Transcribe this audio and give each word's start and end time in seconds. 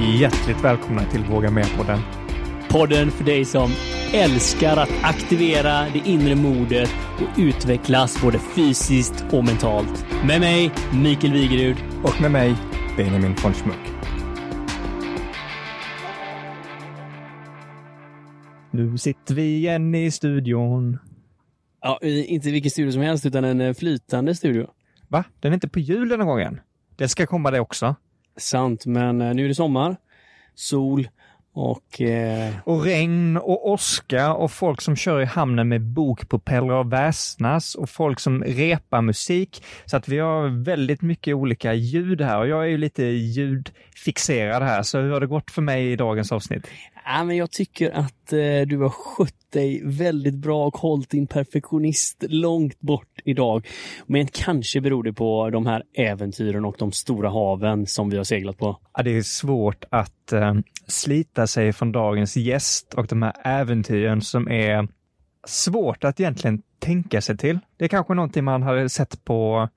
Hjärtligt 0.00 0.64
välkomna 0.64 1.04
till 1.04 1.24
Våga 1.24 1.50
Med-podden. 1.50 1.98
Podden 2.68 3.10
för 3.10 3.24
dig 3.24 3.44
som 3.44 3.70
älskar 4.14 4.76
att 4.76 4.90
aktivera 5.02 5.88
det 5.92 6.02
inre 6.04 6.34
modet 6.34 6.90
och 7.16 7.38
utvecklas 7.38 8.22
både 8.22 8.38
fysiskt 8.38 9.24
och 9.32 9.44
mentalt. 9.44 10.06
Med 10.26 10.40
mig, 10.40 10.70
Mikael 11.02 11.32
Wigerud. 11.32 11.76
Och 12.04 12.20
med 12.20 12.30
mig, 12.30 12.54
Benjamin 12.96 13.34
von 13.42 13.52
Schmuck. 13.52 13.76
Nu 18.70 18.98
sitter 18.98 19.34
vi 19.34 19.56
igen 19.56 19.94
i 19.94 20.10
studion. 20.10 20.98
Ja, 21.82 21.98
inte 22.02 22.50
vilken 22.50 22.70
studio 22.70 22.92
som 22.92 23.02
helst, 23.02 23.26
utan 23.26 23.44
en 23.44 23.60
eh, 23.60 23.74
flytande 23.74 24.34
studio. 24.34 24.70
Va? 25.08 25.24
Den 25.40 25.52
är 25.52 25.54
inte 25.54 25.68
på 25.68 25.78
jul 25.78 26.08
den 26.08 26.20
här 26.20 26.26
gången? 26.26 26.60
Det 26.96 27.08
ska 27.08 27.26
komma 27.26 27.50
det 27.50 27.60
också. 27.60 27.96
Sant, 28.38 28.86
men 28.86 29.20
eh, 29.20 29.34
nu 29.34 29.44
är 29.44 29.48
det 29.48 29.54
sommar, 29.54 29.96
sol 30.54 31.08
och... 31.58 32.00
Eh... 32.00 32.54
Och 32.64 32.84
regn 32.84 33.36
och 33.36 33.68
åska 33.70 34.34
och 34.34 34.52
folk 34.52 34.80
som 34.80 34.96
kör 34.96 35.20
i 35.20 35.24
hamnen 35.24 35.68
med 35.68 35.82
bokpropeller 35.82 36.74
och 36.74 36.92
väsnas 36.92 37.74
och 37.74 37.90
folk 37.90 38.20
som 38.20 38.44
repar 38.44 39.02
musik. 39.02 39.64
Så 39.84 39.96
att 39.96 40.08
vi 40.08 40.18
har 40.18 40.64
väldigt 40.64 41.02
mycket 41.02 41.34
olika 41.34 41.74
ljud 41.74 42.20
här 42.20 42.38
och 42.38 42.48
jag 42.48 42.62
är 42.62 42.68
ju 42.68 42.78
lite 42.78 43.02
ljudfixerad 43.04 44.62
här. 44.62 44.82
Så 44.82 44.98
hur 44.98 45.10
har 45.10 45.20
det 45.20 45.26
gått 45.26 45.50
för 45.50 45.62
mig 45.62 45.92
i 45.92 45.96
dagens 45.96 46.32
avsnitt? 46.32 46.66
Ja, 47.04 47.24
men 47.24 47.36
jag 47.36 47.50
tycker 47.50 47.90
att 47.90 48.32
eh, 48.32 48.60
du 48.66 48.78
har 48.78 48.88
skött 48.88 49.37
dig 49.52 49.82
väldigt 49.84 50.34
bra 50.34 50.66
och 50.66 50.76
hållit 50.76 51.10
din 51.10 51.26
perfektionist 51.26 52.24
långt 52.28 52.80
bort 52.80 53.20
idag. 53.24 53.66
Men 54.06 54.26
kanske 54.26 54.80
beror 54.80 55.02
det 55.02 55.12
på 55.12 55.50
de 55.50 55.66
här 55.66 55.82
äventyren 55.94 56.64
och 56.64 56.76
de 56.78 56.92
stora 56.92 57.30
haven 57.30 57.86
som 57.86 58.10
vi 58.10 58.16
har 58.16 58.24
seglat 58.24 58.58
på. 58.58 58.80
Ja, 58.96 59.02
det 59.02 59.16
är 59.16 59.22
svårt 59.22 59.84
att 59.90 60.32
eh, 60.32 60.54
slita 60.86 61.46
sig 61.46 61.72
från 61.72 61.92
dagens 61.92 62.36
gäst 62.36 62.94
och 62.94 63.06
de 63.06 63.22
här 63.22 63.32
äventyren 63.44 64.20
som 64.22 64.48
är 64.48 64.88
svårt 65.46 66.04
att 66.04 66.20
egentligen 66.20 66.62
tänka 66.78 67.20
sig 67.20 67.36
till. 67.36 67.58
Det 67.76 67.84
är 67.84 67.88
kanske 67.88 68.14
någonting 68.14 68.44
man 68.44 68.62
hade 68.62 68.88
sett 68.88 69.24
på 69.24 69.68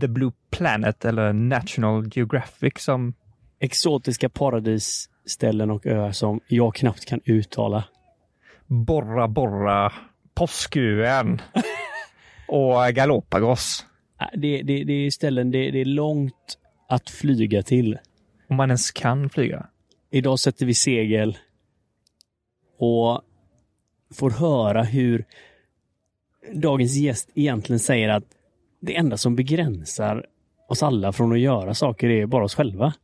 The 0.00 0.08
Blue 0.08 0.32
Planet 0.50 1.04
eller 1.04 1.32
National 1.32 2.10
Geographic 2.12 2.72
som 2.76 3.14
exotiska 3.60 4.28
paradisställen 4.28 5.70
och 5.70 5.86
öar 5.86 6.12
som 6.12 6.40
jag 6.48 6.74
knappt 6.74 7.04
kan 7.04 7.20
uttala. 7.24 7.84
Borra 8.68 9.28
Borra, 9.28 9.92
Påskön 10.34 11.40
och 12.48 12.94
Galapagos. 12.94 13.86
Det, 14.34 14.62
det, 14.62 14.84
det 14.84 14.92
är 14.92 15.10
ställen, 15.10 15.50
det, 15.50 15.70
det 15.70 15.80
är 15.80 15.84
långt 15.84 16.58
att 16.88 17.10
flyga 17.10 17.62
till. 17.62 17.98
Om 18.48 18.56
man 18.56 18.70
ens 18.70 18.90
kan 18.90 19.30
flyga. 19.30 19.66
Idag 20.10 20.38
sätter 20.38 20.66
vi 20.66 20.74
segel 20.74 21.38
och 22.78 23.22
får 24.14 24.30
höra 24.30 24.82
hur 24.82 25.24
dagens 26.52 26.96
gäst 26.96 27.30
egentligen 27.34 27.80
säger 27.80 28.08
att 28.08 28.24
det 28.80 28.96
enda 28.96 29.16
som 29.16 29.36
begränsar 29.36 30.26
oss 30.68 30.82
alla 30.82 31.12
från 31.12 31.32
att 31.32 31.40
göra 31.40 31.74
saker 31.74 32.08
är 32.08 32.26
bara 32.26 32.44
oss 32.44 32.54
själva. 32.54 32.94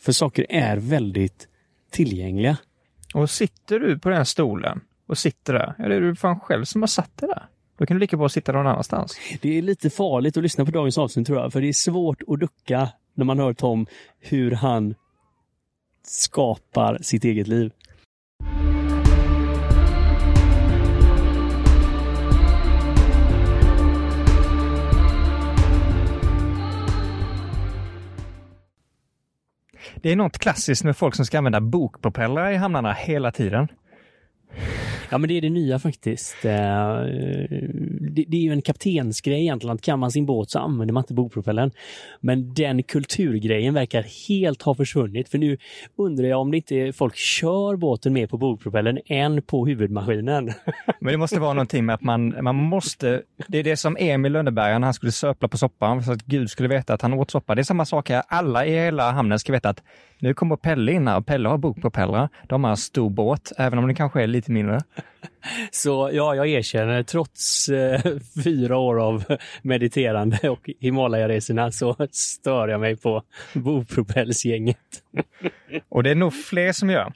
För 0.00 0.12
saker 0.12 0.46
är 0.48 0.76
väldigt 0.76 1.48
tillgängliga. 1.90 2.56
Och 3.14 3.30
sitter 3.30 3.78
du 3.78 3.98
på 3.98 4.08
den 4.08 4.26
stolen 4.26 4.80
och 5.06 5.18
sitter 5.18 5.52
där, 5.52 5.74
ja 5.78 5.88
det 5.88 5.94
är 5.94 6.00
du 6.00 6.14
fan 6.14 6.40
själv 6.40 6.64
som 6.64 6.82
har 6.82 6.86
satt 6.86 7.16
dig 7.16 7.28
där. 7.28 7.46
Då 7.78 7.86
kan 7.86 7.96
du 7.96 8.00
lika 8.00 8.16
bra 8.16 8.28
sitta 8.28 8.52
någon 8.52 8.66
annanstans. 8.66 9.18
Det 9.40 9.58
är 9.58 9.62
lite 9.62 9.90
farligt 9.90 10.36
att 10.36 10.42
lyssna 10.42 10.64
på 10.64 10.70
dagens 10.70 10.98
avsnitt 10.98 11.26
tror 11.26 11.38
jag, 11.38 11.52
för 11.52 11.60
det 11.60 11.68
är 11.68 11.72
svårt 11.72 12.22
att 12.28 12.40
ducka 12.40 12.88
när 13.14 13.24
man 13.24 13.38
hör 13.38 13.52
Tom 13.52 13.86
hur 14.20 14.50
han 14.50 14.94
skapar 16.02 16.98
sitt 17.02 17.24
eget 17.24 17.48
liv. 17.48 17.72
Det 30.02 30.12
är 30.12 30.16
något 30.16 30.38
klassiskt 30.38 30.84
med 30.84 30.96
folk 30.96 31.14
som 31.14 31.26
ska 31.26 31.38
använda 31.38 31.60
bokpropellrar 31.60 32.50
i 32.50 32.56
hamnarna 32.56 32.92
hela 32.92 33.32
tiden. 33.32 33.68
Ja, 35.10 35.18
men 35.18 35.28
det 35.28 35.34
är 35.34 35.40
det 35.40 35.50
nya 35.50 35.78
faktiskt. 35.78 36.44
Eh, 36.44 37.02
det, 38.14 38.24
det, 38.28 38.36
är 38.36 38.40
ju 38.40 38.52
en 38.52 38.62
kaptensgrej 38.62 39.40
egentligen, 39.40 39.74
att 39.74 39.82
kan 39.82 39.98
man 39.98 40.10
sin 40.10 40.26
båt 40.26 40.50
så 40.50 40.58
använder 40.58 40.94
man 40.94 41.02
inte 41.02 41.14
bogpropellern. 41.14 41.70
Men 42.20 42.54
den 42.54 42.82
kulturgrejen 42.82 43.74
verkar 43.74 44.28
helt 44.28 44.62
ha 44.62 44.74
försvunnit, 44.74 45.28
för 45.28 45.38
nu 45.38 45.58
undrar 45.96 46.26
jag 46.26 46.40
om 46.40 46.50
det 46.50 46.56
inte 46.56 46.92
folk 46.92 47.16
kör 47.16 47.76
båten 47.76 48.12
mer 48.12 48.26
på 48.26 48.36
bogpropellern 48.36 48.98
än 49.06 49.42
på 49.42 49.66
huvudmaskinen. 49.66 50.52
Men 51.00 51.12
det 51.12 51.18
måste 51.18 51.40
vara 51.40 51.52
någonting 51.52 51.86
med 51.86 51.94
att 51.94 52.02
man, 52.02 52.44
man 52.44 52.54
måste, 52.54 53.22
det 53.48 53.58
är 53.58 53.64
det 53.64 53.76
som 53.76 53.96
Emil 54.00 54.32
Lönneberg, 54.32 54.72
när 54.72 54.86
han 54.86 54.94
skulle 54.94 55.12
söpla 55.12 55.48
på 55.48 55.58
soppan, 55.58 56.02
så 56.02 56.12
att 56.12 56.22
Gud 56.22 56.50
skulle 56.50 56.68
veta 56.68 56.94
att 56.94 57.02
han 57.02 57.12
åt 57.12 57.30
soppa. 57.30 57.54
Det 57.54 57.60
är 57.60 57.64
samma 57.64 57.84
sak 57.84 58.10
här, 58.10 58.22
alla 58.28 58.66
i 58.66 58.70
hela 58.70 59.10
hamnen 59.10 59.38
ska 59.38 59.52
veta 59.52 59.68
att 59.68 59.82
nu 60.22 60.34
kommer 60.34 60.56
Pelle 60.56 60.92
in 60.92 61.08
här 61.08 61.16
och 61.16 61.26
Pelle 61.26 61.48
har 61.48 61.58
bokpropellrar. 61.58 62.28
De 62.48 62.64
har 62.64 62.70
en 62.70 62.76
stor 62.76 63.10
båt, 63.10 63.52
även 63.58 63.78
om 63.78 63.86
den 63.86 63.94
kanske 63.94 64.22
är 64.22 64.26
lite 64.26 64.50
mindre. 64.52 64.80
Så 65.70 66.10
ja, 66.12 66.34
jag 66.34 66.48
erkänner, 66.48 67.02
trots 67.02 67.68
eh, 67.68 68.00
fyra 68.44 68.76
år 68.76 69.00
av 69.00 69.24
mediterande 69.62 70.50
och 70.50 70.70
Himalaya-resorna 70.80 71.72
så 71.72 71.96
stör 72.10 72.68
jag 72.68 72.80
mig 72.80 72.96
på 72.96 73.22
bopropellsgänget. 73.54 74.76
och 75.88 76.02
det 76.02 76.10
är 76.10 76.14
nog 76.14 76.34
fler 76.34 76.72
som 76.72 76.90
gör. 76.90 77.12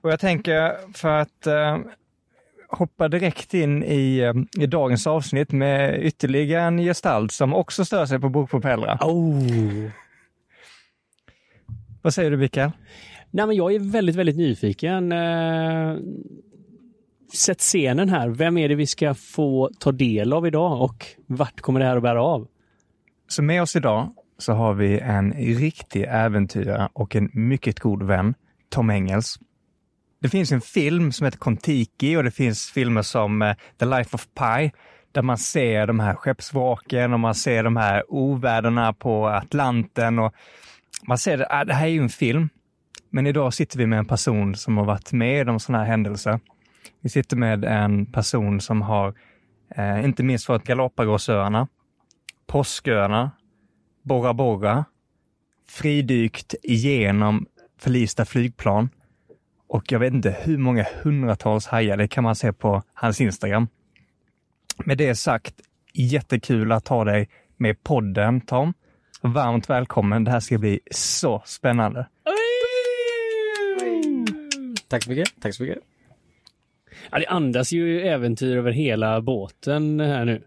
Och 0.00 0.12
jag 0.12 0.20
tänker 0.20 0.92
för 0.94 1.18
att 1.18 1.46
eh, 1.46 1.78
hoppa 2.68 3.08
direkt 3.08 3.54
in 3.54 3.84
i, 3.84 4.18
eh, 4.18 4.62
i 4.62 4.66
dagens 4.66 5.06
avsnitt 5.06 5.52
med 5.52 6.04
ytterligare 6.04 6.62
en 6.62 6.78
gestalt 6.78 7.32
som 7.32 7.54
också 7.54 7.84
stör 7.84 8.06
sig 8.06 8.20
på 8.20 8.28
bokpropellrar. 8.28 8.98
Oh. 9.00 9.90
Vad 12.06 12.14
säger 12.14 12.30
du, 12.30 12.36
Mikael? 12.36 12.70
Nej, 13.30 13.46
men 13.46 13.56
jag 13.56 13.74
är 13.74 13.78
väldigt, 13.78 14.16
väldigt 14.16 14.36
nyfiken. 14.36 15.12
Eh, 15.12 15.96
sätt 17.34 17.60
scenen 17.60 18.08
här. 18.08 18.28
Vem 18.28 18.58
är 18.58 18.68
det 18.68 18.74
vi 18.74 18.86
ska 18.86 19.14
få 19.14 19.70
ta 19.78 19.92
del 19.92 20.32
av 20.32 20.46
idag 20.46 20.82
och 20.82 21.06
vart 21.26 21.60
kommer 21.60 21.80
det 21.80 21.86
här 21.86 21.96
att 21.96 22.02
bära 22.02 22.22
av? 22.22 22.48
Så 23.28 23.42
med 23.42 23.62
oss 23.62 23.76
idag 23.76 24.12
så 24.38 24.52
har 24.52 24.74
vi 24.74 24.98
en 24.98 25.32
riktig 25.32 26.06
äventyrare 26.08 26.88
och 26.92 27.16
en 27.16 27.30
mycket 27.32 27.80
god 27.80 28.02
vän, 28.02 28.34
Tom 28.68 28.90
Engels. 28.90 29.38
Det 30.22 30.28
finns 30.28 30.52
en 30.52 30.60
film 30.60 31.12
som 31.12 31.24
heter 31.24 31.38
Kontiki 31.38 32.16
och 32.16 32.24
det 32.24 32.30
finns 32.30 32.70
filmer 32.70 33.02
som 33.02 33.42
eh, 33.42 33.56
The 33.78 33.84
Life 33.84 34.14
of 34.14 34.26
Pi 34.34 34.72
där 35.12 35.22
man 35.22 35.38
ser 35.38 35.86
de 35.86 36.00
här 36.00 36.14
skeppsvraken 36.14 37.12
och 37.12 37.20
man 37.20 37.34
ser 37.34 37.62
de 37.62 37.76
här 37.76 38.04
oväderna 38.08 38.92
på 38.92 39.26
Atlanten 39.26 40.18
och 40.18 40.34
man 41.02 41.18
ser 41.18 41.36
det, 41.36 41.46
ah, 41.50 41.64
det 41.64 41.74
här 41.74 41.86
är 41.86 41.90
ju 41.90 42.02
en 42.02 42.08
film. 42.08 42.48
Men 43.10 43.26
idag 43.26 43.54
sitter 43.54 43.78
vi 43.78 43.86
med 43.86 43.98
en 43.98 44.06
person 44.06 44.54
som 44.54 44.76
har 44.76 44.84
varit 44.84 45.12
med 45.12 45.48
om 45.48 45.60
sådana 45.60 45.84
här 45.84 45.90
händelser. 45.90 46.40
Vi 47.00 47.08
sitter 47.08 47.36
med 47.36 47.64
en 47.64 48.06
person 48.06 48.60
som 48.60 48.82
har 48.82 49.14
eh, 49.76 50.04
inte 50.04 50.22
minst 50.22 50.48
varit 50.48 50.64
Galapagosöarna, 50.64 51.68
Påsköarna, 52.46 53.30
Bora 54.02 54.34
Bora, 54.34 54.84
fridykt 55.68 56.54
igenom 56.62 57.46
förlista 57.78 58.24
flygplan 58.24 58.88
och 59.68 59.92
jag 59.92 59.98
vet 59.98 60.12
inte 60.12 60.36
hur 60.40 60.58
många 60.58 60.86
hundratals 61.02 61.66
hajar, 61.66 61.96
det 61.96 62.08
kan 62.08 62.24
man 62.24 62.36
se 62.36 62.52
på 62.52 62.82
hans 62.94 63.20
Instagram. 63.20 63.68
Med 64.84 64.98
det 64.98 65.14
sagt, 65.14 65.54
jättekul 65.92 66.72
att 66.72 66.88
ha 66.88 67.04
dig 67.04 67.28
med 67.56 67.82
podden 67.82 68.40
Tom. 68.40 68.74
Varmt 69.32 69.70
välkommen, 69.70 70.24
det 70.24 70.30
här 70.30 70.40
ska 70.40 70.58
bli 70.58 70.80
så 70.90 71.42
spännande. 71.46 72.06
Tack 74.88 75.02
så 75.02 75.10
mycket. 75.10 75.28
Tack 75.40 75.54
så 75.54 75.62
mycket. 75.62 75.78
Ja, 77.10 77.18
det 77.18 77.26
andas 77.26 77.72
ju 77.72 78.00
äventyr 78.00 78.56
över 78.56 78.70
hela 78.70 79.20
båten 79.20 80.00
här 80.00 80.24
nu. 80.24 80.42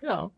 Ja. 0.00 0.30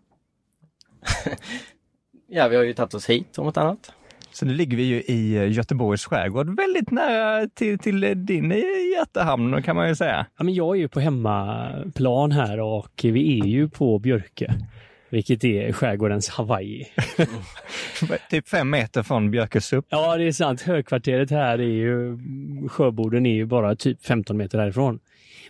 ja, 2.29 2.49
vi 2.49 2.57
har 2.57 2.63
ju 2.63 2.75
tagit 2.75 2.95
oss 2.95 3.11
hit 3.11 3.39
om 3.39 3.49
ett 3.49 3.57
annat. 3.57 3.93
Så 4.33 4.47
nu 4.47 4.55
ligger 4.55 4.77
vi 4.77 4.83
ju 4.83 5.03
i 5.03 5.37
eh, 5.37 5.53
Göteborgs 5.53 6.05
skärgård, 6.05 6.57
väldigt 6.57 6.91
nära 6.91 7.49
till, 7.49 7.79
till 7.79 8.27
din 8.27 8.51
hjärtehamn 8.97 9.63
kan 9.63 9.77
man 9.77 9.89
ju 9.89 9.95
säga. 9.95 10.27
Ja, 10.37 10.45
men 10.45 10.55
jag 10.55 10.77
är 10.77 10.81
ju 10.81 10.89
på 10.89 11.01
hemmaplan 11.01 12.33
här 12.33 12.61
och 12.61 13.01
vi 13.03 13.41
är 13.41 13.47
ju 13.47 13.69
på 13.69 13.99
Björke. 13.99 14.55
Vilket 15.15 15.45
är 15.45 15.73
skärgårdens 15.73 16.29
Hawaii. 16.29 16.87
typ 18.31 18.49
fem 18.49 18.71
meter 18.71 19.03
från 19.03 19.31
Björkesupp. 19.31 19.87
Ja, 19.89 20.17
det 20.17 20.25
är 20.25 20.33
sant. 20.33 20.63
Högkvarteret 20.63 21.31
här 21.31 21.59
är 21.59 21.63
ju, 21.63 22.19
sjöborden 22.69 23.27
är 23.27 23.35
ju 23.35 23.47
bara 23.47 23.77
typ 23.77 24.07
15 24.07 24.37
meter 24.37 24.59
härifrån. 24.59 25.01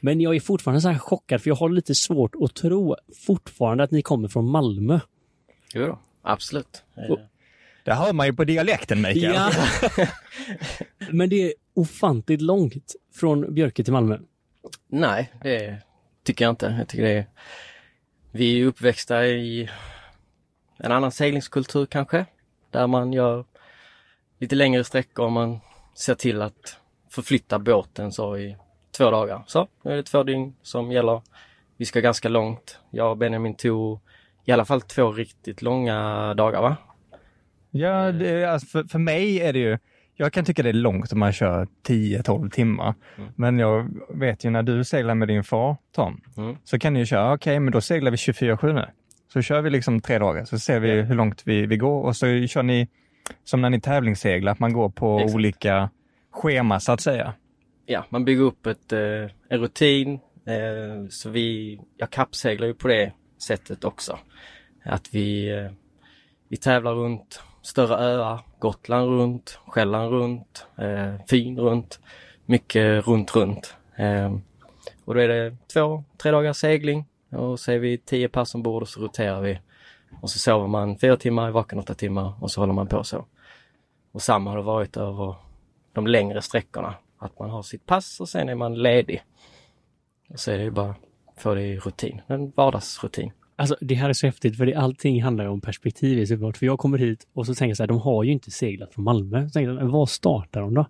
Men 0.00 0.20
jag 0.20 0.36
är 0.36 0.40
fortfarande 0.40 0.80
så 0.80 0.88
här 0.88 0.98
chockad 0.98 1.42
för 1.42 1.50
jag 1.50 1.54
har 1.54 1.68
lite 1.68 1.94
svårt 1.94 2.34
att 2.40 2.54
tro 2.54 2.96
fortfarande 3.26 3.84
att 3.84 3.90
ni 3.90 4.02
kommer 4.02 4.28
från 4.28 4.50
Malmö. 4.50 5.00
Jo 5.74 5.86
då, 5.86 5.98
absolut. 6.22 6.82
Och, 7.08 7.18
Det 7.84 7.94
hör 7.94 8.12
man 8.12 8.26
ju 8.26 8.32
på 8.32 8.44
dialekten 8.44 9.02
Mikael. 9.02 9.34
Ja. 9.34 9.50
Men 11.10 11.30
det 11.30 11.36
är 11.36 11.52
ofantligt 11.74 12.40
långt 12.40 12.94
från 13.14 13.54
Björke 13.54 13.84
till 13.84 13.92
Malmö. 13.92 14.18
Nej, 14.88 15.32
det 15.42 15.76
tycker 16.24 16.44
jag 16.44 16.52
inte. 16.52 16.76
Jag 16.78 16.88
tycker 16.88 17.04
det 17.04 17.12
är... 17.12 17.26
Vi 18.36 18.60
är 18.60 18.66
uppväxta 18.66 19.26
i 19.26 19.70
en 20.78 20.92
annan 20.92 21.12
seglingskultur 21.12 21.86
kanske. 21.86 22.26
Där 22.70 22.86
man 22.86 23.12
gör 23.12 23.44
lite 24.38 24.54
längre 24.54 24.84
sträckor 24.84 25.24
och 25.24 25.32
man 25.32 25.60
ser 25.94 26.14
till 26.14 26.42
att 26.42 26.78
förflytta 27.10 27.58
båten 27.58 28.12
så 28.12 28.36
i 28.36 28.56
två 28.96 29.10
dagar. 29.10 29.42
Så, 29.46 29.68
nu 29.82 29.92
är 29.92 29.96
det 29.96 30.02
två 30.02 30.22
dygn 30.22 30.54
som 30.62 30.92
gäller. 30.92 31.22
Vi 31.76 31.84
ska 31.84 32.00
ganska 32.00 32.28
långt. 32.28 32.78
Jag 32.90 33.10
och 33.10 33.16
Benjamin 33.16 33.54
tog 33.54 34.00
i 34.44 34.52
alla 34.52 34.64
fall 34.64 34.80
två 34.80 35.12
riktigt 35.12 35.62
långa 35.62 36.34
dagar 36.34 36.62
va? 36.62 36.76
Ja, 37.70 38.12
det, 38.12 38.44
alltså 38.44 38.66
för, 38.66 38.84
för 38.84 38.98
mig 38.98 39.40
är 39.40 39.52
det 39.52 39.58
ju, 39.58 39.78
jag 40.16 40.32
kan 40.32 40.44
tycka 40.44 40.62
det 40.62 40.68
är 40.68 40.72
långt 40.72 41.12
om 41.12 41.18
man 41.18 41.32
kör 41.32 41.68
10-12 41.86 42.50
timmar. 42.50 42.94
Mm. 43.18 43.30
Men 43.36 43.58
jag 43.58 43.88
vet 44.08 44.44
ju 44.44 44.50
när 44.50 44.62
du 44.62 44.84
seglar 44.84 45.14
med 45.14 45.28
din 45.28 45.44
far, 45.44 45.76
Tom, 45.92 46.20
Mm. 46.36 46.56
så 46.64 46.78
kan 46.78 46.92
ni 46.92 46.98
ju 47.00 47.06
köra, 47.06 47.32
okej, 47.34 47.60
men 47.60 47.72
då 47.72 47.80
seglar 47.80 48.10
vi 48.10 48.16
24-7 48.16 48.72
nu. 48.72 48.84
Så 49.32 49.42
kör 49.42 49.60
vi 49.62 49.70
liksom 49.70 50.00
tre 50.00 50.18
dagar, 50.18 50.44
så 50.44 50.58
ser 50.58 50.80
vi 50.80 50.96
Ja. 50.96 51.02
hur 51.02 51.14
långt 51.14 51.42
vi, 51.46 51.66
vi 51.66 51.76
går 51.76 52.02
och 52.04 52.16
så 52.16 52.46
kör 52.46 52.62
ni 52.62 52.88
som 53.44 53.60
när 53.60 53.70
ni 53.70 53.80
tävlingsseglar, 53.80 54.52
att 54.52 54.58
man 54.58 54.72
går 54.72 54.88
på 54.88 55.18
Exakt. 55.18 55.34
olika 55.34 55.90
schema 56.30 56.80
så 56.80 56.92
att 56.92 57.00
säga. 57.00 57.34
ja, 57.86 58.04
man 58.10 58.24
bygger 58.24 58.42
upp 58.42 58.66
ett, 58.66 58.92
eh, 58.92 59.00
en 59.48 59.60
rutin. 59.60 60.12
Eh, 60.46 61.08
så 61.10 61.30
vi, 61.30 61.80
jag 61.96 62.10
kappseglar 62.10 62.66
ju 62.66 62.74
på 62.74 62.88
det 62.88 63.12
sättet 63.46 63.84
också. 63.84 64.18
Att 64.84 65.08
vi, 65.14 65.50
eh, 65.58 65.70
vi 66.48 66.56
tävlar 66.56 66.92
runt 66.94 67.42
större 67.64 67.94
öar, 67.94 68.40
Gotland 68.58 69.08
runt, 69.08 69.58
Själland 69.66 70.12
runt, 70.12 70.66
eh, 70.76 71.14
Fyn 71.30 71.58
runt. 71.58 72.00
Mycket 72.46 73.06
runt, 73.06 73.36
runt. 73.36 73.76
Eh, 73.96 74.36
och 75.04 75.14
då 75.14 75.20
är 75.20 75.28
det 75.28 75.56
två, 75.72 76.04
tre 76.16 76.30
dagars 76.30 76.56
segling 76.56 77.06
och 77.30 77.60
så 77.60 77.72
är 77.72 77.78
vi 77.78 77.98
tio 77.98 78.28
pers 78.28 78.54
ombord 78.54 78.82
och 78.82 78.88
så 78.88 79.00
roterar 79.00 79.40
vi. 79.40 79.60
Och 80.22 80.30
så 80.30 80.38
sover 80.38 80.66
man 80.66 80.98
fyra 80.98 81.16
timmar, 81.16 81.46
är 81.46 81.50
vaken 81.50 81.78
åtta 81.78 81.94
timmar 81.94 82.34
och 82.40 82.50
så 82.50 82.60
håller 82.60 82.72
man 82.72 82.86
på 82.86 83.04
så. 83.04 83.24
Och 84.12 84.22
samma 84.22 84.50
har 84.50 84.56
det 84.56 84.62
varit 84.62 84.96
över 84.96 85.34
de 85.92 86.06
längre 86.06 86.42
sträckorna. 86.42 86.94
Att 87.18 87.38
man 87.38 87.50
har 87.50 87.62
sitt 87.62 87.86
pass 87.86 88.20
och 88.20 88.28
sen 88.28 88.48
är 88.48 88.54
man 88.54 88.74
ledig. 88.74 89.22
Och 90.28 90.40
så 90.40 90.50
är 90.50 90.58
det 90.58 90.64
ju 90.64 90.70
bara 90.70 90.90
att 90.90 91.42
få 91.42 91.54
det 91.54 91.62
i 91.62 91.78
rutin, 91.78 92.20
en 92.26 92.52
vardagsrutin. 92.56 93.32
Alltså 93.56 93.76
det 93.80 93.94
här 93.94 94.08
är 94.08 94.12
så 94.12 94.26
häftigt 94.26 94.56
för 94.56 94.66
det, 94.66 94.74
allting 94.74 95.22
handlar 95.22 95.46
om 95.46 95.60
perspektiv 95.60 96.18
i 96.18 96.26
såklart. 96.26 96.56
För 96.56 96.66
jag 96.66 96.78
kommer 96.78 96.98
hit 96.98 97.26
och 97.32 97.46
så 97.46 97.54
tänker 97.54 97.70
jag 97.70 97.76
så 97.76 97.82
här, 97.82 97.88
de 97.88 97.98
har 98.00 98.24
ju 98.24 98.32
inte 98.32 98.50
seglat 98.50 98.94
från 98.94 99.04
Malmö. 99.04 99.48
Så 99.48 99.52
tänker 99.52 99.72
jag, 99.72 99.86
var 99.86 100.06
startar 100.06 100.60
de 100.60 100.74
då? 100.74 100.86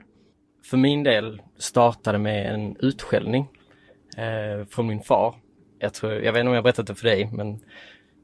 För 0.66 0.78
min 0.78 1.04
del 1.04 1.42
startade 1.58 2.18
med 2.18 2.54
en 2.54 2.76
utskällning 2.80 3.48
eh, 4.18 4.68
från 4.70 4.88
min 4.88 5.02
far. 5.02 5.36
Jag, 5.80 5.94
tror, 5.94 6.14
jag 6.14 6.34
vet 6.34 6.40
inte 6.40 6.48
om 6.50 6.54
jag 6.54 6.62
har 6.62 6.64
berättat 6.64 6.88
det 6.88 6.96
för 6.96 7.08
dig, 7.08 7.30
men 7.34 7.60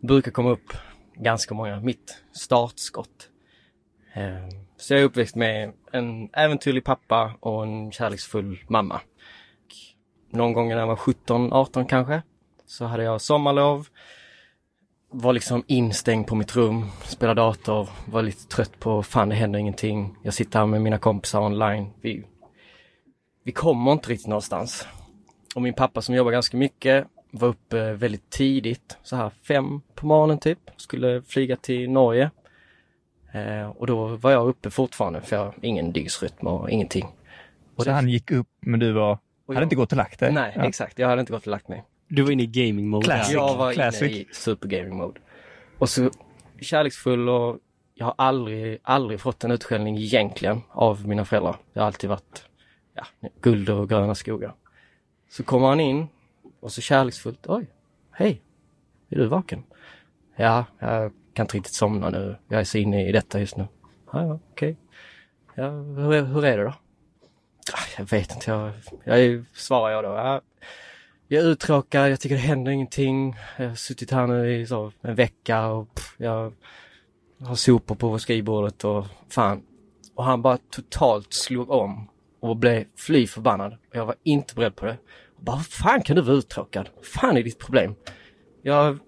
det 0.01 0.07
brukar 0.07 0.31
komma 0.31 0.49
upp 0.49 0.73
ganska 1.15 1.53
många. 1.53 1.79
Mitt 1.79 2.23
startskott. 2.31 3.29
Eh, 4.13 4.62
så 4.83 4.93
jag 4.93 5.01
är 5.01 5.05
uppväxt 5.05 5.35
med 5.35 5.73
en 5.91 6.29
äventyrlig 6.33 6.83
pappa 6.83 7.33
och 7.39 7.63
en 7.63 7.91
kärleksfull 7.91 8.59
mamma. 8.67 9.01
Någon 10.29 10.53
gång 10.53 10.69
när 10.69 10.77
jag 10.77 10.87
var 10.87 10.95
17, 10.95 11.53
18 11.53 11.85
kanske, 11.85 12.21
så 12.65 12.85
hade 12.85 13.03
jag 13.03 13.21
sommarlov. 13.21 13.87
Var 15.09 15.33
liksom 15.33 15.63
instängd 15.67 16.27
på 16.27 16.35
mitt 16.35 16.55
rum, 16.55 16.85
spelade 17.03 17.41
dator, 17.41 17.89
var 18.05 18.21
lite 18.21 18.47
trött 18.47 18.79
på 18.79 19.03
fan 19.03 19.29
det 19.29 19.35
händer 19.35 19.59
ingenting. 19.59 20.15
Jag 20.23 20.33
sitter 20.33 20.59
här 20.59 20.65
med 20.65 20.81
mina 20.81 20.97
kompisar 20.97 21.41
online. 21.41 21.89
Vi, 22.01 22.25
vi 23.43 23.51
kommer 23.51 23.91
inte 23.91 24.09
riktigt 24.09 24.27
någonstans. 24.27 24.87
Och 25.55 25.61
min 25.61 25.73
pappa 25.73 26.01
som 26.01 26.15
jobbar 26.15 26.31
ganska 26.31 26.57
mycket 26.57 27.07
var 27.31 27.47
uppe 27.47 27.93
väldigt 27.93 28.29
tidigt, 28.29 28.97
så 29.03 29.15
här 29.15 29.31
fem 29.47 29.81
på 29.95 30.07
morgonen 30.07 30.39
typ. 30.39 30.59
Skulle 30.77 31.21
flyga 31.21 31.55
till 31.55 31.89
Norge. 31.89 32.31
Eh, 33.33 33.69
och 33.69 33.87
då 33.87 34.07
var 34.07 34.31
jag 34.31 34.47
uppe 34.47 34.69
fortfarande 34.69 35.21
för 35.21 35.35
jag 35.35 35.43
har 35.43 35.53
ingen 35.61 35.91
dygnsrytm 35.91 36.47
och 36.47 36.69
ingenting. 36.69 37.07
Och 37.75 37.83
Så 37.83 37.91
han 37.91 38.09
gick 38.09 38.31
upp, 38.31 38.47
men 38.59 38.79
du 38.79 38.91
var, 38.91 39.11
och 39.11 39.19
hade 39.47 39.59
jag- 39.59 39.63
inte 39.65 39.75
gått 39.75 39.91
och 39.91 39.97
lagt 39.97 40.19
dig? 40.19 40.31
Nej, 40.33 40.53
Ja. 40.55 40.63
exakt. 40.65 40.99
Jag 40.99 41.07
hade 41.07 41.19
inte 41.19 41.33
gått 41.33 41.41
och 41.43 41.51
lagt 41.51 41.67
mig. 41.67 41.83
Du 42.07 42.21
var 42.21 42.31
inne 42.31 42.43
i 42.43 42.47
gaming 42.47 42.87
mode. 42.87 43.05
Classic. 43.05 43.33
Jag 43.33 43.55
var 43.57 43.73
Classic. 43.73 44.01
inne 44.01 44.11
i 44.19 44.27
super 44.31 44.67
gaming 44.67 44.95
mode. 44.97 45.19
Och 45.79 45.89
så 45.89 46.09
kärleksfull 46.61 47.29
och 47.29 47.57
jag 47.95 48.05
har 48.05 48.13
aldrig, 48.17 48.79
aldrig 48.83 49.19
fått 49.19 49.43
en 49.43 49.51
utskällning 49.51 49.97
egentligen 49.97 50.61
av 50.69 51.07
mina 51.07 51.25
föräldrar. 51.25 51.55
Jag 51.73 51.81
har 51.81 51.87
alltid 51.87 52.09
varit 52.09 52.45
ja, 52.93 53.03
guld 53.41 53.69
och 53.69 53.89
gröna 53.89 54.15
skogar. 54.15 54.53
Så 55.29 55.43
kommer 55.43 55.67
han 55.67 55.79
in 55.79 56.07
och 56.59 56.71
så 56.71 56.81
kärleksfullt, 56.81 57.47
oj, 57.47 57.65
hej, 58.11 58.41
är 59.09 59.15
du 59.17 59.25
vaken? 59.27 59.63
Ja, 60.35 60.65
jag 60.79 61.11
kan 61.33 61.43
inte 61.43 61.57
riktigt 61.57 61.73
somna 61.73 62.09
nu. 62.09 62.35
Jag 62.47 62.59
är 62.59 62.63
så 62.63 62.77
inne 62.77 63.09
i 63.09 63.11
detta 63.11 63.39
just 63.39 63.57
nu. 63.57 63.67
Ja, 64.13 64.25
ja, 64.25 64.39
okej. 64.51 64.77
Ja, 65.55 65.69
hur, 65.69 66.13
är- 66.13 66.23
hur 66.25 66.45
är 66.45 66.57
det 66.57 66.63
då? 66.63 66.69
Ah, 67.73 67.85
jag 67.97 68.05
vet 68.09 68.31
inte, 68.33 68.51
jag, 68.51 68.71
jag 69.03 69.19
är, 69.19 69.45
svarar 69.53 69.91
jag 69.91 70.03
då. 70.03 70.09
Ja, 70.09 70.41
jag 71.27 71.43
är 71.43 71.47
uttråkad, 71.47 72.11
jag 72.11 72.19
tycker 72.19 72.35
det 72.35 72.41
händer 72.41 72.71
ingenting. 72.71 73.35
Jag 73.57 73.67
har 73.69 73.75
suttit 73.75 74.11
här 74.11 74.27
nu 74.27 74.55
i 74.61 74.67
så 74.67 74.91
en 75.01 75.15
vecka 75.15 75.65
och 75.67 75.95
pff, 75.95 76.15
jag 76.17 76.53
har 77.41 77.55
sopor 77.55 77.95
på 77.95 78.19
skrivbordet 78.19 78.83
och 78.83 79.05
fan. 79.29 79.63
Och 80.15 80.23
han 80.23 80.41
bara 80.41 80.57
totalt 80.57 81.33
slog 81.33 81.69
om 81.71 82.09
och 82.39 82.57
blev 82.57 82.85
fly 82.97 83.27
förbannad. 83.27 83.77
Jag 83.91 84.05
var 84.05 84.15
inte 84.23 84.55
beredd 84.55 84.75
på 84.75 84.85
det. 84.85 84.97
Och 85.37 85.43
bara, 85.43 85.55
vad 85.55 85.65
fan 85.65 86.01
kan 86.01 86.15
du 86.15 86.21
vara 86.21 86.35
uttråkad? 86.35 86.89
Vad 86.95 87.05
fan 87.05 87.37
är 87.37 87.43
ditt 87.43 87.59
problem? 87.59 87.95
Jag, 88.65 88.99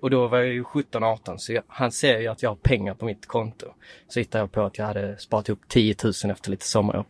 och 0.00 0.10
då 0.10 0.28
var 0.28 0.38
jag 0.38 0.48
ju 0.48 0.62
17-18 0.62 1.36
så 1.36 1.52
jag, 1.52 1.62
han 1.66 1.92
ser 1.92 2.18
ju 2.18 2.28
att 2.28 2.42
jag 2.42 2.50
har 2.50 2.56
pengar 2.56 2.94
på 2.94 3.04
mitt 3.04 3.26
konto. 3.26 3.66
Så 4.08 4.18
hittar 4.18 4.38
jag 4.38 4.52
på 4.52 4.62
att 4.62 4.78
jag 4.78 4.86
hade 4.86 5.18
sparat 5.18 5.48
ihop 5.48 5.68
10 5.68 5.94
000 6.04 6.12
efter 6.30 6.50
lite 6.50 6.66
sommarjobb. 6.66 7.06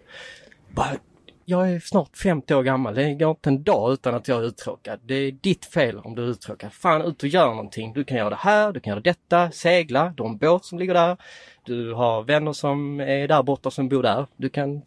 Bara, 0.70 0.96
jag 1.44 1.72
är 1.72 1.80
snart 1.80 2.16
50 2.16 2.54
år 2.54 2.62
gammal. 2.62 2.94
Det 2.94 3.14
går 3.14 3.30
inte 3.30 3.50
en 3.50 3.62
dag 3.62 3.92
utan 3.92 4.14
att 4.14 4.28
jag 4.28 4.38
är 4.38 4.46
uttråkad. 4.46 5.00
Det 5.02 5.14
är 5.14 5.32
ditt 5.32 5.64
fel 5.64 5.98
om 5.98 6.14
du 6.14 6.22
är 6.22 6.26
uttråkad. 6.28 6.72
Fan 6.72 7.02
ut 7.02 7.22
och 7.22 7.28
gör 7.28 7.48
någonting. 7.48 7.92
Du 7.92 8.04
kan 8.04 8.16
göra 8.18 8.30
det 8.30 8.36
här, 8.36 8.72
du 8.72 8.80
kan 8.80 8.90
göra 8.90 9.00
detta, 9.00 9.50
segla, 9.50 10.14
du 10.16 10.22
har 10.22 10.30
en 10.30 10.36
båt 10.36 10.64
som 10.64 10.78
ligger 10.78 10.94
där. 10.94 11.16
Du 11.64 11.92
har 11.92 12.22
vänner 12.22 12.52
som 12.52 13.00
är 13.00 13.28
där 13.28 13.42
borta 13.42 13.70
som 13.70 13.88
bor 13.88 14.02
där. 14.02 14.26
Du 14.36 14.48
kan, 14.48 14.82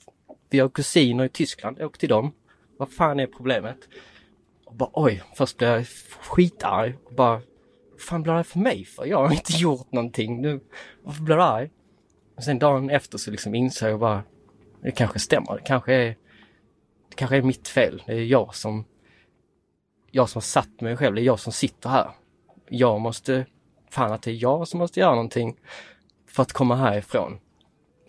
vi 0.49 0.59
har 0.59 0.69
kusiner 0.69 1.25
i 1.25 1.29
Tyskland, 1.29 1.81
åk 1.81 1.97
till 1.97 2.09
dem. 2.09 2.31
Vad 2.77 2.91
fan 2.91 3.19
är 3.19 3.27
problemet? 3.27 3.77
Och 4.67 4.75
bara 4.75 4.89
oj, 4.93 5.23
först 5.35 5.57
blev 5.57 5.69
jag 5.69 5.85
skitarg. 6.21 6.97
Bara, 7.11 7.41
vad 7.91 8.01
fan 8.01 8.23
blir 8.23 8.33
det 8.33 8.43
för 8.43 8.59
mig 8.59 8.85
för? 8.85 9.05
Jag 9.05 9.17
har 9.17 9.33
inte 9.33 9.53
gjort 9.57 9.91
någonting. 9.91 10.41
Nu, 10.41 10.59
varför 11.03 11.23
blir 11.23 11.35
du 11.35 11.43
arg? 11.43 11.69
Och 12.35 12.43
sen 12.43 12.59
dagen 12.59 12.89
efter 12.89 13.17
så 13.17 13.31
liksom 13.31 13.55
insåg 13.55 13.89
jag 13.89 13.99
bara, 13.99 14.23
det 14.81 14.91
kanske 14.91 15.19
stämmer. 15.19 15.55
Det 15.55 15.61
kanske 15.61 15.93
är, 15.93 16.07
det 17.09 17.15
kanske 17.15 17.37
är 17.37 17.41
mitt 17.41 17.67
fel. 17.67 18.03
Det 18.05 18.13
är 18.13 18.23
jag 18.23 18.55
som, 18.55 18.85
jag 20.11 20.29
som 20.29 20.39
har 20.39 20.41
satt 20.41 20.81
mig 20.81 20.97
själv. 20.97 21.15
Det 21.15 21.21
är 21.21 21.25
jag 21.25 21.39
som 21.39 21.53
sitter 21.53 21.89
här. 21.89 22.11
Jag 22.69 23.01
måste, 23.01 23.45
fan 23.89 24.11
att 24.11 24.21
det 24.21 24.31
är 24.31 24.43
jag 24.43 24.67
som 24.67 24.79
måste 24.79 24.99
göra 24.99 25.15
någonting 25.15 25.59
för 26.27 26.43
att 26.43 26.53
komma 26.53 26.75
härifrån. 26.75 27.39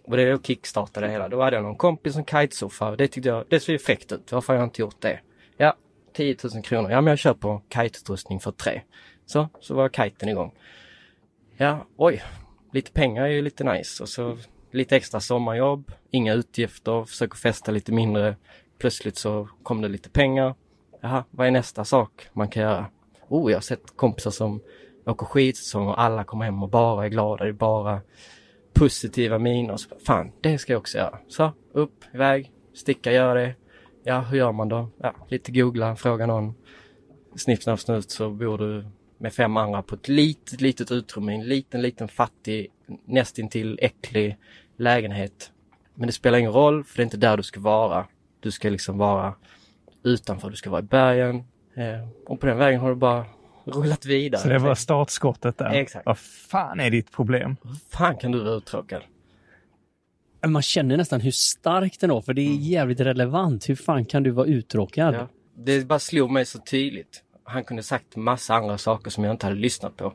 Och 0.04 0.16
det 0.16 0.30
då 0.30 0.38
kickstartade 0.42 1.06
det 1.06 1.12
hela. 1.12 1.28
Då 1.28 1.42
hade 1.42 1.56
jag 1.56 1.62
någon 1.62 1.76
kompis 1.76 2.12
som 2.14 2.24
kitesurfade. 2.24 2.96
Det 2.96 3.08
tyckte 3.08 3.28
jag, 3.28 3.44
det 3.48 3.60
såg 3.60 3.72
ju 3.72 3.78
fräckt 3.78 4.12
ut. 4.12 4.32
Varför 4.32 4.52
har 4.52 4.60
jag 4.60 4.66
inte 4.66 4.82
gjort 4.82 5.00
det? 5.00 5.20
Ja, 5.56 5.74
10 6.18 6.36
000 6.54 6.62
kronor. 6.62 6.90
Ja, 6.90 7.00
men 7.00 7.10
jag 7.10 7.18
köper 7.18 7.60
kiteutrustning 7.74 8.40
för 8.40 8.50
tre. 8.52 8.80
Så, 9.26 9.48
så 9.60 9.74
var 9.74 9.88
kiten 9.88 10.28
igång. 10.28 10.54
Ja, 11.56 11.86
oj, 11.96 12.22
lite 12.72 12.92
pengar 12.92 13.24
är 13.24 13.28
ju 13.28 13.42
lite 13.42 13.64
nice 13.64 14.02
och 14.02 14.08
så 14.08 14.38
lite 14.72 14.96
extra 14.96 15.20
sommarjobb, 15.20 15.92
inga 16.10 16.34
utgifter, 16.34 17.04
försöker 17.04 17.36
festa 17.36 17.72
lite 17.72 17.92
mindre. 17.92 18.36
Plötsligt 18.78 19.16
så 19.16 19.48
kom 19.62 19.80
det 19.80 19.88
lite 19.88 20.10
pengar. 20.10 20.54
Jaha, 21.00 21.24
vad 21.30 21.46
är 21.46 21.50
nästa 21.50 21.84
sak 21.84 22.28
man 22.32 22.48
kan 22.48 22.62
göra? 22.62 22.86
Oh, 23.28 23.50
jag 23.50 23.56
har 23.56 23.62
sett 23.62 23.96
kompisar 23.96 24.30
som 24.30 24.60
åker 25.06 25.26
skidsäsong 25.26 25.88
och 25.88 26.00
alla 26.00 26.24
kommer 26.24 26.44
hem 26.44 26.62
och 26.62 26.68
bara 26.68 27.04
är 27.04 27.08
glada. 27.08 27.44
Det 27.44 27.50
är 27.50 27.52
bara 27.52 28.00
positiva 28.72 29.38
miner. 29.38 29.76
Fan, 30.06 30.32
det 30.40 30.58
ska 30.58 30.72
jag 30.72 30.80
också 30.80 30.98
göra. 30.98 31.18
Så, 31.28 31.52
upp, 31.72 32.04
iväg, 32.14 32.52
sticka, 32.74 33.12
gör 33.12 33.34
det. 33.34 33.54
Ja, 34.08 34.20
hur 34.20 34.38
gör 34.38 34.52
man 34.52 34.68
då? 34.68 34.88
Ja, 34.98 35.14
lite 35.28 35.52
googla, 35.52 35.96
fråga 35.96 36.26
någon. 36.26 36.54
Snipp, 37.36 37.62
snapp, 37.62 37.80
snut 37.80 38.10
så 38.10 38.30
bor 38.30 38.58
du 38.58 38.84
med 39.18 39.32
fem 39.32 39.56
andra 39.56 39.82
på 39.82 39.94
ett 39.94 40.08
litet, 40.08 40.60
litet 40.60 40.90
utrymme 40.90 41.32
i 41.32 41.34
en 41.34 41.48
liten, 41.48 41.82
liten 41.82 42.08
fattig, 42.08 42.66
nästintill 43.04 43.78
äcklig 43.82 44.36
lägenhet. 44.76 45.52
Men 45.94 46.06
det 46.06 46.12
spelar 46.12 46.38
ingen 46.38 46.52
roll 46.52 46.84
för 46.84 46.96
det 46.96 47.02
är 47.02 47.04
inte 47.04 47.16
där 47.16 47.36
du 47.36 47.42
ska 47.42 47.60
vara. 47.60 48.06
Du 48.40 48.50
ska 48.50 48.70
liksom 48.70 48.98
vara 48.98 49.34
utanför, 50.02 50.50
du 50.50 50.56
ska 50.56 50.70
vara 50.70 50.80
i 50.80 50.84
bergen. 50.84 51.36
Eh, 51.74 52.08
och 52.26 52.40
på 52.40 52.46
den 52.46 52.58
vägen 52.58 52.80
har 52.80 52.88
du 52.88 52.96
bara 52.96 53.24
rullat 53.64 54.06
vidare. 54.06 54.42
Så 54.42 54.48
det 54.48 54.58
var 54.58 54.74
startskottet 54.74 55.58
där. 55.58 55.72
Exakt. 55.72 56.06
Vad 56.06 56.18
fan 56.18 56.80
är 56.80 56.90
ditt 56.90 57.12
problem? 57.12 57.56
Hur 57.62 57.74
fan 57.90 58.16
kan 58.16 58.32
du 58.32 58.44
vara 58.44 58.54
uttråkad? 58.54 59.02
Man 60.46 60.62
känner 60.62 60.96
nästan 60.96 61.20
hur 61.20 61.30
stark 61.30 62.00
den 62.00 62.10
var, 62.10 62.22
för 62.22 62.34
det 62.34 62.42
är 62.42 62.54
jävligt 62.56 63.00
relevant. 63.00 63.68
Hur 63.68 63.74
fan 63.74 64.04
kan 64.04 64.22
du 64.22 64.30
vara 64.30 64.46
uttråkad? 64.46 65.14
Ja. 65.14 65.28
Det 65.56 65.86
bara 65.86 65.98
slog 65.98 66.30
mig 66.30 66.44
så 66.46 66.58
tydligt. 66.58 67.22
Han 67.44 67.64
kunde 67.64 67.82
sagt 67.82 68.16
massa 68.16 68.54
andra 68.54 68.78
saker 68.78 69.10
som 69.10 69.24
jag 69.24 69.30
inte 69.34 69.46
hade 69.46 69.58
lyssnat 69.58 69.96
på. 69.96 70.12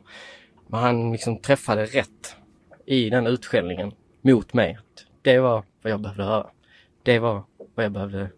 Men 0.68 0.80
han 0.80 1.12
liksom 1.12 1.38
träffade 1.38 1.84
rätt 1.86 2.36
i 2.86 3.10
den 3.10 3.26
utskällningen 3.26 3.92
mot 4.22 4.52
mig. 4.52 4.78
Det 5.22 5.38
var 5.38 5.64
vad 5.82 5.92
jag 5.92 6.00
behövde 6.00 6.24
höra. 6.24 6.46
Det 7.02 7.18
var 7.18 7.44
vad 7.74 7.84
jag 7.84 7.92
behövde 7.92 8.30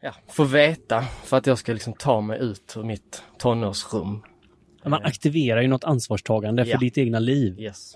ja, 0.00 0.14
få 0.28 0.44
veta 0.44 1.02
för 1.02 1.36
att 1.36 1.46
jag 1.46 1.58
ska 1.58 1.72
liksom 1.72 1.92
ta 1.92 2.20
mig 2.20 2.40
ut 2.40 2.74
ur 2.76 2.82
mitt 2.82 3.22
tonårsrum. 3.38 4.22
Man 4.86 5.02
aktiverar 5.02 5.62
ju 5.62 5.68
något 5.68 5.84
ansvarstagande 5.84 6.64
för 6.64 6.72
Ja. 6.72 6.78
ditt 6.78 6.98
egna 6.98 7.18
liv. 7.18 7.60
Yes. 7.60 7.94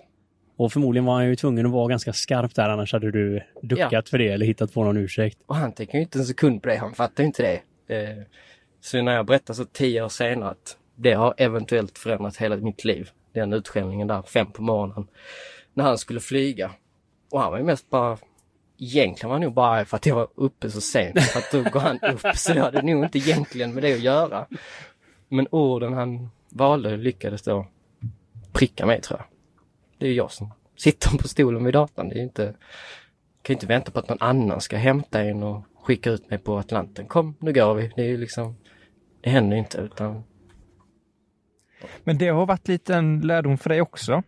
Och 0.59 0.73
förmodligen 0.73 1.05
var 1.05 1.15
han 1.15 1.27
ju 1.27 1.37
tvungen 1.37 1.67
att 1.67 1.73
vara 1.73 1.88
ganska 1.88 2.12
skarp 2.12 2.55
där, 2.55 2.69
annars 2.69 2.93
hade 2.93 3.11
du 3.11 3.43
duckat 3.62 3.93
Ja. 3.93 4.03
för 4.11 4.19
det 4.19 4.29
eller 4.29 4.47
hittat 4.47 4.75
på 4.75 4.85
någon 4.85 4.97
ursäkt. 4.97 5.38
Och 5.47 5.57
han 5.57 5.73
tänker 5.73 5.95
ju 5.99 6.03
inte 6.03 6.19
en 6.19 6.25
sekund 6.25 6.62
på 6.62 6.69
det. 6.69 6.77
Han 6.77 6.95
fattar 6.95 7.23
ju 7.23 7.27
inte 7.27 7.43
det. 7.87 7.97
Eh, 7.97 8.17
så 8.81 9.03
när 9.03 9.15
jag 9.15 9.27
berättar 9.27 9.55
så 9.55 9.65
tio 9.65 10.03
år 10.05 10.09
senare 10.09 10.50
att 10.50 10.77
det 10.97 11.12
har 11.12 11.35
eventuellt 11.37 11.99
förändrat 11.99 12.37
hela 12.37 12.57
mitt 12.57 12.85
liv. 12.85 13.11
Den 13.33 13.53
utskällningen 13.53 14.09
där 14.09 14.23
fem 14.23 14.47
på 14.53 14.62
morgonen. 14.62 15.07
När 15.75 15.85
han 15.85 15.99
skulle 15.99 16.21
flyga. 16.21 16.71
Och 17.31 17.41
han 17.41 17.50
var 17.50 17.59
ju 17.59 17.65
mest 17.65 17.91
bara 17.91 18.19
Egentligen 18.81 19.29
var 19.29 19.35
han 19.35 19.43
nog 19.43 19.53
bara 19.55 19.69
arg 19.71 19.85
för 19.85 19.97
att 19.97 20.07
jag 20.07 20.15
var 20.15 20.29
uppe 20.35 20.71
så 20.71 20.81
sent. 20.81 21.23
För 21.23 21.38
att 21.38 21.53
då 21.53 21.71
går 21.71 21.81
han 21.81 21.99
upp. 22.00 22.21
Så 22.37 22.53
det 22.55 22.61
hade 22.61 22.83
nog 22.83 23.05
inte 23.05 23.19
egentligen 23.19 23.75
med 23.75 23.83
det 23.83 23.93
att 23.95 24.00
göra. 24.00 24.47
Men 25.29 25.47
orden 25.50 25.93
han 25.93 26.31
valde 26.49 26.97
lyckades 26.97 27.43
då 27.43 27.67
pricka 28.53 28.87
mig 28.87 29.00
tror 29.00 29.19
jag. 29.21 29.27
Det 29.99 30.07
är 30.07 30.11
ju 30.11 30.17
jag 30.17 30.33
som 30.33 30.52
sitter 30.76 31.19
på 31.19 31.28
stolen 31.28 31.64
vid 31.64 31.75
datorn. 31.75 32.09
Det 32.09 32.19
är 32.19 32.23
inte 32.23 32.55
kan 33.49 33.55
ju 33.55 33.57
inte 33.57 33.67
vänta 33.67 33.90
på 33.90 33.99
att 33.99 34.09
någon 34.09 34.19
annan 34.21 34.61
ska 34.61 34.76
hämta 34.76 35.23
en 35.23 35.43
och 35.43 35.64
skicka 35.83 36.11
ut 36.11 36.31
mig 36.31 36.38
på 36.38 36.59
Atlanten. 36.59 37.07
Kom, 37.07 37.35
nu 37.38 37.52
går 37.52 37.75
vi. 37.75 37.93
Det 37.97 38.02
är 38.02 38.07
ju 38.07 38.17
liksom, 38.17 38.57
det 39.21 39.31
händer 39.31 39.57
inte 39.57 39.78
utan, 39.78 40.23
Men 42.05 42.19
det 42.19 42.28
har 42.28 42.47
varit 42.47 42.69
lite 42.69 42.95
en 42.95 43.21
lärdom 43.21 43.59
för 43.59 43.69
dig 43.69 43.81
också. 43.81 44.23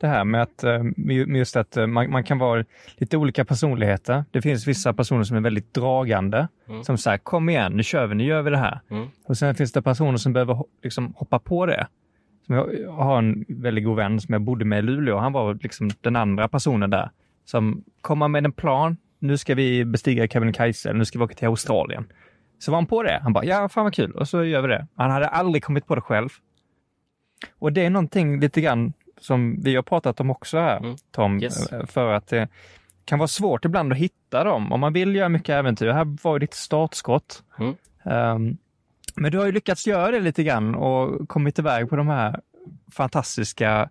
Det 0.00 0.06
här 0.06 0.24
med 0.24 0.42
att 0.42 0.64
eh, 0.64 0.82
med 0.96 1.36
just 1.36 1.56
att 1.56 1.76
eh, 1.76 1.86
man, 1.86 2.10
man 2.10 2.24
kan 2.24 2.38
vara 2.38 2.64
lite 2.96 3.16
olika 3.16 3.44
personligheter. 3.44 4.24
Det 4.30 4.42
finns 4.42 4.66
vissa 4.66 4.92
personer 4.92 5.24
som 5.24 5.36
är 5.36 5.40
väldigt 5.40 5.74
dragande. 5.74 6.48
Mm. 6.68 6.84
Som 6.84 6.98
säger 6.98 7.18
kom 7.18 7.48
igen, 7.48 7.72
nu 7.72 7.82
kör 7.82 8.06
vi, 8.06 8.14
nu 8.14 8.24
gör 8.24 8.42
vi 8.42 8.50
det 8.50 8.58
här. 8.58 8.80
Mm. 8.90 9.08
Och 9.24 9.38
sen 9.38 9.54
finns 9.54 9.72
det 9.72 9.82
personer 9.82 10.16
som 10.16 10.32
behöver 10.32 10.64
liksom, 10.82 11.14
hoppa 11.16 11.38
på 11.38 11.66
det. 11.66 11.86
Som 12.46 12.54
jag, 12.54 12.92
har 12.92 13.18
en 13.18 13.44
väldigt 13.48 13.84
god 13.84 13.96
vän 13.96 14.20
som 14.20 14.32
jag 14.32 14.42
bodde 14.42 14.64
med 14.64 14.78
i 14.78 14.82
Luleå. 14.82 15.18
Han 15.18 15.32
var 15.32 15.54
liksom 15.62 15.90
den 16.00 16.16
andra 16.16 16.48
personen 16.48 16.90
där. 16.90 17.10
Som 17.44 17.84
kommer 18.00 18.28
med 18.28 18.44
en 18.44 18.52
plan. 18.52 18.96
Nu 19.18 19.36
ska 19.38 19.54
vi 19.54 19.84
bestiga 19.84 20.28
Kebnekaise, 20.28 20.88
eller 20.88 20.98
nu 20.98 21.04
ska 21.04 21.18
vi 21.18 21.24
åka 21.24 21.34
till 21.34 21.48
Australien. 21.48 22.04
Så 22.58 22.70
var 22.70 22.76
han 22.76 22.86
på 22.86 23.02
det. 23.02 23.20
Han 23.22 23.32
bara, 23.32 23.44
ja 23.44 23.68
fan 23.68 23.84
vad 23.84 23.94
kul, 23.94 24.12
och 24.12 24.28
så 24.28 24.44
gör 24.44 24.62
vi 24.62 24.68
det. 24.68 24.86
Han 24.96 25.10
hade 25.10 25.26
aldrig 25.28 25.64
kommit 25.64 25.86
på 25.86 25.94
det 25.94 26.00
själv. 26.00 26.28
Och 27.58 27.72
det 27.72 27.84
är 27.86 27.90
någonting 27.90 28.40
lite 28.40 28.60
grann 28.60 28.92
som 29.20 29.60
vi 29.62 29.74
har 29.76 29.82
pratat 29.82 30.20
om 30.20 30.30
också 30.30 30.58
här, 30.58 30.76
Mm. 30.78 30.96
Tom, 31.10 31.42
Yes. 31.42 31.68
för 31.86 32.12
att 32.12 32.26
det 32.28 32.48
kan 33.04 33.18
vara 33.18 33.28
svårt 33.28 33.64
ibland 33.64 33.92
att 33.92 33.98
hitta 33.98 34.44
dem. 34.44 34.72
Om 34.72 34.80
man 34.80 34.92
vill 34.92 35.16
göra 35.16 35.28
mycket 35.28 35.48
äventyr, 35.48 35.86
det 35.86 35.94
här 35.94 36.16
var 36.22 36.34
ju 36.34 36.38
ditt 36.38 36.54
startskott. 36.54 37.42
Mm. 37.58 37.74
Ehm, 38.04 38.56
men 39.14 39.32
du 39.32 39.38
har 39.38 39.46
ju 39.46 39.52
lyckats 39.52 39.86
göra 39.86 40.10
det 40.10 40.20
lite 40.20 40.42
grann 40.42 40.74
och 40.74 41.28
kommit 41.28 41.58
iväg 41.58 41.88
på 41.88 41.96
de 41.96 42.08
här 42.08 42.40
fantastiska 42.92 43.88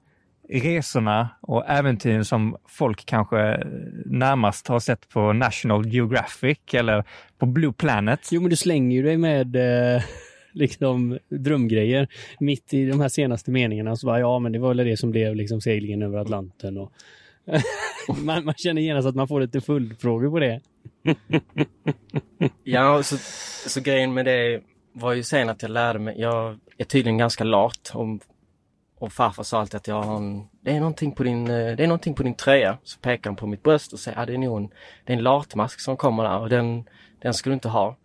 resorna 0.49 1.29
och 1.41 1.69
äventyren 1.69 2.25
som 2.25 2.57
folk 2.67 3.05
kanske 3.05 3.63
närmast 4.05 4.67
har 4.67 4.79
sett 4.79 5.09
på 5.09 5.33
National 5.33 5.87
Geographic 5.87 6.57
eller 6.73 7.03
på 7.37 7.45
Blue 7.45 7.73
Planet. 7.73 8.19
Jo, 8.31 8.41
men 8.41 8.49
du 8.49 8.55
slänger 8.55 8.97
ju 8.97 9.03
dig 9.03 9.17
med 9.17 9.55
eh, 9.55 10.03
liksom 10.53 11.19
drömgrejer 11.29 12.07
mitt 12.39 12.73
i 12.73 12.85
de 12.85 13.01
här 13.01 13.09
senaste 13.09 13.51
meningarna. 13.51 13.95
Så 13.95 14.07
bara, 14.07 14.19
ja, 14.19 14.39
men 14.39 14.51
det 14.51 14.59
var 14.59 14.73
väl 14.73 14.87
det 14.87 14.97
som 14.97 15.11
blev 15.11 15.35
liksom 15.35 15.61
seglingen 15.61 16.01
över 16.01 16.17
Atlanten. 16.17 16.77
Och 16.77 16.91
man, 18.23 18.45
man 18.45 18.53
känner 18.53 18.81
genast 18.81 19.07
att 19.07 19.15
man 19.15 19.27
får 19.27 19.41
lite 19.41 19.61
följdfrågor 19.61 20.29
på 20.29 20.39
det. 20.39 20.61
ja 22.63 22.97
och 22.97 23.05
så, 23.05 23.17
så 23.69 23.81
grejen 23.81 24.13
med 24.13 24.25
det 24.25 24.61
var 24.93 25.13
ju 25.13 25.23
sen 25.23 25.49
att 25.49 25.61
jag 25.61 25.71
lärde 25.71 25.99
mig, 25.99 26.15
jag 26.19 26.59
är 26.77 26.83
tydligen 26.83 27.17
ganska 27.17 27.43
lat 27.43 27.91
och, 27.93 28.07
och 28.99 29.13
farfar 29.13 29.43
sa 29.43 29.59
alltid 29.59 29.75
att 29.75 29.87
jag 29.87 30.03
har 30.03 30.17
en, 30.17 30.47
det 30.61 30.71
är 30.71 30.79
någonting 30.79 31.11
på 31.11 31.23
din, 31.23 31.49
eh, 31.49 31.75
det 31.75 31.83
är 31.83 31.87
någonting 31.87 32.13
på 32.13 32.23
din 32.23 32.33
tröja. 32.33 32.77
Så 32.83 32.99
pekar 32.99 33.29
han 33.29 33.35
på 33.35 33.47
mitt 33.47 33.63
bröst 33.63 33.93
och 33.93 33.99
säger, 33.99 34.19
ja 34.19 34.25
det 34.25 34.33
är 34.33 34.37
nog 34.37 34.57
en, 34.57 34.69
det 35.05 35.13
är 35.13 35.17
en 35.17 35.23
latmask 35.23 35.79
som 35.79 35.97
kommer 35.97 36.23
där 36.23 36.39
och 36.39 36.49
den, 36.49 36.89
den 37.21 37.33
ska 37.33 37.49
du 37.49 37.53
inte 37.53 37.69
ha. 37.69 37.95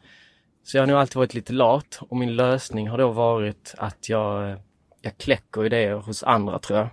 Så 0.65 0.77
jag 0.77 0.83
har 0.83 0.87
nog 0.87 0.99
alltid 0.99 1.17
varit 1.17 1.35
lite 1.35 1.53
lat 1.53 2.01
och 2.09 2.17
min 2.17 2.37
lösning 2.37 2.89
har 2.89 2.99
då 2.99 3.11
varit 3.11 3.75
att 3.79 4.09
jag, 4.09 4.51
eh, 4.51 4.59
jag 5.01 5.19
kläcker 5.19 5.65
idéer 5.65 5.95
hos 5.95 6.23
andra 6.23 6.59
tror 6.59 6.79
jag. 6.79 6.89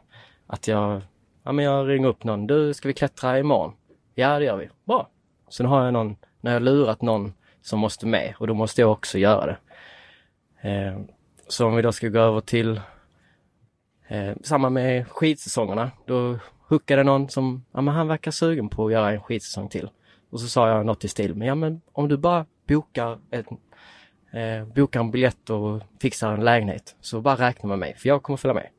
Att 0.48 0.68
jag, 0.68 1.02
ja 1.44 1.52
men 1.52 1.66
jag 1.66 1.90
ringer 1.90 2.08
upp 2.08 2.24
någon, 2.24 2.48
du 2.48 2.74
ska 2.74 2.88
vi 2.88 2.94
klättra 2.94 3.40
imorgon? 3.40 3.74
Ja 4.16 4.40
det 4.40 4.46
gör 4.46 4.58
vi. 4.58 4.70
Bra. 4.86 5.10
Sen 5.50 5.66
har 5.66 5.84
jag 5.84 5.94
någon, 5.94 6.16
när 6.42 6.54
jag 6.54 6.62
lurat 6.62 7.02
någon 7.02 7.34
som 7.62 7.80
måste 7.80 8.06
med 8.06 8.34
och 8.38 8.48
då 8.48 8.54
måste 8.54 8.82
jag 8.82 8.92
också 8.92 9.18
göra 9.18 9.46
det. 9.46 9.58
Eh, 10.64 11.00
så 11.48 11.68
om 11.68 11.76
vi 11.76 11.82
då 11.82 11.92
ska 11.92 12.08
gå 12.08 12.20
över 12.20 12.42
till 12.42 12.82
eh, 14.08 14.36
samma 14.44 14.70
med 14.70 15.08
skidsäsongerna. 15.08 15.92
Då 16.06 16.40
hookade 16.68 17.04
någon 17.04 17.30
som, 17.30 17.66
ja 17.72 17.82
men 17.82 17.94
han 17.94 18.08
verkar 18.08 18.32
sugen 18.32 18.70
på 18.70 18.86
att 18.86 18.92
göra 18.92 19.12
en 19.12 19.22
skidsäsong 19.22 19.70
till. 19.70 19.90
Och 20.30 20.40
så 20.40 20.48
sa 20.48 20.70
jag 20.70 20.86
något 20.86 21.04
i 21.04 21.08
stil 21.08 21.36
med, 21.36 21.48
ja 21.48 21.56
men 21.56 21.82
om 21.92 22.08
du 22.08 22.18
bara 22.18 22.46
bokar 22.68 23.20
en, 23.32 23.46
eh, 24.40 24.66
bokar 24.66 25.00
en 25.00 25.12
biljett 25.12 25.50
och 25.50 25.82
fixar 26.02 26.34
en 26.34 26.46
lägenhet 26.46 26.96
så 27.02 27.22
bara 27.22 27.36
räkna 27.36 27.70
med 27.70 27.80
mig 27.80 27.96
för 27.98 28.10
jag 28.10 28.24
kommer 28.24 28.38
följa 28.38 28.54
med. 28.54 28.70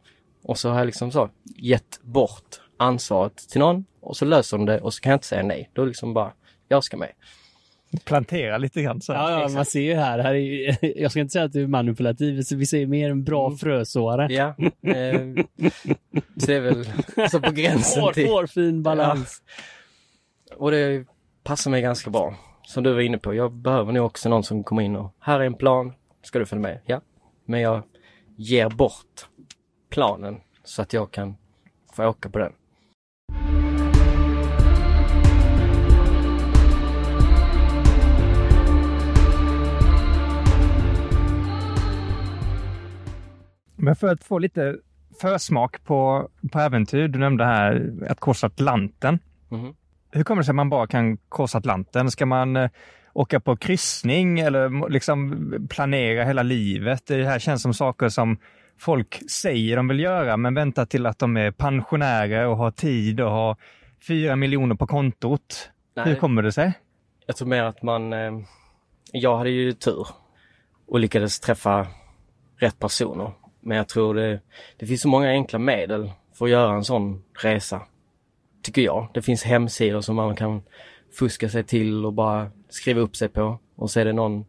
Och 0.43 0.59
så 0.59 0.71
har 0.71 0.79
jag 0.79 0.87
liksom 0.87 1.13
så 1.13 1.31
gett 1.45 2.01
bort 2.03 2.61
ansvaret 2.77 3.37
till 3.37 3.61
någon 3.61 3.85
och 4.01 4.17
så 4.17 4.25
löser 4.25 4.59
de 4.59 4.67
det 4.67 4.81
och 4.81 4.95
så 4.95 5.01
kan 5.01 5.11
jag 5.11 5.17
inte 5.17 5.27
säga 5.27 5.43
nej. 5.43 5.71
Då 5.73 5.85
liksom 5.85 6.15
bara, 6.15 6.33
jag 6.69 6.85
ska 6.85 6.97
med. 6.97 7.13
Plantera 8.05 8.59
lite 8.59 8.83
grann 8.83 9.01
så. 9.01 9.13
Ja, 9.13 9.31
ja 9.31 9.39
Exakt. 9.39 9.55
man 9.55 9.65
ser 9.65 9.81
ju 9.81 9.95
här. 9.95 10.19
här 10.19 10.35
är, 10.35 10.79
jag 11.03 11.11
ska 11.11 11.21
inte 11.21 11.33
säga 11.33 11.45
att 11.45 11.53
du 11.53 11.63
är 11.63 11.67
manipulativ, 11.67 12.43
så 12.43 12.57
vi 12.57 12.67
ser 12.67 12.87
mer 12.87 13.11
en 13.11 13.25
bra 13.25 13.47
Mm. 13.47 13.59
frösåare. 13.59 14.27
Ja, 14.35 14.47
eh, 14.93 15.45
så 16.39 16.47
det 16.47 16.55
är 16.55 16.61
väl 16.61 16.87
så 17.31 17.41
på 17.41 17.51
gränsen 17.51 18.03
Hår, 18.03 18.13
till... 18.13 18.29
hårfin 18.29 18.83
balans. 18.83 19.43
Och 20.57 20.71
det 20.71 21.07
passar 21.43 21.71
mig 21.71 21.83
ganska 21.83 22.11
bra. 22.11 22.35
Som 22.63 22.83
du 22.85 22.93
var 22.93 23.01
inne 23.01 23.19
på, 23.19 23.35
jag 23.35 23.53
behöver 23.53 23.93
nog 23.93 24.07
också 24.07 24.29
någon 24.29 24.45
som 24.45 24.65
kommer 24.65 24.83
in 24.83 24.97
och 24.97 25.15
här 25.21 25.41
är 25.41 25.45
en 25.45 25.55
plan, 25.55 25.93
ska 26.23 26.39
du 26.39 26.47
följa 26.47 26.63
med? 26.63 26.81
Ja. 26.87 27.01
Men 27.47 27.61
jag 27.61 27.83
ger 28.37 28.69
bort 28.69 29.27
planen 29.91 30.41
så 30.65 30.83
att 30.83 30.93
jag 30.93 31.11
kan 31.11 31.37
få 31.97 32.07
åka 32.07 32.29
på 32.31 32.39
den. 32.39 32.53
Men 43.85 43.97
för 43.97 44.09
att 44.09 44.25
få 44.25 44.39
lite 44.39 44.77
försmak 45.21 45.85
på, 45.85 46.29
på 46.53 46.59
äventyr, 46.59 47.09
du 47.09 47.19
nämnde 47.19 47.45
här 47.45 47.93
att 48.09 48.21
korsa 48.21 48.47
Atlanten. 48.47 49.19
Mhm. 49.49 49.75
Hur 50.13 50.25
kommer 50.25 50.43
det 50.43 50.45
sig 50.45 50.53
att 50.53 50.57
man 50.57 50.71
bara 50.71 50.87
kan 50.87 51.17
korsa 51.17 51.59
Atlanten? 51.59 52.11
Ska 52.11 52.27
man 52.27 52.57
eh, 52.57 52.71
åka 53.13 53.41
på 53.41 53.57
kryssning 53.57 54.41
eller 54.41 54.89
liksom 54.89 55.37
planera 55.71 56.25
hela 56.25 56.43
livet? 56.43 57.07
Det 57.07 57.25
här 57.25 57.39
känns 57.39 57.63
som 57.63 57.75
saker 57.75 58.09
som 58.09 58.37
folk 58.79 59.31
säger 59.31 59.77
de 59.77 59.89
vill 59.89 60.01
göra, 60.01 60.37
men 60.37 60.55
väntar 60.55 60.85
till 60.87 61.07
att 61.07 61.19
de 61.19 61.37
är 61.37 61.51
pensionärer 61.51 62.47
och 62.47 62.57
har 62.57 62.71
tid 62.71 63.21
och 63.21 63.31
har 63.31 63.57
fyra 64.09 64.37
miljoner 64.37 64.75
på 64.75 64.87
kontot. 64.87 65.71
Nej, 65.97 66.09
Hur 66.09 66.15
kommer 66.15 66.43
det 66.43 66.53
sig? 66.53 66.73
Jag 67.27 67.37
tror 67.37 67.49
mer 67.49 67.63
att 67.63 67.83
man... 67.83 68.13
Eh, 68.13 68.33
jag 69.13 69.39
hade 69.39 69.51
ju 69.51 69.73
tur 69.73 70.07
och 70.87 71.01
lyckades 71.01 71.41
träffa 71.41 71.87
rätt 72.57 72.79
personer. 72.79 73.33
Men 73.65 73.77
jag 73.77 73.89
tror 73.89 74.15
det, 74.15 74.41
det 74.77 74.87
finns 74.87 75.01
så 75.01 75.09
många 75.09 75.29
enkla 75.29 75.59
medel 75.59 76.11
för 76.33 76.45
att 76.45 76.51
göra 76.51 76.75
en 76.75 76.85
sån 76.85 77.23
resa. 77.43 77.83
Tycker 78.63 78.83
jag. 78.83 79.09
Det 79.15 79.23
finns 79.23 79.43
hemsidor 79.43 80.01
som 80.01 80.17
man 80.17 80.37
kan 80.37 80.63
fuska 81.19 81.49
sig 81.49 81.65
till 81.65 82.07
och 82.07 82.13
bara 82.13 82.51
skriva 82.69 83.01
upp 83.01 83.17
sig 83.17 83.29
på. 83.29 83.59
Och 83.77 83.91
så 83.91 84.01
är 84.01 84.05
det 84.05 84.13
någon 84.13 84.45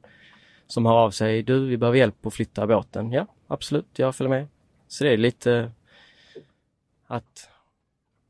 som 0.67 0.85
hör 0.85 0.93
av 0.93 1.11
sig. 1.11 1.43
Du, 1.43 1.67
vi 1.67 1.77
behöver 1.77 1.97
hjälp 1.97 2.25
att 2.25 2.33
flytta 2.33 2.67
båten. 2.67 3.11
Ja, 3.11 3.27
absolut, 3.47 3.99
jag 3.99 4.15
följer 4.15 4.29
med. 4.29 4.47
Så 4.87 5.03
det 5.03 5.13
är 5.13 5.17
lite 5.17 5.71
att, 7.07 7.49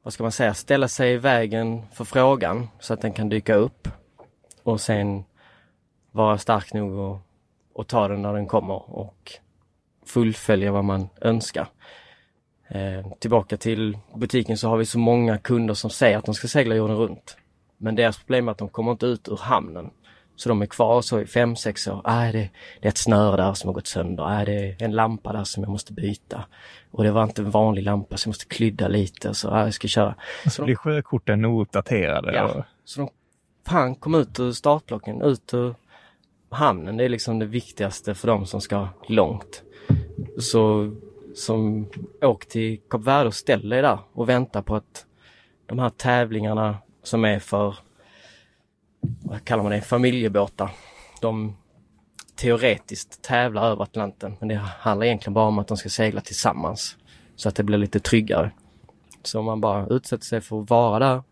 vad 0.04 0.14
ska 0.14 0.24
man 0.24 0.32
säga, 0.32 0.54
ställa 0.54 0.88
sig 0.88 1.14
i 1.14 1.18
vägen 1.18 1.82
för 1.94 2.06
frågan 2.06 2.68
så 2.80 2.94
att 2.94 3.02
den 3.02 3.14
kan 3.14 3.30
dyka 3.30 3.56
upp. 3.56 3.88
Och 4.64 4.82
sen 4.82 5.24
vara 6.12 6.38
stark 6.38 6.74
nog 6.74 7.00
och, 7.00 7.18
och 7.74 7.88
ta 7.88 8.08
den 8.08 8.22
när 8.22 8.34
den 8.34 8.48
kommer 8.48 8.96
och 8.96 9.40
fullfölja 10.06 10.72
vad 10.72 10.84
man 10.84 11.10
önskar. 11.22 11.68
Eh, 12.68 13.12
tillbaka 13.20 13.58
till 13.58 13.98
butiken 14.16 14.58
så 14.58 14.70
har 14.70 14.78
vi 14.78 14.86
så 14.86 15.00
många 15.00 15.38
kunder 15.38 15.74
som 15.74 15.90
säger 15.90 16.18
att 16.18 16.26
de 16.26 16.36
ska 16.36 16.48
segla 16.48 16.76
jorden 16.76 16.98
runt. 16.98 17.38
Men 17.78 17.96
deras 17.96 18.18
problem 18.18 18.48
är 18.48 18.52
att 18.52 18.58
de 18.58 18.70
kommer 18.70 18.92
inte 18.92 19.06
ut 19.06 19.28
ur 19.28 19.38
hamnen. 19.38 19.90
Så 20.36 20.50
de 20.50 20.62
är 20.62 20.66
kvar 20.66 21.02
så 21.02 21.20
i 21.20 21.26
fem, 21.26 21.56
sex 21.56 21.88
år. 21.88 22.02
Ah, 22.04 22.32
det, 22.32 22.50
det 22.82 22.88
är 22.88 22.90
ett 22.90 22.98
snöre 22.98 23.38
där 23.38 23.54
som 23.54 23.68
har 23.68 23.74
gått 23.74 23.88
sönder. 23.88 24.24
Ah, 24.24 24.46
det 24.46 24.54
är 24.54 24.84
en 24.84 24.92
lampa 24.92 25.34
där 25.34 25.44
som 25.44 25.64
jag 25.64 25.72
måste 25.72 25.94
byta. 25.94 26.46
Och 26.92 27.04
det 27.04 27.12
var 27.12 27.24
inte 27.24 27.42
en 27.42 27.52
vanlig 27.52 27.84
lampa 27.84 28.18
så 28.18 28.28
jag 28.28 28.30
måste 28.30 28.46
klydda 28.46 28.88
lite. 28.88 29.34
Så 29.34 29.50
ah, 29.50 29.64
jag 29.64 29.74
ska 29.74 29.88
köra. 29.88 30.16
Och 30.46 30.52
så 30.52 30.64
blir 30.64 30.76
sjökorten 30.76 31.46
ouppdaterade. 31.46 32.34
Ja. 32.34 32.44
Och, 32.44 32.64
Så 32.86 33.00
de 33.02 33.10
fan 33.68 33.96
kom 33.96 34.16
ut 34.16 34.40
ur 34.40 34.52
startblocken, 34.52 35.22
ut 35.22 35.54
ur 35.54 35.76
hamnen. 36.50 36.98
Det 36.98 37.04
är 37.04 37.10
liksom 37.10 37.40
det 37.40 37.46
viktigaste 37.46 38.16
för 38.16 38.28
de 38.28 38.46
som 38.46 38.62
ska 38.62 38.88
långt. 39.08 39.64
Så 40.40 40.92
som 41.36 41.88
åk 42.22 42.46
till 42.46 42.82
Kap 42.90 43.02
Verde 43.02 43.28
och 43.28 43.34
ställ 43.34 43.70
dig 43.70 43.82
där 43.82 44.00
och 44.14 44.30
vänta 44.30 44.62
på 44.62 44.76
att 44.76 45.06
de 45.66 45.80
här 45.80 45.90
tävlingarna 45.90 46.78
som 47.04 47.26
är 47.26 47.40
för, 47.40 47.76
vad 49.00 49.46
kallar 49.46 49.64
man 49.64 49.72
det, 49.72 49.82
familjebåtar. 49.82 50.72
De 51.22 51.56
teoretiskt 52.36 53.22
tävlar 53.22 53.66
över 53.66 53.84
Atlanten 53.84 54.36
men 54.40 54.50
det 54.50 54.56
handlar 54.56 55.06
egentligen 55.06 55.34
bara 55.34 55.48
om 55.48 55.60
att 55.60 55.68
de 55.68 55.78
ska 55.78 55.90
segla 55.90 56.22
tillsammans. 56.22 56.98
Så 57.36 57.50
att 57.50 57.56
det 57.56 57.64
blir 57.64 57.78
lite 57.78 58.00
tryggare. 58.00 58.52
Så 59.24 59.40
om 59.40 59.46
man 59.46 59.62
bara 59.62 59.88
utsätter 59.88 60.26
sig 60.26 60.42
för 60.42 60.62
att 60.62 60.70
vara 60.70 61.00
där 61.00 61.24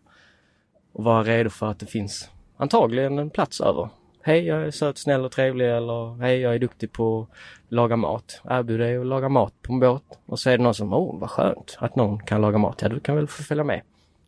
och 0.92 1.04
vara 1.04 1.22
redo 1.22 1.50
för 1.50 1.66
att 1.66 1.78
det 1.78 1.86
finns 1.86 2.30
antagligen 2.56 3.18
en 3.18 3.30
plats 3.30 3.60
över. 3.60 3.88
Hej, 4.26 4.46
jag 4.46 4.62
är 4.62 4.70
söt, 4.70 4.98
snäll 4.98 5.24
och 5.24 5.32
trevlig 5.32 5.66
eller 5.70 6.14
hej, 6.20 6.40
jag 6.40 6.54
är 6.54 6.58
duktig 6.58 6.92
på 6.92 7.20
att 7.30 7.72
laga 7.72 7.96
mat. 7.96 8.40
Erbjud 8.50 8.80
dig 8.80 8.96
att 8.96 9.06
laga 9.06 9.28
mat 9.28 9.52
på 9.62 9.72
en 9.72 9.80
båt. 9.80 10.02
Och 10.26 10.38
så 10.40 10.50
är 10.50 10.58
det 10.58 10.64
någon 10.64 10.74
som, 10.74 10.92
åh 10.92 11.18
vad 11.20 11.30
skönt 11.30 11.76
att 11.80 11.96
någon 11.96 12.18
kan 12.22 12.40
laga 12.40 12.58
mat. 12.58 12.82
Ja, 12.82 12.88
du 12.88 13.00
kan 13.00 13.16
väl 13.16 13.26
få 13.26 13.42
följa 13.42 13.64
med. 13.64 13.80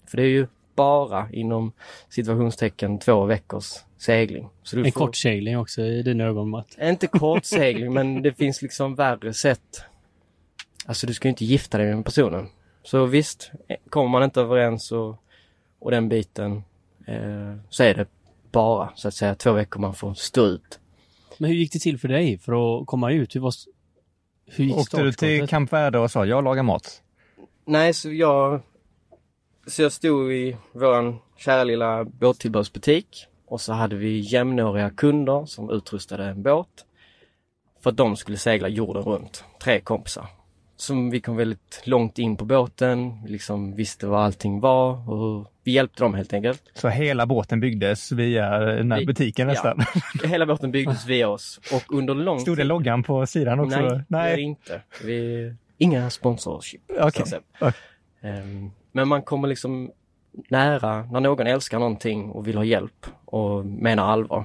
För 0.06 0.16
det 0.16 0.22
är 0.22 0.26
ju 0.28 0.46
bara 0.74 1.28
inom 1.32 1.72
situationstecken 2.09 2.98
två 2.98 3.24
veckors 3.24 3.72
segling. 3.98 4.48
Så 4.62 4.76
du 4.76 4.85
En 4.87 4.92
får- 4.92 5.00
kortsegling 5.00 5.59
också 5.59 5.82
i 5.82 6.02
dina 6.02 6.24
ögon, 6.24 6.48
Matt. 6.50 6.76
inte 6.82 7.06
kortsegling 7.06 7.92
men 7.94 8.22
det 8.22 8.32
finns 8.32 8.62
liksom 8.62 8.94
värre 8.94 9.32
sätt. 9.35 9.82
Alltså 10.87 11.06
du 11.06 11.14
ska 11.14 11.28
ju 11.28 11.30
inte 11.30 11.44
gifta 11.44 11.78
dig 11.78 11.94
med 11.94 12.04
personen. 12.04 12.48
Så 12.82 13.04
visst, 13.04 13.50
kommer 13.90 14.09
man 14.09 14.22
inte 14.22 14.40
överens 14.40 14.92
och, 14.92 15.16
och 15.78 15.90
den 15.90 16.09
biten 16.09 16.62
eh, 17.06 17.54
så 17.68 17.82
är 17.82 17.94
det 17.94 18.06
bara 18.56 18.90
så 18.94 19.08
att 19.08 19.14
säga 19.14 19.34
två 19.34 19.52
veckor 19.52 19.80
man 19.80 19.94
får 19.94 20.14
stå 20.14 20.46
ut. 20.46 20.80
Men 21.38 21.50
hur 21.50 21.56
gick 21.56 21.72
det 21.72 21.78
till 21.78 21.98
för 21.98 22.08
dig 22.08 22.38
för 22.38 22.80
att 22.80 22.86
komma 22.86 23.12
ut? 23.12 23.36
Hur, 23.36 23.40
var, 23.40 23.54
hur 24.46 24.64
gick 24.64 24.76
åkte 24.76 25.02
du 25.02 25.12
till? 25.12 25.48
Camp 25.48 25.72
Verde 25.72 25.98
och 25.98 26.10
sa 26.10 26.24
jag 26.26 26.44
lagar 26.44 26.62
mat? 26.62 27.02
Nej, 27.64 27.94
så 27.94 28.12
jag, 28.12 28.60
så 29.66 29.82
jag 29.82 29.92
stod 29.92 30.32
i 30.32 30.56
våran 30.72 31.18
kära 31.36 31.64
lilla 31.64 32.04
båttillbehörsbutik 32.04 33.26
och 33.46 33.60
så 33.60 33.72
hade 33.72 33.96
vi 33.96 34.18
jämnåriga 34.18 34.90
kunder 34.90 35.46
som 35.46 35.70
utrustade 35.70 36.24
en 36.24 36.42
båt 36.42 36.84
för 37.82 37.90
att 37.90 37.96
de 37.96 38.16
skulle 38.16 38.38
segla 38.38 38.68
jorden 38.68 39.02
runt. 39.02 39.44
Tre 39.62 39.80
kompisar. 39.80 40.26
Som 40.76 41.10
vi 41.10 41.20
kom 41.20 41.36
väldigt 41.36 41.82
långt 41.84 42.18
in 42.18 42.36
på 42.36 42.44
båten, 42.44 43.22
vi 43.24 43.32
liksom 43.32 43.74
visste 43.74 44.06
vad 44.06 44.20
allting 44.24 44.60
var 44.60 45.10
och 45.10 45.52
vi 45.64 45.72
hjälpte 45.72 46.02
dem 46.02 46.14
helt 46.14 46.32
enkelt. 46.32 46.62
Så 46.74 46.88
hela 46.88 47.26
båten 47.26 47.60
byggdes 47.60 48.12
via 48.12 48.58
den 48.58 48.92
här 48.92 48.98
Vi- 49.00 49.06
butiken 49.06 49.48
ja. 49.48 49.52
nästan? 49.52 49.80
Hela 50.30 50.46
båten 50.46 50.70
byggdes 50.70 51.06
via 51.06 51.28
oss 51.28 51.60
och 51.72 51.94
under 51.94 52.14
lång 52.14 52.40
Stod 52.40 52.56
det 52.56 52.64
loggan 52.64 53.02
på 53.02 53.26
sidan 53.26 53.60
också? 53.60 53.80
Nej, 53.80 54.02
det 54.08 54.16
är 54.32 54.36
det 54.36 54.42
inte. 54.42 54.82
Vi... 55.04 55.54
Inga 55.78 56.10
sponsorship. 56.10 56.80
Säga. 57.26 57.40
Okej. 57.60 57.72
Ehm, 58.22 58.70
Men 58.92 59.08
man 59.08 59.22
kommer 59.22 59.48
liksom 59.48 59.90
nära 60.48 61.02
när 61.12 61.20
någon 61.20 61.46
älskar 61.46 61.78
någonting 61.78 62.30
och 62.30 62.48
vill 62.48 62.56
ha 62.56 62.64
hjälp 62.64 63.06
och 63.24 63.66
menar 63.66 64.04
allvar. 64.12 64.44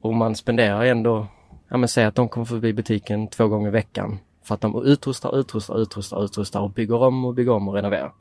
Och 0.00 0.14
man 0.14 0.34
spenderar 0.36 0.84
ändå, 0.84 1.26
ja 1.68 1.76
men 1.76 1.88
säg 1.88 2.04
att 2.04 2.14
de 2.14 2.28
kommer 2.28 2.46
förbi 2.46 2.72
butiken 2.72 3.28
två 3.28 3.48
gånger 3.48 3.68
i 3.68 3.70
veckan 3.70 4.18
för 4.50 4.54
att 4.54 4.60
de 4.60 4.86
utrustar, 4.86 5.38
utrustar, 5.40 5.82
utrustar, 5.82 6.24
utrustar 6.24 6.60
och 6.60 6.70
bygger 6.70 7.02
om 7.02 7.24
och 7.24 7.34
bygger 7.34 7.52
om 7.52 7.68
och 7.68 7.74
renoverar. 7.74 8.12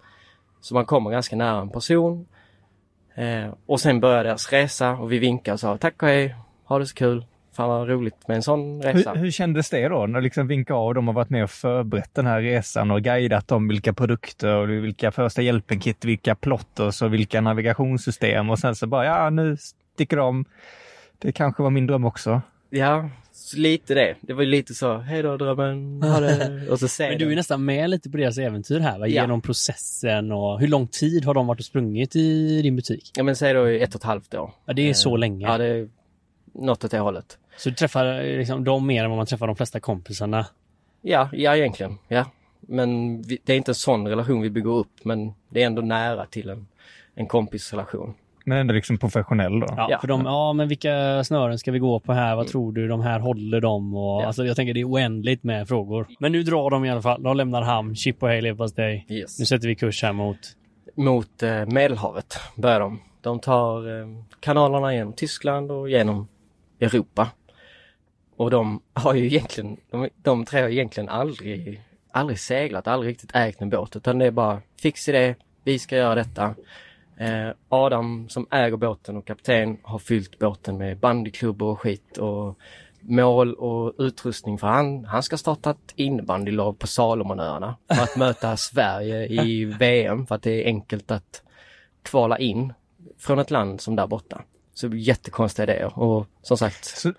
Så 0.62 0.74
man 0.74 0.86
kommer 0.86 1.12
ganska 1.12 1.36
nära 1.36 1.62
en 1.62 1.70
person. 1.70 2.28
Eh, 3.16 3.54
och 3.66 3.80
sen 3.80 4.00
börjar 4.00 4.24
deras 4.24 4.52
resa 4.52 4.92
och 4.92 5.12
vi 5.12 5.20
vinkar 5.20 5.54
och 5.54 5.60
sa 5.60 5.78
tack 5.78 6.04
och 6.04 6.10
hej, 6.10 6.36
ha 6.64 6.80
det 6.80 6.86
så 6.86 6.96
kul. 6.96 7.26
Fan 7.54 7.70
vad 7.70 7.90
roligt 7.90 8.28
med 8.28 8.36
en 8.36 8.44
sån 8.44 8.82
resa. 8.82 9.14
Hur, 9.14 9.20
hur 9.20 9.32
kändes 9.32 9.70
det 9.70 9.88
då 9.88 10.06
när 10.06 10.22
liksom 10.22 10.48
vinka 10.48 10.74
av 10.74 10.94
de 10.94 11.08
har 11.08 11.14
varit 11.14 11.30
med 11.30 11.44
och 11.44 11.50
förberett 11.50 12.14
den 12.14 12.26
här 12.26 12.42
resan 12.42 12.92
och 12.92 13.02
guidat 13.02 13.48
dem 13.48 13.68
vilka 13.68 13.94
produkter 13.94 14.56
och 14.56 14.70
vilka 14.70 15.12
första 15.12 15.42
hjälpen-kit, 15.42 16.06
vilka 16.06 16.36
plotters 16.36 17.02
och 17.02 17.14
vilka 17.14 17.42
navigationssystem 17.42 18.50
och 18.50 18.60
sen 18.60 18.76
så 18.76 18.88
bara 18.88 19.06
ja 19.06 19.30
nu 19.30 19.58
sticker 19.58 20.18
de. 20.18 20.46
Det 21.20 21.32
kanske 21.32 21.64
var 21.64 21.70
min 21.70 21.88
dröm 21.88 22.06
också. 22.06 22.42
Ja, 22.70 23.10
så 23.40 23.58
lite 23.58 23.94
det. 23.94 24.16
Det 24.22 24.34
var 24.34 24.44
ju 24.44 24.50
lite 24.50 24.74
så, 24.74 24.98
hej 24.98 25.22
då 25.22 25.38
drömmen, 25.38 26.04
ha 26.04 26.20
det. 26.20 26.68
Och 26.70 26.80
så 26.80 26.88
säger 26.88 27.12
Men 27.12 27.20
du 27.20 27.32
är 27.32 27.36
nästan 27.36 27.66
med 27.66 27.90
lite 27.90 28.10
på 28.10 28.18
deras 28.18 28.38
äventyr 28.38 28.80
här, 28.80 29.00
va? 29.00 29.08
Ja. 29.08 29.22
genom 29.22 29.42
processen 29.42 30.32
och 30.32 30.60
hur 30.60 30.68
lång 30.68 30.88
tid 30.88 31.26
har 31.26 31.34
de 31.34 31.48
varit 31.48 31.60
och 31.60 31.66
sprungit 31.66 32.16
i 32.16 32.62
din 32.62 32.76
butik? 32.76 33.12
Ja 33.16 33.24
men 33.24 33.36
säg 33.36 33.54
då 33.54 33.66
ett 33.66 33.96
och 33.96 34.02
ett 34.02 34.04
halvt 34.04 34.34
år. 34.34 34.52
Ja, 34.66 34.74
det 34.74 34.90
är 34.90 34.94
så 34.94 35.18
länge. 35.18 35.48
Ja, 35.48 35.58
det 35.58 35.66
är 35.66 35.90
något 36.54 36.84
åt 36.84 36.92
det 36.92 37.00
hållet. 37.00 37.38
Så 37.58 37.70
du 37.70 37.76
träffar 37.76 38.38
liksom, 38.38 38.64
dem 38.64 38.88
mer 38.88 39.04
än 39.04 39.10
vad 39.10 39.18
man 39.18 39.26
träffar 39.26 39.48
de 39.48 39.56
flesta 39.56 39.80
kompisarna. 39.80 40.46
Ja, 41.02 41.30
ja 41.34 41.56
egentligen. 41.56 41.98
Ja. 42.08 42.26
Men 42.62 43.22
vi, 43.22 43.40
det 43.44 43.54
är 43.54 43.58
inte 43.58 43.72
en 43.72 43.76
sån 43.76 44.08
relation 44.08 44.42
vi 44.42 44.50
bygger 44.50 44.72
upp, 44.72 45.06
men 45.06 45.34
det 45.50 45.62
är 45.62 45.66
ändå 45.66 45.82
nära 45.82 46.26
till 46.26 46.50
en, 46.50 46.68
en 47.16 47.28
kompisrelation. 47.28 48.14
Men 48.50 48.58
ändå 48.58 48.74
liksom 48.74 48.98
professionell 48.98 49.60
då. 49.60 49.68
Ja. 49.78 49.98
För 50.02 50.08
de, 50.08 50.26
ja 50.26 50.54
men 50.54 50.68
vilka 50.68 51.24
snören 51.24 51.60
ska 51.60 51.72
vi 51.72 51.80
gå 51.80 52.00
på 52.00 52.14
här? 52.14 52.36
Vad 52.36 52.48
tror 52.48 52.72
du? 52.72 52.88
De 52.88 53.02
här 53.02 53.20
håller 53.20 53.62
de? 53.62 53.96
Och, 53.96 54.22
Ja. 54.22 54.26
alltså, 54.28 54.46
jag 54.46 54.56
tänker 54.56 54.74
det 54.74 54.80
är 54.80 54.90
oändligt 54.90 55.44
med 55.44 55.68
frågor. 55.68 56.08
Men 56.20 56.32
nu 56.32 56.44
drar 56.44 56.70
de 56.70 56.86
i 56.86 56.90
alla 56.90 57.02
fall. 57.02 57.24
De 57.24 57.38
lämnar 57.38 57.62
hamn. 57.62 57.96
Chip 57.96 58.24
och 58.24 58.30
hej 58.30 58.42
leverpastej. 58.42 59.06
Yes. 59.10 59.40
Nu 59.40 59.46
sätter 59.46 59.68
vi 59.68 59.76
kurs 59.76 60.04
här 60.04 60.14
mot... 60.14 60.38
Mot 60.96 61.44
eh, 61.44 61.66
Medelhavet 61.66 62.40
börjar 62.56 62.80
de. 62.80 63.00
De 63.22 63.40
tar 63.40 64.00
eh, 64.02 64.08
kanalerna 64.40 64.94
genom 64.96 65.14
Tyskland 65.14 65.72
och 65.72 65.90
genom 65.90 66.28
Europa. 66.80 67.30
Och 68.38 68.52
de 68.52 68.82
har 68.94 69.14
ju 69.14 69.26
egentligen, 69.26 69.78
de, 69.92 70.10
de 70.24 70.46
tre 70.46 70.62
har 70.62 70.70
egentligen 70.70 71.10
aldrig, 71.10 71.82
aldrig 72.12 72.40
seglat, 72.40 72.88
aldrig 72.88 73.12
riktigt 73.12 73.36
ägt 73.36 73.62
en 73.62 73.70
båt 73.70 73.96
utan 73.96 74.20
det 74.20 74.26
är 74.26 74.32
bara 74.32 74.62
fix 74.82 75.10
idé, 75.10 75.36
vi 75.64 75.80
ska 75.80 75.98
göra 75.98 76.16
detta. 76.16 76.56
Eh, 77.20 77.50
Adam 77.70 78.30
som 78.30 78.48
äger 78.52 78.78
båten 78.78 79.18
och 79.18 79.28
kapten 79.28 79.78
har 79.84 80.00
fyllt 80.00 80.40
båten 80.40 80.78
med 80.78 81.00
bandyklubbor 81.00 81.72
och 81.72 81.80
skit 81.80 82.18
och 82.18 82.58
mål 83.02 83.54
och 83.54 83.94
utrustning 83.98 84.58
för 84.58 84.68
han, 84.68 85.06
han 85.06 85.24
ska 85.24 85.38
starta 85.38 85.72
ett 85.72 85.94
innebandylag 85.96 86.80
på 86.80 86.88
Salomonöarna 86.88 87.76
för 87.96 88.04
att 88.04 88.16
möta 88.16 88.58
Sverige 88.58 89.28
i 89.28 89.66
VM 89.66 90.28
för 90.28 90.36
att 90.36 90.42
det 90.42 90.64
är 90.64 90.66
enkelt 90.66 91.12
att 91.12 91.44
kvala 92.04 92.38
in 92.38 92.74
från 93.18 93.40
ett 93.40 93.52
land 93.52 93.82
som 93.82 93.96
där 93.96 94.08
borta. 94.08 94.42
Så 94.80 94.88
jättekonstiga 94.88 95.64
idéer 95.64 96.00
och 96.00 96.28
som 96.42 96.58
sagt. 96.58 96.86
Så 96.86 97.14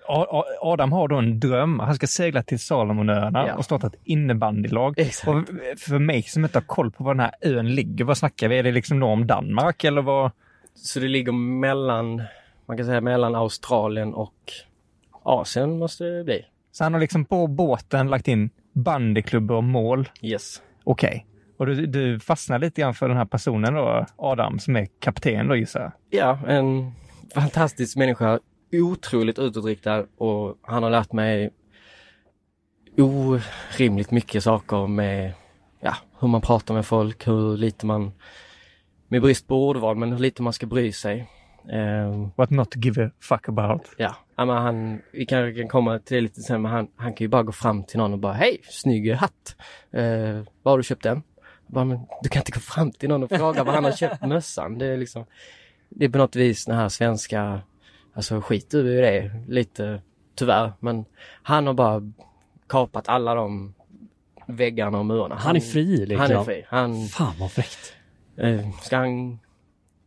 Adam 0.61 0.91
har 0.91 1.07
då 1.07 1.15
en 1.15 1.39
dröm. 1.39 1.79
Han 1.79 1.95
ska 1.95 2.07
segla 2.07 2.43
till 2.43 2.59
Salomonöarna 2.59 3.47
ja. 3.47 3.55
och 3.55 3.65
starta 3.65 3.87
ett 3.87 3.95
innebandylag. 4.03 4.99
Exakt. 4.99 5.27
Och 5.27 5.43
för 5.77 5.99
mig 5.99 6.23
som 6.23 6.43
inte 6.43 6.57
har 6.57 6.63
koll 6.63 6.91
på 6.91 7.03
var 7.03 7.13
den 7.13 7.19
här 7.19 7.31
ön 7.41 7.75
ligger, 7.75 8.05
vad 8.05 8.17
snackar 8.17 8.47
vi? 8.47 8.57
Är 8.57 8.63
det 8.63 8.71
liksom 8.71 8.99
norr 8.99 9.11
om 9.11 9.27
Danmark 9.27 9.83
eller 9.83 10.01
vad? 10.01 10.31
Så 10.75 10.99
det 10.99 11.07
ligger 11.07 11.31
mellan, 11.31 12.23
man 12.65 12.77
kan 12.77 12.85
säga 12.85 13.01
mellan 13.01 13.35
Australien 13.35 14.13
och 14.13 14.35
Asien 15.23 15.79
måste 15.79 16.03
det 16.03 16.23
bli. 16.23 16.45
Så 16.71 16.83
han 16.83 16.93
har 16.93 16.99
liksom 16.99 17.25
på 17.25 17.47
båten 17.47 18.07
lagt 18.07 18.27
in 18.27 18.49
bandyklubbor 18.73 19.55
och 19.55 19.63
mål? 19.63 20.09
Yes. 20.21 20.61
Okej. 20.83 21.09
Okay. 21.09 21.21
Och 21.57 21.65
du, 21.65 21.85
du 21.85 22.19
fastnar 22.19 22.59
lite 22.59 22.81
grann 22.81 22.93
för 22.93 23.07
den 23.07 23.17
här 23.17 23.25
personen 23.25 23.73
då, 23.73 24.05
Adam, 24.17 24.59
som 24.59 24.75
är 24.75 24.87
kapten 24.99 25.47
då 25.47 25.55
gissar 25.55 25.81
jag? 25.81 25.91
Ja, 26.09 26.39
en 26.47 26.91
fantastisk 27.33 27.97
människa. 27.97 28.39
Otroligt 28.73 29.39
utåtriktad 29.39 30.05
och 30.17 30.57
han 30.61 30.83
har 30.83 30.89
lärt 30.89 31.13
mig 31.13 31.49
orimligt 32.97 34.11
mycket 34.11 34.43
saker 34.43 34.87
med 34.87 35.33
ja, 35.79 35.95
hur 36.19 36.27
man 36.27 36.41
pratar 36.41 36.73
med 36.73 36.85
folk, 36.85 37.27
hur 37.27 37.57
lite 37.57 37.85
man, 37.85 38.11
med 39.07 39.21
brist 39.21 39.47
på 39.47 39.67
ordval, 39.67 39.97
men 39.97 40.11
hur 40.11 40.19
lite 40.19 40.41
man 40.41 40.53
ska 40.53 40.65
bry 40.65 40.91
sig. 40.91 41.27
Um, 41.63 42.31
What 42.35 42.49
not 42.49 42.71
to 42.71 42.79
give 42.79 43.05
a 43.05 43.11
fuck 43.21 43.49
about. 43.49 43.81
Ja, 43.97 44.15
men 44.37 44.49
han, 44.49 45.01
vi 45.13 45.25
kan, 45.25 45.55
kan 45.55 45.67
komma 45.67 45.99
till 45.99 46.15
det 46.15 46.21
lite 46.21 46.41
sen, 46.41 46.61
men 46.61 46.71
han, 46.71 46.87
han 46.95 47.13
kan 47.13 47.25
ju 47.25 47.29
bara 47.29 47.43
gå 47.43 47.51
fram 47.51 47.83
till 47.83 47.97
någon 47.97 48.13
och 48.13 48.19
bara 48.19 48.33
Hej, 48.33 48.61
snygg 48.63 49.13
hatt! 49.13 49.55
Uh, 49.95 50.43
var 50.63 50.71
har 50.71 50.77
du 50.77 50.83
köpt 50.83 51.03
den? 51.03 51.23
Bara, 51.67 51.85
men, 51.85 51.99
du 52.23 52.29
kan 52.29 52.39
inte 52.39 52.51
gå 52.51 52.59
fram 52.59 52.91
till 52.91 53.09
någon 53.09 53.23
och 53.23 53.29
fråga 53.29 53.63
var 53.63 53.73
han 53.73 53.83
har 53.83 53.91
köpt 53.91 54.21
mössan. 54.21 54.77
Det 54.77 54.85
är 54.85 54.97
liksom, 54.97 55.25
det 55.95 56.05
är 56.05 56.09
på 56.09 56.17
något 56.17 56.35
vis 56.35 56.65
den 56.65 56.75
här 56.75 56.89
svenska, 56.89 57.61
alltså 58.13 58.41
skit 58.41 58.73
i 58.73 58.81
det 58.81 59.31
lite 59.47 60.01
tyvärr, 60.35 60.73
men 60.79 61.05
han 61.43 61.67
har 61.67 61.73
bara 61.73 62.11
kapat 62.67 63.09
alla 63.09 63.35
de 63.35 63.73
väggarna 64.47 64.99
och 64.99 65.05
murarna. 65.05 65.35
Han, 65.35 65.45
han 65.45 65.55
är 65.55 65.59
fri 65.59 66.05
liksom. 66.05 66.19
Han 66.19 66.31
är 66.31 66.43
fri. 66.43 66.65
Han, 66.67 67.07
Fan 67.07 67.33
vad 67.39 67.51
fräckt. 67.51 67.95
Uh, 68.43 68.71
ska 68.81 68.97
han 68.97 69.39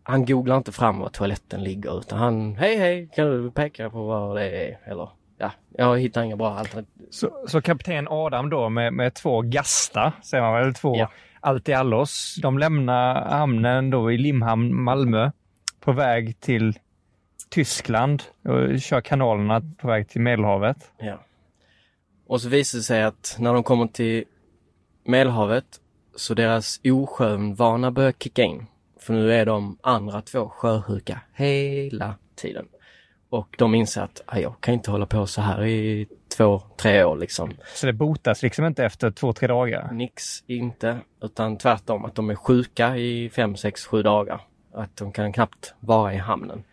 han 0.07 0.25
googlar 0.25 0.57
inte 0.57 0.73
fram 0.73 0.99
var 0.99 1.09
toaletten 1.09 1.65
ligger 1.65 1.99
utan 1.99 2.19
han, 2.19 2.57
hej 2.57 2.77
hej, 2.77 3.09
kan 3.15 3.27
du 3.27 3.51
peka 3.51 3.91
på 3.91 4.07
var 4.07 4.35
det 4.35 4.69
är? 4.69 4.79
Eller 4.85 5.09
ja, 5.39 5.51
jag 5.71 5.99
hittar 5.99 6.23
inga 6.23 6.37
bra 6.37 6.59
alternativ. 6.59 7.07
Så, 7.11 7.45
så 7.47 7.63
kapten 7.63 8.09
Adam 8.11 8.51
då 8.51 8.69
med, 8.69 8.93
med 8.93 9.15
två 9.15 9.43
Gasta, 9.43 10.13
säger 10.23 10.43
man 10.43 10.55
väl, 10.55 10.75
två 10.75 10.97
ja. 10.97 11.11
allt 11.41 11.69
i 11.69 11.73
allos. 11.73 12.39
De 12.43 12.59
lämnar 12.59 13.31
hamnen 13.31 13.91
då 13.91 14.13
i 14.13 14.19
Limhamn, 14.19 14.83
Malmö, 14.83 15.31
på 15.85 15.93
väg 15.93 16.41
till 16.41 16.79
Tyskland 17.51 18.23
och 18.45 18.81
kör 18.81 19.01
kanalerna 19.01 19.63
på 19.79 19.89
väg 19.89 20.09
till 20.09 20.21
Medelhavet. 20.21 20.91
Ja. 20.99 21.25
Och 22.27 22.41
så 22.41 22.49
visar 22.49 22.79
det 22.79 22.83
sig 22.83 23.03
att 23.03 23.37
när 23.39 23.55
de 23.55 23.63
kommer 23.63 23.87
till 23.87 24.25
Medelhavet 25.05 25.65
så 26.17 26.35
deras 26.35 26.81
osjövana 26.85 27.91
börjar 27.91 28.13
kicka 28.13 28.43
in. 28.43 28.67
För 29.01 29.15
nu 29.15 29.33
är 29.33 29.47
de 29.47 29.79
andra 29.81 30.23
två 30.23 30.49
sjösjuka 30.49 31.21
hela 31.35 32.15
tiden. 32.35 32.67
Och 33.31 33.55
de 33.59 33.75
inser 33.75 34.03
att 34.03 34.23
jag 34.33 34.55
kan 34.61 34.75
inte 34.75 34.91
hålla 34.91 35.07
på 35.07 35.27
så 35.27 35.41
här 35.41 35.65
i 35.65 36.07
två, 36.37 36.63
tre 36.77 37.05
år 37.05 37.17
liksom. 37.17 37.53
Så 37.75 37.87
det 37.87 37.93
botas 37.93 38.43
liksom 38.43 38.65
inte 38.65 38.85
efter 38.85 39.11
två, 39.11 39.33
tre 39.33 39.49
dagar? 39.49 39.93
Nix 39.93 40.45
inte, 40.47 40.99
utan 41.23 41.59
tvärtom 41.59 42.05
att 42.05 42.15
de 42.15 42.31
är 42.31 42.35
sjuka 42.35 42.97
i 42.97 43.31
fem, 43.31 43.57
sex, 43.57 43.87
sju 43.87 44.03
dagar. 44.03 44.41
Att 44.75 44.97
de 44.97 45.13
kan 45.13 45.33
knappt 45.33 45.75
vara 45.81 46.15
i 46.15 46.17
hamnen. 46.17 46.65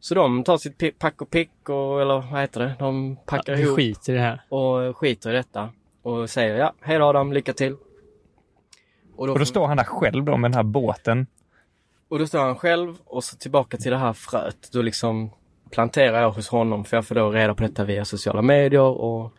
Så 0.00 0.14
de 0.14 0.44
tar 0.44 0.56
sitt 0.56 0.98
pack 0.98 1.22
och 1.22 1.30
pick 1.30 1.68
och, 1.68 2.02
eller 2.02 2.14
vad 2.14 2.40
heter 2.40 2.60
det, 2.60 2.74
de 2.78 3.16
packar 3.26 3.52
ja, 3.52 3.58
ihop. 3.58 3.76
skiter 3.76 4.12
i 4.12 4.16
det 4.16 4.22
här. 4.22 4.42
Och 4.48 4.96
skiter 4.96 5.30
i 5.30 5.32
detta. 5.32 5.70
Och 6.02 6.30
säger 6.30 6.56
ja, 6.56 6.72
hej 6.80 6.98
då 6.98 7.04
Adam, 7.04 7.32
lycka 7.32 7.52
till. 7.52 7.76
Och 9.16 9.26
då, 9.26 9.32
och 9.32 9.38
då 9.38 9.44
står 9.44 9.66
han 9.66 9.76
där 9.76 9.84
själv 9.84 10.24
då 10.24 10.36
med 10.36 10.50
den 10.50 10.56
här 10.56 10.62
båten 10.62 11.26
och 12.14 12.18
då 12.18 12.26
står 12.26 12.38
han 12.38 12.56
själv 12.56 12.96
och 13.04 13.24
så 13.24 13.36
tillbaka 13.36 13.76
till 13.76 13.90
det 13.90 13.98
här 13.98 14.12
fröet. 14.12 14.72
Då 14.72 14.82
liksom 14.82 15.30
planterar 15.70 16.22
jag 16.22 16.30
hos 16.30 16.48
honom 16.48 16.84
för 16.84 16.96
jag 16.96 17.06
får 17.06 17.14
då 17.14 17.30
reda 17.30 17.54
på 17.54 17.62
detta 17.62 17.84
via 17.84 18.04
sociala 18.04 18.42
medier 18.42 18.80
och 18.80 19.32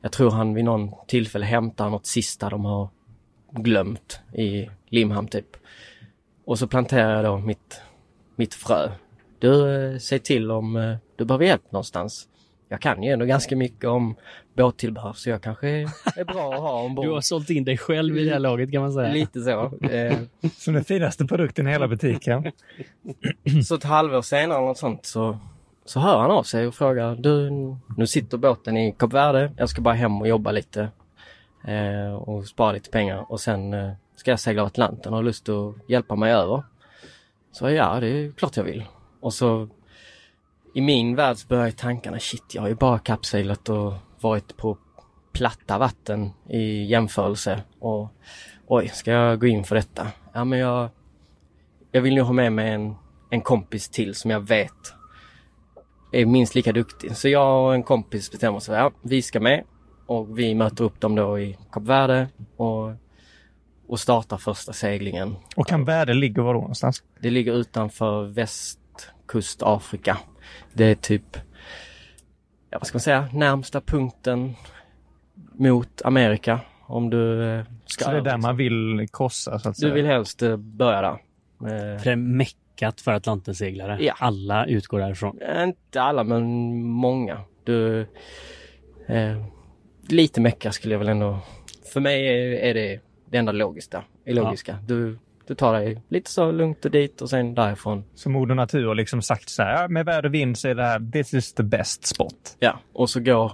jag 0.00 0.12
tror 0.12 0.30
han 0.30 0.54
vid 0.54 0.64
någon 0.64 0.90
tillfälle 1.06 1.46
hämtar 1.46 1.90
något 1.90 2.06
sista 2.06 2.48
de 2.48 2.64
har 2.64 2.88
glömt 3.50 4.20
i 4.32 4.68
Limhamn 4.88 5.28
typ. 5.28 5.56
Och 6.46 6.58
så 6.58 6.66
planterar 6.66 7.14
jag 7.14 7.24
då 7.24 7.38
mitt, 7.38 7.80
mitt 8.36 8.54
frö. 8.54 8.90
Du, 9.38 9.74
eh, 9.74 9.98
säg 9.98 10.18
till 10.18 10.50
om 10.50 10.76
eh, 10.76 10.96
du 11.16 11.24
behöver 11.24 11.44
hjälp 11.44 11.72
någonstans 11.72 12.28
jag 12.68 12.80
kan 12.80 13.02
ju 13.02 13.12
ändå 13.12 13.24
ganska 13.24 13.56
mycket 13.56 13.84
om 13.84 14.16
båttillbehör 14.54 15.12
så 15.12 15.30
jag 15.30 15.42
kanske 15.42 15.68
är 16.16 16.24
bra 16.24 16.54
att 16.54 16.60
ha 16.60 16.82
ombord. 16.82 17.04
Du 17.06 17.10
har 17.10 17.20
sålt 17.20 17.50
in 17.50 17.64
dig 17.64 17.78
själv 17.78 18.18
i 18.18 18.24
det 18.24 18.30
här 18.30 18.38
laget 18.38 18.72
kan 18.72 18.82
man 18.82 18.92
säga. 18.92 19.12
Lite 19.12 19.40
så. 19.40 19.72
Eh. 19.90 20.18
Som 20.56 20.74
den 20.74 20.84
finaste 20.84 21.24
produkten 21.24 21.66
i 21.66 21.70
hela 21.70 21.88
butiken. 21.88 22.52
så 23.64 23.74
ett 23.74 23.84
halvår 23.84 24.22
senare 24.22 24.58
eller 24.58 24.68
något 24.68 24.78
sånt 24.78 25.06
så, 25.06 25.38
så 25.84 26.00
hör 26.00 26.18
han 26.18 26.30
av 26.30 26.42
sig 26.42 26.66
och 26.66 26.74
frågar 26.74 27.14
du, 27.14 27.50
nu 27.96 28.06
sitter 28.06 28.38
båten 28.38 28.76
i 28.76 28.92
Kap 28.98 29.12
Verde. 29.12 29.52
Jag 29.56 29.68
ska 29.68 29.80
bara 29.80 29.94
hem 29.94 30.20
och 30.20 30.28
jobba 30.28 30.50
lite 30.50 30.88
eh, 31.68 32.14
och 32.14 32.46
spara 32.46 32.72
lite 32.72 32.90
pengar 32.90 33.32
och 33.32 33.40
sen 33.40 33.74
eh, 33.74 33.92
ska 34.16 34.30
jag 34.30 34.40
segla 34.40 34.62
Atlanten 34.62 35.12
Har 35.12 35.22
du 35.22 35.26
lust 35.26 35.48
att 35.48 35.74
hjälpa 35.88 36.16
mig 36.16 36.32
över. 36.32 36.62
Så 37.52 37.70
ja, 37.70 38.00
det 38.00 38.08
är 38.08 38.32
klart 38.32 38.56
jag 38.56 38.64
vill. 38.64 38.84
Och 39.20 39.34
så 39.34 39.68
i 40.74 40.80
min 40.80 41.16
värld 41.16 41.36
så 41.36 41.48
börjar 41.48 41.70
tankarna, 41.70 42.18
shit 42.18 42.54
jag 42.54 42.62
har 42.62 42.68
ju 42.68 42.74
bara 42.74 42.98
kappseglat 42.98 43.68
och 43.68 43.94
varit 44.20 44.56
på 44.56 44.78
platta 45.32 45.78
vatten 45.78 46.30
i 46.48 46.84
jämförelse. 46.84 47.62
Och 47.78 48.08
oj, 48.66 48.88
ska 48.88 49.10
jag 49.10 49.40
gå 49.40 49.46
in 49.46 49.64
för 49.64 49.74
detta? 49.74 50.06
Ja 50.32 50.44
men 50.44 50.58
jag, 50.58 50.90
jag 51.92 52.02
vill 52.02 52.14
nog 52.14 52.26
ha 52.26 52.32
med 52.32 52.52
mig 52.52 52.70
en, 52.70 52.94
en 53.30 53.40
kompis 53.40 53.88
till 53.88 54.14
som 54.14 54.30
jag 54.30 54.40
vet 54.40 54.94
är 56.12 56.26
minst 56.26 56.54
lika 56.54 56.72
duktig. 56.72 57.16
Så 57.16 57.28
jag 57.28 57.64
och 57.64 57.74
en 57.74 57.82
kompis 57.82 58.30
bestämmer 58.30 58.56
oss 58.56 58.66
för 58.66 58.74
ja, 58.74 58.90
vi 59.02 59.22
ska 59.22 59.40
med. 59.40 59.64
Och 60.06 60.38
vi 60.38 60.54
möter 60.54 60.84
upp 60.84 61.00
dem 61.00 61.14
då 61.14 61.38
i 61.38 61.58
Kap 61.72 61.82
Verde 61.82 62.28
och, 62.56 62.92
och 63.88 64.00
startar 64.00 64.36
första 64.36 64.72
seglingen. 64.72 65.36
Och 65.56 65.66
Kap 65.66 65.88
Verde 65.88 66.14
ligger 66.14 66.42
var 66.42 66.54
då 66.54 66.60
någonstans? 66.60 67.02
Det 67.20 67.30
ligger 67.30 67.52
utanför 67.52 68.24
västkustafrika. 68.24 70.18
Det 70.72 70.84
är 70.84 70.94
typ, 70.94 71.36
ja 72.70 72.78
vad 72.78 72.86
ska 72.86 72.96
man 72.96 73.00
säga, 73.00 73.28
närmsta 73.32 73.80
punkten 73.80 74.54
mot 75.52 76.02
Amerika. 76.02 76.60
Om 76.86 77.10
du 77.10 77.44
eh, 77.44 77.64
ska... 77.86 78.04
Så 78.04 78.10
det 78.10 78.16
är 78.16 78.20
där 78.20 78.36
man 78.36 78.56
vill 78.56 79.08
korsa 79.10 79.58
så 79.58 79.68
att 79.68 79.76
säga? 79.76 79.88
Du 79.88 79.94
vill 79.94 80.06
helst 80.06 80.42
eh, 80.42 80.56
börja 80.56 81.02
där. 81.02 81.18
För 81.98 82.04
det 82.04 82.10
är 82.10 82.16
meckat 82.16 83.00
för 83.00 83.12
Atlantenseglare? 83.12 83.98
Ja. 84.00 84.14
Alla 84.18 84.66
utgår 84.66 84.98
därifrån? 84.98 85.38
Inte 85.58 86.02
alla, 86.02 86.24
men 86.24 86.76
många. 86.82 87.40
Du, 87.64 88.00
eh, 89.06 89.44
lite 90.08 90.40
mecka 90.40 90.72
skulle 90.72 90.94
jag 90.94 90.98
väl 90.98 91.08
ändå... 91.08 91.38
För 91.92 92.00
mig 92.00 92.26
är 92.70 92.74
det 92.74 93.00
det 93.30 93.38
enda 93.38 93.52
logiska. 93.52 94.04
logiska. 94.24 94.72
Ja. 94.72 94.78
Du 94.86 95.18
du 95.46 95.54
tar 95.54 95.72
dig 95.72 96.02
lite 96.08 96.30
så 96.30 96.52
lugnt 96.52 96.84
och 96.84 96.90
dit 96.90 97.22
och 97.22 97.30
sen 97.30 97.54
därifrån. 97.54 98.04
Så 98.14 98.30
Moder 98.30 98.54
Natur 98.54 98.86
har 98.86 98.94
liksom 98.94 99.22
sagt 99.22 99.48
så 99.48 99.62
här, 99.62 99.88
med 99.88 100.06
väder 100.06 100.26
och 100.28 100.34
vind 100.34 100.58
så 100.58 100.68
är 100.68 100.74
det 100.74 100.82
här, 100.82 101.10
this 101.12 101.34
is 101.34 101.54
the 101.54 101.62
best 101.62 102.06
spot. 102.06 102.56
Ja, 102.58 102.78
och 102.92 103.10
så 103.10 103.20
går 103.20 103.52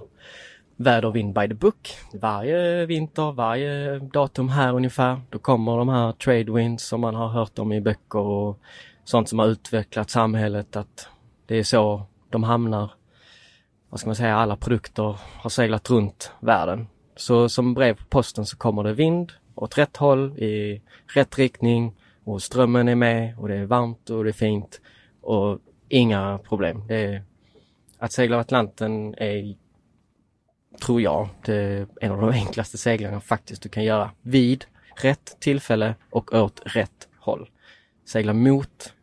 väder 0.76 1.08
och 1.08 1.16
vind 1.16 1.34
by 1.34 1.48
the 1.48 1.54
book. 1.54 1.90
Varje 2.14 2.86
vinter, 2.86 3.32
varje 3.32 3.98
datum 3.98 4.48
här 4.48 4.74
ungefär, 4.74 5.20
då 5.30 5.38
kommer 5.38 5.76
de 5.76 5.88
här 5.88 6.12
trade 6.12 6.52
winds 6.52 6.84
som 6.84 7.00
man 7.00 7.14
har 7.14 7.28
hört 7.28 7.58
om 7.58 7.72
i 7.72 7.80
böcker 7.80 8.18
och 8.18 8.58
sånt 9.04 9.28
som 9.28 9.38
har 9.38 9.46
utvecklat 9.46 10.10
samhället 10.10 10.76
att 10.76 11.08
det 11.46 11.56
är 11.56 11.64
så 11.64 12.02
de 12.30 12.42
hamnar, 12.42 12.90
vad 13.90 14.00
ska 14.00 14.08
man 14.08 14.16
säga, 14.16 14.36
alla 14.36 14.56
produkter 14.56 15.16
har 15.34 15.50
seglat 15.50 15.90
runt 15.90 16.32
världen. 16.40 16.86
Så 17.16 17.48
som 17.48 17.74
brev 17.74 17.94
på 17.94 18.04
posten 18.04 18.46
så 18.46 18.56
kommer 18.56 18.84
det 18.84 18.92
vind 18.92 19.32
åt 19.54 19.78
rätt 19.78 19.96
håll, 19.96 20.38
i 20.38 20.82
rätt 21.06 21.38
riktning 21.38 21.94
och 22.24 22.42
strömmen 22.42 22.88
är 22.88 22.94
med 22.94 23.38
och 23.38 23.48
det 23.48 23.54
är 23.54 23.64
varmt 23.64 24.10
och 24.10 24.24
det 24.24 24.30
är 24.30 24.32
fint. 24.32 24.80
Och 25.20 25.58
inga 25.88 26.38
problem. 26.38 26.86
Det 26.88 26.96
är, 26.96 27.22
att 27.98 28.12
segla 28.12 28.38
Atlanten 28.38 29.14
är, 29.14 29.56
tror 30.80 31.00
jag, 31.00 31.28
det 31.44 31.54
är 31.54 31.86
en 32.00 32.12
av 32.12 32.20
de 32.20 32.30
enklaste 32.30 32.78
seglingarna 32.78 33.20
faktiskt 33.20 33.62
du 33.62 33.68
kan 33.68 33.84
göra. 33.84 34.10
Vid 34.22 34.64
rätt 34.96 35.36
tillfälle 35.40 35.94
och 36.10 36.34
åt 36.34 36.62
rätt 36.64 37.08
håll. 37.18 37.50
Segla 38.04 38.32
mot 38.32 38.94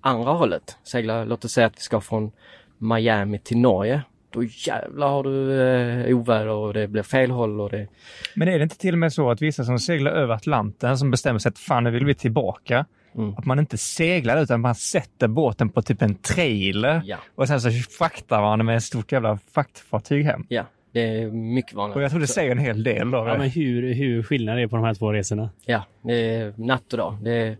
andra 0.00 0.32
hållet. 0.32 0.78
Segla, 0.82 1.24
låt 1.24 1.44
oss 1.44 1.52
säga 1.52 1.66
att 1.66 1.76
vi 1.76 1.80
ska 1.80 2.00
från 2.00 2.32
Miami 2.78 3.38
till 3.38 3.58
Norge. 3.58 4.02
Då 4.34 4.42
jävlar 4.44 5.08
har 5.08 5.22
du 5.22 5.62
eh, 5.62 6.16
oväder 6.16 6.48
och 6.48 6.74
det 6.74 6.88
blir 6.88 7.02
fel 7.02 7.30
håll 7.30 7.60
och 7.60 7.70
det... 7.70 7.88
Men 8.34 8.48
är 8.48 8.58
det 8.58 8.62
inte 8.62 8.78
till 8.78 8.94
och 8.94 8.98
med 8.98 9.12
så 9.12 9.30
att 9.30 9.42
vissa 9.42 9.64
som 9.64 9.78
seglar 9.78 10.10
över 10.10 10.34
Atlanten 10.34 10.98
som 10.98 11.10
bestämmer 11.10 11.38
sig 11.38 11.48
att 11.48 11.58
fan 11.58 11.84
nu 11.84 11.90
vill 11.90 12.04
vi 12.04 12.14
tillbaka. 12.14 12.86
Mm. 13.14 13.34
Att 13.38 13.44
man 13.44 13.58
inte 13.58 13.78
seglar 13.78 14.42
utan 14.42 14.60
man 14.60 14.74
sätter 14.74 15.28
båten 15.28 15.68
på 15.68 15.82
typ 15.82 16.02
en 16.02 16.14
trailer 16.14 17.02
Ja, 17.04 17.16
och 17.34 17.48
sen 17.48 17.60
så 17.60 17.70
fraktar 17.70 18.40
man 18.40 18.66
med 18.66 18.76
ett 18.76 18.82
stort 18.82 19.12
jävla 19.12 19.38
fraktfartyg 19.52 20.24
hem. 20.24 20.46
ja. 20.48 20.64
Det 20.92 21.00
är 21.00 21.30
mycket 21.30 21.74
vanligt. 21.74 21.96
Och 21.96 22.02
jag 22.02 22.10
tror 22.10 22.20
det 22.20 22.26
säger 22.26 22.50
en 22.50 22.58
hel 22.58 22.82
del 22.82 23.10
då. 23.10 23.18
Ja, 23.18 23.38
men 23.38 23.50
hur, 23.50 23.94
hur 23.94 24.22
skillnad 24.22 24.56
det 24.56 24.62
är 24.62 24.66
på 24.66 24.76
de 24.76 24.84
här 24.84 24.94
två 24.94 25.12
resorna? 25.12 25.50
Ja, 25.66 25.84
det 26.02 26.34
är 26.34 26.54
natt 26.56 26.92
och 26.92 26.98
dag. 26.98 27.18
Det 27.22 27.32
är... 27.32 27.56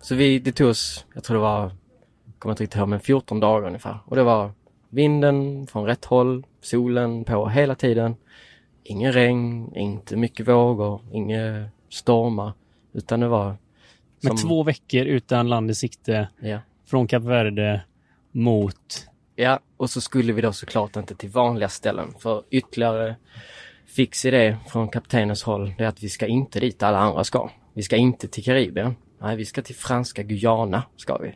Så 0.00 0.14
vi, 0.14 0.38
det 0.38 0.52
tog 0.52 0.68
oss, 0.68 1.06
jag 1.14 1.24
tror 1.24 1.36
det 1.36 1.42
var, 1.42 1.70
kommer 2.38 2.52
inte 2.52 2.62
riktigt 2.62 2.78
ihåg, 2.78 2.88
men 2.88 3.00
14 3.00 3.40
dagar 3.40 3.66
ungefär. 3.66 3.98
Och 4.04 4.16
det 4.16 4.22
var 4.22 4.50
vinden 4.96 5.66
från 5.66 5.86
rätt 5.86 6.04
håll, 6.04 6.46
solen 6.60 7.24
på 7.24 7.48
hela 7.48 7.74
tiden. 7.74 8.16
Ingen 8.82 9.12
regn, 9.12 9.72
inte 9.74 10.16
mycket 10.16 10.48
vågor, 10.48 11.00
inga 11.12 11.68
stormar. 11.88 12.52
Utan 12.92 13.20
det 13.20 13.28
var... 13.28 13.56
Med 14.22 14.36
två 14.36 14.62
veckor 14.62 15.06
utan 15.06 15.48
land 15.48 15.70
i 15.70 15.74
sikte 15.74 16.28
Ja. 16.40 16.58
från 16.86 17.06
Kap 17.06 17.22
Verde 17.22 17.84
mot... 18.32 19.08
Ja, 19.34 19.60
och 19.76 19.90
så 19.90 20.00
skulle 20.00 20.32
vi 20.32 20.42
då 20.42 20.52
såklart 20.52 20.96
inte 20.96 21.14
till 21.14 21.30
vanliga 21.30 21.68
ställen. 21.68 22.14
För 22.18 22.42
ytterligare 22.50 23.16
fix 23.86 24.24
i 24.24 24.30
det 24.30 24.56
från 24.68 24.88
kaptenens 24.88 25.42
håll, 25.42 25.74
det 25.78 25.84
är 25.84 25.88
att 25.88 26.02
vi 26.02 26.08
ska 26.08 26.26
inte 26.26 26.60
dit 26.60 26.82
alla 26.82 26.98
andra 26.98 27.24
ska. 27.24 27.50
Vi 27.74 27.82
ska 27.82 27.96
inte 27.96 28.28
till 28.28 28.44
Karibien. 28.44 28.96
Nej, 29.20 29.36
vi 29.36 29.44
ska 29.44 29.62
till 29.62 29.74
franska 29.74 30.22
Guyana, 30.22 30.82
ska 30.96 31.18
vi. 31.18 31.34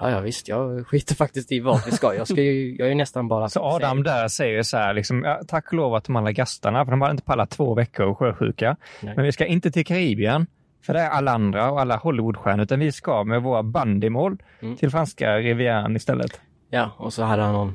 Ja, 0.00 0.10
ja 0.10 0.20
visst, 0.20 0.48
jag 0.48 0.86
skiter 0.86 1.14
faktiskt 1.14 1.52
i 1.52 1.60
vart 1.60 1.86
vi 1.86 1.90
ska. 1.92 2.14
Jag, 2.14 2.28
ska 2.28 2.42
ju, 2.42 2.76
jag 2.76 2.86
är 2.86 2.88
ju 2.88 2.94
nästan 2.94 3.28
bara... 3.28 3.48
Så 3.48 3.60
Adam 3.62 4.02
där 4.02 4.28
säger 4.28 4.62
så 4.62 4.76
här, 4.76 4.94
liksom, 4.94 5.22
ja, 5.24 5.40
tack 5.48 5.66
och 5.66 5.72
lov 5.72 5.94
att 5.94 6.04
de 6.04 6.16
alla 6.16 6.32
gastarna, 6.32 6.84
för 6.84 6.90
de 6.90 7.00
hade 7.00 7.10
inte 7.10 7.24
pallat 7.24 7.50
två 7.50 7.74
veckor 7.74 8.06
och 8.06 8.18
sjösjuka. 8.18 8.76
Nej. 9.00 9.12
Men 9.16 9.24
vi 9.24 9.32
ska 9.32 9.46
inte 9.46 9.70
till 9.70 9.86
Karibien, 9.86 10.46
för 10.86 10.92
det 10.94 11.00
är 11.00 11.10
alla 11.10 11.32
andra 11.32 11.70
och 11.70 11.80
alla 11.80 11.96
Hollywoodstjärnor, 11.96 12.62
utan 12.62 12.80
vi 12.80 12.92
ska 12.92 13.24
med 13.24 13.42
våra 13.42 13.62
bandymål 13.62 14.42
Mm. 14.60 14.76
till 14.76 14.90
franska 14.90 15.36
rivieran 15.36 15.96
istället. 15.96 16.40
Ja, 16.70 16.90
och 16.96 17.12
så 17.12 17.22
hade 17.22 17.42
han 17.42 17.52
någon 17.52 17.74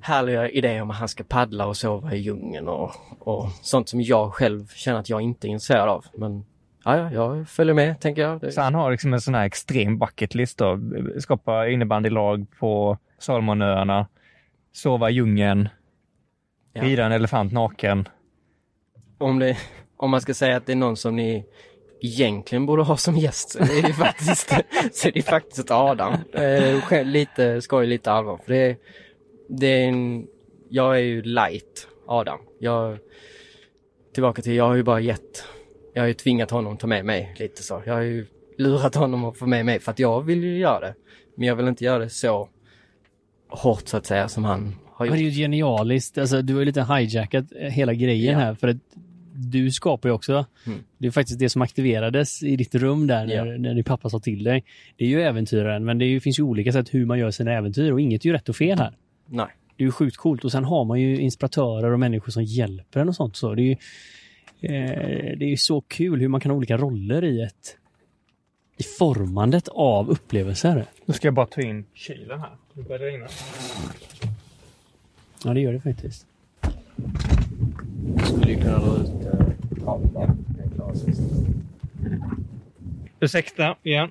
härliga 0.00 0.48
idé 0.48 0.80
om 0.80 0.90
att 0.90 0.96
han 0.96 1.08
ska 1.08 1.24
paddla 1.24 1.66
och 1.66 1.76
sova 1.76 2.12
i 2.14 2.18
djungeln 2.18 2.68
och, 2.68 2.90
och 3.18 3.48
sånt 3.62 3.88
som 3.88 4.00
jag 4.00 4.34
själv 4.34 4.68
känner 4.68 4.98
att 4.98 5.08
jag 5.08 5.20
inte 5.20 5.46
är 5.46 5.48
intresserad 5.48 5.88
av. 5.88 6.04
Men 6.14 6.44
ja, 6.96 7.10
ja, 7.12 7.36
jag 7.36 7.48
följer 7.48 7.74
med, 7.74 8.00
tänker 8.00 8.22
jag. 8.22 8.52
Så 8.52 8.60
han 8.60 8.74
har 8.74 8.90
liksom 8.90 9.12
en 9.14 9.20
sån 9.20 9.34
här 9.34 9.46
extrem 9.46 9.98
bucket 9.98 10.34
list 10.34 10.58
då. 10.58 10.78
Skapa 11.18 11.68
innebandylag 11.68 12.46
på 12.58 12.98
Salomonöarna, 13.18 14.06
sova 14.72 15.10
i 15.10 15.12
djungeln, 15.12 15.68
Ja. 16.72 16.82
rida 16.82 17.04
en 17.06 17.12
elefant 17.12 17.52
naken. 17.52 18.08
om, 19.18 19.38
det, 19.38 19.56
om 19.96 20.10
man 20.10 20.20
ska 20.20 20.34
säga 20.34 20.56
att 20.56 20.66
det 20.66 20.72
är 20.72 20.76
någon 20.76 20.96
som 20.96 21.16
ni 21.16 21.44
egentligen 22.00 22.66
borde 22.66 22.82
ha 22.82 22.96
som 22.96 23.16
gäst 23.16 23.50
så 23.50 23.58
är 23.58 23.82
det 23.82 23.92
faktiskt, 23.92 24.48
så 24.92 25.08
är 25.08 25.12
det 25.12 25.22
faktiskt 25.22 25.70
Adam. 25.70 26.14
Eh, 26.32 27.04
lite 27.04 27.60
skoj, 27.62 27.86
lite 27.86 28.12
allvar. 28.12 28.40
För 28.46 28.52
det, 28.52 28.58
är- 28.70 28.76
det 29.48 29.66
är 29.66 29.88
en, 29.88 30.26
jag 30.68 30.94
är 30.96 31.00
ju 31.02 31.22
light 31.22 31.88
Adam. 32.06 32.38
Jag, 32.58 32.98
tillbaka 34.14 34.42
till, 34.42 34.54
jag 34.54 34.64
har 34.68 34.74
ju 34.74 34.82
bara 34.82 35.00
gett, 35.00 35.44
jag 35.98 36.02
har 36.02 36.08
ju 36.08 36.14
tvingat 36.14 36.50
honom 36.50 36.72
att 36.72 36.80
ta 36.80 36.86
med 36.86 37.04
mig 37.04 37.34
lite 37.38 37.62
så. 37.62 37.82
Jag 37.86 37.94
har 37.94 38.00
ju 38.00 38.26
lurat 38.58 38.94
honom 38.94 39.24
att 39.24 39.36
få 39.38 39.46
med 39.46 39.66
mig 39.66 39.80
för 39.80 39.90
att 39.90 39.98
jag 39.98 40.22
vill 40.22 40.44
ju 40.44 40.58
göra 40.58 40.80
det. 40.80 40.94
Men 41.36 41.48
jag 41.48 41.56
vill 41.56 41.68
inte 41.68 41.84
göra 41.84 41.98
det 41.98 42.08
så 42.10 42.48
hårt 43.48 43.88
så 43.88 43.96
att 43.96 44.06
säga 44.06 44.28
som 44.28 44.44
han 44.44 44.74
har 44.86 45.06
Men 45.06 45.14
det 45.14 45.20
är 45.20 45.24
gjort. 45.24 45.32
ju 45.34 45.42
genialiskt. 45.42 46.18
Alltså, 46.18 46.42
du 46.42 46.52
har 46.52 46.60
ju 46.60 46.66
lite 46.66 46.82
hijackat 46.84 47.44
hela 47.70 47.94
grejen 47.94 48.32
Ja. 48.32 48.38
här. 48.38 48.54
För 48.54 48.68
att 48.68 48.76
du 49.34 49.70
skapar 49.70 50.08
ju 50.08 50.12
också. 50.14 50.46
Mm. 50.66 50.78
Det 50.98 51.06
är 51.06 51.10
faktiskt 51.10 51.38
det 51.38 51.48
som 51.48 51.62
aktiverades 51.62 52.42
i 52.42 52.56
ditt 52.56 52.74
rum 52.74 53.06
där 53.06 53.26
när, 53.26 53.34
Ja. 53.34 53.44
när 53.58 53.74
din 53.74 53.84
pappa 53.84 54.10
sa 54.10 54.18
till 54.18 54.44
dig. 54.44 54.64
Det 54.96 55.04
är 55.04 55.08
ju 55.08 55.22
äventyraren, 55.22 55.84
men 55.84 55.98
det 55.98 56.04
ju, 56.04 56.20
finns 56.20 56.38
ju 56.38 56.42
olika 56.42 56.72
sätt 56.72 56.94
hur 56.94 57.06
man 57.06 57.18
gör 57.18 57.30
sina 57.30 57.52
äventyr 57.52 57.92
och 57.92 58.00
inget 58.00 58.22
är 58.24 58.26
ju 58.26 58.32
rätt 58.32 58.48
och 58.48 58.56
fel 58.56 58.78
här. 58.78 58.96
Nej. 59.26 59.46
Det 59.76 59.82
är 59.82 59.86
ju 59.86 59.92
sjukt 59.92 60.16
coolt 60.16 60.44
och 60.44 60.52
sen 60.52 60.64
har 60.64 60.84
man 60.84 61.00
ju 61.00 61.20
inspiratörer 61.20 61.92
och 61.92 61.98
människor 62.00 62.32
som 62.32 62.44
hjälper 62.44 63.00
en 63.00 63.08
och 63.08 63.14
sånt. 63.16 63.36
Så 63.36 63.54
det 63.54 63.62
är 63.62 63.64
ju 63.64 63.70
eh, 63.72 63.76
det 64.60 65.44
är 65.44 65.50
ju 65.50 65.56
så 65.56 65.80
kul 65.80 66.20
hur 66.20 66.28
man 66.28 66.40
kan 66.40 66.50
ha 66.50 66.56
olika 66.56 66.76
roller 66.76 67.24
i 67.24 67.42
ett 67.42 67.76
i 68.78 68.82
formandet 68.82 69.68
av 69.68 70.10
upplevelser. 70.10 70.84
Nu 71.04 71.14
ska 71.14 71.26
jag 71.26 71.34
bara 71.34 71.46
ta 71.46 71.60
in 71.60 71.84
kylen 71.94 72.40
här. 72.40 72.50
Det 72.74 72.82
börjar 72.82 72.98
regna. 72.98 73.26
Ja, 75.44 75.54
det 75.54 75.60
gör 75.60 75.72
det 75.72 75.80
faktiskt. 75.80 76.26
Skulle 78.24 78.52
ju 78.52 78.60
kunna 78.60 78.78
dra 78.78 78.96
ut 78.96 79.08
eh, 79.08 79.84
kabeln. 79.84 80.10
Ja, 80.14 80.34
det 80.48 80.62
är 80.62 80.70
klart. 80.74 80.96
Ursäkta 83.20 83.76
igen. 83.82 84.10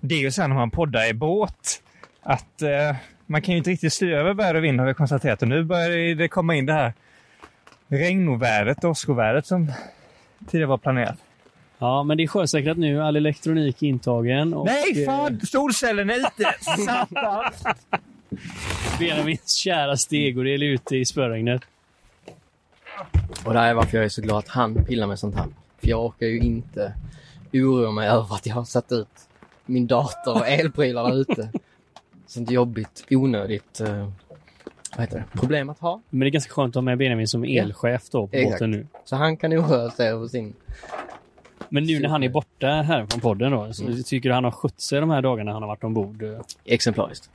Det 0.00 0.14
är 0.14 0.20
ju 0.20 0.30
så 0.30 0.40
här 0.40 0.48
när 0.48 0.56
man 0.56 0.70
poddar 0.70 1.10
i 1.10 1.14
båt 1.14 1.82
att 2.20 2.62
eh, 2.62 2.96
man 3.26 3.42
kan 3.42 3.52
ju 3.52 3.58
inte 3.58 3.70
riktigt 3.70 3.92
styra 3.92 4.20
över 4.20 4.34
väder 4.34 4.54
och 4.54 4.64
vind 4.64 4.80
har 4.80 4.86
vi 4.86 4.94
konstaterat. 4.94 5.42
Och 5.42 5.48
nu 5.48 5.64
börjar 5.64 6.14
det 6.14 6.28
komma 6.28 6.54
in 6.54 6.66
det 6.66 6.72
här 6.72 6.92
regnovädret, 7.92 8.84
åskovädret 8.84 9.46
som 9.46 9.72
tidigare 10.46 10.68
var 10.68 10.78
planerat. 10.78 11.18
Ja, 11.78 12.02
men 12.02 12.16
det 12.16 12.22
är 12.22 12.26
sjösäkrat 12.26 12.78
nu. 12.78 13.02
All 13.02 13.16
elektronik 13.16 13.82
är 13.82 13.86
intagen. 13.86 14.54
Och, 14.54 14.66
Nej, 14.66 15.02
eh, 15.02 15.06
fan! 15.06 15.40
Solcellen 15.40 16.10
är 16.10 16.14
ute! 16.14 16.54
Satan! 16.86 17.52
Benjamins 18.98 19.54
kära 19.54 19.96
stegordel 19.96 20.62
är 20.62 20.66
ute 20.66 20.96
i 20.96 21.04
spöregnet. 21.04 21.62
Och 23.44 23.52
det 23.52 23.58
här 23.58 23.70
är 23.70 23.74
varför 23.74 23.96
jag 23.96 24.04
är 24.04 24.08
så 24.08 24.22
glad 24.22 24.38
att 24.38 24.48
han 24.48 24.84
pillar 24.84 25.06
med 25.06 25.18
sånt 25.18 25.34
här. 25.34 25.46
För 25.80 25.88
jag 25.88 26.04
orkar 26.06 26.26
ju 26.26 26.38
inte 26.38 26.92
oroa 27.52 27.90
mig 27.90 28.08
över 28.08 28.34
att 28.34 28.46
jag 28.46 28.54
har 28.54 28.64
satt 28.64 28.92
ut 28.92 29.08
min 29.66 29.86
dator 29.86 30.34
och 30.34 30.48
elprylar 30.48 31.08
där 31.08 31.20
ute. 31.20 31.50
Sånt 32.26 32.50
jobbigt, 32.50 33.04
onödigt 33.10 33.80
eh, 33.80 34.08
vad 34.96 35.00
heter 35.00 35.18
det? 35.32 35.40
problem 35.40 35.70
att 35.70 35.78
ha. 35.78 36.00
Men 36.10 36.20
det 36.20 36.26
är 36.26 36.30
ganska 36.30 36.52
skönt 36.52 36.70
att 36.70 36.74
ha 36.74 36.82
med 36.82 36.98
Benjamin 36.98 37.28
som 37.28 37.44
elchef 37.44 38.10
då 38.10 38.26
på 38.26 38.36
Exakt. 38.36 38.52
båten 38.54 38.70
nu. 38.70 38.86
Så 39.04 39.16
han 39.16 39.36
kan 39.36 39.52
oroa 39.52 39.90
sig 39.90 40.08
över 40.08 40.26
sin... 40.28 40.54
Men 41.68 41.84
nu 41.84 42.00
när 42.00 42.08
han 42.08 42.22
är 42.22 42.28
borta 42.28 42.66
här 42.66 43.06
från 43.06 43.20
podden 43.20 43.52
då, 43.52 43.72
så 43.72 43.84
Mm. 43.84 44.02
tycker 44.02 44.28
du 44.28 44.34
han 44.34 44.44
har 44.44 44.50
skött 44.50 44.80
sig 44.80 45.00
de 45.00 45.10
här 45.10 45.22
dagarna 45.22 45.52
han 45.52 45.62
har 45.62 45.68
varit 45.68 45.84
ombord? 45.84 46.24
Exemplariskt. 46.64 47.30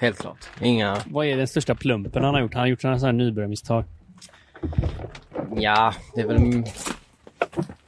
Helt 0.00 0.18
klart. 0.18 0.48
Inga... 0.60 0.96
Vad 1.06 1.26
är 1.26 1.36
den 1.36 1.46
största 1.48 1.74
plumpen 1.74 2.24
han 2.24 2.34
har 2.34 2.40
gjort? 2.40 2.54
Han 2.54 2.60
har 2.60 2.66
gjort 2.66 2.80
sådana 2.80 2.98
här 2.98 3.12
nybörjarmisstag. 3.12 3.84
Ja, 5.56 5.94
det 6.14 6.20
är 6.20 6.26
väl... 6.26 6.62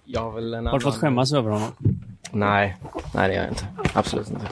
Jag 0.04 0.20
har 0.20 0.30
väl 0.32 0.54
en 0.54 0.66
Har 0.66 0.78
du 0.78 0.82
fått 0.82 0.96
skämmas 0.96 1.32
över 1.32 1.50
honom? 1.50 1.68
Nej, 2.32 2.76
nej 3.14 3.28
det 3.28 3.34
gör 3.34 3.42
jag 3.42 3.50
inte. 3.50 3.66
Absolut 3.94 4.30
inte. 4.30 4.46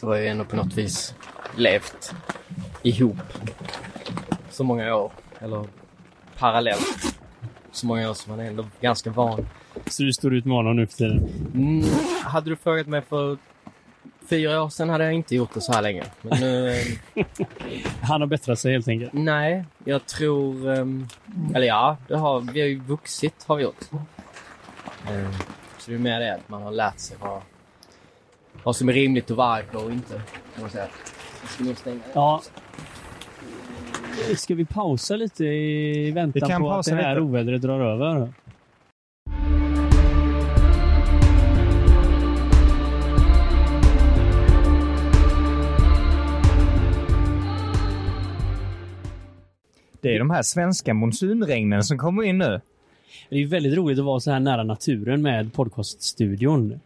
Vi 0.00 0.06
har 0.06 0.16
ju 0.16 0.26
ändå 0.26 0.44
på 0.44 0.56
något 0.56 0.74
vis 0.74 1.14
levt 1.56 2.14
ihop 2.82 3.16
så 4.50 4.64
många 4.64 4.94
år. 4.94 5.12
Eller 5.38 5.66
parallellt. 6.38 7.18
Så 7.72 7.86
många 7.86 8.10
år 8.10 8.14
som 8.14 8.30
man 8.30 8.40
är 8.40 8.50
ändå 8.50 8.66
ganska 8.80 9.10
van. 9.10 9.46
Så 9.86 10.02
du 10.02 10.12
står 10.12 10.34
ut 10.34 10.44
med 10.44 10.56
honom 10.56 10.76
nu 10.76 10.86
för 10.86 10.94
tiden? 10.94 11.28
Mm, 11.54 11.84
hade 12.22 12.50
du 12.50 12.56
frågat 12.56 12.86
mig 12.86 13.02
för 13.02 13.38
fyra 14.28 14.62
år 14.62 14.68
sedan 14.68 14.88
hade 14.88 15.04
jag 15.04 15.12
inte 15.12 15.34
gjort 15.36 15.54
det 15.54 15.60
så 15.60 15.72
här 15.72 15.82
länge. 15.82 16.04
Men 16.22 16.40
nu... 16.40 16.76
Han 18.02 18.20
har 18.20 18.28
bättrat 18.28 18.58
sig 18.58 18.72
helt 18.72 18.88
enkelt. 18.88 19.12
Nej, 19.12 19.64
jag 19.84 20.06
tror... 20.06 20.72
ehm, 20.72 21.08
eller 21.54 21.66
ja, 21.66 21.96
det 22.08 22.16
har, 22.16 22.40
vi 22.40 22.60
har 22.60 22.68
ju 22.68 22.80
vuxit 22.80 23.44
har 23.46 23.56
vi 23.56 23.62
gjort. 23.62 23.90
Så 25.90 25.94
det 25.94 26.00
är 26.00 26.02
mer 26.02 26.20
det 26.20 26.34
att 26.34 26.48
man 26.48 26.62
har 26.62 26.70
lärt 26.70 26.98
sig 26.98 27.16
vad, 27.20 27.42
vad 28.62 28.76
som 28.76 28.88
är 28.88 28.92
rimligt 28.92 29.30
att 29.30 29.36
vara 29.36 29.48
arg 29.48 29.64
på 29.72 29.78
och 29.78 29.92
inte. 29.92 30.14
Kan 30.54 30.60
man 30.60 30.70
säga. 30.70 30.88
Jag 31.42 31.50
ska 31.50 31.64
nog 31.64 31.76
stänga. 31.76 32.00
Ja. 32.12 32.42
Ska 34.36 34.54
vi 34.54 34.64
pausa 34.64 35.16
lite 35.16 35.44
i 35.44 36.10
väntan 36.10 36.48
kan 36.48 36.62
på 36.62 36.72
att 36.72 36.86
det 36.86 36.94
här 36.94 37.14
lite. 37.14 37.20
ovädret 37.20 37.62
drar 37.62 37.80
över? 37.80 38.32
Det 50.00 50.14
är 50.14 50.18
de 50.18 50.30
här 50.30 50.42
svenska 50.42 50.94
monsunregnen 50.94 51.84
som 51.84 51.98
kommer 51.98 52.22
in 52.22 52.38
nu. 52.38 52.60
Det 53.28 53.36
är 53.36 53.46
väldigt 53.46 53.74
roligt 53.74 53.98
att 53.98 54.04
vara 54.04 54.20
så 54.20 54.30
här 54.30 54.40
nära 54.40 54.62
naturen 54.64 55.22
med 55.22 55.52
podcaststudion. 55.52 56.80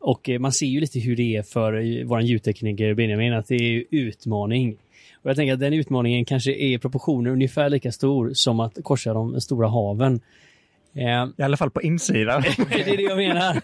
Och 0.00 0.28
eh, 0.28 0.38
man 0.38 0.52
ser 0.52 0.66
ju 0.66 0.80
lite 0.80 0.98
hur 1.00 1.16
det 1.16 1.36
är 1.36 1.42
för 1.42 1.72
eh, 2.00 2.04
vår 2.06 2.20
ljudtekniker 2.20 2.94
Benjamin, 2.94 3.32
att 3.32 3.46
det 3.46 3.54
är 3.54 3.62
ju 3.70 3.84
utmaning. 3.90 4.76
Och 5.22 5.30
jag 5.30 5.36
tänker 5.36 5.52
att 5.54 5.60
den 5.60 5.72
utmaningen 5.72 6.24
kanske 6.24 6.50
är 6.52 6.74
i 6.74 6.78
proportioner 6.78 7.30
ungefär 7.30 7.70
lika 7.70 7.92
stor 7.92 8.30
som 8.34 8.60
att 8.60 8.78
korsa 8.82 9.12
de 9.14 9.40
stora 9.40 9.68
haven. 9.68 10.20
Eh, 10.94 11.26
I 11.38 11.42
alla 11.42 11.56
fall 11.56 11.70
på 11.70 11.82
insidan. 11.82 12.42
det 12.70 12.80
är 12.92 12.96
det 12.96 13.02
jag 13.02 13.16
menar. 13.16 13.60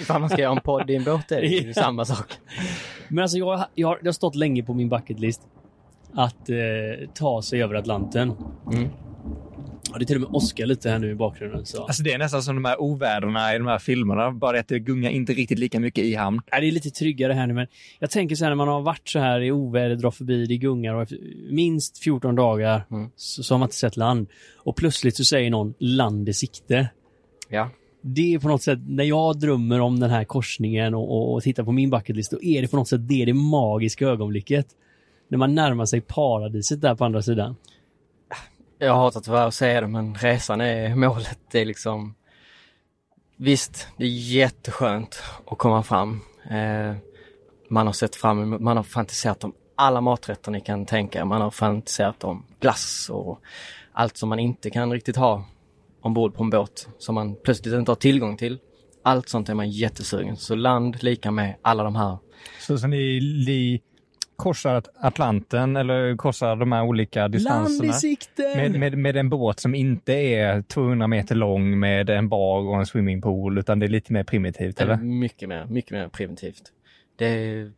Ifall 0.00 0.20
man 0.20 0.30
ska 0.30 0.42
göra 0.42 0.52
en 0.52 0.60
podd 0.60 0.90
i 0.90 0.94
en 0.96 1.04
båt 1.04 1.32
är 1.32 1.40
det 1.40 1.46
ju 1.46 1.72
samma 1.74 2.04
sak. 2.04 2.32
Men 3.08 3.22
alltså 3.22 3.38
jag, 3.38 3.64
jag, 3.74 3.88
har- 3.88 3.98
det 4.02 4.08
har 4.08 4.12
stått 4.12 4.34
länge 4.34 4.62
på 4.62 4.74
min 4.74 4.88
bucketlist 4.88 5.40
att 6.12 6.50
eh, 6.50 6.56
ta 7.14 7.42
sig 7.42 7.62
över 7.62 7.74
Atlanten. 7.74 8.32
Mm. 8.72 8.88
Ja, 9.92 9.98
det 9.98 10.04
är 10.04 10.06
till 10.06 10.16
och 10.16 10.22
med 10.22 10.30
Oscar 10.36 10.66
lite 10.66 10.90
här 10.90 10.98
nu 10.98 11.10
i 11.10 11.14
bakgrunden. 11.14 11.66
Så. 11.66 11.84
Alltså 11.84 12.02
det 12.02 12.12
är 12.12 12.18
nästan 12.18 12.42
som 12.42 12.54
de 12.54 12.64
här 12.64 12.80
oväderna 12.80 13.54
i 13.54 13.58
de 13.58 13.66
här 13.66 13.78
filmerna, 13.78 14.30
bara 14.30 14.60
att 14.60 14.68
det 14.68 14.78
gungar 14.78 15.10
inte 15.10 15.32
riktigt 15.32 15.58
lika 15.58 15.80
mycket 15.80 16.04
i 16.04 16.14
hamn. 16.14 16.40
Ja, 16.50 16.60
det 16.60 16.66
är 16.68 16.72
lite 16.72 16.90
tryggare 16.90 17.32
här 17.32 17.46
nu, 17.46 17.54
men 17.54 17.66
jag 17.98 18.10
tänker 18.10 18.36
så 18.36 18.44
här 18.44 18.50
när 18.50 18.56
man 18.56 18.68
har 18.68 18.80
varit 18.80 19.08
så 19.08 19.18
här 19.18 19.40
i 19.40 19.52
oväder, 19.52 19.96
drar 19.96 20.10
förbi, 20.10 20.46
det 20.46 20.56
gungar 20.56 20.94
och 20.94 21.02
efter 21.02 21.18
minst 21.50 21.98
14 21.98 22.34
dagar 22.36 22.82
Mm. 22.90 23.10
så, 23.16 23.42
så 23.42 23.54
har 23.54 23.58
man 23.58 23.66
inte 23.66 23.76
sett 23.76 23.96
land. 23.96 24.26
Och 24.56 24.76
plötsligt 24.76 25.16
så 25.16 25.24
säger 25.24 25.50
någon 25.50 25.74
land 25.78 26.28
i 26.28 26.32
sikte. 26.32 26.88
Ja. 27.48 27.70
Det 28.02 28.34
är 28.34 28.38
på 28.38 28.48
något 28.48 28.62
sätt, 28.62 28.78
när 28.86 29.04
jag 29.04 29.38
drömmer 29.38 29.80
om 29.80 30.00
den 30.00 30.10
här 30.10 30.24
korsningen 30.24 30.94
och, 30.94 31.10
och, 31.16 31.34
och 31.34 31.42
tittar 31.42 31.64
på 31.64 31.72
min 31.72 31.90
bucketlist, 31.90 32.30
då 32.30 32.42
är 32.42 32.62
det 32.62 32.68
på 32.68 32.76
något 32.76 32.88
sätt 32.88 33.08
det, 33.08 33.24
det 33.24 33.34
magiska 33.34 34.06
ögonblicket. 34.06 34.66
När 35.28 35.38
man 35.38 35.54
närmar 35.54 35.84
sig 35.84 36.00
paradiset 36.00 36.80
där 36.80 36.94
på 36.94 37.04
andra 37.04 37.22
sidan. 37.22 37.56
Jag 38.78 38.94
hatar 38.94 39.20
tyvärr 39.20 39.46
att 39.46 39.54
säga 39.54 39.80
det 39.80 39.88
men 39.88 40.14
resan 40.14 40.60
är 40.60 40.94
målet. 40.94 41.38
Det 41.50 41.60
är 41.60 41.64
liksom 41.64 42.14
Visst, 43.40 43.88
det 43.96 44.04
är 44.04 44.08
jätteskönt 44.08 45.22
att 45.46 45.58
komma 45.58 45.82
fram. 45.82 46.20
Eh, 46.50 46.96
man 47.70 47.86
har 47.86 47.92
sett 47.92 48.16
fram 48.16 48.42
emot, 48.42 48.60
man 48.60 48.76
har 48.76 48.84
fantiserat 48.84 49.44
om 49.44 49.52
alla 49.74 50.00
maträtter 50.00 50.50
ni 50.50 50.60
kan 50.60 50.86
tänka 50.86 51.20
er. 51.20 51.24
Man 51.24 51.40
har 51.40 51.50
fantiserat 51.50 52.24
om 52.24 52.46
glass 52.60 53.10
och 53.12 53.40
allt 53.92 54.16
som 54.16 54.28
man 54.28 54.38
inte 54.38 54.70
kan 54.70 54.92
riktigt 54.92 55.16
ha 55.16 55.44
ombord 56.00 56.34
på 56.34 56.42
en 56.42 56.50
båt 56.50 56.88
som 56.98 57.14
man 57.14 57.36
plötsligt 57.44 57.74
inte 57.74 57.90
har 57.90 57.96
tillgång 57.96 58.36
till. 58.36 58.58
Allt 59.02 59.28
sånt 59.28 59.48
är 59.48 59.54
man 59.54 59.70
jättesugen. 59.70 60.36
Så 60.36 60.54
land 60.54 61.02
lika 61.02 61.30
med 61.30 61.56
alla 61.62 61.82
de 61.82 61.96
här. 61.96 62.18
Så, 62.60 62.78
så 62.78 62.86
ni, 62.86 63.20
li, 63.20 63.82
korsar 64.38 64.82
Atlanten 65.00 65.76
eller 65.76 66.16
korsar 66.16 66.56
de 66.56 66.72
här 66.72 66.82
olika 66.82 67.28
distanserna 67.28 67.94
med, 68.56 68.80
med, 68.80 68.98
med 68.98 69.16
en 69.16 69.28
båt 69.28 69.60
som 69.60 69.74
inte 69.74 70.12
är 70.12 70.62
200 70.62 71.06
meter 71.06 71.34
lång 71.34 71.78
med 71.78 72.10
en 72.10 72.28
bar 72.28 72.60
och 72.60 72.76
en 72.76 72.86
swimmingpool, 72.86 73.58
utan 73.58 73.78
det 73.78 73.86
är 73.86 73.88
lite 73.88 74.12
mer 74.12 74.24
primitivt, 74.24 74.80
eller? 74.80 74.96
Mycket 74.96 75.48
mer, 75.48 75.66
mycket 75.66 75.90
mer 75.90 76.08
preventivt. 76.08 76.62
Det 77.16 77.26
är 77.26 77.72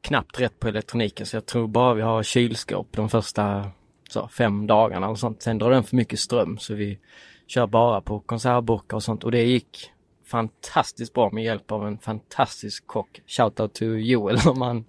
knappt 0.00 0.40
rätt 0.40 0.60
på 0.60 0.68
elektroniken 0.68 1.26
så 1.26 1.36
jag 1.36 1.46
tror 1.46 1.68
bara 1.68 1.94
vi 1.94 2.02
har 2.02 2.22
kylskåp 2.22 2.88
de 2.90 3.08
första 3.08 3.70
så, 4.10 4.28
fem 4.28 4.66
dagarna 4.66 5.08
och 5.08 5.18
sånt. 5.18 5.42
Sen 5.42 5.58
drar 5.58 5.70
den 5.70 5.84
för 5.84 5.96
mycket 5.96 6.18
ström 6.18 6.58
så 6.58 6.74
vi 6.74 6.98
kör 7.46 7.66
bara 7.66 8.00
på 8.00 8.20
konservburkar 8.20 8.96
och 8.96 9.02
sånt 9.02 9.24
och 9.24 9.30
det 9.30 9.42
gick 9.42 9.90
fantastiskt 10.26 11.12
bra 11.12 11.30
med 11.32 11.44
hjälp 11.44 11.72
av 11.72 11.86
en 11.86 11.98
fantastisk 11.98 12.86
kock. 12.86 13.20
Shoutout 13.26 13.74
to 13.74 13.84
Joel 13.84 14.38
om 14.46 14.62
han 14.62 14.84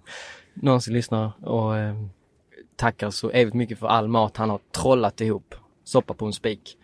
någonsin 0.56 0.94
lyssnar 0.94 1.32
och 1.48 1.76
eh, 1.76 1.94
tackar 2.76 3.10
så 3.10 3.30
evigt 3.30 3.54
mycket 3.54 3.78
för 3.78 3.86
all 3.86 4.08
mat 4.08 4.36
han 4.36 4.50
har 4.50 4.60
trollat 4.72 5.20
ihop. 5.20 5.54
Soppa 5.84 6.14
på 6.14 6.26
en 6.26 6.32
spik. 6.32 6.76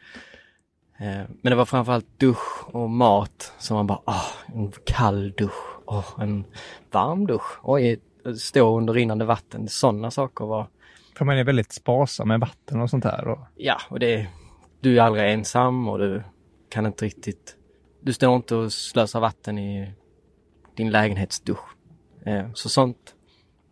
Eh, 0.98 1.22
Men 1.42 1.50
det 1.50 1.54
var 1.54 1.64
framförallt 1.64 2.18
dusch 2.18 2.74
och 2.74 2.90
mat 2.90 3.52
som 3.58 3.76
man 3.76 3.86
bara, 3.86 4.00
ah, 4.04 4.26
en 4.54 4.72
kall 4.84 5.32
dusch, 5.32 5.78
oh, 5.86 6.08
en 6.20 6.44
varm 6.90 7.26
dusch, 7.26 7.58
oj, 7.62 8.00
stå 8.38 8.78
under 8.78 8.92
rinnande 8.92 9.24
vatten. 9.24 9.68
Sådana 9.68 10.10
saker 10.10 10.44
var, 10.44 10.66
För 11.16 11.24
man 11.24 11.36
är 11.38 11.44
väldigt 11.44 11.72
sparsam 11.72 12.28
med 12.28 12.40
vatten 12.40 12.80
och 12.80 12.90
sånt 12.90 13.02
där. 13.04 13.28
Och, 13.28 13.38
ja, 13.56 13.76
och 13.90 13.98
det, 14.00 14.26
du 14.80 14.98
är 14.98 15.02
aldrig 15.02 15.32
ensam 15.32 15.88
och 15.88 15.98
du 15.98 16.22
kan 16.70 16.86
inte 16.86 17.04
riktigt, 17.04 17.56
du 18.00 18.12
står 18.12 18.36
inte 18.36 18.54
och 18.56 18.72
slösar 18.72 19.20
vatten 19.20 19.58
i 19.58 19.92
din 20.76 20.90
lägenhetsdusch. 20.90 21.68
Eh, 22.26 22.52
Så 22.54 22.68
sånt 22.68 23.14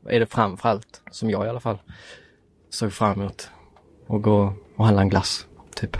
är 0.06 0.20
det 0.20 0.26
framförallt, 0.26 1.02
som 1.10 1.30
jag 1.30 1.46
i 1.46 1.48
alla 1.48 1.60
fall 1.60 1.78
såg 2.70 2.92
fram 2.92 3.20
emot. 3.20 3.50
Och 4.06 4.22
gå 4.22 4.54
och 4.76 4.84
handla 4.84 5.02
en 5.02 5.08
glass, 5.08 5.46
typ. 5.76 5.96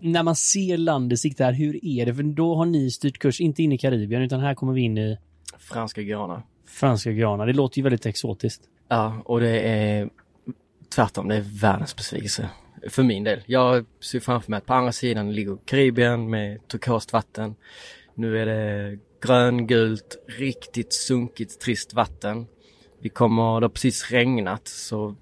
När 0.00 0.22
man 0.22 0.36
ser 0.36 0.76
land 0.76 1.12
i 1.12 1.16
sikte 1.16 1.44
här, 1.44 1.52
hur 1.52 1.84
är 1.84 2.06
det? 2.06 2.14
För 2.14 2.22
då 2.22 2.54
har 2.54 2.66
ni 2.66 2.90
styrt 2.90 3.18
kurs, 3.18 3.40
inte 3.40 3.62
in 3.62 3.72
i 3.72 3.78
Karibien, 3.78 4.22
utan 4.22 4.40
här 4.40 4.54
kommer 4.54 4.72
vi 4.72 4.80
in 4.80 4.98
i 4.98 5.18
Franska 5.58 6.02
Guyana. 6.02 6.42
franska 6.66 7.12
Guyana. 7.12 7.46
Det 7.46 7.52
låter 7.52 7.78
ju 7.78 7.82
väldigt 7.82 8.06
exotiskt. 8.06 8.62
Ja, 8.88 9.22
och 9.24 9.40
det 9.40 9.60
är 9.60 10.10
tvärtom, 10.94 11.28
det 11.28 11.36
är 11.36 11.60
världens 11.60 11.96
besvikelse. 11.96 12.50
För 12.88 13.02
min 13.02 13.24
del. 13.24 13.42
Jag 13.46 13.86
ser 14.00 14.20
framför 14.20 14.50
mig 14.50 14.58
att 14.58 14.66
på 14.66 14.74
andra 14.74 14.92
sidan 14.92 15.32
ligger 15.32 15.58
Karibien 15.64 16.30
med 16.30 16.68
turkost 16.68 17.12
vatten. 17.12 17.54
Nu 18.14 18.38
är 18.38 18.46
det 18.46 18.98
gröngult, 19.22 20.16
riktigt 20.38 20.92
sunkigt, 20.92 21.60
trist 21.60 21.94
vatten. 21.94 22.46
Vi 23.00 23.08
kommer, 23.08 23.60
det 23.60 23.64
har 23.64 23.68
precis 23.68 24.10
regnat 24.10 24.68
så 24.68 25.14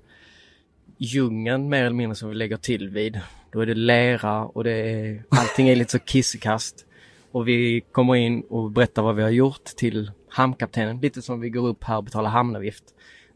djungeln 0.99 1.69
mer 1.69 1.85
eller 1.85 1.97
mindre 1.97 2.17
som 2.17 2.29
vi 2.29 2.35
lägger 2.35 2.57
till 2.57 2.89
vid. 2.89 3.21
Då 3.53 3.61
är 3.61 3.67
det 3.67 3.75
lera 3.75 4.45
och 4.45 4.65
det 4.65 4.73
är, 4.73 5.25
allting 5.29 5.69
är 5.69 5.77
lite 5.77 5.91
så 5.91 5.99
kissekast. 5.99 6.87
Och 7.31 7.49
vi 7.49 7.81
kommer 7.93 8.15
in 8.15 8.41
och 8.41 8.71
berättar 8.71 9.03
vad 9.03 9.17
vi 9.17 9.23
har 9.23 9.31
gjort 9.31 9.65
till 9.65 10.11
hamnkaptenen. 10.29 11.01
Lite 11.01 11.23
som 11.23 11.41
vi 11.41 11.51
går 11.51 11.69
upp 11.69 11.85
här 11.85 11.97
och 11.97 12.05
betalar 12.05 12.31
hamnavgift. 12.31 12.85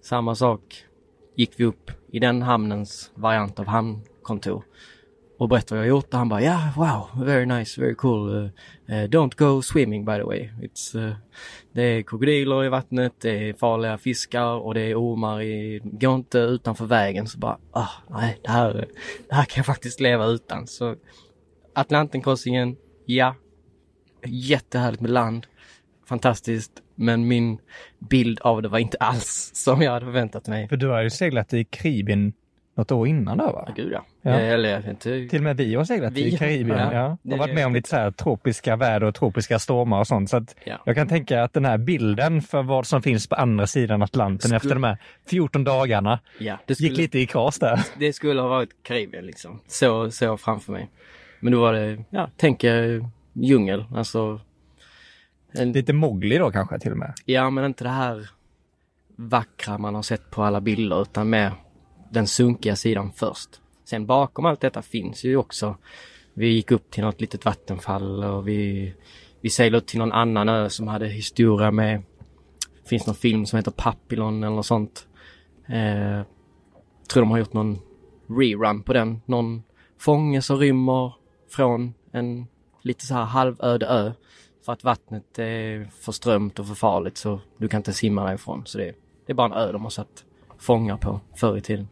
Samma 0.02 0.34
sak 0.34 0.84
gick 1.36 1.60
vi 1.60 1.64
upp 1.64 1.90
i 2.12 2.18
den 2.18 2.42
hamnens 2.42 3.10
variant 3.14 3.58
av 3.58 3.66
hamn 3.66 4.00
hamnkontor 4.26 4.64
och 5.38 5.48
berättade 5.48 5.80
vad 5.80 5.86
jag 5.86 5.88
gjort 5.88 6.12
och 6.12 6.18
han 6.18 6.28
bara 6.28 6.42
ja, 6.42 6.72
wow, 6.76 7.24
very 7.24 7.46
nice, 7.46 7.80
very 7.80 7.94
cool. 7.94 8.34
Uh, 8.34 8.44
uh, 8.88 9.08
don't 9.08 9.36
go 9.36 9.62
swimming 9.62 10.04
by 10.04 10.16
the 10.16 10.22
way. 10.22 10.50
Uh, 10.94 11.16
det 11.72 11.82
är 11.82 12.02
krokodiler 12.02 12.64
i 12.64 12.68
vattnet, 12.68 13.12
det 13.20 13.48
är 13.48 13.52
farliga 13.54 13.98
fiskar 13.98 14.46
och 14.46 14.74
det 14.74 14.80
är 14.80 14.94
ormar 14.94 15.42
i, 15.42 15.80
gå 15.84 16.14
inte 16.14 16.38
utanför 16.38 16.86
vägen. 16.86 17.26
Så 17.26 17.38
bara, 17.38 17.58
ah, 17.72 17.88
nej, 18.10 18.38
det 18.42 18.50
här, 18.50 18.88
det 19.28 19.34
här 19.34 19.44
kan 19.44 19.60
jag 19.60 19.66
faktiskt 19.66 20.00
leva 20.00 20.26
utan. 20.26 20.66
Så 20.66 20.96
Atlantenkorsningen, 21.74 22.76
ja, 23.06 23.34
jättehärligt 24.26 25.00
med 25.00 25.10
land, 25.10 25.46
fantastiskt. 26.08 26.72
Men 26.94 27.28
min 27.28 27.58
bild 27.98 28.40
av 28.40 28.62
det 28.62 28.68
var 28.68 28.78
inte 28.78 28.96
alls 28.96 29.50
som 29.54 29.82
jag 29.82 29.92
hade 29.92 30.06
förväntat 30.06 30.48
mig. 30.48 30.68
för 30.68 30.76
du 30.76 30.88
har 30.88 31.02
ju 31.02 31.10
seglat 31.10 31.54
i 31.54 31.64
Karibien 31.64 32.32
något 32.76 32.92
år 32.92 33.08
innan 33.08 33.38
där 33.38 33.52
va? 33.52 33.64
Ja, 33.66 33.72
gud 33.76 33.92
ja. 33.92 34.04
Ja. 34.26 34.32
Eh, 34.40 34.52
Eller 34.52 34.68
jag 34.68 34.84
inte. 34.90 35.28
Till 35.28 35.38
och 35.38 35.42
med 35.44 35.56
vi 35.56 35.74
har 35.74 35.84
seglat 35.84 36.12
Vi- 36.12 36.34
i 36.34 36.38
Karibien. 36.38 36.78
ja. 36.78 36.92
Ja. 36.92 37.16
Det 37.22 37.32
Och 37.32 37.38
varit 37.38 37.54
med 37.54 37.66
om 37.66 37.74
lite 37.74 37.88
så 37.88 37.96
här 37.96 38.10
tropiska 38.10 38.76
väder 38.76 39.04
och 39.06 39.14
tropiska 39.14 39.58
stormar 39.58 39.98
och 40.00 40.06
sånt. 40.06 40.30
Så 40.30 40.44
Ja. 40.64 40.76
jag 40.84 40.96
kan 40.96 41.08
tänka 41.08 41.42
att 41.42 41.52
den 41.52 41.64
här 41.64 41.78
bilden 41.78 42.42
för 42.42 42.62
vad 42.62 42.86
som 42.86 43.02
finns 43.02 43.26
på 43.28 43.34
andra 43.34 43.66
sidan 43.66 44.02
Atlanten 44.02 44.40
Skulle- 44.40 44.56
efter 44.56 44.74
de 44.74 44.84
här 44.84 44.98
14 45.28 45.64
dagarna 45.64 46.18
Ja, 46.38 46.58
skulle, 46.70 46.88
gick 46.88 46.98
lite 46.98 47.18
i 47.18 47.26
kras 47.26 47.58
där. 47.58 47.80
det 47.98 48.12
skulle 48.12 48.40
ha 48.40 48.48
varit 48.48 48.70
Karibien 48.82 49.26
liksom. 49.26 49.60
Så, 49.66 50.10
så 50.10 50.36
framför 50.36 50.72
mig. 50.72 50.90
Men 51.40 51.52
då 51.52 51.60
var 51.60 51.72
det, 51.72 52.04
ja, 52.10 52.30
tänk 52.36 52.64
er 52.64 53.10
djungel. 53.32 53.84
Alltså, 53.94 54.40
en, 55.52 55.72
Lite 55.72 55.92
Mowgli 55.92 56.38
då 56.38 56.50
kanske 56.50 56.78
till 56.78 56.92
och 56.92 56.98
med. 56.98 57.12
ja 57.24 57.50
men 57.50 57.64
inte 57.64 57.84
det 57.84 57.90
här 57.90 58.28
vackra 59.16 59.78
man 59.78 59.94
har 59.94 60.02
sett 60.02 60.30
på 60.30 60.42
alla 60.42 60.60
bilder 60.60 61.02
utan 61.02 61.30
mer 61.30 61.52
den 62.10 62.26
sunkiga 62.26 62.76
sidan 62.76 63.12
först. 63.16 63.48
Sen 63.86 64.06
bakom 64.06 64.44
allt 64.44 64.60
detta 64.60 64.82
finns 64.82 65.24
ju 65.24 65.36
också, 65.36 65.76
vi 66.34 66.48
gick 66.48 66.70
upp 66.70 66.90
till 66.90 67.04
något 67.04 67.20
litet 67.20 67.44
vattenfall 67.44 68.24
och 68.24 68.48
vi, 68.48 68.94
vi 69.40 69.50
seglade 69.50 69.78
upp 69.78 69.86
till 69.86 69.98
någon 69.98 70.12
annan 70.12 70.48
ö 70.48 70.70
som 70.70 70.88
hade 70.88 71.08
historia 71.08 71.70
med, 71.70 72.02
finns 72.84 73.06
någon 73.06 73.16
film 73.16 73.46
som 73.46 73.56
heter 73.56 73.70
Papillon 73.70 74.42
eller 74.42 74.56
något 74.56 74.66
sånt. 74.66 75.06
Eh, 75.66 76.22
tror 77.08 77.22
de 77.22 77.30
har 77.30 77.38
gjort 77.38 77.52
någon 77.52 77.78
rerun 78.28 78.82
på 78.82 78.92
den. 78.92 79.20
Någon 79.26 79.62
fånge 79.98 80.42
som 80.42 80.58
rymmer 80.58 81.14
från 81.50 81.94
en 82.12 82.46
lite 82.82 83.06
så 83.06 83.14
här 83.14 83.24
halvöde 83.24 83.86
ö. 83.86 84.12
För 84.64 84.72
att 84.72 84.84
vattnet 84.84 85.38
är 85.38 85.90
för 86.00 86.12
strömt 86.12 86.58
och 86.58 86.66
för 86.66 86.74
farligt 86.74 87.16
så 87.16 87.40
du 87.58 87.68
kan 87.68 87.78
inte 87.78 87.92
simma 87.92 88.24
därifrån. 88.24 88.62
Så 88.66 88.78
det, 88.78 88.94
det 89.26 89.32
är 89.32 89.34
bara 89.34 89.46
en 89.46 89.68
ö 89.68 89.72
de 89.72 89.82
har 89.82 89.90
satt 89.90 90.24
fångar 90.58 90.96
på 90.96 91.20
förr 91.36 91.56
i 91.56 91.60
tiden. 91.60 91.88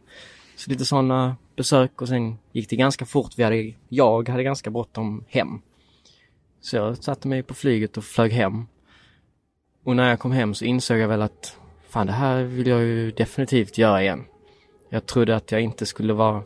Så 0.55 0.69
lite 0.69 0.85
sådana 0.85 1.35
besök 1.55 2.01
och 2.01 2.07
sen 2.07 2.37
gick 2.51 2.69
det 2.69 2.75
ganska 2.75 3.05
fort. 3.05 3.31
Vi 3.37 3.43
hade, 3.43 3.73
jag 3.89 4.29
hade 4.29 4.43
ganska 4.43 4.69
bråttom 4.69 5.25
hem. 5.27 5.61
Så 6.61 6.75
jag 6.75 7.03
satte 7.03 7.27
mig 7.27 7.43
på 7.43 7.53
flyget 7.53 7.97
och 7.97 8.03
flög 8.03 8.31
hem. 8.31 8.65
Och 9.83 9.95
när 9.95 10.09
jag 10.09 10.19
kom 10.19 10.31
hem 10.31 10.53
så 10.53 10.65
insåg 10.65 10.97
jag 10.97 11.07
väl 11.07 11.21
att 11.21 11.57
fan 11.89 12.07
det 12.07 12.13
här 12.13 12.43
vill 12.43 12.67
jag 12.67 12.81
ju 12.81 13.11
definitivt 13.11 13.77
göra 13.77 14.01
igen. 14.01 14.25
Jag 14.89 15.05
trodde 15.05 15.35
att 15.35 15.51
jag 15.51 15.61
inte 15.61 15.85
skulle 15.85 16.13
vara 16.13 16.43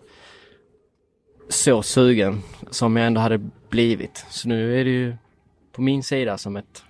så 1.50 1.82
sugen 1.82 2.42
som 2.72 2.96
jag 2.96 3.08
ändå 3.08 3.22
hade 3.22 3.50
blivit. 3.70 4.26
Så 4.30 4.48
nu 4.48 4.80
är 4.80 4.86
det 4.86 4.92
ju 4.92 5.16
på 5.72 5.82
min 5.82 6.04
sida 6.04 6.38
som 6.38 6.56
ett 6.56 6.84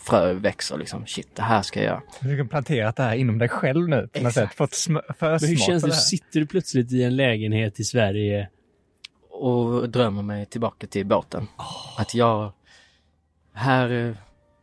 frö 0.00 0.32
växer 0.32 0.76
liksom. 0.78 1.06
Shit, 1.06 1.36
det 1.36 1.42
här 1.42 1.62
ska 1.62 1.80
jag 1.80 1.86
göra. 1.86 2.02
Du 2.20 2.38
har 2.38 2.44
planterat 2.44 2.96
det 2.96 3.02
här 3.02 3.14
inom 3.14 3.38
dig 3.38 3.48
själv 3.48 3.88
nu 3.88 4.08
på 4.12 4.22
något 4.22 4.32
sätt. 4.32 4.54
Fått 4.54 4.76
Men 4.88 5.02
hur 5.20 5.56
känns 5.56 5.82
det? 5.82 5.92
Sitter 5.92 6.40
du 6.40 6.46
plötsligt 6.46 6.92
i 6.92 7.02
en 7.02 7.16
lägenhet 7.16 7.80
i 7.80 7.84
Sverige? 7.84 8.48
Och 9.30 9.88
drömmer 9.88 10.22
mig 10.22 10.46
tillbaka 10.46 10.86
till 10.86 11.06
båten. 11.06 11.46
Att 11.96 12.14
jag, 12.14 12.52
här, 13.52 14.16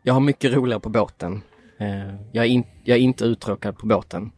jag 0.04 0.14
har 0.14 0.22
mycket 0.22 0.54
roligare 0.54 0.80
på 0.82 0.90
båten. 0.90 1.42
Eh, 1.78 2.16
Jag 2.32 2.46
är, 2.46 2.50
in, 2.50 2.64
jag 2.84 2.98
är 2.98 3.02
inte 3.02 3.26
uttråkad 3.26 3.78
på 3.78 3.86
båten. 3.88 4.32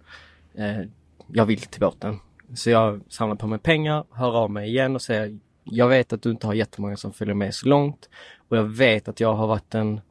Eh, 0.58 0.80
Jag 1.28 1.46
vill 1.46 1.62
till 1.62 1.82
båten. 1.82 2.20
Så 2.56 2.70
jag 2.70 3.02
samlar 3.10 3.36
på 3.36 3.48
mig 3.48 3.60
pengar, 3.60 4.04
hör 4.12 4.38
av 4.38 4.52
mig 4.52 4.70
igen 4.70 4.96
och 4.96 5.02
säger 5.02 5.40
jag 5.64 5.88
vet 5.88 6.14
att 6.14 6.22
du 6.22 6.32
inte 6.32 6.48
har 6.48 6.54
jättemånga 6.54 6.98
som 6.98 7.14
följer 7.14 7.36
med 7.36 7.56
så 7.56 7.68
långt 7.68 8.10
och 8.50 8.58
jag 8.58 8.64
vet 8.64 9.08
att 9.08 9.20
jag 9.20 9.34
har 9.34 9.48
varit 9.48 9.76
en, 9.76 10.02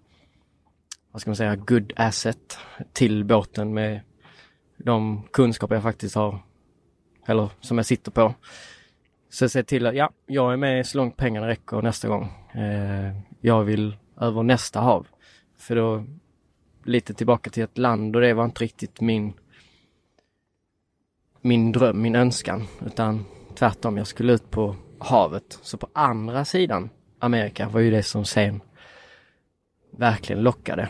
vad 1.18 1.20
ska 1.20 1.30
man 1.30 1.36
säga, 1.36 1.56
good 1.56 1.92
asset 1.96 2.58
till 2.92 3.24
båten 3.24 3.74
med 3.74 4.00
de 4.76 5.22
kunskaper 5.32 5.74
jag 5.74 5.82
faktiskt 5.82 6.14
har, 6.14 6.38
eller 7.26 7.50
som 7.60 7.78
jag 7.78 7.86
sitter 7.86 8.10
på. 8.10 8.34
Så 9.30 9.48
se 9.48 9.62
till 9.62 9.86
att, 9.86 9.94
ja, 9.94 10.10
jag 10.26 10.52
är 10.52 10.56
med 10.56 10.86
så 10.86 10.98
långt 10.98 11.16
pengarna 11.16 11.48
räcker 11.48 11.82
nästa 11.82 12.08
gång. 12.08 12.22
Eh, 12.54 13.16
jag 13.40 13.64
vill 13.64 13.96
över 14.20 14.42
nästa 14.42 14.80
hav. 14.80 15.06
För 15.56 15.76
då, 15.76 16.04
lite 16.84 17.14
tillbaka 17.14 17.50
till 17.50 17.62
ett 17.62 17.78
land 17.78 18.16
och 18.16 18.22
det 18.22 18.34
var 18.34 18.44
inte 18.44 18.64
riktigt 18.64 19.00
min 19.00 19.32
min 21.40 21.72
dröm, 21.72 22.02
min 22.02 22.16
önskan, 22.16 22.66
utan 22.86 23.24
tvärtom, 23.54 23.96
jag 23.96 24.06
skulle 24.06 24.32
ut 24.32 24.50
på 24.50 24.76
havet. 24.98 25.58
Så 25.62 25.76
på 25.76 25.88
andra 25.92 26.44
sidan 26.44 26.90
Amerika 27.18 27.68
var 27.68 27.80
ju 27.80 27.90
det 27.90 28.02
som 28.02 28.24
sen 28.24 28.60
verkligen 29.90 30.42
lockade. 30.42 30.88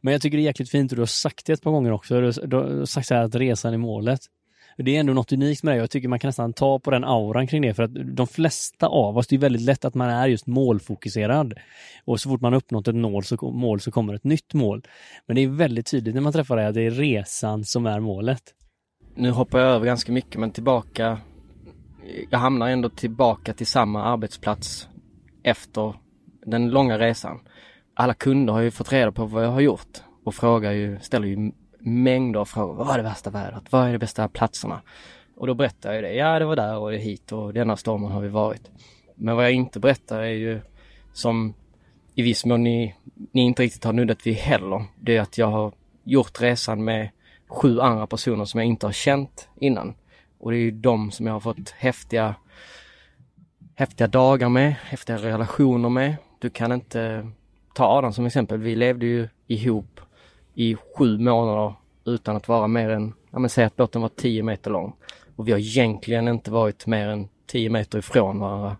Men 0.00 0.12
jag 0.12 0.22
tycker 0.22 0.38
det 0.38 0.42
är 0.42 0.44
jäkligt 0.44 0.70
fint 0.70 0.92
och 0.92 0.96
du 0.96 1.02
har 1.02 1.06
sagt 1.06 1.46
det 1.46 1.52
ett 1.52 1.62
par 1.62 1.70
gånger 1.70 1.92
också. 1.92 2.20
Du 2.20 2.56
har, 2.56 2.84
sagt 2.84 3.06
så 3.06 3.14
här 3.14 3.22
att 3.22 3.34
resan 3.34 3.74
är 3.74 3.78
målet. 3.78 4.20
Det 4.76 4.96
är 4.96 5.00
ändå 5.00 5.12
något 5.12 5.32
unikt 5.32 5.62
med 5.62 5.74
det. 5.74 5.78
Jag 5.78 5.90
tycker 5.90 6.08
man 6.08 6.18
kan 6.18 6.28
nästan 6.28 6.52
ta 6.52 6.78
på 6.78 6.90
den 6.90 7.04
auran 7.04 7.46
kring 7.46 7.62
det 7.62 7.74
för 7.74 7.82
att 7.82 8.16
de 8.16 8.26
flesta 8.26 8.86
av 8.86 9.18
oss, 9.18 9.26
det 9.26 9.36
är 9.36 9.40
väldigt 9.40 9.62
lätt 9.62 9.84
att 9.84 9.94
man 9.94 10.10
är 10.10 10.26
just 10.26 10.46
målfokuserad. 10.46 11.54
Och 12.04 12.20
så 12.20 12.28
fort 12.28 12.40
man 12.40 12.52
har 12.52 12.58
uppnått 12.58 12.88
ett 12.88 12.94
mål 12.94 13.24
så, 13.24 13.50
mål 13.50 13.80
så 13.80 13.90
kommer 13.90 14.14
ett 14.14 14.24
nytt 14.24 14.54
mål. 14.54 14.82
Men 15.26 15.36
det 15.36 15.42
är 15.42 15.48
väldigt 15.48 15.86
tydligt 15.86 16.14
när 16.14 16.22
man 16.22 16.32
träffar 16.32 16.56
dig 16.56 16.66
att 16.66 16.74
det 16.74 16.82
är 16.82 16.90
resan 16.90 17.64
som 17.64 17.86
är 17.86 18.00
målet. 18.00 18.42
Nu 19.14 19.30
hoppar 19.30 19.58
jag 19.58 19.68
över 19.68 19.86
ganska 19.86 20.12
mycket 20.12 20.40
men 20.40 20.50
tillbaka, 20.50 21.18
jag 22.30 22.38
hamnar 22.38 22.68
ändå 22.68 22.88
tillbaka 22.88 23.52
till 23.52 23.66
samma 23.66 24.04
arbetsplats 24.04 24.88
efter 25.42 25.94
den 26.46 26.70
långa 26.70 26.98
resan. 26.98 27.40
Alla 28.00 28.14
kunder 28.14 28.52
har 28.52 28.60
ju 28.60 28.70
fått 28.70 28.92
reda 28.92 29.12
på 29.12 29.24
vad 29.24 29.44
jag 29.44 29.50
har 29.50 29.60
gjort 29.60 30.02
och 30.24 30.34
frågar 30.34 30.72
ju, 30.72 30.98
ställer 31.00 31.28
ju 31.28 31.52
mängder 31.78 32.40
av 32.40 32.44
frågor. 32.44 32.74
Vad 32.74 32.90
är 32.90 32.96
det 32.96 33.02
värsta 33.02 33.30
vädret? 33.30 33.62
Vad 33.70 33.88
är 33.88 33.92
de 33.92 33.98
bästa 33.98 34.28
platserna? 34.28 34.82
Och 35.36 35.46
då 35.46 35.54
berättar 35.54 35.88
jag 35.88 35.96
ju 35.96 36.02
det. 36.02 36.14
Ja, 36.14 36.38
det 36.38 36.44
var 36.44 36.56
där 36.56 36.78
och 36.78 36.90
det 36.90 36.96
hit 36.96 37.32
och 37.32 37.54
denna 37.54 37.76
stormen 37.76 38.10
har 38.10 38.20
vi 38.20 38.28
varit. 38.28 38.70
Men 39.14 39.36
vad 39.36 39.44
jag 39.44 39.52
inte 39.52 39.80
berättar 39.80 40.20
är 40.20 40.30
ju 40.30 40.60
som 41.12 41.54
i 42.14 42.22
viss 42.22 42.44
mån 42.44 42.64
ni, 42.64 42.94
ni 43.32 43.40
inte 43.40 43.62
riktigt 43.62 43.84
har 43.84 43.92
nuddat 43.92 44.26
vid 44.26 44.34
heller. 44.34 44.84
Det 45.00 45.16
är 45.16 45.20
att 45.20 45.38
jag 45.38 45.46
har 45.46 45.72
gjort 46.04 46.40
resan 46.40 46.84
med 46.84 47.10
sju 47.48 47.80
andra 47.80 48.06
personer 48.06 48.44
som 48.44 48.60
jag 48.60 48.66
inte 48.66 48.86
har 48.86 48.92
känt 48.92 49.48
innan. 49.56 49.94
Och 50.38 50.50
det 50.50 50.56
är 50.56 50.62
ju 50.62 50.70
de 50.70 51.10
som 51.10 51.26
jag 51.26 51.32
har 51.32 51.40
fått 51.40 51.70
häftiga, 51.70 52.34
häftiga 53.74 54.06
dagar 54.06 54.48
med, 54.48 54.74
häftiga 54.84 55.16
relationer 55.16 55.88
med. 55.88 56.16
Du 56.38 56.50
kan 56.50 56.72
inte 56.72 57.30
ta 57.74 57.86
Adam 57.98 58.12
som 58.12 58.26
exempel. 58.26 58.58
Vi 58.58 58.76
levde 58.76 59.06
ju 59.06 59.28
ihop 59.46 60.00
i 60.54 60.76
sju 60.98 61.18
månader 61.18 61.74
utan 62.04 62.36
att 62.36 62.48
vara 62.48 62.66
mer 62.66 62.90
än, 62.90 63.12
ja 63.30 63.38
men 63.38 63.50
säg 63.50 63.64
att 63.64 63.76
båten 63.76 64.02
var 64.02 64.08
10 64.08 64.42
meter 64.42 64.70
lång. 64.70 64.92
Och 65.36 65.48
vi 65.48 65.52
har 65.52 65.58
egentligen 65.58 66.28
inte 66.28 66.50
varit 66.50 66.86
mer 66.86 67.08
än 67.08 67.28
10 67.46 67.70
meter 67.70 67.98
ifrån 67.98 68.38
varandra 68.38 68.76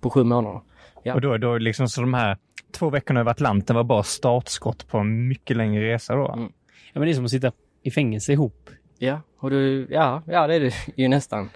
på 0.00 0.10
sju 0.10 0.24
månader. 0.24 0.60
Ja. 1.02 1.14
Och 1.14 1.20
då, 1.20 1.38
då 1.38 1.58
liksom 1.58 1.88
så 1.88 2.00
de 2.00 2.14
här 2.14 2.38
två 2.72 2.90
veckorna 2.90 3.20
över 3.20 3.30
Atlanten 3.30 3.76
var 3.76 3.84
bara 3.84 4.02
startskott 4.02 4.88
på 4.88 4.98
en 4.98 5.28
mycket 5.28 5.56
längre 5.56 5.92
resa 5.94 6.14
då. 6.14 6.28
Mm. 6.28 6.52
Ja, 6.92 7.00
men 7.00 7.02
det 7.02 7.10
är 7.10 7.14
som 7.14 7.24
att 7.24 7.30
sitta 7.30 7.52
i 7.82 7.90
fängelse 7.90 8.32
ihop. 8.32 8.70
Ja, 8.98 9.20
och 9.38 9.50
du, 9.50 9.86
ja, 9.90 10.22
ja 10.26 10.46
det 10.46 10.54
är 10.54 10.60
det 10.60 10.74
ju 11.02 11.08
nästan. 11.08 11.50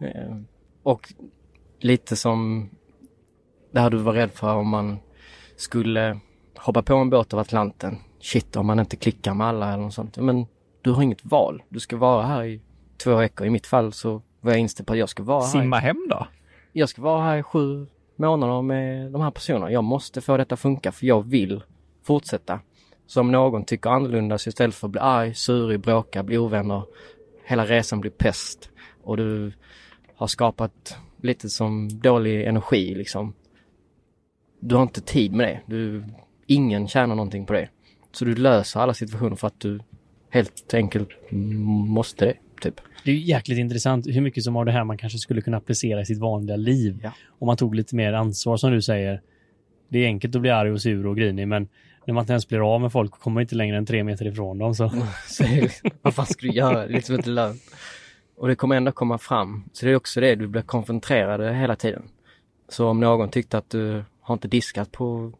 Eh, 0.00 0.36
Och 0.82 1.12
lite 1.80 2.16
som 2.16 2.70
det 3.70 3.80
här 3.80 3.90
du 3.90 3.96
var 3.96 4.12
rädd 4.12 4.30
för 4.32 4.54
om 4.54 4.68
man 4.68 4.98
skulle 5.58 6.20
hoppa 6.56 6.82
på 6.82 6.94
en 6.94 7.10
båt 7.10 7.32
över 7.32 7.40
Atlanten. 7.40 7.98
Shit, 8.20 8.56
om 8.56 8.66
man 8.66 8.80
inte 8.80 8.96
klickar 8.96 9.34
med 9.34 9.46
alla 9.46 9.72
eller 9.72 9.82
något 9.82 9.94
sånt. 9.94 10.16
Men 10.16 10.46
du 10.82 10.90
har 10.90 11.02
inget 11.02 11.24
val. 11.24 11.62
Du 11.68 11.80
ska 11.80 11.96
vara 11.96 12.26
här 12.26 12.44
i 12.44 12.60
två 13.04 13.16
veckor. 13.16 13.46
I 13.46 13.50
mitt 13.50 13.66
fall 13.66 13.92
så 13.92 14.22
var 14.40 14.52
jag 14.52 14.60
inställd 14.60 14.86
på 14.86 14.92
att 14.92 14.98
jag 14.98 15.08
ska 15.08 15.22
vara 15.22 15.40
här. 15.40 15.48
Simma 15.48 15.78
hem 15.78 16.06
då? 16.10 16.26
Jag 16.72 16.88
ska 16.88 17.02
vara 17.02 17.22
här 17.22 17.36
i 17.36 17.42
sju 17.42 17.86
månader 18.16 18.62
med 18.62 19.12
de 19.12 19.22
här 19.22 19.30
personerna. 19.30 19.72
Jag 19.72 19.84
måste 19.84 20.20
få 20.20 20.36
detta 20.36 20.56
funka 20.56 20.92
för 20.92 21.06
jag 21.06 21.26
vill 21.26 21.62
fortsätta. 22.02 22.60
Så 23.06 23.20
om 23.20 23.32
någon 23.32 23.64
tycker 23.64 23.90
annorlunda 23.90 24.38
så 24.38 24.48
istället 24.48 24.74
för 24.74 24.86
att 24.86 24.92
bli 24.92 25.00
arg, 25.00 25.34
surig, 25.34 25.80
bråka, 25.80 26.22
bli 26.22 26.38
ovänner, 26.38 26.82
hela 27.44 27.66
resan 27.66 28.00
blir 28.00 28.10
pest 28.10 28.70
och 29.02 29.16
du 29.16 29.52
har 30.16 30.26
skapat 30.26 30.96
lite 31.22 31.48
som 31.48 31.88
dålig 31.88 32.44
energi 32.44 32.94
liksom. 32.94 33.34
Du 34.60 34.74
har 34.74 34.82
inte 34.82 35.00
tid 35.00 35.32
med 35.32 35.48
det. 35.48 35.76
Du, 35.76 36.04
ingen 36.46 36.88
tjänar 36.88 37.14
någonting 37.14 37.46
på 37.46 37.52
det. 37.52 37.68
Så 38.12 38.24
du 38.24 38.34
löser 38.34 38.80
alla 38.80 38.94
situationer 38.94 39.36
för 39.36 39.46
att 39.46 39.60
du 39.60 39.80
helt 40.30 40.74
enkelt 40.74 41.08
måste 41.30 42.24
det, 42.24 42.34
typ. 42.60 42.80
Det 43.04 43.10
är 43.10 43.14
ju 43.14 43.20
jäkligt 43.20 43.58
intressant 43.58 44.06
hur 44.06 44.20
mycket 44.20 44.44
som 44.44 44.56
av 44.56 44.64
det 44.64 44.72
här 44.72 44.84
man 44.84 44.98
kanske 44.98 45.18
skulle 45.18 45.40
kunna 45.40 45.56
applicera 45.56 46.00
i 46.00 46.04
sitt 46.04 46.18
vanliga 46.18 46.56
liv. 46.56 47.00
Ja. 47.02 47.12
Om 47.38 47.46
man 47.46 47.56
tog 47.56 47.74
lite 47.74 47.96
mer 47.96 48.12
ansvar 48.12 48.56
som 48.56 48.70
du 48.70 48.82
säger. 48.82 49.22
Det 49.88 49.98
är 49.98 50.06
enkelt 50.06 50.36
att 50.36 50.40
bli 50.40 50.50
arg 50.50 50.70
och 50.70 50.82
sur 50.82 51.06
och 51.06 51.16
grinig 51.16 51.48
men 51.48 51.68
när 52.06 52.14
man 52.14 52.22
inte 52.22 52.32
ens 52.32 52.48
blir 52.48 52.74
av 52.74 52.80
med 52.80 52.92
folk 52.92 53.14
och 53.14 53.20
kommer 53.20 53.40
inte 53.40 53.54
längre 53.54 53.76
än 53.76 53.86
tre 53.86 54.04
meter 54.04 54.26
ifrån 54.26 54.58
dem 54.58 54.74
så. 54.74 54.84
Vad 56.02 56.14
fan 56.14 56.26
ska 56.26 56.46
du 56.46 56.52
göra? 56.52 56.78
Det 56.78 56.92
är 56.92 56.94
liksom 56.94 57.14
inte 57.14 57.30
lönt. 57.30 57.62
Och 58.36 58.48
det 58.48 58.54
kommer 58.54 58.76
ändå 58.76 58.92
komma 58.92 59.18
fram. 59.18 59.64
Så 59.72 59.86
det 59.86 59.92
är 59.92 59.96
också 59.96 60.20
det, 60.20 60.34
du 60.34 60.46
blir 60.46 60.62
konfronterad 60.62 61.56
hela 61.56 61.76
tiden. 61.76 62.02
Så 62.68 62.88
om 62.88 63.00
någon 63.00 63.28
tyckte 63.28 63.58
att 63.58 63.70
du 63.70 64.04
har 64.28 64.34
inte 64.34 64.48
diskat 64.48 64.92
på 64.92 65.32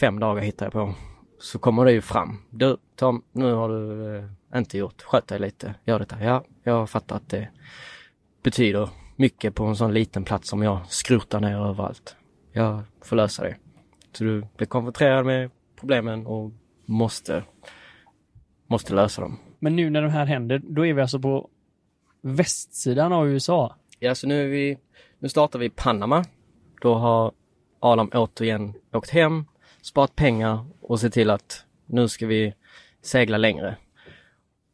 fem 0.00 0.20
dagar 0.20 0.42
hittar 0.42 0.66
jag 0.66 0.72
på. 0.72 0.94
Så 1.38 1.58
kommer 1.58 1.84
det 1.84 1.92
ju 1.92 2.00
fram. 2.00 2.38
Du 2.50 2.76
Tom, 2.96 3.22
nu 3.32 3.52
har 3.52 3.68
du 3.68 4.16
eh, 4.16 4.58
inte 4.58 4.78
gjort. 4.78 5.02
Sköt 5.02 5.26
dig 5.26 5.38
lite. 5.38 5.74
Gör 5.84 5.98
detta. 5.98 6.24
Ja, 6.24 6.44
jag 6.62 6.90
fattar 6.90 7.16
att 7.16 7.28
det 7.28 7.48
betyder 8.42 8.88
mycket 9.16 9.54
på 9.54 9.64
en 9.64 9.76
sån 9.76 9.94
liten 9.94 10.24
plats 10.24 10.48
som 10.48 10.62
jag 10.62 10.86
skrotar 10.88 11.40
ner 11.40 11.56
överallt. 11.56 12.16
Jag 12.52 12.82
får 13.02 13.16
lösa 13.16 13.42
det. 13.42 13.56
Så 14.12 14.24
du 14.24 14.46
blir 14.56 14.66
konfronterad 14.66 15.26
med 15.26 15.50
problemen 15.80 16.26
och 16.26 16.52
måste, 16.86 17.44
måste 18.66 18.94
lösa 18.94 19.22
dem. 19.22 19.38
Men 19.58 19.76
nu 19.76 19.90
när 19.90 20.02
de 20.02 20.10
här 20.10 20.26
händer, 20.26 20.62
då 20.64 20.86
är 20.86 20.94
vi 20.94 21.00
alltså 21.02 21.20
på 21.20 21.48
västsidan 22.20 23.12
av 23.12 23.28
USA. 23.28 23.76
Ja, 23.98 24.14
så 24.14 24.26
nu 24.26 24.44
är 24.44 24.48
vi, 24.48 24.78
nu 25.18 25.28
startar 25.28 25.58
vi 25.58 25.66
i 25.66 25.70
Panama. 25.70 26.24
Då 26.80 26.94
har 26.94 27.32
Adam 27.80 28.10
återigen 28.14 28.74
åkt 28.92 29.10
hem, 29.10 29.44
sparat 29.82 30.16
pengar 30.16 30.64
och 30.80 31.00
sett 31.00 31.12
till 31.12 31.30
att 31.30 31.64
nu 31.86 32.08
ska 32.08 32.26
vi 32.26 32.54
segla 33.02 33.38
längre. 33.38 33.76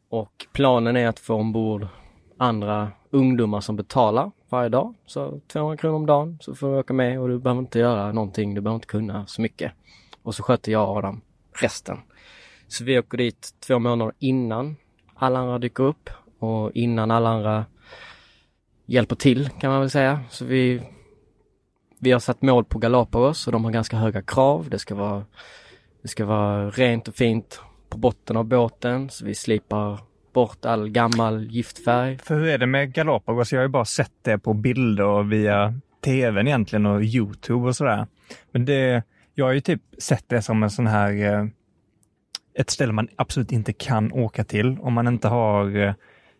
Och 0.09 0.47
planen 0.53 0.97
är 0.97 1.07
att 1.07 1.19
få 1.19 1.35
ombord 1.35 1.87
andra 2.37 2.91
ungdomar 3.09 3.61
som 3.61 3.75
betalar 3.75 4.31
varje 4.49 4.69
dag. 4.69 4.93
Så 5.05 5.39
200 5.47 5.77
kronor 5.77 5.95
om 5.95 6.05
dagen 6.05 6.37
så 6.41 6.55
får 6.55 6.67
du 6.67 6.79
åka 6.79 6.93
med 6.93 7.19
och 7.19 7.29
du 7.29 7.39
behöver 7.39 7.61
inte 7.61 7.79
göra 7.79 8.11
någonting, 8.11 8.53
du 8.53 8.61
behöver 8.61 8.75
inte 8.75 8.87
kunna 8.87 9.27
så 9.27 9.41
mycket. 9.41 9.71
Och 10.23 10.35
så 10.35 10.43
sköter 10.43 10.71
jag 10.71 10.89
och 10.89 10.97
Adam 10.97 11.21
resten. 11.61 11.97
Så 12.67 12.83
vi 12.83 12.99
åker 12.99 13.17
dit 13.17 13.49
två 13.59 13.79
månader 13.79 14.13
innan 14.19 14.75
alla 15.15 15.39
andra 15.39 15.59
dyker 15.59 15.83
upp 15.83 16.09
och 16.39 16.71
innan 16.71 17.11
alla 17.11 17.29
andra 17.29 17.65
hjälper 18.85 19.15
till 19.15 19.49
kan 19.49 19.71
man 19.71 19.79
väl 19.79 19.89
säga. 19.89 20.19
Så 20.29 20.45
vi, 20.45 20.81
vi 22.03 22.11
har 22.11 22.19
satt 22.19 22.41
mål 22.41 22.65
på 22.65 22.79
Galapagos 22.79 23.47
och 23.47 23.53
de 23.53 23.65
har 23.65 23.71
ganska 23.71 23.97
höga 23.97 24.21
krav. 24.21 24.69
Det 24.69 24.79
ska 24.79 24.95
vara, 24.95 25.25
det 26.01 26.07
ska 26.07 26.25
vara 26.25 26.69
rent 26.69 27.07
och 27.07 27.15
fint 27.15 27.61
på 27.89 27.97
botten 27.97 28.37
av 28.37 28.45
båten 28.45 29.09
så 29.09 29.25
vi 29.25 29.35
slipar 29.35 29.99
bort 30.33 30.65
all 30.65 30.89
gammal 30.89 31.45
giftfärg. 31.45 32.17
För 32.17 32.35
hur 32.35 32.47
är 32.47 32.57
det 32.57 32.65
med 32.65 32.93
Galapagos? 32.93 33.51
Jag 33.51 33.59
har 33.59 33.63
ju 33.63 33.69
bara 33.69 33.85
sett 33.85 34.11
det 34.21 34.37
på 34.37 34.53
bilder 34.53 35.05
och 35.05 35.31
via 35.31 35.73
tvn 36.03 36.47
egentligen 36.47 36.85
och 36.85 37.03
Youtube 37.03 37.67
och 37.67 37.75
sådär. 37.75 38.07
Men 38.51 38.65
det, 38.65 39.03
jag 39.35 39.45
har 39.45 39.53
ju 39.53 39.61
typ 39.61 39.81
sett 39.97 40.29
det 40.29 40.41
som 40.41 40.63
en 40.63 40.71
sån 40.71 40.87
här, 40.87 41.33
eh, 41.33 41.45
ett 42.53 42.69
ställe 42.69 42.93
man 42.93 43.07
absolut 43.15 43.51
inte 43.51 43.73
kan 43.73 44.11
åka 44.11 44.43
till 44.43 44.77
om 44.79 44.93
man 44.93 45.07
inte 45.07 45.27
har 45.27 45.77
eh, 45.77 45.93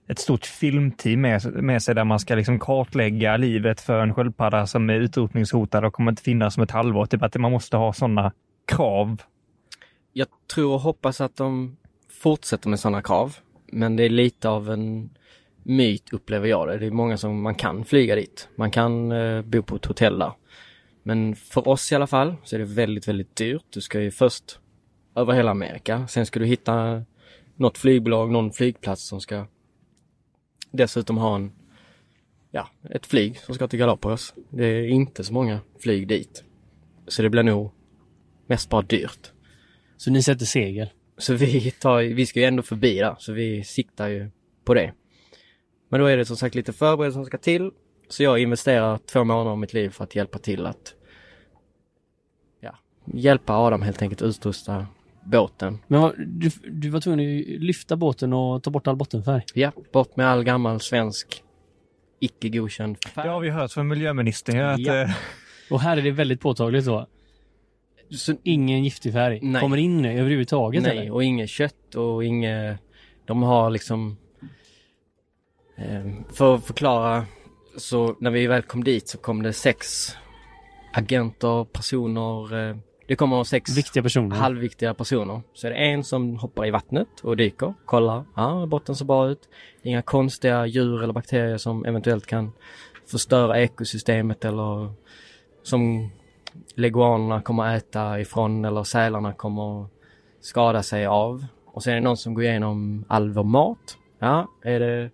ett 0.08 0.20
stort 0.20 0.46
filmteam 0.46 1.22
med, 1.22 1.64
med 1.64 1.84
sig 1.84 1.96
där 1.96 2.04
man 2.04 2.20
ska 2.20 2.36
liksom 2.36 2.60
kartlägga 2.60 3.38
livet 3.38 3.82
för 3.82 4.00
en 4.00 4.14
sköldpadda 4.14 4.68
som 4.68 4.90
är 4.90 4.94
utrotningshotad 4.94 5.86
och 5.86 5.94
kommer 5.94 6.12
inte 6.12 6.24
finnas 6.24 6.58
om 6.58 6.64
ett 6.64 6.72
halvår. 6.72 7.06
Typ 7.06 7.24
att 7.24 7.36
man 7.36 7.52
måste 7.52 7.78
ha 7.78 7.94
sådana 7.94 8.32
krav. 8.68 9.22
Jag 10.14 10.28
tror 10.54 10.74
och 10.74 10.80
hoppas 10.80 11.22
att 11.22 11.36
de 11.36 11.78
fortsätter 12.22 12.70
med 12.70 12.80
sådana 12.80 13.02
krav. 13.02 13.36
Men 13.72 13.96
det 13.96 14.04
är 14.04 14.10
lite 14.10 14.50
av 14.50 14.72
en 14.72 15.10
myt 15.64 16.14
upplever 16.14 16.48
jag 16.48 16.68
det. 16.68 16.78
Det 16.78 16.86
är 16.86 16.92
många 16.92 17.18
som 17.18 17.42
man 17.42 17.56
kan 17.56 17.86
flyga 17.86 18.16
dit. 18.16 18.48
Man 18.56 18.72
kan 18.72 19.12
eh, 19.12 19.42
bo 19.42 19.62
på 19.62 19.76
ett 19.76 19.86
hotell 19.86 20.20
där. 20.20 20.32
Men 21.04 21.36
för 21.36 21.68
oss 21.68 21.92
i 21.92 21.96
alla 21.96 22.08
fall 22.08 22.36
så 22.44 22.56
är 22.56 22.60
det 22.60 22.66
väldigt, 22.66 23.08
väldigt 23.08 23.36
dyrt. 23.36 23.66
Du 23.70 23.82
ska 23.82 24.02
ju 24.02 24.12
först 24.12 24.60
över 25.16 25.34
hela 25.34 25.52
Amerika. 25.52 26.08
Sen 26.08 26.26
ska 26.26 26.40
du 26.40 26.46
hitta 26.46 27.04
något 27.56 27.78
flygbolag, 27.78 28.32
någon 28.32 28.52
flygplats 28.52 29.08
som 29.08 29.22
ska 29.22 29.46
dessutom 30.74 31.18
ha 31.18 31.36
en, 31.36 31.52
ja, 32.52 32.70
ett 32.90 33.06
flyg 33.06 33.38
som 33.38 33.56
ska 33.56 33.68
till 33.68 33.80
Galapagos. 33.80 34.34
Det 34.50 34.66
är 34.66 34.88
inte 34.88 35.24
så 35.24 35.34
många 35.34 35.60
flyg 35.80 36.08
dit. 36.08 36.44
Så 37.08 37.22
det 37.22 37.30
blir 37.30 37.44
nog 37.44 37.72
mest 38.48 38.70
bara 38.70 38.82
dyrt. 38.82 39.32
Så 39.98 40.12
ni 40.12 40.24
sätter 40.24 40.46
segel? 40.46 40.90
Så 41.18 41.34
vi 41.34 41.72
tar, 41.72 42.02
vi 42.02 42.26
ska 42.26 42.40
ju 42.40 42.46
ändå 42.46 42.64
förbi 42.64 42.98
där, 42.98 43.16
så 43.20 43.34
vi 43.34 43.64
siktar 43.64 44.08
ju 44.08 44.30
på 44.64 44.74
det. 44.74 44.94
Men 45.90 46.00
då 46.00 46.06
är 46.06 46.18
det 46.18 46.26
som 46.26 46.38
sagt 46.38 46.56
lite 46.56 46.74
förberedelser 46.74 47.18
som 47.18 47.26
ska 47.26 47.38
till. 47.38 47.72
Så 48.10 48.24
jag 48.24 48.40
investerar 48.40 48.98
två 48.98 49.24
månader 49.24 49.52
av 49.52 49.58
mitt 49.58 49.74
liv 49.74 49.90
för 49.90 50.04
att 50.04 50.16
hjälpa 50.16 50.40
till 50.40 50.66
att 50.66 50.94
ja, 52.60 52.78
hjälpa 53.06 53.54
Adam 53.54 53.82
helt 53.82 54.02
enkelt 54.02 54.22
utrusta 54.22 54.88
båten. 55.26 55.80
Men 55.88 56.02
vad, 56.02 56.14
du, 56.18 56.50
du 56.64 56.90
var 56.90 57.00
tvungen 57.00 57.42
att 57.42 57.62
lyfta 57.62 57.96
båten 57.96 58.34
och 58.34 58.64
ta 58.64 58.72
bort 58.72 58.88
all 58.88 58.96
bottenfärg? 58.96 59.44
Ja, 59.54 59.72
bort 59.92 60.16
med 60.16 60.28
all 60.28 60.44
gammal 60.44 60.80
svensk 60.80 61.44
icke 62.20 62.50
godkänd 62.50 62.98
färg. 63.04 63.28
Det 63.28 63.34
har 63.34 63.40
vi 63.40 63.50
hört 63.50 63.72
från 63.72 63.88
miljöministern. 63.88 64.60
Att, 64.60 64.80
ja. 64.80 65.02
Eh, 65.02 65.10
och 65.72 65.82
här 65.82 65.98
är 65.98 66.02
det 66.02 66.12
väldigt 66.12 66.42
påtagligt 66.42 66.86
så. 66.86 67.08
Så, 68.10 68.36
ingen 68.44 68.84
giftig 68.84 69.14
färg 69.14 69.40
nej. 69.42 69.62
kommer 69.62 69.78
in 69.78 70.06
överhuvudtaget? 70.06 70.84
Nej, 70.84 70.98
eller? 70.98 71.12
och 71.12 71.24
inget 71.24 71.50
kött 71.50 71.96
och 71.96 72.24
inget... 72.24 72.80
De 73.26 73.44
har 73.44 73.70
liksom... 73.70 74.18
Eh, 75.78 76.12
för 76.34 76.56
att 76.56 76.66
förklara 76.66 77.26
så 77.78 78.16
när 78.20 78.32
vi 78.32 78.48
väl 78.48 78.62
kom 78.62 78.84
dit 78.84 79.08
så 79.08 79.18
kom 79.18 79.44
det 79.44 79.54
sex 79.54 80.12
agenter, 80.94 81.64
personer, 81.64 82.70
eh, 82.70 82.76
det 83.14 83.18
kommer 83.18 83.44
sex 83.44 83.78
viktiga 83.78 84.04
personer. 84.04 84.36
halvviktiga 84.36 84.94
personer. 84.94 85.42
Så 85.54 85.68
är 85.68 85.72
det 85.72 85.78
en 85.78 86.04
som 86.04 86.38
hoppar 86.38 86.66
i 86.66 86.72
vattnet 86.72 87.08
och 87.24 87.38
dyker, 87.38 87.74
kollar, 87.86 88.24
ja 88.36 88.66
botten 88.66 88.96
ser 88.96 89.06
bra 89.06 89.30
ut. 89.30 89.50
Inga 89.82 90.02
konstiga 90.02 90.66
djur 90.66 91.04
eller 91.04 91.14
bakterier 91.14 91.58
som 91.58 91.86
eventuellt 91.86 92.26
kan 92.26 92.52
förstöra 93.12 93.60
ekosystemet 93.60 94.46
eller 94.46 94.94
som 95.64 96.10
leguanerna 96.76 97.42
kommer 97.42 97.76
äta 97.76 98.20
ifrån 98.20 98.66
eller 98.66 98.84
sälarna 98.84 99.34
kommer 99.34 99.88
skada 100.42 100.84
sig 100.84 101.06
av. 101.06 101.46
Och 101.66 101.84
sen 101.84 101.94
är 101.94 101.96
det 101.96 102.04
någon 102.04 102.18
som 102.18 102.34
går 102.34 102.44
igenom 102.44 103.06
all 103.08 103.32
vår 103.32 103.44
mat. 103.44 103.98
Ja, 104.20 104.48
är 104.64 104.80
det 104.80 105.10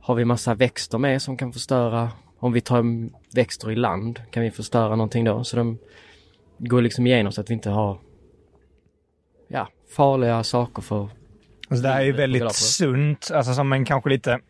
har 0.00 0.14
vi 0.14 0.24
massa 0.24 0.54
växter 0.54 0.98
med 0.98 1.22
som 1.22 1.36
kan 1.36 1.52
förstöra. 1.52 2.10
Om 2.38 2.52
vi 2.52 2.60
tar 2.60 3.10
växter 3.34 3.70
i 3.70 3.76
land 3.76 4.20
kan 4.30 4.42
vi 4.42 4.50
förstöra 4.50 4.96
någonting 4.96 5.24
då. 5.24 5.44
Så 5.44 5.56
de 5.56 5.78
går 6.68 6.82
liksom 6.82 7.06
igenom 7.06 7.32
så 7.32 7.40
att 7.40 7.50
vi 7.50 7.54
inte 7.54 7.70
har 7.70 7.98
ja, 9.48 9.68
farliga 9.96 10.44
saker 10.44 10.82
för 10.82 11.08
Alltså 11.68 11.82
det 11.82 11.88
här 11.88 12.00
är 12.00 12.04
ju 12.04 12.12
väldigt 12.12 12.54
sunt, 12.54 13.30
alltså 13.34 13.54
som 13.54 13.72
en 13.72 13.84
kanske 13.84 14.10
lite 14.10 14.40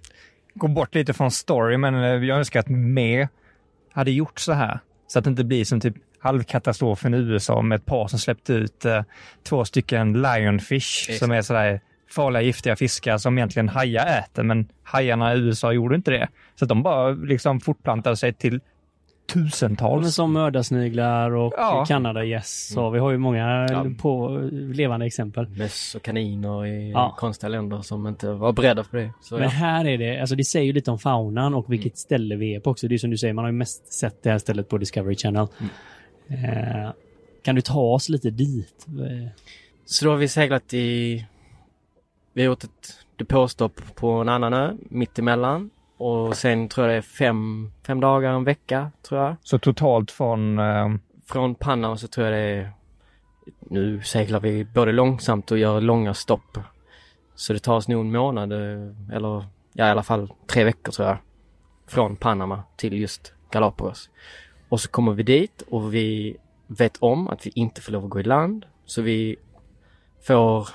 går 0.54 0.68
bort 0.68 0.94
lite 0.94 1.12
från 1.12 1.30
story, 1.30 1.76
men 1.76 1.94
eh, 1.94 2.24
jag 2.28 2.38
önskar 2.38 2.60
att 2.60 2.68
mer 2.68 3.28
hade 3.92 4.10
gjort 4.10 4.40
så 4.40 4.52
här. 4.52 4.78
Så 5.06 5.18
att 5.18 5.24
det 5.24 5.30
inte 5.30 5.44
blir 5.44 5.64
som 5.64 5.80
typ 5.80 5.94
halvkatastrofen 6.18 7.14
i 7.14 7.16
USA 7.16 7.62
med 7.62 7.76
ett 7.76 7.86
par 7.86 8.08
som 8.08 8.18
släppte 8.18 8.52
ut 8.52 8.84
eh, 8.84 9.02
två 9.42 9.64
stycken 9.64 10.12
lionfish 10.12 11.08
Exakt. 11.08 11.18
som 11.18 11.30
är 11.30 11.42
sådär 11.42 11.80
farliga 12.10 12.42
giftiga 12.42 12.76
fiskar 12.76 13.18
som 13.18 13.38
egentligen 13.38 13.68
hajar 13.68 14.18
äter, 14.18 14.42
men 14.42 14.68
hajarna 14.82 15.34
i 15.34 15.38
USA 15.38 15.72
gjorde 15.72 15.94
inte 15.94 16.10
det. 16.10 16.28
Så 16.54 16.64
de 16.64 16.82
bara 16.82 17.10
liksom 17.10 17.60
fortplantade 17.60 18.16
sig 18.16 18.32
till 18.32 18.60
tusentals. 19.26 20.02
Men 20.02 20.12
som 20.12 20.32
mördarsniglar 20.32 21.30
och 21.30 21.54
ja. 21.56 21.84
Kanadagäss. 21.88 22.76
Mm. 22.76 22.92
vi 22.92 22.98
har 22.98 23.10
ju 23.10 23.18
många 23.18 23.66
ja. 23.70 23.86
på 23.98 24.40
levande 24.52 25.06
exempel. 25.06 25.48
Möss 25.48 25.94
och 25.94 26.02
kaniner 26.02 26.66
i 26.66 26.90
ja. 26.90 27.14
konstiga 27.18 27.48
länder 27.48 27.82
som 27.82 28.06
inte 28.06 28.32
var 28.32 28.52
beredda 28.52 28.84
på 28.84 28.96
det. 28.96 29.12
Så, 29.20 29.34
Men 29.34 29.42
ja. 29.42 29.48
här 29.48 29.84
är 29.84 29.98
det, 29.98 30.20
alltså 30.20 30.36
det 30.36 30.44
säger 30.44 30.66
ju 30.66 30.72
lite 30.72 30.90
om 30.90 30.98
faunan 30.98 31.54
och 31.54 31.72
vilket 31.72 31.92
mm. 31.92 31.96
ställe 31.96 32.36
vi 32.36 32.54
är 32.54 32.60
på 32.60 32.70
också. 32.70 32.88
Det 32.88 32.94
är 32.94 32.98
som 32.98 33.10
du 33.10 33.18
säger, 33.18 33.34
man 33.34 33.44
har 33.44 33.52
ju 33.52 33.58
mest 33.58 33.92
sett 33.92 34.22
det 34.22 34.30
här 34.30 34.38
stället 34.38 34.68
på 34.68 34.78
Discovery 34.78 35.16
Channel. 35.16 35.46
Mm. 36.28 36.44
Eh, 36.44 36.90
kan 37.42 37.54
du 37.54 37.60
ta 37.60 37.80
oss 37.80 38.08
lite 38.08 38.30
dit? 38.30 38.86
Så 39.86 40.04
då 40.04 40.10
har 40.10 40.18
vi 40.18 40.28
seglat 40.28 40.74
i... 40.74 41.26
Vi 42.32 42.42
har 42.42 42.46
gjort 42.46 42.64
ett 42.64 42.98
depåstopp 43.16 43.94
på 43.94 44.10
en 44.10 44.28
annan 44.28 44.54
ö 44.54 44.72
mittemellan 44.88 45.70
och 46.04 46.36
sen 46.36 46.68
tror 46.68 46.86
jag 46.86 46.94
det 46.94 46.98
är 46.98 47.02
fem, 47.02 47.70
fem 47.86 48.00
dagar, 48.00 48.32
en 48.32 48.44
vecka 48.44 48.90
tror 49.02 49.20
jag. 49.20 49.36
Så 49.42 49.58
totalt 49.58 50.10
från? 50.10 50.58
Eh... 50.58 50.88
Från 51.26 51.54
Panama 51.54 51.96
så 51.96 52.08
tror 52.08 52.26
jag 52.26 52.34
det 52.34 52.40
är 52.40 52.70
Nu 53.60 54.02
seglar 54.02 54.40
vi 54.40 54.64
både 54.64 54.92
långsamt 54.92 55.50
och 55.50 55.58
gör 55.58 55.80
långa 55.80 56.14
stopp. 56.14 56.58
Så 57.34 57.52
det 57.52 57.58
tar 57.58 57.76
oss 57.76 57.88
nog 57.88 58.00
en 58.00 58.12
månad 58.12 58.52
eh, 58.52 59.16
eller 59.16 59.44
ja 59.72 59.86
i 59.86 59.90
alla 59.90 60.02
fall 60.02 60.32
tre 60.46 60.64
veckor 60.64 60.92
tror 60.92 61.08
jag. 61.08 61.18
Från 61.86 62.16
Panama 62.16 62.62
till 62.76 63.00
just 63.00 63.32
Galapagos. 63.50 64.10
Och 64.68 64.80
så 64.80 64.88
kommer 64.88 65.12
vi 65.12 65.22
dit 65.22 65.62
och 65.68 65.94
vi 65.94 66.36
vet 66.66 66.96
om 66.96 67.28
att 67.28 67.46
vi 67.46 67.52
inte 67.54 67.80
får 67.80 67.92
lov 67.92 68.04
att 68.04 68.10
gå 68.10 68.20
i 68.20 68.22
land. 68.22 68.66
Så 68.84 69.02
vi 69.02 69.36
får 70.26 70.68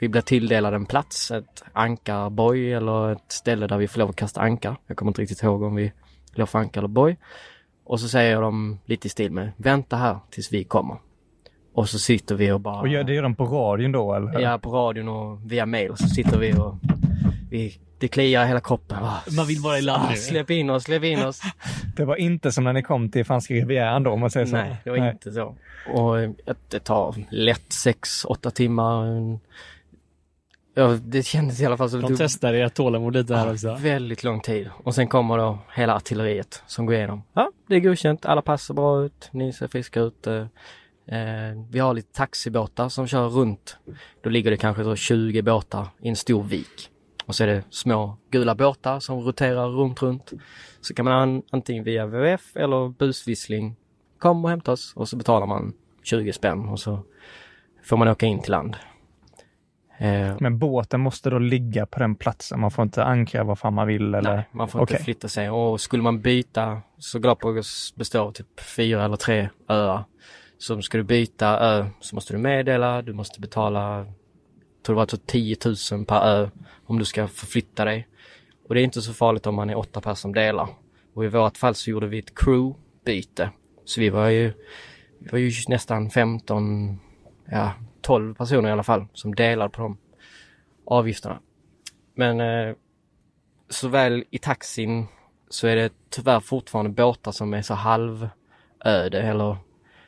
vi 0.00 0.08
blir 0.08 0.22
tilldelade 0.22 0.76
en 0.76 0.86
plats, 0.86 1.30
ett 1.30 1.62
ankarboj 1.72 2.72
eller 2.72 3.12
ett 3.12 3.32
ställe 3.32 3.66
där 3.66 3.78
vi 3.78 3.88
får 3.88 3.98
lov 3.98 4.10
att 4.10 4.16
kasta 4.16 4.40
ankar. 4.40 4.76
Jag 4.86 4.96
kommer 4.96 5.10
inte 5.10 5.22
riktigt 5.22 5.42
ihåg 5.42 5.62
om 5.62 5.74
vi 5.74 5.92
lov 6.32 6.46
för 6.46 6.58
ankar 6.58 6.80
eller 6.80 6.88
boj. 6.88 7.18
Och 7.84 8.00
så 8.00 8.08
säger 8.08 8.40
de 8.40 8.78
lite 8.84 9.06
i 9.06 9.10
stil 9.10 9.32
med 9.32 9.52
vänta 9.56 9.96
här 9.96 10.18
tills 10.30 10.52
vi 10.52 10.64
kommer. 10.64 10.96
Och 11.74 11.88
så 11.88 11.98
sitter 11.98 12.34
vi 12.34 12.52
och 12.52 12.60
bara... 12.60 12.80
Och 12.80 12.88
gör 12.88 13.04
det 13.04 13.20
de 13.20 13.34
på 13.34 13.44
radion 13.44 13.92
då 13.92 14.14
eller? 14.14 14.40
Ja, 14.40 14.58
på 14.58 14.70
radion 14.70 15.08
och 15.08 15.52
via 15.52 15.66
mail 15.66 15.96
så 15.96 16.08
sitter 16.08 16.38
vi 16.38 16.52
och 16.52 16.74
vi, 17.50 17.80
det 17.98 18.08
kliar 18.08 18.46
hela 18.46 18.60
kroppen. 18.60 18.98
Man 19.36 19.46
vill 19.46 19.58
vara 19.60 19.78
i 19.78 19.82
land 19.82 20.08
ah, 20.10 20.14
Släpp 20.14 20.50
in 20.50 20.70
oss, 20.70 20.84
släpp 20.84 21.04
in 21.04 21.22
oss. 21.22 21.40
det 21.96 22.04
var 22.04 22.16
inte 22.16 22.52
som 22.52 22.64
när 22.64 22.72
ni 22.72 22.82
kom 22.82 23.10
till 23.10 23.24
franska 23.24 23.54
rivieran 23.54 24.02
då 24.02 24.10
om 24.10 24.20
man 24.20 24.30
säger 24.30 24.46
så? 24.46 24.56
Nej, 24.56 24.76
det 24.84 24.90
var 24.90 24.98
Nej. 24.98 25.10
inte 25.10 25.32
så. 25.32 25.56
Och 25.86 26.16
det 26.68 26.80
tar 26.80 27.14
lätt 27.30 27.68
6-8 27.68 28.50
timmar 28.50 29.06
Ja, 30.74 30.98
det 31.04 31.22
kändes 31.22 31.60
i 31.60 31.66
alla 31.66 31.76
fall 31.76 31.90
som... 31.90 32.00
De 32.00 32.16
testar 32.16 32.54
ert 32.54 32.74
tålamod 32.74 33.16
lite 33.16 33.36
här 33.36 33.46
ja, 33.46 33.52
också. 33.52 33.76
Väldigt 33.80 34.24
lång 34.24 34.40
tid. 34.40 34.70
Och 34.84 34.94
sen 34.94 35.08
kommer 35.08 35.38
då 35.38 35.58
hela 35.74 35.96
artilleriet 35.96 36.62
som 36.66 36.86
går 36.86 36.94
igenom. 36.94 37.22
Ja, 37.32 37.52
det 37.66 37.74
är 37.76 37.80
godkänt. 37.80 38.26
Alla 38.26 38.42
passar 38.42 38.74
bra 38.74 39.04
ut. 39.04 39.28
Ni 39.32 39.52
ser 39.52 39.68
friska 39.68 40.00
ut. 40.00 40.26
Eh, 40.26 40.34
eh, 40.36 41.56
vi 41.70 41.78
har 41.78 41.94
lite 41.94 42.12
taxibåtar 42.12 42.88
som 42.88 43.06
kör 43.06 43.28
runt. 43.28 43.76
Då 44.22 44.30
ligger 44.30 44.50
det 44.50 44.56
kanske 44.56 44.84
så 44.84 44.96
20 44.96 45.42
båtar 45.42 45.88
i 46.00 46.08
en 46.08 46.16
stor 46.16 46.42
vik. 46.42 46.90
Och 47.26 47.34
så 47.34 47.42
är 47.42 47.46
det 47.46 47.64
små 47.70 48.16
gula 48.30 48.54
båtar 48.54 49.00
som 49.00 49.20
roterar 49.20 49.68
runt, 49.68 50.02
runt. 50.02 50.32
Så 50.80 50.94
kan 50.94 51.04
man 51.04 51.42
antingen 51.50 51.84
via 51.84 52.06
WWF 52.06 52.56
eller 52.56 52.88
busvissling 52.88 53.76
komma 54.18 54.42
och 54.42 54.50
hämta 54.50 54.72
oss 54.72 54.92
och 54.96 55.08
så 55.08 55.16
betalar 55.16 55.46
man 55.46 55.72
20 56.02 56.32
spänn 56.32 56.68
och 56.68 56.80
så 56.80 57.02
får 57.84 57.96
man 57.96 58.08
åka 58.08 58.26
in 58.26 58.42
till 58.42 58.50
land. 58.50 58.76
Eh, 60.00 60.36
Men 60.40 60.58
båten 60.58 61.00
måste 61.00 61.30
då 61.30 61.38
ligga 61.38 61.86
på 61.86 61.98
den 61.98 62.14
platsen? 62.14 62.60
Man 62.60 62.70
får 62.70 62.82
inte 62.82 63.04
ankra 63.04 63.44
vad 63.44 63.58
fan 63.58 63.74
man 63.74 63.86
vill? 63.86 64.14
Eller? 64.14 64.36
Nej, 64.36 64.48
man 64.52 64.68
får 64.68 64.80
okay. 64.80 64.94
inte 64.94 65.04
flytta 65.04 65.28
sig. 65.28 65.50
Och 65.50 65.80
skulle 65.80 66.02
man 66.02 66.20
byta, 66.20 66.82
så 66.98 67.18
Galapagos 67.18 67.94
består 67.96 68.20
av 68.20 68.32
typ 68.32 68.60
fyra 68.60 69.04
eller 69.04 69.16
tre 69.16 69.48
öar. 69.68 70.04
Så 70.58 70.82
ska 70.82 70.98
du 70.98 71.04
byta 71.04 71.58
ö 71.58 71.86
så 72.00 72.14
måste 72.14 72.32
du 72.32 72.38
meddela, 72.38 73.02
du 73.02 73.12
måste 73.12 73.40
betala, 73.40 74.06
tror 74.86 74.94
det 74.94 74.98
var 74.98 75.06
typ 75.06 75.26
10 75.26 75.56
000 75.92 76.04
per 76.04 76.28
ö 76.28 76.48
om 76.86 76.98
du 76.98 77.04
ska 77.04 77.28
förflytta 77.28 77.84
dig. 77.84 78.08
Och 78.68 78.74
det 78.74 78.80
är 78.80 78.84
inte 78.84 79.02
så 79.02 79.12
farligt 79.14 79.46
om 79.46 79.54
man 79.54 79.70
är 79.70 79.78
åtta 79.78 80.00
personer 80.00 80.14
som 80.14 80.34
delar. 80.34 80.68
Och 81.14 81.24
i 81.24 81.28
vårt 81.28 81.56
fall 81.56 81.74
så 81.74 81.90
gjorde 81.90 82.06
vi 82.06 82.18
ett 82.18 82.34
crewbyte. 82.34 83.50
Så 83.84 84.00
vi 84.00 84.10
var 84.10 84.28
ju, 84.28 84.52
vi 85.18 85.28
var 85.30 85.38
ju 85.38 85.52
nästan 85.68 86.10
15, 86.10 86.98
ja 87.50 87.72
12 88.02 88.34
personer 88.34 88.68
i 88.68 88.72
alla 88.72 88.82
fall 88.82 89.06
som 89.12 89.34
delar 89.34 89.68
på 89.68 89.82
de 89.82 89.98
avgifterna. 90.84 91.38
Men 92.14 92.40
eh, 92.40 92.74
såväl 93.68 94.24
i 94.30 94.38
taxin 94.38 95.06
så 95.48 95.66
är 95.66 95.76
det 95.76 95.92
tyvärr 96.10 96.40
fortfarande 96.40 96.90
båtar 96.90 97.32
som 97.32 97.54
är 97.54 97.62
så 97.62 97.74
halvöde 97.74 99.22
eller 99.22 99.56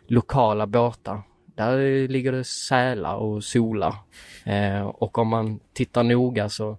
lokala 0.07 0.67
båtar. 0.67 1.23
där 1.55 2.09
ligger 2.09 2.33
det 2.33 2.45
sälar 2.45 3.15
och 3.15 3.45
solar. 3.45 3.95
Eh, 4.45 4.83
och 4.83 5.19
om 5.19 5.29
man 5.29 5.61
tittar 5.73 6.03
noga 6.03 6.49
så 6.49 6.79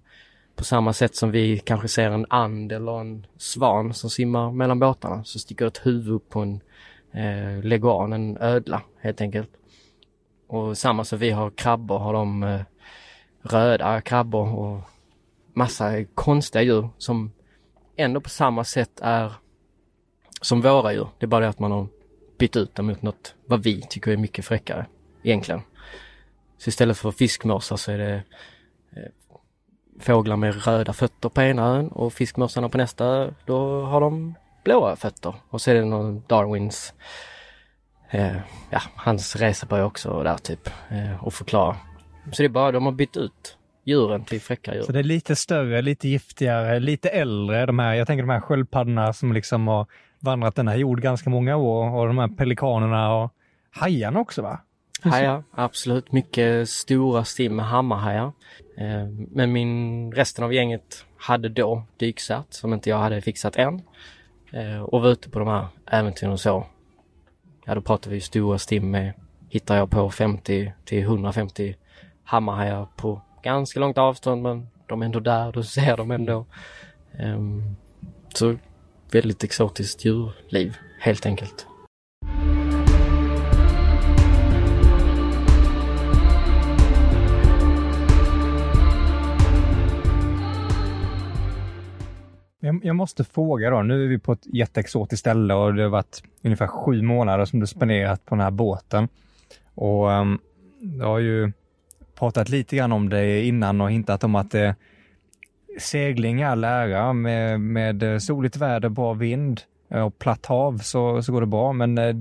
på 0.56 0.64
samma 0.64 0.92
sätt 0.92 1.16
som 1.16 1.30
vi 1.30 1.58
kanske 1.58 1.88
ser 1.88 2.10
en 2.10 2.26
and 2.28 2.72
eller 2.72 3.00
en 3.00 3.26
svan 3.36 3.94
som 3.94 4.10
simmar 4.10 4.52
mellan 4.52 4.78
båtarna 4.78 5.24
så 5.24 5.38
sticker 5.38 5.66
ett 5.66 5.86
huvud 5.86 6.14
upp 6.14 6.28
på 6.28 6.40
en 6.40 6.60
eh, 7.12 7.64
leguan, 7.64 8.12
en 8.12 8.38
ödla 8.38 8.82
helt 9.00 9.20
enkelt. 9.20 9.50
Och 10.54 10.78
samma 10.78 11.04
som 11.04 11.18
vi 11.18 11.30
har 11.30 11.50
krabbor 11.50 11.98
har 11.98 12.12
de 12.12 12.42
eh, 12.42 12.60
röda 13.42 14.00
krabbor 14.00 14.58
och 14.58 14.80
massa 15.52 16.04
konstiga 16.04 16.62
djur 16.62 16.88
som 16.98 17.32
ändå 17.96 18.20
på 18.20 18.28
samma 18.28 18.64
sätt 18.64 19.00
är 19.02 19.32
som 20.40 20.60
våra 20.60 20.92
djur. 20.92 21.08
Det 21.18 21.26
är 21.26 21.28
bara 21.28 21.40
det 21.40 21.48
att 21.48 21.58
man 21.58 21.72
har 21.72 21.86
bytt 22.38 22.56
ut 22.56 22.74
dem 22.74 22.86
mot 22.86 23.02
något 23.02 23.34
vad 23.46 23.62
vi 23.62 23.82
tycker 23.82 24.10
är 24.10 24.16
mycket 24.16 24.44
fräckare 24.44 24.86
egentligen. 25.22 25.60
Så 26.58 26.68
istället 26.68 26.98
för 26.98 27.10
fiskmåsar 27.10 27.76
så 27.76 27.92
är 27.92 27.98
det 27.98 28.22
eh, 28.96 29.10
fåglar 30.00 30.36
med 30.36 30.66
röda 30.66 30.92
fötter 30.92 31.28
på 31.28 31.42
ena 31.42 31.66
ön 31.66 31.88
och 31.88 32.12
fiskmåsarna 32.12 32.68
på 32.68 32.78
nästa 32.78 33.04
ö, 33.04 33.30
då 33.46 33.84
har 33.84 34.00
de 34.00 34.34
blåa 34.64 34.96
fötter. 34.96 35.34
Och 35.50 35.60
så 35.60 35.70
är 35.70 35.74
det 35.74 35.84
någon 35.84 36.22
Darwins, 36.26 36.94
eh, 38.10 38.36
ja, 38.70 38.80
hans 38.96 39.36
resebok 39.36 39.80
också 39.80 40.22
där 40.22 40.36
typ, 40.36 40.70
eh, 40.90 41.24
och 41.24 41.34
förklara. 41.34 41.76
Så 42.32 42.42
det 42.42 42.46
är 42.46 42.48
bara, 42.48 42.72
de 42.72 42.84
har 42.84 42.92
bytt 42.92 43.16
ut 43.16 43.58
djuren 43.84 44.24
till 44.24 44.40
fräcka 44.40 44.74
djur. 44.74 44.82
Så 44.82 44.92
det 44.92 44.98
är 44.98 45.02
lite 45.02 45.36
större, 45.36 45.82
lite 45.82 46.08
giftigare, 46.08 46.80
lite 46.80 47.08
äldre, 47.08 47.66
de 47.66 47.78
här, 47.78 47.94
jag 47.94 48.06
tänker 48.06 48.22
de 48.22 48.30
här 48.30 48.40
sköldpaddorna 48.40 49.12
som 49.12 49.32
liksom 49.32 49.68
har 49.68 49.86
vandrat 50.20 50.54
den 50.54 50.68
här 50.68 50.76
jord 50.76 51.00
ganska 51.00 51.30
många 51.30 51.56
år 51.56 51.90
och 51.94 52.06
de 52.06 52.18
här 52.18 52.28
pelikanerna 52.28 53.14
och 53.14 53.32
hajarna 53.70 54.20
också 54.20 54.42
va? 54.42 54.60
Hajar, 55.02 55.44
absolut. 55.50 56.12
Mycket 56.12 56.68
stora 56.68 57.24
stim 57.24 57.56
med 57.56 57.66
hammarhajar. 57.66 58.32
Eh, 58.78 59.08
men 59.30 59.52
min, 59.52 60.12
resten 60.12 60.44
av 60.44 60.52
gänget 60.54 61.04
hade 61.16 61.48
då 61.48 61.82
dykcert 61.96 62.46
som 62.48 62.72
inte 62.72 62.90
jag 62.90 62.98
hade 62.98 63.20
fixat 63.20 63.56
än. 63.56 63.82
Eh, 64.52 64.82
och 64.82 65.02
var 65.02 65.08
ute 65.08 65.30
på 65.30 65.38
de 65.38 65.48
här 65.48 65.66
äventyren 65.86 66.32
och 66.32 66.40
så. 66.40 66.66
Ja, 67.64 67.74
då 67.74 67.80
pratar 67.80 68.10
vi 68.10 68.20
stora 68.20 68.58
stim 68.58 68.90
med, 68.90 69.12
hittar 69.48 69.76
jag 69.76 69.90
på 69.90 70.10
50 70.10 70.72
till 70.84 71.02
150 71.02 71.76
hammarhajar 72.24 72.88
på 72.96 73.20
ganska 73.42 73.80
långt 73.80 73.98
avstånd 73.98 74.42
men 74.42 74.66
de 74.86 75.02
är 75.02 75.06
ändå 75.06 75.20
där, 75.20 75.52
du 75.52 75.62
ser 75.62 75.96
dem 75.96 76.10
ändå. 76.10 76.46
Um, 77.20 77.76
så 78.34 78.56
väldigt 79.10 79.44
exotiskt 79.44 80.04
djurliv 80.04 80.76
helt 81.00 81.26
enkelt. 81.26 81.66
Jag 92.82 92.96
måste 92.96 93.24
fråga 93.24 93.70
då, 93.70 93.82
nu 93.82 94.04
är 94.04 94.08
vi 94.08 94.18
på 94.18 94.32
ett 94.32 94.46
jätteexotiskt 94.46 95.20
ställe 95.20 95.54
och 95.54 95.74
det 95.74 95.82
har 95.82 95.90
varit 95.90 96.22
ungefär 96.42 96.66
sju 96.66 97.02
månader 97.02 97.44
som 97.44 97.60
du 97.60 97.66
spenderat 97.66 98.24
på 98.24 98.34
den 98.34 98.44
här 98.44 98.50
båten. 98.50 99.08
Och 99.74 100.12
ehm, 100.12 100.30
um, 100.32 100.38
du 100.80 101.04
har 101.04 101.18
ju 101.18 101.52
pratat 102.14 102.48
lite 102.48 102.76
grann 102.76 102.92
om 102.92 103.08
det 103.08 103.44
innan 103.44 103.80
och 103.80 103.90
hintat 103.90 104.24
om 104.24 104.34
att 104.34 104.50
det, 104.50 104.74
segling 105.78 106.40
är 106.40 106.46
all 106.46 106.64
ära. 106.64 107.12
Med, 107.12 107.60
med 107.60 108.22
soligt 108.22 108.56
väder, 108.56 108.88
bra 108.88 109.12
vind 109.12 109.60
eh, 109.88 110.02
och 110.02 110.18
platt 110.18 110.46
hav 110.46 110.78
så, 110.78 111.22
så 111.22 111.32
går 111.32 111.40
det 111.40 111.46
bra. 111.46 111.72
Men 111.72 111.98
eh, 111.98 112.16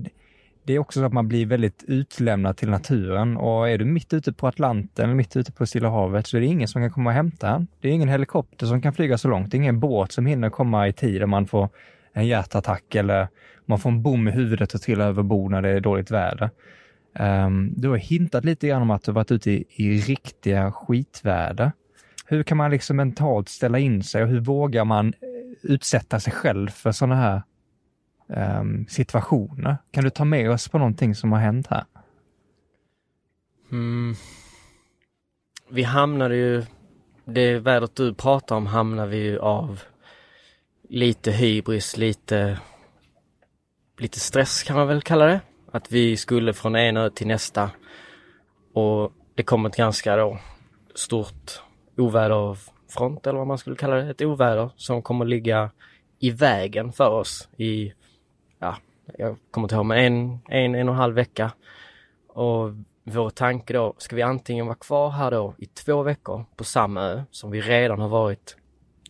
det 0.63 0.73
är 0.73 0.79
också 0.79 0.99
så 0.99 1.05
att 1.05 1.13
man 1.13 1.27
blir 1.27 1.45
väldigt 1.45 1.83
utlämnad 1.87 2.57
till 2.57 2.69
naturen 2.69 3.37
och 3.37 3.69
är 3.69 3.77
du 3.77 3.85
mitt 3.85 4.13
ute 4.13 4.33
på 4.33 4.47
Atlanten 4.47 5.05
eller 5.05 5.15
mitt 5.15 5.35
ute 5.35 5.51
på 5.51 5.65
Stilla 5.65 5.89
havet 5.89 6.27
så 6.27 6.37
är 6.37 6.41
det 6.41 6.47
ingen 6.47 6.67
som 6.67 6.81
kan 6.81 6.91
komma 6.91 7.09
och 7.09 7.13
hämta 7.13 7.49
en. 7.49 7.67
Det 7.81 7.87
är 7.87 7.91
ingen 7.91 8.09
helikopter 8.09 8.65
som 8.65 8.81
kan 8.81 8.93
flyga 8.93 9.17
så 9.17 9.27
långt. 9.27 9.51
Det 9.51 9.57
är 9.57 9.59
ingen 9.59 9.79
båt 9.79 10.11
som 10.11 10.25
hinner 10.25 10.49
komma 10.49 10.87
i 10.87 10.93
tid 10.93 11.23
om 11.23 11.29
man 11.29 11.47
får 11.47 11.69
en 12.13 12.27
hjärtattack 12.27 12.95
eller 12.95 13.27
man 13.65 13.79
får 13.79 13.89
en 13.89 14.01
bom 14.01 14.27
i 14.27 14.31
huvudet 14.31 14.73
och 14.73 14.81
trillar 14.81 15.07
över 15.07 15.23
bord 15.23 15.51
när 15.51 15.61
det 15.61 15.69
är 15.69 15.79
dåligt 15.79 16.11
väder. 16.11 16.49
Um, 17.19 17.73
du 17.77 17.89
har 17.89 17.97
hintat 17.97 18.45
lite 18.45 18.67
grann 18.67 18.81
om 18.81 18.91
att 18.91 19.03
du 19.03 19.11
varit 19.11 19.31
ute 19.31 19.51
i, 19.51 19.65
i 19.69 19.97
riktiga 19.97 20.71
skitväder. 20.71 21.71
Hur 22.25 22.43
kan 22.43 22.57
man 22.57 22.71
liksom 22.71 22.97
mentalt 22.97 23.49
ställa 23.49 23.79
in 23.79 24.03
sig 24.03 24.23
och 24.23 24.29
hur 24.29 24.39
vågar 24.39 24.85
man 24.85 25.07
eh, 25.07 25.13
utsätta 25.63 26.19
sig 26.19 26.33
själv 26.33 26.69
för 26.69 26.91
sådana 26.91 27.15
här 27.15 27.41
um, 28.27 28.87
situationer? 28.89 29.77
Kan 29.91 30.03
du 30.03 30.09
ta 30.09 30.25
med 30.25 30.51
oss 30.51 30.67
på 30.67 30.77
någonting 30.77 31.15
som 31.15 31.31
har 31.31 31.39
hänt 31.39 31.67
här? 31.67 31.85
Mm. 33.71 34.15
Vi 35.69 35.83
hamnade 35.83 36.35
ju, 36.35 36.63
det 37.25 37.59
vädret 37.59 37.95
du 37.95 38.13
pratar 38.13 38.55
om 38.55 38.67
hamnade 38.67 39.09
vi 39.09 39.17
ju 39.17 39.39
av 39.39 39.81
lite 40.89 41.31
hybris, 41.31 41.97
lite, 41.97 42.59
lite 43.97 44.19
stress 44.19 44.63
kan 44.63 44.75
man 44.75 44.87
väl 44.87 45.01
kalla 45.01 45.25
det. 45.25 45.41
Att 45.71 45.91
vi 45.91 46.17
skulle 46.17 46.53
från 46.53 46.75
en 46.75 46.97
ö 46.97 47.09
till 47.09 47.27
nästa 47.27 47.71
och 48.73 49.11
det 49.35 49.43
kom 49.43 49.65
ett 49.65 49.75
ganska 49.75 50.15
då 50.15 50.37
stort 50.95 51.61
oväderfront 51.97 53.27
eller 53.27 53.37
vad 53.37 53.47
man 53.47 53.57
skulle 53.57 53.75
kalla 53.75 53.95
det, 53.95 54.09
ett 54.09 54.21
oväder 54.21 54.69
som 54.75 55.01
kommer 55.01 55.25
ligga 55.25 55.71
i 56.19 56.31
vägen 56.31 56.91
för 56.91 57.09
oss 57.09 57.49
i, 57.57 57.93
jag 59.17 59.37
kommer 59.51 59.65
inte 59.65 59.75
ihåg, 59.75 59.85
men 59.85 59.97
en, 59.97 60.39
en, 60.49 60.75
en 60.75 60.89
och 60.89 60.93
en 60.93 60.99
halv 60.99 61.15
vecka. 61.15 61.51
Och 62.27 62.69
vår 63.03 63.29
tanke 63.29 63.73
då, 63.73 63.93
ska 63.97 64.15
vi 64.15 64.21
antingen 64.21 64.65
vara 64.65 64.75
kvar 64.75 65.09
här 65.09 65.31
då 65.31 65.53
i 65.57 65.65
två 65.65 66.03
veckor 66.03 66.45
på 66.55 66.63
samma 66.63 67.01
ö 67.01 67.23
som 67.31 67.51
vi 67.51 67.61
redan 67.61 67.99
har 67.99 68.09
varit 68.09 68.57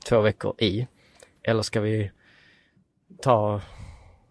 två 0.10 0.22
veckor 0.22 0.56
i, 0.58 0.88
eller 1.44 1.62
ska 1.62 1.82
vi 1.82 2.12
ta, 3.22 3.62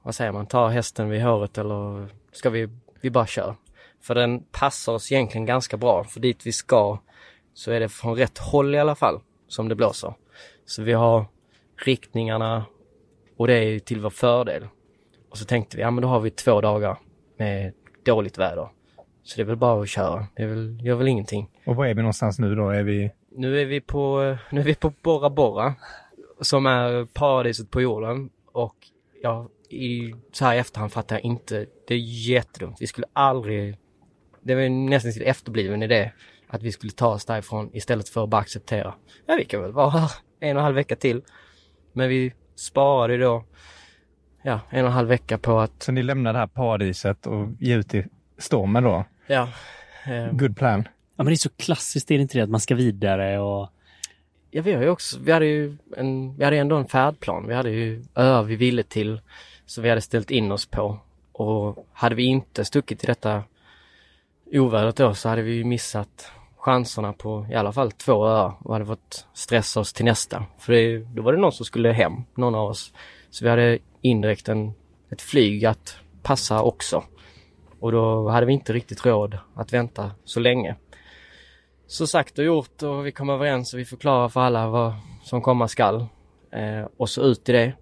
vad 0.02 0.14
säger 0.14 0.32
man, 0.32 0.46
ta 0.46 0.68
hästen 0.68 1.08
vid 1.08 1.22
håret 1.22 1.58
eller 1.58 2.08
ska 2.32 2.50
vi, 2.50 2.68
vi 3.00 3.10
bara 3.10 3.26
kör. 3.26 3.56
För 4.00 4.14
den 4.14 4.42
passar 4.42 4.92
oss 4.92 5.12
egentligen 5.12 5.46
ganska 5.46 5.76
bra, 5.76 6.04
för 6.04 6.20
dit 6.20 6.46
vi 6.46 6.52
ska 6.52 6.98
så 7.54 7.70
är 7.70 7.80
det 7.80 7.88
från 7.88 8.16
rätt 8.16 8.38
håll 8.38 8.74
i 8.74 8.78
alla 8.78 8.94
fall 8.94 9.20
som 9.48 9.68
det 9.68 9.74
blåser. 9.74 10.14
Så 10.66 10.82
vi 10.82 10.92
har 10.92 11.24
riktningarna 11.84 12.64
och 13.36 13.46
det 13.46 13.54
är 13.54 13.78
till 13.78 14.00
vår 14.00 14.10
fördel. 14.10 14.66
Och 15.32 15.38
så 15.38 15.44
tänkte 15.44 15.76
vi, 15.76 15.82
ja 15.82 15.90
men 15.90 16.02
då 16.02 16.08
har 16.08 16.20
vi 16.20 16.30
två 16.30 16.60
dagar 16.60 16.98
med 17.36 17.72
dåligt 18.04 18.38
väder. 18.38 18.68
Så 19.22 19.36
det 19.36 19.42
är 19.42 19.46
väl 19.46 19.56
bara 19.56 19.82
att 19.82 19.88
köra. 19.88 20.26
Det 20.36 20.42
är 20.42 20.46
väl, 20.46 20.78
gör 20.82 20.94
väl 20.94 21.08
ingenting. 21.08 21.50
Och 21.66 21.76
var 21.76 21.86
är 21.86 21.94
vi 21.94 22.02
någonstans 22.02 22.38
nu 22.38 22.54
då? 22.54 22.68
Är 22.68 22.82
vi... 22.82 23.10
Nu 23.30 23.60
är 23.60 23.64
vi 23.64 23.80
på, 23.80 24.36
nu 24.50 24.60
är 24.60 24.64
vi 24.64 24.74
på 24.74 24.92
Bora 25.02 25.30
Bora. 25.30 25.74
Som 26.40 26.66
är 26.66 27.04
paradiset 27.04 27.70
på 27.70 27.80
jorden. 27.80 28.30
Och 28.52 28.74
jag 29.22 29.48
i, 29.68 30.14
så 30.32 30.44
här 30.44 30.54
i 30.54 30.58
efterhand 30.58 30.92
fattar 30.92 31.16
jag 31.16 31.24
inte. 31.24 31.66
Det 31.86 31.94
är 31.94 32.28
jättedumt. 32.28 32.76
Vi 32.80 32.86
skulle 32.86 33.06
aldrig, 33.12 33.76
det 34.40 34.54
var 34.54 34.68
nästan 34.68 35.12
till 35.12 35.22
efterbliven 35.22 35.82
idé 35.82 36.12
att 36.46 36.62
vi 36.62 36.72
skulle 36.72 36.92
ta 36.92 37.08
oss 37.08 37.24
därifrån 37.24 37.70
istället 37.72 38.08
för 38.08 38.24
att 38.24 38.30
bara 38.30 38.40
acceptera. 38.40 38.94
Ja, 39.26 39.34
vi 39.34 39.44
kan 39.44 39.62
väl 39.62 39.72
vara 39.72 39.90
här 39.90 40.10
en 40.40 40.56
och 40.56 40.60
en 40.60 40.64
halv 40.64 40.74
vecka 40.74 40.96
till. 40.96 41.22
Men 41.92 42.08
vi 42.08 42.32
sparade 42.56 43.18
då, 43.18 43.44
ja, 44.42 44.60
en 44.70 44.84
och 44.84 44.86
en 44.86 44.92
halv 44.92 45.08
vecka 45.08 45.38
på 45.38 45.60
att... 45.60 45.82
Så 45.82 45.92
ni 45.92 46.02
lämnar 46.02 46.32
det 46.32 46.38
här 46.38 46.46
paradiset 46.46 47.26
och 47.26 47.48
ger 47.58 47.78
ut 47.78 47.94
i 47.94 48.04
stormen 48.38 48.84
då? 48.84 49.04
Ja. 49.26 49.48
Eh, 50.06 50.32
Good 50.32 50.56
plan. 50.56 50.88
Ja, 51.16 51.24
men 51.24 51.26
det 51.26 51.34
är 51.34 51.36
så 51.36 51.50
klassiskt, 51.50 52.10
är 52.10 52.14
det 52.14 52.22
inte 52.22 52.38
det? 52.38 52.44
Att 52.44 52.50
man 52.50 52.60
ska 52.60 52.74
vidare 52.74 53.38
och... 53.38 53.68
Ja, 54.50 54.62
vi 54.62 54.72
har 54.72 54.82
ju 54.82 54.88
också, 54.88 55.18
vi 55.20 55.32
hade 55.32 55.46
ju 55.46 55.76
en, 55.96 56.36
vi 56.36 56.44
hade 56.44 56.56
ändå 56.56 56.76
en 56.76 56.86
färdplan. 56.86 57.46
Vi 57.48 57.54
hade 57.54 57.70
ju 57.70 58.04
öar 58.14 58.42
vi 58.42 58.56
ville 58.56 58.82
till 58.82 59.20
som 59.66 59.82
vi 59.82 59.88
hade 59.88 60.00
ställt 60.00 60.30
in 60.30 60.52
oss 60.52 60.66
på. 60.66 60.98
Och 61.32 61.86
hade 61.92 62.14
vi 62.14 62.22
inte 62.22 62.64
stuckit 62.64 62.98
till 62.98 63.06
detta 63.06 63.42
ovädret 64.52 64.96
då 64.96 65.14
så 65.14 65.28
hade 65.28 65.42
vi 65.42 65.64
missat 65.64 66.32
chanserna 66.56 67.12
på 67.12 67.46
i 67.50 67.54
alla 67.54 67.72
fall 67.72 67.92
två 67.92 68.26
öar 68.26 68.52
och 68.60 68.72
hade 68.72 68.86
fått 68.86 69.26
stressa 69.32 69.80
oss 69.80 69.92
till 69.92 70.04
nästa. 70.04 70.44
För 70.58 70.72
det, 70.72 70.98
då 70.98 71.22
var 71.22 71.32
det 71.32 71.38
någon 71.38 71.52
som 71.52 71.66
skulle 71.66 71.92
hem, 71.92 72.12
någon 72.34 72.54
av 72.54 72.68
oss. 72.68 72.92
Så 73.30 73.44
vi 73.44 73.50
hade 73.50 73.78
indirekt 74.02 74.48
en, 74.48 74.72
ett 75.10 75.22
flyg 75.22 75.64
att 75.64 75.96
passa 76.22 76.62
också. 76.62 77.04
Och 77.80 77.92
då 77.92 78.28
hade 78.28 78.46
vi 78.46 78.52
inte 78.52 78.72
riktigt 78.72 79.06
råd 79.06 79.38
att 79.54 79.72
vänta 79.72 80.10
så 80.24 80.40
länge. 80.40 80.76
Så 81.86 82.06
sagt 82.06 82.38
och 82.38 82.44
gjort 82.44 82.82
och 82.82 83.06
vi 83.06 83.12
kom 83.12 83.30
överens 83.30 83.74
och 83.74 83.80
vi 83.80 83.84
förklarade 83.84 84.30
för 84.30 84.40
alla 84.40 84.68
vad 84.68 84.94
som 85.22 85.42
komma 85.42 85.68
skall. 85.68 86.06
Eh, 86.52 86.86
och 86.96 87.08
så 87.08 87.22
ut 87.22 87.48
i 87.48 87.52
det. 87.52 87.72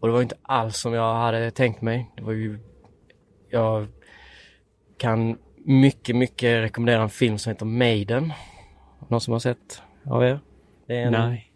Och 0.00 0.08
det 0.08 0.12
var 0.14 0.22
inte 0.22 0.38
alls 0.42 0.76
som 0.76 0.92
jag 0.92 1.14
hade 1.14 1.50
tänkt 1.50 1.82
mig. 1.82 2.10
Det 2.16 2.22
var 2.22 2.32
ju... 2.32 2.58
Jag 3.50 3.86
kan 4.98 5.38
mycket, 5.56 6.16
mycket 6.16 6.62
rekommendera 6.62 7.02
en 7.02 7.08
film 7.08 7.38
som 7.38 7.50
heter 7.50 7.66
Maiden. 7.66 8.32
Någon 9.08 9.20
som 9.20 9.32
har 9.32 9.40
sett 9.40 9.82
av 10.04 10.24
er? 10.24 10.40
Det 10.86 10.96
är 10.96 11.06
en, 11.06 11.12
Nej. 11.12 11.47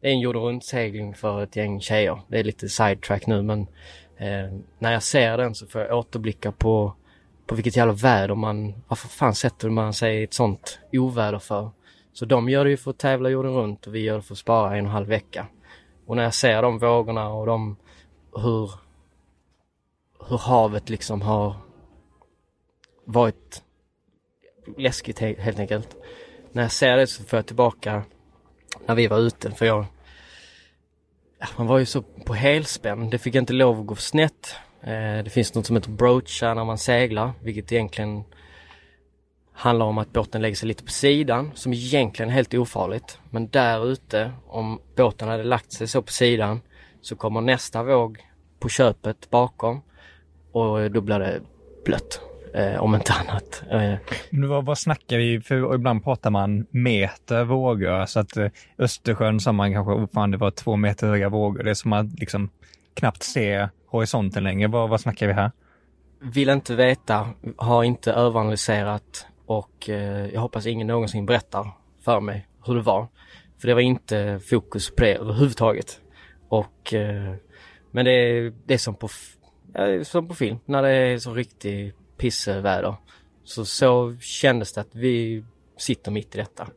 Det 0.00 0.08
är 0.08 0.12
en 0.12 0.20
jordruntsegling 0.20 1.14
för 1.14 1.42
ett 1.42 1.56
gäng 1.56 1.80
tjejer. 1.80 2.20
Det 2.28 2.38
är 2.38 2.44
lite 2.44 2.68
sidetrack 2.68 3.26
nu 3.26 3.42
men 3.42 3.60
eh, 4.16 4.58
när 4.78 4.92
jag 4.92 5.02
ser 5.02 5.38
den 5.38 5.54
så 5.54 5.66
får 5.66 5.80
jag 5.80 5.98
återblickar 5.98 6.50
på 6.50 6.94
på 7.48 7.54
vilket 7.54 7.76
jävla 7.76 7.92
väder 7.92 8.34
man, 8.34 8.74
varför 8.88 9.08
fan 9.08 9.34
sätter 9.34 9.70
man 9.70 9.94
sig 9.94 10.20
i 10.20 10.24
ett 10.24 10.34
sånt 10.34 10.80
oväder 10.92 11.38
för? 11.38 11.70
Så 12.12 12.24
de 12.24 12.48
gör 12.48 12.64
det 12.64 12.70
ju 12.70 12.76
för 12.76 12.90
att 12.90 12.98
tävla 12.98 13.28
jorden 13.28 13.52
runt 13.52 13.86
och 13.86 13.94
vi 13.94 14.00
gör 14.00 14.16
det 14.16 14.22
för 14.22 14.34
att 14.34 14.38
spara 14.38 14.66
en 14.66 14.72
och 14.72 14.78
en 14.78 14.86
halv 14.86 15.08
vecka. 15.08 15.46
Och 16.06 16.16
när 16.16 16.22
jag 16.22 16.34
ser 16.34 16.62
de 16.62 16.78
vågorna 16.78 17.28
och 17.28 17.46
de, 17.46 17.76
hur, 18.34 18.70
hur 20.28 20.38
havet 20.38 20.88
liksom 20.88 21.22
har 21.22 21.56
varit 23.04 23.62
läskigt 24.76 25.18
helt 25.18 25.58
enkelt. 25.58 25.96
När 26.52 26.62
jag 26.62 26.72
ser 26.72 26.96
det 26.96 27.06
så 27.06 27.24
får 27.24 27.36
jag 27.36 27.46
tillbaka 27.46 28.02
när 28.86 28.94
vi 28.94 29.06
var 29.06 29.18
ute 29.18 29.50
för 29.50 29.66
jag 29.66 29.84
ja, 31.38 31.46
man 31.56 31.66
var 31.66 31.78
ju 31.78 31.86
så 31.86 32.02
på 32.02 32.34
helspänn. 32.34 33.10
Det 33.10 33.18
fick 33.18 33.34
inte 33.34 33.52
lov 33.52 33.80
att 33.80 33.86
gå 33.86 33.94
snett. 33.94 34.54
Eh, 34.80 35.24
det 35.24 35.30
finns 35.32 35.54
något 35.54 35.66
som 35.66 35.76
heter 35.76 35.90
broacha 35.90 36.54
när 36.54 36.64
man 36.64 36.78
seglar, 36.78 37.32
vilket 37.42 37.72
egentligen 37.72 38.24
handlar 39.52 39.86
om 39.86 39.98
att 39.98 40.12
båten 40.12 40.42
lägger 40.42 40.56
sig 40.56 40.68
lite 40.68 40.84
på 40.84 40.90
sidan, 40.90 41.50
som 41.54 41.72
egentligen 41.72 42.30
är 42.30 42.34
helt 42.34 42.54
ofarligt. 42.54 43.18
Men 43.30 43.48
där 43.48 43.86
ute, 43.86 44.32
om 44.46 44.80
båten 44.96 45.28
hade 45.28 45.44
lagt 45.44 45.72
sig 45.72 45.88
så 45.88 46.02
på 46.02 46.12
sidan, 46.12 46.60
så 47.00 47.16
kommer 47.16 47.40
nästa 47.40 47.82
våg 47.82 48.18
på 48.58 48.68
köpet 48.68 49.30
bakom 49.30 49.82
och 50.52 50.90
då 50.90 51.00
blir 51.00 51.18
det 51.18 51.40
blött. 51.84 52.20
Eh, 52.54 52.82
om 52.82 52.94
inte 52.94 53.12
annat. 53.12 53.62
Eh, 53.70 53.94
Men 54.30 54.48
vad, 54.48 54.64
vad 54.64 54.78
snackar 54.78 55.18
vi? 55.18 55.40
För 55.40 55.74
ibland 55.74 56.04
pratar 56.04 56.30
man 56.30 56.66
meter 56.70 57.44
vågor. 57.44 58.06
Så 58.06 58.20
att 58.20 58.36
eh, 58.36 58.48
Östersjön 58.78 59.40
sa 59.40 59.52
man 59.52 59.72
kanske, 59.72 59.92
oh, 59.92 60.06
fan, 60.14 60.30
det 60.30 60.36
var 60.36 60.50
två 60.50 60.76
meter 60.76 61.06
höga 61.06 61.28
vågor. 61.28 61.62
Det 61.62 61.70
är 61.70 61.74
som 61.74 61.92
att 61.92 62.20
liksom 62.20 62.50
knappt 62.94 63.22
se 63.22 63.68
horisonten 63.86 64.44
längre. 64.44 64.68
Vad, 64.68 64.88
vad 64.88 65.00
snackar 65.00 65.26
vi 65.26 65.32
här? 65.32 65.50
vill 66.20 66.48
inte 66.48 66.74
veta, 66.74 67.28
har 67.56 67.84
inte 67.84 68.12
överanalyserat 68.12 69.26
och 69.46 69.88
eh, 69.88 70.26
jag 70.26 70.40
hoppas 70.40 70.66
ingen 70.66 70.86
någonsin 70.86 71.26
berättar 71.26 71.70
för 72.04 72.20
mig 72.20 72.48
hur 72.66 72.74
det 72.74 72.80
var. 72.82 73.06
För 73.60 73.68
det 73.68 73.74
var 73.74 73.80
inte 73.80 74.40
fokus 74.50 74.90
på 74.90 75.02
det 75.02 75.14
överhuvudtaget. 75.14 76.00
Och, 76.48 76.94
men 77.90 78.04
det 78.04 78.10
är, 78.10 78.52
det 78.66 78.74
är 78.74 78.78
som 78.78 78.94
på, 78.94 79.08
ja, 79.74 80.04
som 80.04 80.28
på 80.28 80.34
film, 80.34 80.58
när 80.64 80.82
det 80.82 80.90
är 80.90 81.18
så 81.18 81.34
riktigt 81.34 81.97
pisseväder. 82.18 82.96
Så 83.44 83.64
så 83.64 84.16
kändes 84.20 84.72
det 84.72 84.80
att 84.80 84.94
vi 84.94 85.44
sitter 85.76 86.10
mitt 86.10 86.34
i 86.34 86.38
detta. 86.38 86.68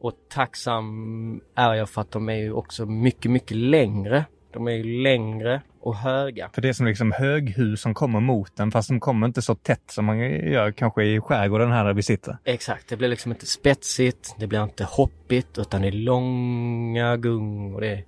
Och 0.00 0.12
tacksam 0.28 1.40
är 1.54 1.74
jag 1.74 1.88
för 1.88 2.00
att 2.00 2.10
de 2.10 2.28
är 2.28 2.36
ju 2.36 2.52
också 2.52 2.86
mycket, 2.86 3.30
mycket 3.30 3.56
längre. 3.56 4.24
De 4.52 4.68
är 4.68 4.72
ju 4.72 5.02
längre 5.02 5.62
och 5.80 5.96
höga. 5.96 6.50
För 6.52 6.62
det 6.62 6.68
är 6.68 6.72
som 6.72 6.86
liksom 6.86 7.12
höghus 7.12 7.80
som 7.80 7.94
kommer 7.94 8.20
mot 8.20 8.56
den, 8.56 8.70
fast 8.70 8.88
de 8.88 9.00
kommer 9.00 9.26
inte 9.26 9.42
så 9.42 9.54
tätt 9.54 9.90
som 9.90 10.04
man 10.04 10.18
gör 10.20 10.72
kanske 10.72 11.04
i 11.04 11.20
skärgården 11.20 11.70
här 11.70 11.84
där 11.84 11.92
vi 11.94 12.02
sitter. 12.02 12.38
Exakt, 12.44 12.88
det 12.88 12.96
blir 12.96 13.08
liksom 13.08 13.32
inte 13.32 13.46
spetsigt, 13.46 14.34
det 14.38 14.46
blir 14.46 14.62
inte 14.62 14.84
hoppigt 14.84 15.58
utan 15.58 15.82
det 15.82 15.88
är 15.88 15.92
långa 15.92 17.16
gung 17.16 17.74
och 17.74 17.80
det, 17.80 18.04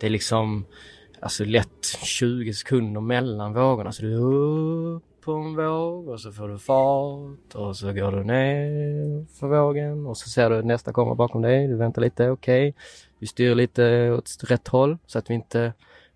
det 0.00 0.06
är 0.06 0.10
liksom 0.10 0.64
alltså 1.20 1.44
lätt 1.44 1.86
20 2.02 2.52
sekunder 2.54 3.00
mellan 3.00 3.54
vågorna. 3.54 3.92
Så 3.92 4.02
du 4.02 4.14
är 4.14 4.24
upp 4.96 5.04
på 5.24 5.32
en 5.32 5.56
våg 5.56 6.08
och 6.08 6.20
så 6.20 6.32
får 6.32 6.48
du 6.48 6.58
fart 6.58 7.54
och 7.54 7.76
så 7.76 7.92
går 7.92 8.12
du 8.12 8.24
ner 8.24 9.26
för 9.38 9.46
vågen 9.46 10.06
och 10.06 10.16
så 10.16 10.28
ser 10.28 10.50
du 10.50 10.62
nästa 10.62 10.92
komma 10.92 11.14
bakom 11.14 11.42
dig. 11.42 11.68
Du 11.68 11.76
väntar 11.76 12.02
lite, 12.02 12.30
okej. 12.30 12.74
Vi 13.18 13.26
styr 13.26 13.54
lite 13.54 14.10
åt 14.10 14.30
rätt 14.42 14.68
håll 14.68 14.98
så 15.06 15.18
att 15.18 15.30
vi 15.30 15.34
inte 15.34 15.72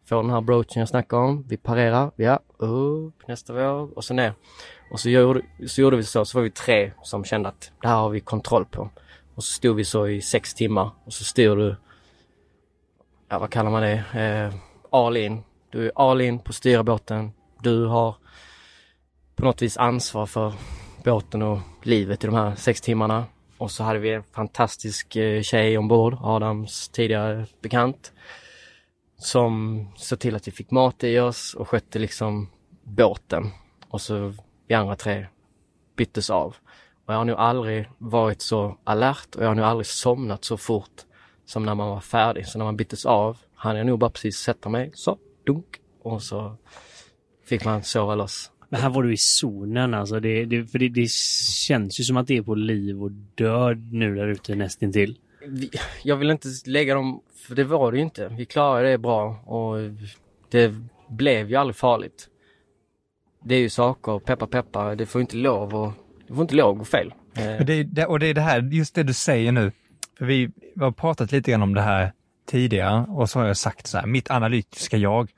får 0.09 0.17
den 0.23 0.31
här 0.31 0.41
broachen 0.41 0.81
jag 0.81 0.89
snackade 0.89 1.23
om. 1.23 1.45
Vi 1.49 1.57
parerar, 1.57 2.11
ja, 2.17 2.41
upp, 2.57 3.29
nästa 3.29 3.53
våg 3.53 3.93
och 3.97 4.05
så 4.05 4.15
ner. 4.15 4.33
Och 4.91 5.01
så 5.01 5.11
gjorde, 5.11 5.43
så 5.67 5.81
gjorde 5.81 5.97
vi 5.97 6.03
så, 6.03 6.25
så 6.25 6.39
var 6.39 6.43
vi 6.43 6.51
tre 6.51 6.93
som 7.03 7.25
kände 7.25 7.49
att 7.49 7.73
det 7.83 7.89
här 7.89 7.97
har 7.97 8.11
vi 8.11 8.21
kontroll 8.21 8.65
på. 8.65 8.91
Och 9.35 9.45
så 9.45 9.53
stod 9.53 9.77
vi 9.77 9.85
så 9.85 10.09
i 10.09 10.21
sex 10.21 10.55
timmar 10.55 10.91
och 11.05 11.13
så 11.13 11.25
styr 11.25 11.57
du, 11.57 11.77
ja 13.29 13.39
vad 13.39 13.51
kallar 13.51 13.71
man 13.71 13.83
det, 13.83 14.05
eh, 14.15 14.55
all 14.91 15.17
in. 15.17 15.43
Du 15.71 15.87
är 15.87 15.93
all 15.95 16.21
in 16.21 16.39
på 16.39 16.53
styrbåten. 16.53 17.33
Du 17.63 17.87
har 17.87 18.17
på 19.37 19.45
något 19.45 19.63
vis 19.63 19.77
ansvar 19.77 20.27
för 20.27 20.53
båten 21.05 21.43
och 21.43 21.59
livet 21.83 22.25
i 22.25 22.27
de 22.27 22.37
här 22.37 22.55
sex 22.55 22.81
timmarna. 22.81 23.25
Och 23.59 23.71
så 23.71 23.85
hade 23.85 23.99
vi 23.99 24.13
en 24.13 24.23
fantastisk 24.23 25.17
eh, 25.17 25.43
tjej 25.43 25.79
ombord, 25.79 26.17
Adams 26.21 26.89
tidigare 26.89 27.47
bekant. 27.63 28.13
Som 29.19 29.87
såg 29.97 30.19
till 30.19 30.37
att 30.37 30.49
vi 30.49 30.53
fick 30.53 30.71
mat 30.71 31.05
i 31.05 31.19
oss 31.19 31.55
och 31.55 31.69
skötte 31.69 31.99
liksom 31.99 32.51
båten. 32.83 33.51
Och 33.89 34.01
så 34.01 34.35
vi 34.67 34.75
andra 34.75 34.97
tre 34.97 35.27
byttes 35.97 36.31
av. 36.31 36.57
Och 37.07 37.15
jag 37.15 37.19
har 37.19 37.25
nog 37.25 37.37
aldrig 37.37 37.89
varit 37.99 38.43
så 38.43 38.79
alert 38.85 39.35
och 39.35 39.45
jag 39.45 39.49
har 39.49 39.55
nog 39.55 39.65
aldrig 39.65 39.87
somnat 39.87 40.45
så 40.45 40.57
fort 40.57 41.05
som 41.47 41.63
när 41.65 41.75
man 41.75 41.89
var 41.89 42.01
färdig. 42.01 42.47
Så 42.47 42.59
när 42.59 42.65
man 42.65 42.77
byttes 42.77 43.07
av 43.07 43.39
hann 43.55 43.77
jag 43.77 43.87
nog 43.87 43.99
bara 43.99 44.11
precis 44.11 44.37
sätta 44.37 44.69
mig, 44.69 44.91
så, 44.95 45.19
dunk. 45.47 45.81
Och 46.03 46.23
så 46.23 46.57
fick 47.45 47.65
man 47.65 47.83
sova 47.83 48.15
loss. 48.15 48.51
Men 48.69 48.81
här 48.81 48.91
var 48.91 49.03
du 49.03 49.13
i 49.13 49.17
zonen 49.17 49.95
alltså. 49.95 50.21
Det, 50.21 50.45
det, 50.45 50.67
för 50.67 50.79
det, 50.79 50.89
det 50.89 51.11
känns 51.11 52.01
ju 52.01 52.05
som 52.05 52.17
att 52.17 52.27
det 52.27 52.37
är 52.37 52.43
på 52.43 52.55
liv 52.55 53.03
och 53.03 53.11
död 53.35 53.93
nu 53.93 54.15
där 54.15 54.27
ute 54.27 54.55
nästintill. 54.55 55.19
Vi, 55.47 55.71
jag 56.03 56.17
vill 56.17 56.31
inte 56.31 56.49
lägga 56.67 56.95
dem, 56.95 57.21
för 57.49 57.55
det 57.55 57.65
var 57.65 57.93
det 57.93 57.99
ju 57.99 58.05
inte. 58.05 58.29
Vi 58.29 58.45
klarade 58.45 58.91
det 58.91 58.99
bra 58.99 59.43
och 59.45 59.77
det 60.51 60.75
blev 61.09 61.51
ju 61.51 61.57
aldrig 61.57 61.77
farligt. 61.77 62.29
Det 63.45 63.55
är 63.55 63.61
ju 63.61 63.69
saker, 63.69 64.19
peppa 64.19 64.47
peppa, 64.47 64.95
det 64.95 65.07
får 65.07 65.21
inte 65.21 65.37
lov 65.37 65.75
och 65.75 65.93
det 66.29 66.35
får 66.35 66.43
inte 66.43 66.55
lov 66.55 66.73
att 66.73 66.79
gå 66.79 66.85
fel. 66.85 67.15
Är 67.35 67.85
det, 67.85 68.07
och 68.07 68.19
det 68.19 68.27
är 68.27 68.35
det 68.35 68.41
här, 68.41 68.61
just 68.61 68.95
det 68.95 69.03
du 69.03 69.13
säger 69.13 69.53
nu. 69.53 69.73
För 70.19 70.25
vi 70.25 70.51
har 70.81 70.93
pratat 70.93 71.33
lite 71.33 71.51
grann 71.51 71.63
om 71.63 71.75
det 71.75 71.81
här 71.81 72.13
tidigare 72.51 73.07
och 73.09 73.31
så 73.31 73.39
har 73.39 73.47
jag 73.47 73.57
sagt 73.57 73.87
så 73.87 73.99
här, 73.99 74.07
mitt 74.07 74.31
analytiska 74.31 74.97
jag. 74.97 75.31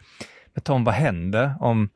Men 0.55 0.63
Tom, 0.63 0.85
vad 0.85 0.95
händer 0.95 1.55
om 1.61 1.91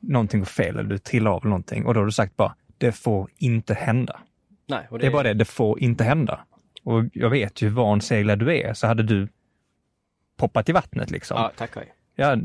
någonting 0.00 0.40
går 0.40 0.46
fel 0.46 0.76
eller 0.78 0.90
du 0.90 0.98
trillar 0.98 1.30
av 1.30 1.44
någonting? 1.44 1.86
Och 1.86 1.94
då 1.94 2.00
har 2.00 2.04
du 2.06 2.12
sagt 2.12 2.36
bara, 2.36 2.54
det 2.78 2.92
får 2.92 3.30
inte 3.38 3.74
hända. 3.74 4.20
nej, 4.68 4.86
och 4.90 4.98
Det 4.98 5.06
är 5.06 5.10
bara 5.10 5.22
det, 5.22 5.34
det 5.34 5.44
får 5.44 5.80
inte 5.80 6.04
hända. 6.04 6.40
Och 6.84 7.04
jag 7.12 7.30
vet 7.30 7.62
ju 7.62 7.68
hur 7.68 7.74
van 7.74 8.00
seglare 8.00 8.36
du 8.36 8.56
är, 8.56 8.74
så 8.74 8.86
hade 8.86 9.02
du 9.02 9.28
poppat 10.36 10.68
i 10.68 10.72
vattnet 10.72 11.10
liksom. 11.10 11.36
Ja, 11.36 11.52
tack 11.56 11.76
och 11.76 11.82
hej. 11.82 11.92
Ja, 12.18 12.36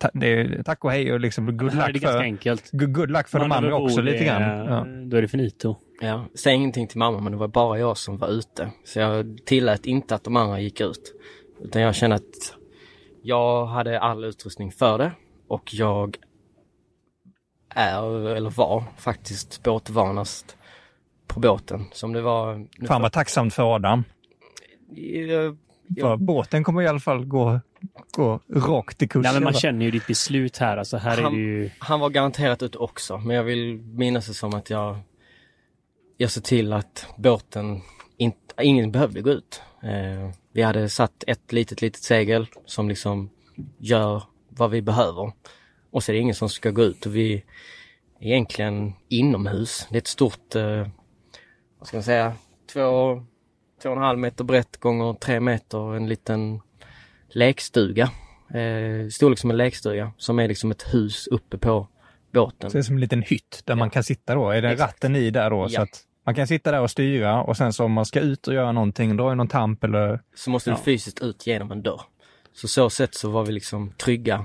ta, 0.00 0.10
det, 0.14 0.62
tack 0.64 0.84
och 0.84 0.90
hej 0.90 1.12
och 1.12 1.20
liksom 1.20 1.46
Det 1.46 1.52
good 1.52 1.70
det 1.70 1.76
luck 1.76 1.86
ganska 1.86 2.08
för, 2.08 2.18
enkelt. 2.20 2.70
good 2.72 3.10
luck 3.10 3.28
för 3.28 3.38
de 3.38 3.48
Man 3.48 3.58
andra 3.58 3.70
över 3.70 3.82
också 3.84 4.00
lite 4.00 4.24
grann. 4.24 4.42
Ja. 4.66 4.86
Då 5.06 5.16
är 5.16 5.22
det 5.22 5.28
finito. 5.28 5.76
Ja, 6.00 6.26
säg 6.34 6.54
ingenting 6.54 6.88
till 6.88 6.98
mamma 6.98 7.20
men 7.20 7.32
det 7.32 7.38
var 7.38 7.48
bara 7.48 7.78
jag 7.78 7.96
som 7.96 8.18
var 8.18 8.28
ute. 8.28 8.70
Så 8.84 8.98
jag 9.00 9.38
tillät 9.46 9.86
inte 9.86 10.14
att 10.14 10.24
de 10.24 10.36
andra 10.36 10.60
gick 10.60 10.80
ut. 10.80 11.14
Utan 11.60 11.82
jag 11.82 11.94
kände 11.94 12.16
att 12.16 12.54
jag 13.22 13.66
hade 13.66 14.00
all 14.00 14.24
utrustning 14.24 14.72
för 14.72 14.98
det 14.98 15.12
och 15.48 15.74
jag 15.74 16.16
är, 17.74 18.28
eller 18.36 18.50
var 18.50 18.84
faktiskt 18.98 19.62
båtvanast 19.62 20.56
på 21.26 21.40
båten. 21.40 21.84
Som 21.92 22.12
det 22.12 22.20
var... 22.20 22.66
Fan 22.86 23.02
vad 23.02 23.12
tacksamt 23.12 23.54
för 23.54 23.74
Adam. 23.74 24.04
Jag, 24.94 25.56
För 26.00 26.16
båten 26.16 26.64
kommer 26.64 26.82
i 26.82 26.86
alla 26.86 27.00
fall 27.00 27.24
gå, 27.24 27.60
gå 28.16 28.40
rakt 28.54 28.98
till 28.98 29.08
kurs. 29.08 29.22
Nej, 29.24 29.32
men 29.34 29.44
man 29.44 29.52
känner 29.52 29.84
ju 29.84 29.90
ditt 29.90 30.06
beslut 30.06 30.58
här. 30.58 30.76
Alltså 30.76 30.96
här 30.96 31.18
är 31.18 31.22
Han- 31.22 31.32
det 31.32 31.38
ju... 31.40 31.70
Han 31.78 32.00
var 32.00 32.10
garanterat 32.10 32.62
ute 32.62 32.78
också, 32.78 33.18
men 33.18 33.36
jag 33.36 33.44
vill 33.44 33.78
minnas 33.78 34.26
det 34.26 34.34
som 34.34 34.54
att 34.54 34.70
jag, 34.70 34.98
jag 36.16 36.30
såg 36.30 36.44
till 36.44 36.72
att 36.72 37.06
båten, 37.16 37.80
inte, 38.16 38.38
ingen 38.62 38.92
behövde 38.92 39.20
gå 39.20 39.30
ut. 39.30 39.62
Eh, 39.82 40.30
vi 40.52 40.62
hade 40.62 40.88
satt 40.88 41.24
ett 41.26 41.52
litet, 41.52 41.82
litet 41.82 42.02
segel 42.02 42.46
som 42.66 42.88
liksom 42.88 43.30
gör 43.78 44.22
vad 44.48 44.70
vi 44.70 44.82
behöver. 44.82 45.32
Och 45.92 46.02
så 46.04 46.12
är 46.12 46.14
det 46.14 46.20
ingen 46.20 46.34
som 46.34 46.48
ska 46.48 46.70
gå 46.70 46.82
ut 46.82 47.06
och 47.06 47.16
vi 47.16 47.34
är 47.34 47.42
egentligen 48.26 48.92
inomhus. 49.08 49.86
Det 49.90 49.96
är 49.96 50.00
ett 50.00 50.06
stort, 50.06 50.54
eh, 50.54 50.86
vad 51.78 51.88
ska 51.88 51.96
man 51.96 52.04
säga, 52.04 52.32
två, 52.72 53.22
två 53.82 53.88
och 53.90 53.96
en 53.96 54.02
halv 54.02 54.18
meter 54.18 54.44
brett 54.44 54.76
gånger 54.76 55.14
tre 55.14 55.40
meter, 55.40 55.94
en 55.96 56.08
liten 56.08 56.60
lekstuga. 57.28 58.10
Eh, 58.54 59.08
storlek 59.10 59.38
som 59.38 59.50
en 59.50 59.56
lekstuga 59.56 60.12
som 60.16 60.38
är 60.38 60.48
liksom 60.48 60.70
ett 60.70 60.94
hus 60.94 61.26
uppe 61.26 61.58
på 61.58 61.88
båten. 62.32 62.70
Så 62.70 62.76
det 62.76 62.80
är 62.80 62.82
som 62.82 62.94
en 62.94 63.00
liten 63.00 63.22
hytt 63.22 63.62
där 63.64 63.74
man 63.74 63.90
kan 63.90 64.04
sitta 64.04 64.34
då. 64.34 64.50
Är 64.50 64.62
det 64.62 64.70
Exakt. 64.70 64.92
ratten 64.92 65.16
i 65.16 65.30
där 65.30 65.50
då? 65.50 65.68
Så 65.68 65.74
Ja. 65.74 65.82
att 65.82 66.04
man 66.26 66.34
kan 66.34 66.46
sitta 66.46 66.72
där 66.72 66.80
och 66.80 66.90
styra 66.90 67.42
och 67.42 67.56
sen 67.56 67.72
så 67.72 67.84
om 67.84 67.92
man 67.92 68.06
ska 68.06 68.20
ut 68.20 68.48
och 68.48 68.54
göra 68.54 68.72
någonting, 68.72 69.16
dra 69.16 69.32
i 69.32 69.36
någon 69.36 69.48
tamp 69.48 69.84
eller... 69.84 70.20
Så 70.34 70.50
måste 70.50 70.70
Ja. 70.70 70.76
du 70.76 70.82
fysiskt 70.82 71.22
ut 71.22 71.46
genom 71.46 71.72
en 71.72 71.82
dörr. 71.82 72.00
Så 72.52 72.68
så 72.68 72.90
sätt 72.90 73.14
så 73.14 73.30
var 73.30 73.44
vi 73.44 73.52
liksom 73.52 73.92
trygga 73.92 74.44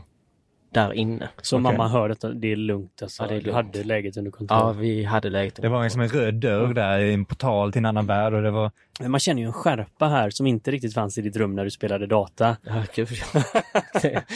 där 0.72 0.94
inne. 0.94 1.30
Så 1.42 1.56
Okej. 1.56 1.64
mamma 1.64 1.88
hör 1.88 2.10
detta, 2.10 2.30
det 2.30 2.52
är 2.52 2.56
lugnt 2.56 3.02
alltså. 3.02 3.24
Ja, 3.24 3.28
det 3.30 3.36
är 3.36 3.40
Du 3.40 3.46
lugnt. 3.46 3.56
hade 3.56 3.84
läget 3.84 4.18
under 4.18 4.32
Ja, 4.32 4.38
kontroll. 4.38 4.76
vi 4.78 5.04
hade 5.04 5.30
läget. 5.30 5.56
Det 5.62 5.70
var 5.70 5.90
som 5.90 6.02
en 6.02 6.10
röd 6.10 6.34
dörr 6.34 6.74
där 6.74 7.00
i 7.00 7.14
en 7.14 7.26
portal 7.26 7.72
till 7.72 7.80
en 7.80 7.86
annan 7.86 8.06
värld 8.06 8.34
och 8.34 8.42
det 8.42 8.52
var... 8.52 8.72
Men 9.00 9.12
man 9.12 9.20
känner 9.20 9.42
ju 9.42 9.46
en 9.46 9.54
skärpa 9.54 10.08
här 10.08 10.30
som 10.30 10.48
inte 10.48 10.72
riktigt 10.72 10.94
fanns 10.94 11.18
i 11.18 11.22
ditt 11.22 11.36
rum 11.36 11.56
när 11.56 11.64
du 11.64 11.72
spelade 11.72 12.08
data. 12.08 12.58
Ja, 12.64 12.84
gud. 12.96 13.08
Det- 14.02 14.24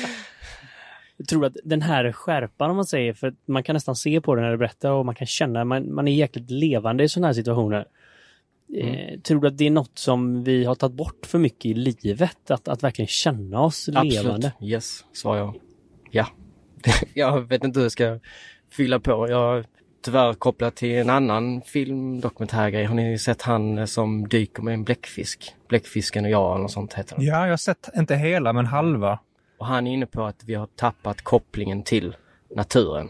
tror 1.30 1.46
att 1.46 1.58
den 1.64 1.82
här 1.82 2.12
skärpan 2.12 2.70
om 2.70 2.76
man 2.76 2.86
säger, 2.86 3.14
för 3.14 3.34
man 3.46 3.64
kan 3.64 3.74
nästan 3.74 3.96
se 3.96 4.22
på 4.22 4.36
den 4.36 4.44
när 4.44 4.52
du 4.52 4.58
berättar 4.58 4.92
och 4.92 5.06
man 5.06 5.16
kan 5.16 5.28
känna, 5.28 5.66
man, 5.66 5.94
man 5.94 6.08
är 6.08 6.12
jäkligt 6.12 6.52
levande 6.52 7.04
i 7.04 7.10
sådana 7.10 7.28
här 7.28 7.34
situationer. 7.34 7.86
Eh, 8.78 9.20
tror 9.20 9.42
du 9.42 9.48
att 9.48 9.58
det 9.58 9.68
är 9.68 9.72
något 9.72 9.98
som 9.98 10.44
vi 10.44 10.66
har 10.66 10.76
tagit 10.76 10.96
bort 10.96 11.26
för 11.26 11.40
mycket 11.40 11.66
i 11.66 11.74
livet? 11.74 12.52
Att, 12.52 12.68
att 12.68 12.84
verkligen 12.84 13.08
känna 13.08 13.62
oss 13.62 13.90
Absolut. 13.90 14.14
levande? 14.14 14.52
Yes, 14.62 15.06
svarar 15.14 15.38
jag. 15.40 15.56
Ja. 16.12 16.28
jag 17.14 17.42
vet 17.42 17.64
inte 17.64 17.80
hur 17.80 17.86
jag 17.86 17.92
ska 17.92 18.20
fylla 18.70 19.00
på. 19.00 19.30
Jag 19.30 19.66
tyvärr 20.02 20.34
kopplat 20.34 20.76
till 20.76 20.96
en 20.96 21.10
annan 21.10 21.62
filmdokumentärgrej. 21.62 22.86
Har 22.86 22.96
ni 22.96 23.18
sett 23.20 23.42
han 23.42 23.88
som 23.88 24.28
dyker 24.28 24.64
med 24.64 24.74
en 24.74 24.84
bläckfisk? 24.84 25.56
Bläckfisken 25.68 26.26
och 26.26 26.32
jag 26.32 26.52
eller 26.52 26.62
något 26.62 26.72
sånt 26.72 26.94
heter 26.94 27.16
den. 27.16 27.26
Ja, 27.26 27.44
jag 27.44 27.50
har 27.50 27.58
sett, 27.58 27.90
inte 27.96 28.16
hela, 28.16 28.54
men 28.54 28.66
halva. 28.66 29.20
Och 29.58 29.66
han 29.66 29.88
är 29.88 29.94
inne 29.94 30.06
på 30.06 30.24
att 30.24 30.44
vi 30.44 30.54
har 30.54 30.66
tappat 30.66 31.22
kopplingen 31.22 31.84
till 31.84 32.16
naturen. 32.56 33.10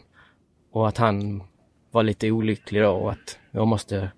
Och 0.72 0.88
att 0.88 0.98
han 0.98 1.44
var 1.92 2.04
lite 2.04 2.32
olycklig 2.32 2.82
då 2.82 2.92
och 2.92 3.12
att 3.12 3.40
jag 3.52 3.68
måste... 3.68 4.12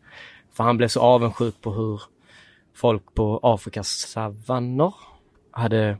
För 0.53 0.63
han 0.63 0.77
blev 0.77 0.87
så 0.87 0.99
avundsjuk 0.99 1.61
på 1.61 1.71
hur 1.73 2.01
folk 2.75 3.13
på 3.13 3.39
Afrikas 3.43 3.87
savanner 3.87 4.93
hade 5.51 5.97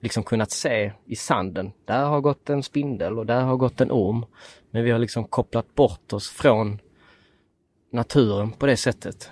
liksom 0.00 0.22
kunnat 0.22 0.50
se 0.50 0.92
i 1.06 1.16
sanden. 1.16 1.72
Där 1.84 2.04
har 2.04 2.20
gått 2.20 2.50
en 2.50 2.62
spindel 2.62 3.18
och 3.18 3.26
där 3.26 3.40
har 3.40 3.56
gått 3.56 3.80
en 3.80 3.92
orm. 3.92 4.24
Men 4.70 4.84
vi 4.84 4.90
har 4.90 4.98
liksom 4.98 5.24
kopplat 5.24 5.74
bort 5.74 6.12
oss 6.12 6.30
från 6.30 6.78
naturen 7.90 8.52
på 8.52 8.66
det 8.66 8.76
sättet. 8.76 9.30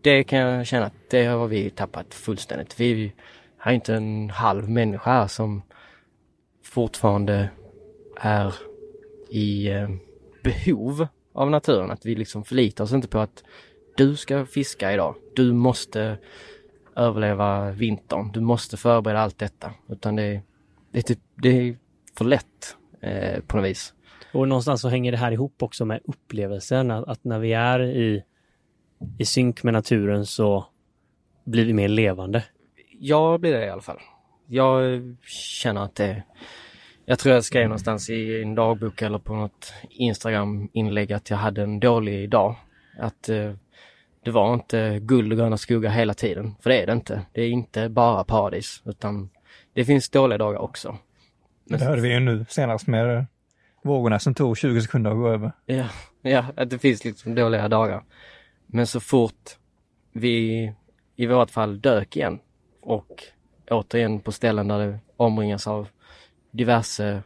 Det 0.00 0.24
kan 0.24 0.38
jag 0.38 0.66
känna 0.66 0.86
att 0.86 1.10
det 1.10 1.24
har 1.24 1.46
vi 1.46 1.70
tappat 1.70 2.14
fullständigt. 2.14 2.80
Vi 2.80 3.12
har 3.56 3.72
inte 3.72 3.94
en 3.94 4.30
halv 4.30 4.68
människa 4.68 5.10
här 5.10 5.26
som 5.26 5.62
fortfarande 6.64 7.50
är 8.16 8.54
i 9.30 9.68
eh, 9.68 9.88
behov 10.42 11.06
av 11.32 11.50
naturen. 11.50 11.90
Att 11.90 12.06
vi 12.06 12.14
liksom 12.14 12.44
förlitar 12.44 12.84
oss 12.84 12.92
inte 12.92 13.08
på 13.08 13.18
att 13.18 13.44
du 13.96 14.16
ska 14.16 14.46
fiska 14.46 14.92
idag. 14.92 15.14
Du 15.34 15.52
måste 15.52 16.18
överleva 16.96 17.70
vintern. 17.70 18.32
Du 18.32 18.40
måste 18.40 18.76
förbereda 18.76 19.20
allt 19.20 19.38
detta. 19.38 19.72
Utan 19.88 20.16
det, 20.16 20.22
är- 20.22 20.42
det, 20.92 20.98
är, 20.98 21.02
typ, 21.02 21.18
det 21.34 21.48
är 21.48 21.76
för 22.18 22.24
lätt 22.24 22.76
eh, 23.00 23.40
på 23.40 23.56
något 23.56 23.66
vis. 23.66 23.94
Och 24.32 24.48
någonstans 24.48 24.80
så 24.80 24.88
hänger 24.88 25.12
det 25.12 25.18
här 25.18 25.32
ihop 25.32 25.62
också 25.62 25.84
med 25.84 26.00
upplevelsen, 26.04 26.90
att, 26.90 27.08
att 27.08 27.24
när 27.24 27.38
vi 27.38 27.52
är 27.52 27.80
i, 27.82 28.22
i 29.18 29.24
synk 29.24 29.62
med 29.62 29.72
naturen 29.74 30.26
så 30.26 30.66
blir 31.44 31.64
vi 31.64 31.72
mer 31.72 31.88
levande. 31.88 32.44
Jag 32.98 33.40
blir 33.40 33.52
det 33.52 33.66
i 33.66 33.70
alla 33.70 33.82
fall. 33.82 33.98
Jag 34.46 35.02
känner 35.26 35.84
att 35.84 35.94
det... 35.94 36.22
Jag 37.04 37.18
tror 37.18 37.34
jag 37.34 37.44
skrev 37.44 37.64
någonstans 37.68 38.10
i 38.10 38.42
en 38.42 38.54
dagbok 38.54 39.02
eller 39.02 39.18
på 39.18 39.34
något 39.34 39.72
Instagram-inlägg 39.90 41.12
att 41.12 41.30
jag 41.30 41.36
hade 41.36 41.62
en 41.62 41.80
dålig 41.80 42.30
dag. 42.30 42.56
Att 42.98 43.28
eh, 43.28 43.52
det 44.24 44.30
var 44.30 44.54
inte 44.54 44.98
guld 45.02 45.32
och 45.32 45.38
gröna 45.38 45.56
skogar 45.56 45.90
hela 45.90 46.14
tiden. 46.14 46.54
För 46.60 46.70
det 46.70 46.82
är 46.82 46.86
det 46.86 46.92
inte. 46.92 47.22
Det 47.32 47.42
är 47.42 47.48
inte 47.50 47.88
bara 47.88 48.24
paradis. 48.24 48.82
Utan 48.84 49.30
det 49.72 49.84
finns 49.84 50.10
dåliga 50.10 50.38
dagar 50.38 50.58
också. 50.58 50.96
Men- 51.64 51.78
Det 51.78 51.84
hörde 51.84 52.02
vi 52.02 52.12
ju 52.12 52.20
nu 52.20 52.44
senast 52.48 52.86
med 52.86 53.16
eh, 53.16 53.24
vågorna 53.82 54.18
som 54.18 54.34
tog 54.34 54.58
20 54.58 54.80
sekunder 54.80 55.10
att 55.10 55.16
gå 55.16 55.28
över. 55.28 55.52
Ja, 55.66 55.84
ja, 56.22 56.44
att 56.56 56.70
det 56.70 56.78
finns 56.78 57.04
liksom 57.04 57.34
dåliga 57.34 57.68
dagar. 57.68 58.02
Men 58.66 58.86
så 58.86 59.00
fort 59.00 59.50
vi 60.12 60.72
i 61.16 61.26
vårt 61.26 61.50
fall 61.50 61.80
dök 61.80 62.16
igen 62.16 62.38
och 62.82 63.22
återigen 63.70 64.20
på 64.20 64.32
ställen 64.32 64.68
där 64.68 64.78
det 64.78 64.98
omringas 65.16 65.66
av 65.66 65.88
diverse, 66.50 67.22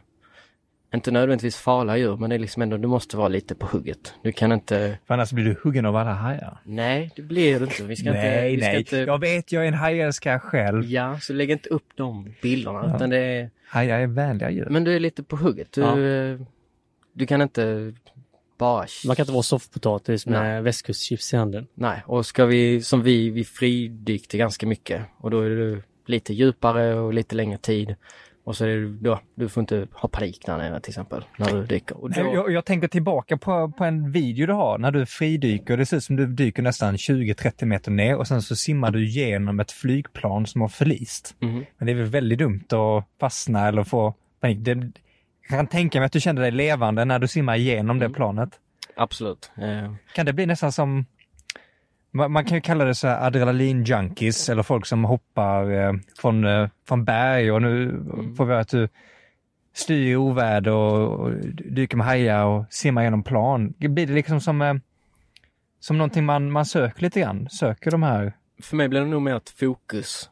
inte 0.93 1.11
nödvändigtvis 1.11 1.55
farliga 1.57 1.97
djur, 1.97 2.17
men 2.17 2.29
det 2.29 2.35
är 2.35 2.39
liksom 2.39 2.61
ändå, 2.61 2.77
du 2.77 2.87
måste 2.87 3.17
vara 3.17 3.27
lite 3.27 3.55
på 3.55 3.65
hugget. 3.65 4.13
Du 4.23 4.31
kan 4.31 4.51
inte, 4.51 4.97
För 5.07 5.13
annars 5.13 5.31
blir 5.31 5.45
du 5.45 5.55
huggen 5.63 5.85
av 5.85 5.95
alla 5.95 6.13
hajar. 6.13 6.57
nej 6.63 7.11
det 7.15 7.21
blir 7.21 7.59
det 7.59 7.65
inte. 7.65 7.83
Vi 7.83 7.95
ska 7.95 8.11
nej, 8.11 8.53
inte, 8.53 8.55
vi 8.55 8.61
ska 8.61 8.69
nej. 8.71 8.77
inte, 8.79 8.97
Jag 8.97 9.19
vet, 9.19 9.51
jag 9.51 9.63
är 9.63 9.67
en 9.67 9.73
hajälskare 9.73 10.39
själv. 10.39 10.85
ja, 10.85 11.19
så 11.19 11.33
lägg 11.33 11.51
inte 11.51 11.69
upp 11.69 11.85
de 11.95 12.33
bilderna, 12.41 12.83
Ja. 12.89 12.95
utan 12.95 13.09
det 13.09 13.17
är, 13.17 13.49
Hajar 13.67 13.99
är 13.99 14.07
vänliga 14.07 14.49
djur. 14.51 14.67
men 14.69 14.83
du 14.83 14.95
är 14.95 14.99
lite 14.99 15.23
på 15.23 15.35
hugget. 15.35 15.71
Du, 15.71 15.81
Ja. 15.81 15.99
eh, 15.99 16.39
du 17.13 17.25
kan 17.25 17.41
inte 17.41 17.93
bara 18.57 18.85
Man 19.05 19.15
kan 19.15 19.23
inte 19.23 19.33
vara 19.33 19.43
soffpotatis 19.43 20.25
med 20.25 20.41
Nej. 20.41 20.61
västkustchips 20.61 21.33
i 21.33 21.37
handen. 21.37 21.67
Nej, 21.73 22.01
och 22.05 22.25
ska 22.25 22.45
vi, 22.45 22.81
som 22.81 23.01
vi, 23.03 23.29
vi 23.29 23.43
fridykte 23.43 24.37
ganska 24.37 24.67
mycket 24.67 25.01
och 25.17 25.31
då 25.31 25.41
är 25.41 25.49
det 25.49 25.81
lite 26.05 26.33
djupare 26.33 26.93
och 26.95 27.13
lite 27.13 27.35
längre 27.35 27.57
tid. 27.57 27.95
Och 28.47 28.55
så 28.55 28.65
är 28.65 28.67
det 28.77 28.87
då, 28.87 29.19
du 29.35 29.49
får 29.49 29.61
inte 29.61 29.87
ha 29.93 30.09
panik 30.09 30.45
där 30.45 30.57
nere 30.57 30.79
till 30.79 30.91
exempel, 30.91 31.23
när 31.37 31.51
du 31.53 31.65
dyker. 31.65 31.97
Och 32.03 32.11
då, 32.11 32.21
Jag, 32.21 32.51
jag 32.51 32.65
tänker 32.65 32.87
tillbaka 32.87 33.37
på, 33.37 33.71
på 33.77 33.83
en 33.83 34.11
video 34.11 34.47
du 34.47 34.53
har 34.53 34.77
när 34.77 34.91
du 34.91 35.05
fridyker. 35.05 35.77
Det 35.77 35.85
ser 35.85 35.97
ut 35.97 36.03
som 36.03 36.15
du 36.15 36.27
dyker 36.27 36.63
nästan 36.63 36.95
20-30 36.95 37.65
meter 37.65 37.91
ner 37.91 38.15
och 38.15 38.27
sen 38.27 38.41
så 38.41 38.55
simmar 38.55 38.91
du 38.91 39.05
genom 39.07 39.59
ett 39.59 39.71
flygplan 39.71 40.45
som 40.45 40.61
har 40.61 40.67
förlist. 40.67 41.35
Mhm. 41.39 41.65
Men 41.77 41.85
det 41.85 41.91
är 41.91 41.95
väl 41.95 42.05
väldigt 42.05 42.39
dumt 42.39 42.63
att 42.73 43.05
fastna 43.19 43.67
eller 43.67 43.83
få 43.83 44.13
panik. 44.41 44.57
Det, 44.61 44.71
jag 45.49 45.59
kan 45.59 45.67
tänka 45.67 45.99
mig 45.99 46.05
att 46.05 46.11
du 46.11 46.19
kände 46.21 46.41
dig 46.41 46.51
levande 46.51 47.05
när 47.05 47.19
du 47.19 47.27
simmar 47.27 47.55
igenom 47.55 47.99
det 47.99 48.05
Mm. 48.05 48.15
planet. 48.15 48.49
Absolut. 48.95 49.51
Eh, 49.57 49.93
Kan 50.15 50.25
det 50.25 50.33
bli 50.33 50.45
nästan 50.45 50.71
som, 50.71 51.05
man, 52.11 52.31
man 52.31 52.45
kan 52.45 52.57
ju 52.57 52.61
kalla 52.61 52.85
det 52.85 52.95
så 52.95 53.07
här 53.07 53.29
adrenalin-junkies 53.29 54.51
eller 54.51 54.63
folk 54.63 54.85
som 54.85 55.03
hoppar 55.03 55.71
eh, 55.71 55.93
från, 56.17 56.45
eh, 56.45 56.69
från 56.87 57.05
berg 57.05 57.51
och 57.51 57.61
nu 57.61 58.03
får 58.37 58.45
vi 58.45 58.51
höra 58.51 58.61
att 58.61 58.69
du 58.69 58.89
styr 59.73 60.11
i 60.11 60.15
oväder 60.15 60.71
och, 60.71 61.19
och 61.19 61.31
dyker 61.53 61.97
med 61.97 62.05
hajar 62.05 62.45
och 62.45 62.65
simmar 62.69 63.03
genom 63.03 63.23
plan. 63.23 63.73
Blir 63.77 64.07
det 64.07 64.13
liksom 64.13 64.41
som, 64.41 64.61
eh, 64.61 64.73
som 65.79 65.97
någonting 65.97 66.25
man, 66.25 66.51
man 66.51 66.65
söker 66.65 67.01
lite 67.01 67.19
grann? 67.19 67.49
Söker 67.49 67.91
de 67.91 68.03
här? 68.03 68.33
för 68.61 68.75
mig 68.75 68.87
blir 68.87 68.99
det 68.99 69.05
nog 69.05 69.21
mer 69.21 69.35
ett 69.35 69.49
fokus 69.49 70.29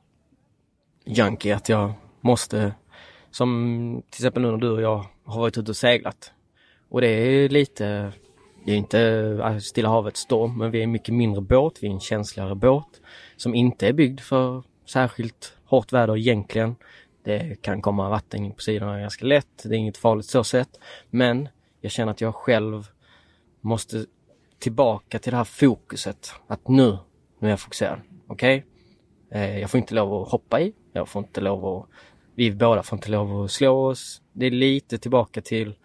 junkie, 1.06 1.56
att 1.56 1.70
jag 1.70 1.94
måste, 2.22 2.74
som 3.32 4.02
till 4.10 4.22
exempel 4.22 4.44
nu 4.44 4.52
när 4.52 4.58
du 4.58 4.70
och 4.70 4.82
jag 4.82 5.06
har 5.26 5.40
varit 5.40 5.58
ute 5.58 5.72
och 5.72 5.78
seglat. 5.78 6.32
Och 6.90 7.02
det 7.02 7.08
är 7.08 7.50
lite, 7.50 8.12
det 8.66 8.72
är 8.72 8.78
inte 8.78 9.40
alltså, 9.44 9.70
Stilla 9.70 9.90
havets 9.90 10.20
storm, 10.20 10.58
men 10.58 10.72
vi 10.72 10.80
är 10.80 10.84
en 10.84 10.92
mycket 10.92 11.14
mindre 11.14 11.42
båt, 11.42 11.78
vi 11.82 11.88
är 11.88 11.92
en 11.92 12.00
känsligare 12.00 12.56
båt 12.56 13.02
som 13.36 13.56
inte 13.56 13.88
är 13.88 13.94
byggd 13.94 14.20
för 14.20 14.64
särskilt 14.86 15.58
hårt 15.66 15.94
väder 15.94 16.18
egentligen. 16.18 16.76
Det 17.24 17.62
kan 17.62 17.82
komma 17.82 18.10
vatten 18.10 18.46
in 18.46 18.54
på 18.54 18.62
sidorna 18.62 19.00
ganska 19.00 19.26
lätt, 19.26 19.64
det 19.64 19.76
är 19.76 19.78
inget 19.78 19.98
farligt 19.98 20.26
så 20.26 20.44
sett. 20.44 20.80
Men 21.10 21.50
jag 21.82 21.92
känner 21.92 22.12
att 22.12 22.22
jag 22.22 22.36
själv 22.36 22.88
måste 23.62 24.06
tillbaka 24.60 25.20
till 25.20 25.32
det 25.32 25.38
här 25.38 25.44
fokuset. 25.44 26.34
Att 26.48 26.68
nu, 26.68 26.98
nu 27.40 27.48
är 27.48 27.50
jag 27.50 27.60
fokuserad. 27.60 28.00
Okej? 28.28 28.58
Okay? 28.58 29.60
jag 29.60 29.72
får 29.72 29.78
inte 29.78 29.96
lov 29.96 30.14
att 30.14 30.32
hoppa 30.32 30.62
i. 30.62 30.74
Jag 30.94 31.10
får 31.10 31.20
inte 31.20 31.42
lov 31.42 31.66
att... 31.66 31.90
Vi 32.36 32.52
båda 32.52 32.84
får 32.84 32.98
inte 32.98 33.12
lov 33.12 33.44
att 33.44 33.52
slå 33.52 33.88
oss. 33.88 34.22
Det 34.34 34.46
är 34.46 34.52
lite 34.52 34.98
tillbaka 34.98 35.42
till 35.42 35.76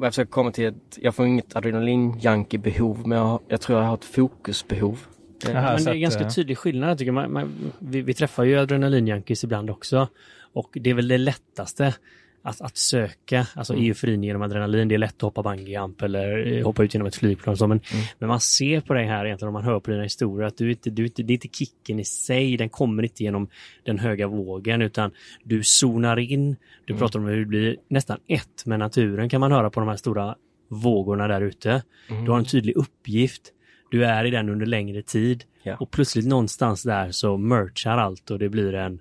vad 0.00 0.06
jag 0.06 0.12
försöker 0.12 0.30
komma 0.30 0.52
till. 0.52 0.68
Att 0.68 0.98
jag 1.00 1.14
får 1.14 1.26
inget 1.26 1.56
adrenalin-junkie-behov, 1.56 3.06
men 3.06 3.18
jag, 3.18 3.40
jag 3.48 3.60
tror 3.60 3.78
jag 3.78 3.86
har 3.86 3.94
ett 3.94 4.04
fokusbehov. 4.04 5.06
Det, 5.44 5.52
Jaha. 5.52 5.74
Men 5.74 5.84
det 5.84 5.90
är 5.90 5.94
att, 5.94 6.00
ganska 6.00 6.22
eh, 6.22 6.28
tydlig 6.28 6.58
skillnad. 6.58 6.90
Jag 6.90 6.98
tycker 6.98 7.12
man, 7.12 7.32
man, 7.32 7.72
vi, 7.78 8.02
vi 8.02 8.14
träffar 8.14 8.44
ju 8.44 8.58
adrenalinjunkies 8.58 9.44
ibland 9.44 9.70
också. 9.70 10.08
Och 10.52 10.70
det 10.72 10.90
är 10.90 10.94
väl 10.94 11.08
det 11.08 11.18
lättaste 11.18 11.94
att, 12.42 12.60
att 12.60 12.76
söka, 12.76 13.46
alltså 13.54 13.72
Mm. 13.72 13.86
euforin 13.86 14.24
genom 14.24 14.42
adrenalin. 14.42 14.88
Det 14.88 14.94
är 14.94 14.98
lätt 14.98 15.14
att 15.16 15.22
hoppa 15.22 15.42
bungyjump 15.42 16.02
eller 16.02 16.52
eh, 16.58 16.64
hoppa 16.64 16.84
ut 16.84 16.94
genom 16.94 17.06
ett 17.06 17.16
flygplan. 17.16 17.56
Så, 17.56 17.66
men, 17.66 17.80
Mm. 17.92 18.04
men 18.18 18.28
man 18.28 18.40
ser 18.40 18.80
på 18.80 18.94
dig 18.94 19.06
här 19.06 19.24
egentligen 19.26 19.48
om 19.48 19.52
man 19.52 19.62
hör 19.64 19.80
på 19.80 19.90
dina 19.90 20.02
historier 20.02 20.46
att 20.46 20.56
du 20.56 20.70
inte, 20.70 20.90
du 20.90 21.04
inte, 21.04 21.22
det 21.22 21.32
är 21.32 21.34
inte 21.34 21.48
kicken 21.48 22.00
i 22.00 22.04
sig, 22.04 22.56
den 22.56 22.68
kommer 22.68 23.02
inte 23.02 23.22
genom 23.24 23.48
den 23.84 23.98
höga 23.98 24.26
vågen 24.26 24.82
utan 24.82 25.10
du 25.44 25.62
zonar 25.64 26.16
in. 26.18 26.56
Du 26.84 26.92
Mm. 26.92 26.98
pratar 27.00 27.18
om 27.18 27.24
hur 27.26 27.36
du 27.36 27.44
blir 27.46 27.76
nästan 27.88 28.18
ett 28.26 28.66
med 28.66 28.78
naturen 28.78 29.28
kan 29.28 29.40
man 29.40 29.52
höra 29.52 29.70
på 29.70 29.80
de 29.80 29.88
här 29.88 29.96
stora 29.96 30.34
vågorna 30.68 31.28
där 31.28 31.40
ute. 31.40 31.82
Mm. 32.10 32.24
Du 32.24 32.30
har 32.30 32.38
en 32.38 32.44
tydlig 32.44 32.76
uppgift. 32.76 33.42
Du 33.90 34.04
är 34.04 34.24
i 34.24 34.30
den 34.30 34.48
under 34.48 34.66
längre 34.66 35.02
tid. 35.02 35.44
Ja. 35.62 35.76
Och 35.80 35.90
plötsligt 35.90 36.26
någonstans 36.26 36.82
där 36.82 37.10
så 37.10 37.36
merchar 37.36 37.98
allt 37.98 38.30
och 38.30 38.38
det 38.38 38.48
blir 38.48 38.74
en... 38.74 39.00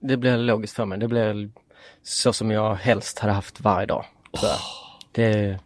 Det 0.00 0.16
blir 0.16 0.36
logiskt 0.38 0.76
för 0.76 0.84
mig. 0.84 0.98
Det 0.98 1.08
blir 1.08 1.50
så 2.02 2.32
som 2.32 2.50
jag 2.50 2.74
helst 2.74 3.18
hade 3.18 3.32
haft 3.32 3.60
varje 3.60 3.86
dag. 3.86 4.04
tror 4.38 4.50
jag. 4.50 4.58
Det, 5.12 5.58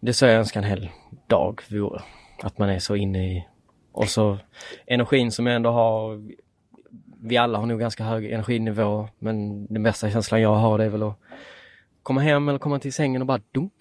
det 0.00 0.08
är 0.08 0.12
så 0.12 0.24
jag 0.24 0.34
önskar 0.34 0.62
en 0.62 0.68
hel 0.68 0.88
dag 1.26 1.60
vore. 1.68 2.02
Att 2.42 2.58
man 2.58 2.68
är 2.68 2.78
så 2.78 2.96
inne 2.96 3.36
i... 3.36 3.46
Och 3.92 4.08
så 4.08 4.38
energin 4.86 5.32
som 5.32 5.46
jag 5.46 5.56
ändå 5.56 5.70
har. 5.70 6.22
Vi 7.20 7.36
alla 7.36 7.58
har 7.58 7.66
nog 7.66 7.80
ganska 7.80 8.04
hög 8.04 8.32
energinivå 8.32 9.08
men 9.18 9.66
den 9.66 9.82
bästa 9.82 10.10
känslan 10.10 10.40
jag 10.40 10.54
har 10.54 10.78
det 10.78 10.84
är 10.84 10.88
väl 10.88 11.02
att 11.02 11.18
komma 12.02 12.20
hem 12.20 12.48
eller 12.48 12.58
komma 12.58 12.78
till 12.78 12.92
sängen 12.92 13.22
och 13.22 13.26
bara 13.26 13.40
dunk. 13.52 13.72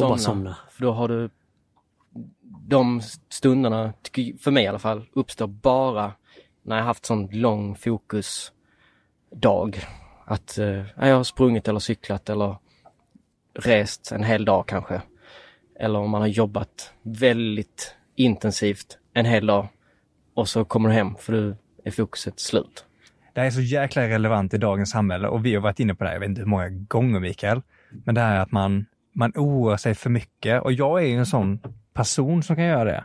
Och 0.00 0.08
bara 0.08 0.18
somna. 0.18 0.56
För 0.70 0.82
då 0.82 0.92
har 0.92 1.08
du 1.08 1.30
de 2.68 3.00
stunderna, 3.28 3.92
för 4.40 4.50
mig 4.50 4.64
i 4.64 4.66
alla 4.66 4.78
fall, 4.78 5.06
uppstår 5.12 5.46
bara 5.46 6.12
när 6.62 6.76
jag 6.76 6.84
haft 6.84 7.06
sån 7.06 7.28
lång 7.32 7.76
fokusdag. 7.76 9.86
Att 10.30 10.58
eh, 10.58 10.84
jag 10.96 11.16
har 11.16 11.24
sprungit 11.24 11.68
eller 11.68 11.80
cyklat 11.80 12.28
eller 12.30 12.56
rest 13.54 14.12
en 14.12 14.24
hel 14.24 14.44
dag 14.44 14.66
kanske. 14.66 15.02
Eller 15.80 15.98
om 15.98 16.10
man 16.10 16.20
har 16.20 16.28
jobbat 16.28 16.92
väldigt 17.02 17.94
intensivt 18.16 18.98
en 19.14 19.26
hel 19.26 19.46
dag 19.46 19.68
och 20.34 20.48
så 20.48 20.64
kommer 20.64 20.88
du 20.88 20.94
hem 20.94 21.14
för 21.18 21.32
nu 21.32 21.56
är 21.84 21.90
fokuset 21.90 22.40
slut. 22.40 22.84
Det 23.34 23.40
här 23.40 23.46
är 23.46 23.50
så 23.50 23.60
jäkla 23.60 24.08
relevant 24.08 24.54
i 24.54 24.58
dagens 24.58 24.90
samhälle 24.90 25.28
och 25.28 25.46
vi 25.46 25.54
har 25.54 25.62
varit 25.62 25.80
inne 25.80 25.94
på 25.94 26.04
det 26.04 26.10
här, 26.10 26.14
jag 26.14 26.20
vet 26.20 26.28
inte 26.28 26.40
hur 26.40 26.48
många 26.48 26.68
gånger 26.68 27.20
Mikael, 27.20 27.62
men 28.04 28.14
det 28.14 28.20
här 28.20 28.40
att 28.40 28.52
man, 28.52 28.86
man 29.12 29.32
oroar 29.36 29.76
sig 29.76 29.94
för 29.94 30.10
mycket 30.10 30.62
och 30.62 30.72
jag 30.72 31.02
är 31.02 31.06
ju 31.06 31.16
en 31.18 31.26
sån 31.26 31.60
person 31.94 32.42
som 32.42 32.56
kan 32.56 32.64
göra 32.64 32.84
det. 32.84 33.04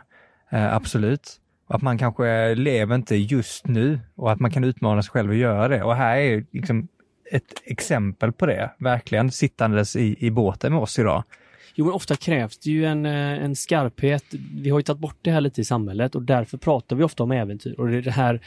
Eh, 0.50 0.74
absolut. 0.74 1.40
Och 1.68 1.74
att 1.74 1.82
man 1.82 1.98
kanske 1.98 2.54
lever 2.54 2.94
inte 2.94 3.16
just 3.16 3.66
nu 3.66 4.00
och 4.14 4.32
att 4.32 4.40
man 4.40 4.50
kan 4.50 4.64
utmana 4.64 5.02
sig 5.02 5.10
själv 5.10 5.30
att 5.30 5.36
göra 5.36 5.68
det. 5.68 5.82
Och 5.82 5.96
här 5.96 6.16
är 6.16 6.46
liksom 6.52 6.88
ett 7.30 7.62
exempel 7.64 8.32
på 8.32 8.46
det, 8.46 8.70
verkligen 8.78 9.30
sittandes 9.30 9.96
i, 9.96 10.16
i 10.18 10.30
båten 10.30 10.72
med 10.72 10.82
oss 10.82 10.98
idag. 10.98 11.24
Jo, 11.74 11.84
men 11.84 11.94
ofta 11.94 12.16
krävs 12.16 12.58
det 12.58 12.70
ju 12.70 12.84
en, 12.84 13.06
eh, 13.06 13.44
en 13.44 13.56
skarphet. 13.56 14.24
Vi 14.54 14.70
har 14.70 14.78
ju 14.78 14.82
tagit 14.82 15.00
bort 15.00 15.18
det 15.22 15.30
här 15.30 15.40
lite 15.40 15.60
i 15.60 15.64
samhället 15.64 16.14
och 16.14 16.22
därför 16.22 16.58
pratar 16.58 16.96
vi 16.96 17.04
ofta 17.04 17.22
om 17.22 17.30
äventyr. 17.30 17.74
Och 17.80 17.88
det, 17.88 18.00
det 18.00 18.10
här 18.10 18.40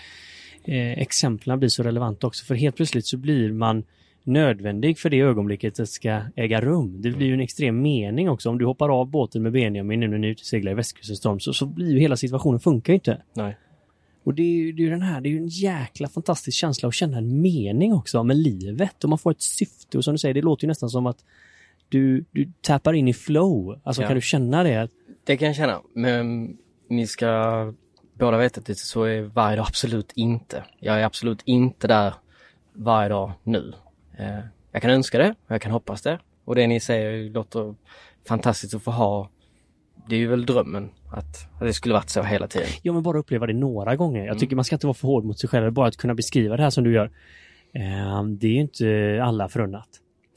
eh, 0.64 0.92
exemplen 0.92 1.60
blir 1.60 1.70
så 1.70 1.84
relevanta 1.84 2.28
också, 2.28 2.46
för 2.46 2.56
helt 2.56 2.76
plötsligt 2.76 3.06
så 3.06 3.18
blir 3.18 3.52
man 3.52 3.84
nödvändig 4.24 5.00
för 5.00 5.10
det 5.10 5.20
ögonblicket 5.20 5.76
det 5.76 5.88
ska 5.88 6.22
äga 6.36 6.62
rum. 6.62 7.02
Det 7.02 7.12
blir 7.12 7.28
ju 7.28 7.34
en 7.34 7.42
extrem 7.42 7.82
mening 7.82 8.30
också. 8.30 8.50
Om 8.50 8.58
du 8.58 8.66
hoppar 8.66 8.90
av 8.90 9.10
båten 9.10 9.44
med 9.44 9.52
Benjamin 9.52 10.00
nu 10.00 10.08
när 10.08 10.18
ni 10.18 10.28
är 10.28 10.32
ute 10.32 10.42
och 10.42 10.46
seglar 10.46 10.72
i 10.72 10.76
västkustens 10.76 11.20
storm 11.20 11.40
så, 11.40 11.54
så 11.54 11.66
blir 11.66 11.92
ju 11.92 12.00
hela 12.00 12.18
situationen 12.18 12.60
funkar 12.60 12.94
inte. 12.94 13.22
Nej. 13.34 13.58
Och 14.28 14.34
det 14.34 14.44
är 14.44 14.74
det 14.74 14.86
är 14.86 14.90
den 14.90 15.02
här, 15.02 15.22
det 15.22 15.30
är 15.30 15.32
ju 15.32 15.38
en 15.38 15.48
jäkla 15.48 16.08
fantastisk 16.08 16.58
känsla 16.58 16.88
att 16.88 16.94
känna 16.94 17.18
en 17.18 17.42
mening 17.42 17.94
också 17.94 18.24
med 18.24 18.38
livet 18.38 19.04
och 19.04 19.10
man 19.10 19.20
får 19.20 19.32
ett 19.32 19.42
syfte 19.42 19.98
och 19.98 20.04
som 20.04 20.14
du 20.14 20.18
säger, 20.18 20.34
det 20.34 20.42
låter 20.42 20.64
ju 20.64 20.68
nästan 20.68 20.90
som 20.90 21.06
att 21.06 21.18
du, 21.90 22.26
du 22.32 22.52
tappar 22.62 22.94
in 22.94 23.08
i 23.08 23.14
flow. 23.14 23.82
Alltså 23.84 24.02
Ja. 24.02 24.08
kan 24.08 24.16
du 24.16 24.22
känna 24.22 24.64
det? 24.64 24.90
Det 25.24 25.38
kan 25.38 25.48
jag 25.48 25.56
känna, 25.56 25.82
men 25.94 26.58
ni 26.90 27.08
ska 27.08 27.74
båda 28.14 28.38
veta 28.38 28.60
att 28.60 28.66
det 28.66 28.78
så 28.78 29.04
är 29.04 29.22
varje 29.22 29.56
dag 29.58 29.66
absolut 29.68 30.12
inte. 30.16 30.64
Jag 30.80 31.00
är 31.02 31.04
absolut 31.06 31.42
inte 31.46 31.88
där 31.88 32.14
varje 32.74 33.10
dag 33.10 33.32
nu. 33.44 33.74
Eh, 34.18 34.40
jag 34.72 34.82
kan 34.82 34.92
önska 34.92 35.18
det 35.18 35.30
och 35.30 35.52
jag 35.52 35.62
kan 35.62 35.72
hoppas 35.72 36.02
det. 36.02 36.20
Och 36.46 36.56
det 36.56 36.68
ni 36.68 36.80
säger 36.80 37.30
låter 37.30 37.76
fantastiskt 38.28 38.74
att 38.74 38.84
få 38.84 38.92
ha. 38.92 39.30
Det 40.10 40.16
är 40.16 40.20
ju 40.20 40.28
väl 40.28 40.46
drömmen 40.46 40.90
att, 41.12 41.48
att 41.54 41.60
det 41.60 41.74
skulle 41.74 41.94
varit 41.94 42.10
så 42.10 42.24
hela 42.24 42.48
tiden. 42.48 42.68
Ja, 42.82 42.94
men 42.94 43.04
bara 43.04 43.18
uppleva 43.18 43.48
det 43.48 43.54
några 43.54 43.96
gånger. 43.96 44.20
Jag 44.20 44.28
Mm. 44.28 44.38
tycker 44.40 44.56
man 44.56 44.66
ska 44.66 44.76
inte 44.76 44.88
vara 44.88 44.94
för 44.94 45.08
hård 45.08 45.24
mot 45.26 45.40
sig 45.40 45.50
själv, 45.50 45.72
bara 45.72 45.88
att 45.88 45.98
kunna 45.98 46.16
beskriva 46.16 46.58
det 46.58 46.64
här 46.64 46.70
som 46.70 46.84
du 46.84 46.94
gör. 46.94 47.12
Eh, 47.74 48.24
det 48.24 48.48
är 48.48 48.52
ju 48.52 48.62
inte 48.62 49.20
alla 49.24 49.50
förunnat. 49.50 49.88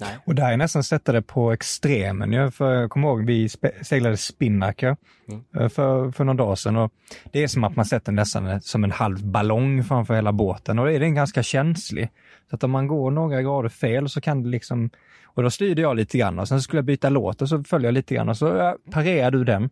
Nej. 0.00 0.18
Och 0.26 0.34
det 0.34 0.42
här 0.42 0.52
är 0.52 0.56
nästan 0.56 0.84
sätta 0.84 1.12
det 1.12 1.22
på 1.22 1.52
extremen. 1.52 2.32
Jag, 2.32 2.54
för, 2.54 2.72
jag 2.74 2.90
kommer 2.90 3.08
ihåg, 3.08 3.26
vi 3.26 3.48
seglade 3.82 4.16
spinnaker 4.16 4.96
Mm. 5.28 5.42
eh, 5.56 5.68
för, 5.68 6.10
för 6.10 6.24
någon 6.24 6.36
dag 6.36 6.58
sedan. 6.58 6.76
Och 6.76 6.92
det 7.32 7.42
är 7.42 7.48
som 7.48 7.64
att 7.64 7.76
man 7.76 7.84
sätter 7.84 8.12
nästan 8.12 8.60
som 8.60 8.84
en 8.84 8.90
halv 8.90 9.24
ballong 9.26 9.84
framför 9.84 10.14
hela 10.14 10.32
båten 10.32 10.78
och 10.78 10.86
den 10.86 11.02
är 11.02 11.08
ganska 11.08 11.42
känslig. 11.42 12.08
Så 12.50 12.56
att 12.56 12.64
om 12.64 12.70
man 12.70 12.86
går 12.86 13.10
några 13.10 13.42
grader 13.42 13.68
fel 13.68 14.08
så 14.08 14.20
kan 14.20 14.42
det 14.42 14.48
liksom, 14.48 14.90
och 15.24 15.42
då 15.42 15.50
styrde 15.50 15.82
jag 15.82 15.96
lite 15.96 16.18
grann 16.18 16.38
och 16.38 16.48
sen 16.48 16.60
skulle 16.62 16.78
jag 16.78 16.84
byta 16.84 17.08
låt 17.08 17.42
och 17.42 17.48
så 17.48 17.64
följer 17.64 17.86
jag 17.88 17.94
lite 17.94 18.14
grann 18.14 18.28
och 18.28 18.36
så 18.36 18.76
parerar 18.90 19.30
du 19.30 19.44
den. 19.44 19.70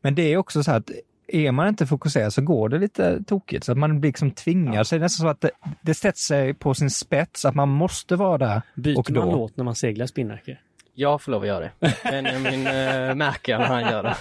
Men 0.00 0.14
det 0.14 0.32
är 0.32 0.36
också 0.36 0.62
så 0.62 0.70
här 0.70 0.78
att 0.78 0.90
är 1.28 1.52
man 1.52 1.68
inte 1.68 1.86
fokuserad 1.86 2.32
så 2.32 2.42
går 2.42 2.68
det 2.68 2.78
lite 2.78 3.22
tokigt 3.24 3.64
så 3.64 3.72
att 3.72 3.78
man 3.78 4.00
blir 4.00 4.12
liksom. 4.12 4.84
Så 4.84 4.94
det 4.94 4.98
är 4.98 5.00
nästan 5.00 5.24
så 5.24 5.28
att 5.28 5.40
det, 5.40 5.50
det 5.82 5.94
sätter 5.94 6.18
sig 6.18 6.54
på 6.54 6.74
sin 6.74 6.90
spets 6.90 7.44
att 7.44 7.54
man 7.54 7.68
måste 7.68 8.16
vara 8.16 8.38
där 8.38 8.62
Byter 8.74 8.98
och 8.98 9.10
man 9.10 9.28
då. 9.28 9.32
låt 9.32 9.56
när 9.56 9.64
man 9.64 9.74
seglar 9.74 10.06
spinnacke? 10.06 10.58
Jag 10.94 11.22
får 11.22 11.32
lov 11.32 11.42
att 11.42 11.48
göra 11.48 11.60
det. 11.60 11.72
Benjamin 12.02 12.66
äh, 12.66 13.14
märker 13.14 13.58
när 13.58 13.66
han 13.66 13.82
gör 13.82 14.02
det. 14.02 14.16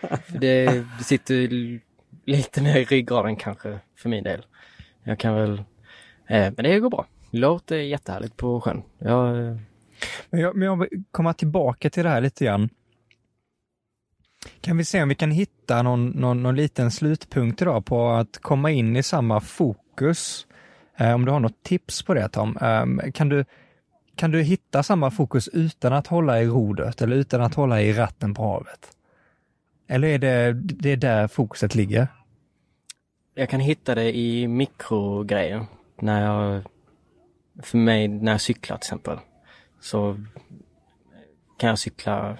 För 0.00 0.38
det, 0.38 0.84
sitter 1.04 1.48
lite 2.24 2.62
mer 2.62 2.76
i 2.76 2.84
ryggraden 2.84 3.36
kanske 3.36 3.78
för 3.96 4.08
min 4.08 4.24
del. 4.24 4.44
Jag 5.04 5.18
kan 5.18 5.34
väl, 5.34 5.58
eh, 6.26 6.52
men 6.56 6.56
det 6.56 6.80
går 6.80 6.90
bra. 6.90 7.06
Låter 7.30 7.76
jättehärligt 7.76 8.36
på 8.36 8.60
sjön. 8.60 8.82
Jag, 8.98 9.46
eh, 9.46 9.56
Men 10.30 10.40
jag, 10.40 10.56
men 10.56 10.66
jag 10.66 10.88
komma 11.10 11.34
tillbaka 11.34 11.90
till 11.90 12.02
det 12.02 12.08
här 12.08 12.20
lite 12.20 12.44
grann. 12.44 12.68
Kan 14.60 14.76
vi 14.76 14.84
se 14.84 15.02
om 15.02 15.08
vi 15.08 15.14
kan 15.14 15.30
hitta 15.30 15.82
någon, 15.82 16.08
någon, 16.08 16.42
någon 16.42 16.56
liten 16.56 16.90
slutpunkt 16.90 17.62
idag 17.62 17.84
på 17.84 18.10
att 18.10 18.38
komma 18.38 18.70
in 18.70 18.96
i 18.96 19.02
samma 19.02 19.40
fokus? 19.40 20.46
Eh, 20.96 21.14
om 21.14 21.24
du 21.24 21.32
har 21.32 21.40
något 21.40 21.62
tips 21.62 22.02
på 22.02 22.14
det 22.14 22.28
Tom? 22.28 22.56
Eh, 22.56 23.10
kan, 23.12 23.28
du, 23.28 23.44
kan 24.16 24.30
du 24.30 24.42
hitta 24.42 24.82
samma 24.82 25.10
fokus 25.10 25.48
utan 25.48 25.92
att 25.92 26.06
hålla 26.06 26.42
i 26.42 26.46
rodret 26.46 27.02
eller 27.02 27.16
utan 27.16 27.40
att 27.42 27.54
hålla 27.54 27.82
i 27.82 27.92
ratten 27.92 28.34
på 28.34 28.42
havet? 28.42 28.88
Eller 29.88 30.08
är 30.08 30.18
det, 30.18 30.52
det 30.52 30.90
är 30.90 30.96
där 30.96 31.28
fokuset 31.28 31.74
ligger? 31.74 32.08
jag 33.34 33.48
kan 33.48 33.60
hitta 33.60 33.94
det 33.94 34.16
i 34.16 34.48
mikrogrejer. 34.48 35.66
När 36.00 36.24
jag, 36.24 36.62
för 37.62 37.78
mig 37.78 38.08
när 38.08 38.32
jag 38.32 38.40
cyklar 38.40 38.76
till 38.76 38.86
exempel. 38.86 39.18
Så 39.80 40.20
kan 41.58 41.68
jag 41.68 41.78
cykla 41.78 42.38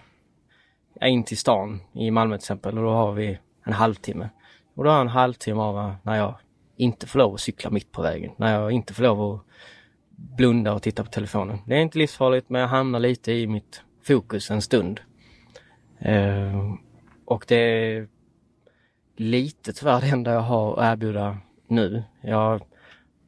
in 1.09 1.25
till 1.25 1.39
stan 1.39 1.81
i 1.93 2.11
Malmö 2.11 2.37
till 2.37 2.43
exempel 2.43 2.79
och 2.79 2.85
då 2.85 2.91
har 2.91 3.13
vi 3.13 3.39
en 3.65 3.73
halvtimme. 3.73 4.29
Och 4.75 4.85
då 4.85 4.91
har 4.91 4.97
jag 4.97 5.01
en 5.03 5.09
halvtimme 5.09 5.61
av 5.61 5.95
när 6.03 6.17
jag 6.17 6.35
inte 6.77 7.07
får 7.07 7.19
lov 7.19 7.35
att 7.35 7.41
cykla 7.41 7.71
mitt 7.71 7.93
på 7.93 8.03
vägen. 8.03 8.33
När 8.37 8.61
jag 8.61 8.73
inte 8.73 8.95
får 8.95 9.03
lov 9.03 9.35
att 9.35 9.41
blunda 10.11 10.73
och 10.73 10.83
titta 10.83 11.05
på 11.05 11.11
telefonen. 11.11 11.59
Det 11.67 11.75
är 11.75 11.81
inte 11.81 11.99
livsfarligt 11.99 12.51
men 12.51 12.61
jag 12.61 12.69
hamnar 12.69 13.01
lite 13.01 13.33
i 13.33 13.47
mitt 13.47 13.83
fokus 14.03 14.51
en 14.51 14.63
stund. 14.63 15.01
Eh, 15.99 16.75
och 17.25 17.45
det 17.49 17.57
är 17.57 18.09
lite 19.17 19.73
tyvärr 19.73 20.01
det 20.01 20.09
enda 20.09 20.33
jag 20.33 20.41
har 20.41 20.77
att 20.77 20.93
erbjuda 20.93 21.39
nu. 21.69 22.05
Jag 22.21 22.63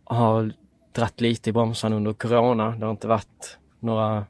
har 0.05 0.53
dratt 0.93 1.20
lite 1.20 1.51
i 1.51 1.53
bromsarna 1.53 1.97
under 1.97 2.12
Corona. 2.12 2.70
Det 2.70 2.85
har 2.87 2.91
inte 2.91 3.09
varit 3.09 3.59
några 3.81 4.27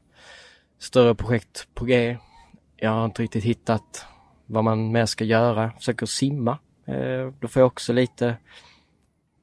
större 0.79 1.15
projekt 1.15 1.67
på 1.73 1.85
G. 1.85 2.17
Jag 2.85 2.91
har 2.91 3.05
inte 3.05 3.21
riktigt 3.21 3.43
hittat 3.43 4.05
vad 4.45 4.63
man 4.63 4.91
mer 4.91 5.05
ska 5.05 5.23
göra. 5.23 5.71
Försöker 5.71 6.05
simma. 6.05 6.57
Eh, 6.85 7.33
då 7.39 7.47
får 7.47 7.59
jag 7.59 7.67
också 7.67 7.93
lite 7.93 8.35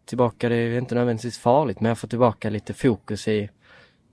tillbaka, 0.05 0.49
det 0.49 0.57
är 0.57 0.79
inte 0.79 0.95
nödvändigtvis 0.95 1.39
farligt, 1.39 1.81
men 1.81 1.89
jag 1.89 1.99
får 1.99 2.09
tillbaka 2.09 2.51
lite 2.51 2.75
fokus 2.75 3.29
i, 3.29 3.51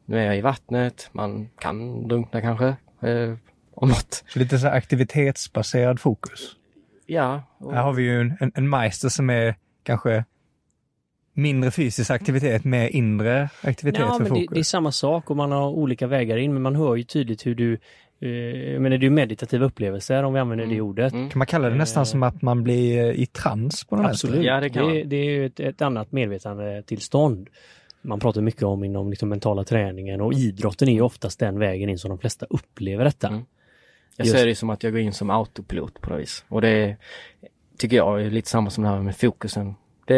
nu 0.06 0.20
är 0.20 0.26
jag 0.26 0.38
i 0.38 0.42
vattnet, 0.42 1.10
man 1.12 1.50
kan 1.60 2.08
drunkna 2.08 2.42
kanske, 2.42 2.68
eh, 3.02 3.36
om 3.74 3.90
något. 3.90 4.24
Så 4.28 4.40
lite 4.40 4.60
så 4.60 4.68
här 4.68 4.76
aktivitetsbaserad 4.76 6.00
fokus. 6.00 6.56
Ja, 7.06 7.44
och, 7.58 7.74
Här 7.74 7.84
har 7.84 7.94
vi 7.94 8.04
ju 8.04 8.22
en, 8.22 8.38
en, 8.40 8.52
en 8.56 8.70
meister 8.70 9.10
som 9.10 9.30
är 9.30 9.56
kanske 9.84 10.26
mindre 11.34 11.72
fysisk 11.72 12.12
aktivitet, 12.12 12.64
mer 12.64 12.88
inre 12.88 13.50
aktivitet 13.62 14.00
Ja, 14.00 14.12
för 14.12 14.24
men 14.24 14.24
det, 14.24 14.30
fokus. 14.30 14.54
det 14.54 14.60
är 14.60 14.64
samma 14.64 14.92
sak 14.92 15.30
och 15.30 15.38
man 15.38 15.52
har 15.52 15.70
olika 15.70 16.08
vägar 16.08 16.38
in, 16.38 16.54
men 16.54 16.62
man 16.62 16.76
hör 16.76 16.96
ju 16.96 17.04
tydligt 17.04 17.46
hur 17.46 17.56
du 17.56 17.80
eh, 18.20 18.80
men 18.80 18.84
det 18.92 18.96
är 18.96 19.00
ju 19.00 19.10
meditativa 19.10 19.66
upplevelser 19.66 20.24
om 20.24 20.34
vi 20.34 20.40
använder 20.40 20.66
det 20.66 20.82
ordet. 20.82 21.14
Mm. 21.14 21.30
Kan 21.30 21.38
man 21.40 21.48
kalla 21.48 21.70
det 21.70 21.76
nästan 21.76 22.02
Eh. 22.02 22.06
som 22.06 22.24
att 22.24 22.42
man 22.42 22.64
blir 22.64 23.12
i 23.12 23.26
trans 23.26 23.84
på 23.84 23.96
något 23.96 24.06
Absolut. 24.06 24.36
sätt? 24.36 24.46
Ja, 24.46 24.60
det 24.60 24.70
kan 24.70 24.88
det, 24.94 25.04
det 25.04 25.16
är 25.16 25.24
ju 25.26 25.46
ett, 25.46 25.60
ett 25.60 25.82
annat 25.82 26.12
medvetandetillstånd. 26.12 27.50
Man 28.02 28.20
pratar 28.20 28.42
mycket 28.42 28.64
om 28.64 28.84
inom 28.84 29.10
liksom 29.10 29.30
mentala 29.30 29.64
träningen 29.64 30.22
och 30.22 30.34
idrotten 30.34 30.90
är 30.90 30.94
ju 30.94 31.02
oftast 31.02 31.40
den 31.40 31.60
vägen 31.60 31.90
in 31.90 32.00
som 32.00 32.10
de 32.10 32.18
flesta 32.20 32.46
upplever 32.50 33.04
detta. 33.04 33.28
Mm. 33.28 33.42
Jag 34.18 34.26
Just- 34.28 34.38
ser 34.38 34.46
det 34.46 34.56
som 34.56 34.70
att 34.70 34.84
jag 34.84 34.92
går 34.94 35.02
in 35.02 35.14
som 35.14 35.30
autopilot 35.30 36.02
på 36.02 36.10
något 36.10 36.20
vis. 36.20 36.46
Och 36.48 36.62
det 36.62 36.98
tycker 37.78 37.98
jag 37.98 38.22
är 38.22 38.30
lite 38.32 38.50
samma 38.50 38.70
som 38.70 38.84
det 38.84 38.90
här 38.90 39.02
med 39.02 39.16
fokusen. 39.18 39.76
Det, 40.06 40.16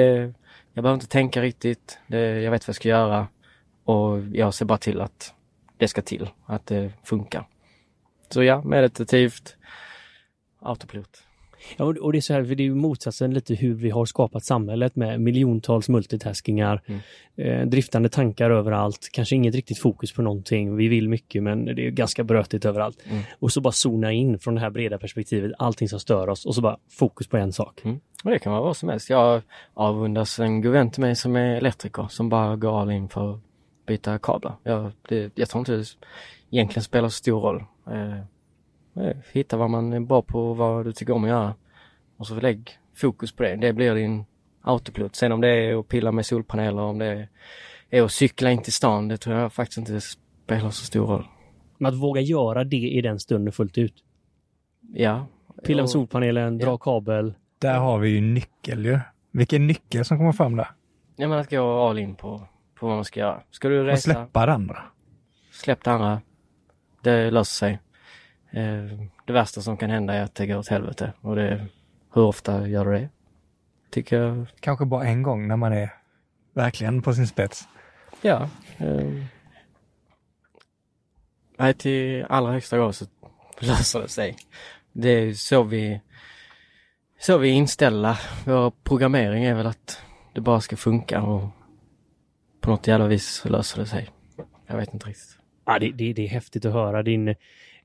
jag 0.74 0.84
behöver 0.84 0.94
inte 0.94 1.08
tänka 1.08 1.42
riktigt. 1.42 2.00
Det, 2.08 2.42
jag 2.42 2.52
vet 2.52 2.68
vad 2.68 2.70
jag 2.70 2.76
ska 2.76 2.90
göra. 2.90 3.28
Och 3.84 4.20
jag 4.34 4.54
ser 4.54 4.66
bara 4.66 4.78
till 4.78 5.02
att 5.02 5.34
det 5.78 5.88
ska 5.88 6.02
till. 6.02 6.30
Att 6.46 6.66
det 6.66 6.92
funkar. 7.04 7.48
Så 8.34 8.44
ja, 8.44 8.62
meditativt. 8.64 9.56
Autopilot. 10.62 11.24
Ja, 11.78 11.86
och 11.86 12.12
det 12.12 12.20
är 12.20 12.22
så 12.22 12.34
här, 12.34 12.44
för 12.44 12.56
det 12.56 12.64
är 12.64 12.66
ju 12.66 12.76
motsatsen 12.76 13.34
lite 13.34 13.56
hur 13.56 13.74
vi 13.74 13.90
har 13.90 14.06
skapat 14.06 14.46
samhället 14.46 14.96
med 14.96 15.22
miljontals 15.22 15.90
multitaskingar, 15.90 16.82
Mm. 16.86 17.02
eh, 17.36 17.68
driftande 17.68 18.10
tankar 18.10 18.50
överallt, 18.52 19.10
kanske 19.12 19.36
inget 19.36 19.56
riktigt 19.56 19.80
fokus 19.80 20.14
på 20.14 20.22
någonting. 20.22 20.76
Vi 20.76 20.88
vill 20.88 21.10
mycket 21.10 21.44
men 21.44 21.66
det 21.66 21.88
är 21.88 21.92
ganska 21.92 22.24
brötigt 22.24 22.66
överallt. 22.66 22.98
Mm. 23.10 23.24
Och 23.40 23.52
så 23.52 23.62
bara 23.62 23.72
zona 23.72 24.12
in 24.12 24.40
från 24.40 24.56
det 24.56 24.62
här 24.62 24.70
breda 24.70 24.98
perspektivet, 24.98 25.52
allting 25.58 25.90
som 25.90 26.00
stör 26.00 26.30
oss 26.30 26.46
och 26.46 26.56
så 26.56 26.62
bara 26.62 26.78
fokus 26.90 27.28
på 27.28 27.38
en 27.38 27.54
sak. 27.54 27.82
Mm. 27.84 28.00
Och 28.24 28.32
det 28.32 28.40
kan 28.40 28.52
vara 28.52 28.64
vad 28.64 28.78
som 28.78 28.90
helst. 28.90 29.10
Jag 29.10 29.42
avundas 29.74 30.40
en 30.40 30.62
god 30.62 30.72
vän 30.72 30.92
till 30.92 31.02
mig 31.02 31.16
som 31.16 31.36
är 31.36 31.56
elektriker 31.56 32.08
som 32.10 32.30
bara 32.30 32.56
går 32.56 32.82
all 32.82 32.92
in 32.92 33.10
för 33.10 33.34
att 33.34 33.40
byta 33.88 34.20
kablar. 34.20 34.56
Jag, 34.64 34.92
det, 35.10 35.32
jag 35.36 35.50
tror 35.50 35.60
inte 35.60 35.84
egentligen 36.52 36.84
spelar 36.84 37.10
så 37.10 37.14
stor 37.16 37.42
roll. 37.42 37.64
Eh, 37.88 38.18
eh, 39.06 39.18
hitta 39.34 39.58
vad 39.58 39.70
man 39.70 39.94
är 39.94 40.00
bra 40.00 40.22
på 40.22 40.50
och 40.50 40.58
vad 40.58 40.86
du 40.86 40.94
tycker 40.94 41.14
om 41.14 41.24
att 41.24 41.30
göra. 41.30 41.56
Och 42.18 42.28
så 42.28 42.36
lägg 42.36 42.70
fokus 42.96 43.32
på 43.32 43.44
det. 43.44 43.56
Det 43.56 43.74
blir 43.74 43.96
din 43.96 44.26
autopilot. 44.62 45.16
Sen 45.16 45.32
om 45.32 45.42
det 45.42 45.48
är 45.50 45.80
att 45.80 45.88
pilla 45.88 46.12
med 46.12 46.26
solpaneler, 46.26 46.82
om 46.82 46.98
det 46.98 47.28
är 47.90 48.02
att 48.02 48.12
cykla 48.12 48.52
in 48.52 48.62
till 48.62 48.74
stan, 48.74 49.08
det 49.08 49.18
tror 49.18 49.36
jag 49.36 49.54
faktiskt 49.54 49.78
inte 49.78 50.02
spelar 50.02 50.70
så 50.70 50.86
stor 50.86 51.08
roll. 51.08 51.28
Men 51.78 51.94
att 51.94 52.00
våga 52.00 52.22
göra 52.22 52.64
det 52.64 52.78
i 52.78 53.02
den 53.02 53.20
stunden 53.20 53.52
fullt 53.52 53.78
ut. 53.78 53.94
Ja. 54.94 55.26
Pilla 55.64 55.78
med 55.78 55.84
Och- 55.84 55.90
solpanelen, 55.90 56.58
dra 56.58 56.68
Ja. 56.68 56.78
kabel. 56.78 57.34
Där 57.60 57.78
har 57.80 58.00
vi 58.00 58.10
ju 58.10 58.22
nyckel 58.22 58.86
ju. 58.86 59.00
Vilken 59.32 59.68
nyckel 59.68 60.06
som 60.06 60.18
kommer 60.18 60.32
fram 60.32 60.56
där. 60.56 60.68
Ja 61.16 61.28
men 61.28 61.40
att 61.40 61.50
gå 61.50 61.88
all 61.88 61.98
in 62.00 62.16
på, 62.16 62.48
på 62.80 62.88
vad 62.88 62.96
man 62.96 63.06
ska 63.06 63.20
göra. 63.20 63.42
Ska 63.52 63.70
du 63.70 63.80
Och 63.80 63.86
resa, 63.86 64.02
släppa 64.14 64.46
det 64.46 64.54
andra. 64.54 64.84
släpp 65.52 65.84
det 65.84 65.92
andra. 65.92 66.22
Det 67.02 67.32
löser 67.32 67.54
sig. 67.54 67.80
Eh, 68.52 69.00
det 69.26 69.34
värsta 69.34 69.62
som 69.62 69.78
kan 69.78 69.90
hända 69.90 70.14
är 70.14 70.24
att 70.24 70.36
det 70.36 70.48
går 70.48 70.58
åt 70.58 70.68
helvete. 70.68 71.14
Och 71.22 71.36
det, 71.36 71.66
hur 72.14 72.22
ofta 72.22 72.68
gör 72.68 72.86
du 72.86 72.92
det? 72.92 73.10
Tycker 73.90 74.22
jag, 74.22 74.48
Kanske 74.60 74.86
bara 74.86 75.06
en 75.06 75.24
gång 75.24 75.48
när 75.48 75.58
man 75.58 75.74
är 75.74 75.94
verkligen 76.54 77.02
på 77.02 77.14
sin 77.14 77.28
spets. 77.28 77.68
ja. 78.22 78.50
Eh, 78.78 79.24
nej, 81.58 81.74
till 81.74 82.26
allra 82.30 82.52
högsta 82.52 82.78
grad 82.78 82.96
så 82.96 83.06
löser 83.60 84.02
det 84.02 84.08
sig. 84.08 84.38
Det 84.94 85.10
är 85.10 85.34
så 85.34 85.64
vi, 85.64 86.02
så 87.20 87.38
vi 87.38 87.50
är 87.50 87.54
inställda. 87.54 88.20
Vår 88.46 88.72
programmering 88.84 89.44
är 89.44 89.56
väl 89.56 89.68
att 89.68 90.02
det 90.34 90.42
bara 90.42 90.62
ska 90.62 90.78
funka 90.78 91.22
och 91.22 91.50
på 92.62 92.70
något 92.70 92.88
jävla 92.88 93.08
vis 93.08 93.28
så 93.28 93.50
löser 93.50 93.80
det 93.80 93.86
sig. 93.88 94.10
Jag 94.68 94.78
vet 94.78 94.94
inte 94.94 95.08
riktigt. 95.08 95.38
Ja, 95.74 95.80
det, 95.80 95.92
det, 95.92 96.14
det 96.14 96.24
är 96.26 96.28
häftigt 96.30 96.66
att 96.66 96.74
höra 96.74 97.04
din... 97.04 97.36